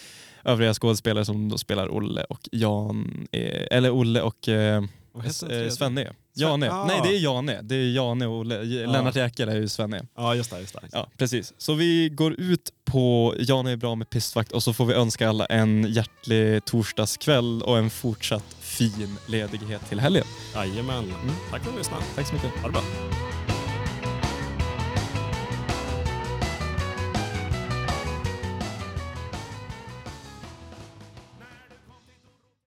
Övriga 0.45 0.73
skådespelare 0.73 1.25
som 1.25 1.49
då 1.49 1.57
spelar 1.57 1.95
Olle 1.95 2.23
och 2.23 2.49
Jan, 2.51 3.27
eh, 3.31 3.67
eller 3.71 3.91
Olle 3.91 4.21
och 4.21 4.49
eh, 4.49 4.83
eh? 5.49 5.69
Svenne. 5.69 6.13
Jane. 6.35 6.71
ah. 6.71 6.85
Nej 6.85 7.01
det 7.03 7.09
är 7.09 7.19
Jane. 7.19 7.61
Det 7.61 7.75
är 7.75 7.91
Jane 7.91 8.27
och 8.27 8.39
Olle. 8.39 8.63
Lennart 8.63 9.15
Jäkel 9.15 9.49
är 9.49 9.55
ju 9.55 9.67
Svenne. 9.67 10.05
Ja, 10.17 10.35
just 10.35 10.51
det. 10.51 10.59
Just 10.59 10.73
det. 10.73 10.81
Ja, 10.91 11.09
precis. 11.17 11.53
Så 11.57 11.73
vi 11.73 12.09
går 12.09 12.33
ut 12.33 12.73
på 12.85 13.35
Jane 13.39 13.71
är 13.71 13.75
bra 13.75 13.95
med 13.95 14.09
pistvakt 14.09 14.51
och 14.51 14.63
så 14.63 14.73
får 14.73 14.85
vi 14.85 14.93
önska 14.93 15.29
alla 15.29 15.45
en 15.45 15.93
hjärtlig 15.93 16.65
torsdagskväll 16.65 17.61
och 17.61 17.77
en 17.77 17.89
fortsatt 17.89 18.55
fin 18.59 19.17
ledighet 19.27 19.89
till 19.89 19.99
helgen. 19.99 20.25
Jajamän. 20.55 21.03
Mm. 21.03 21.35
Tack 21.51 21.61
för 21.61 21.69
att 21.69 21.75
du 21.75 21.77
lyssnade. 21.77 22.03
Tack 22.15 22.27
så 22.27 22.33
mycket. 22.33 22.51
Ha 22.61 22.67
det 22.67 22.73
bra. 22.73 22.83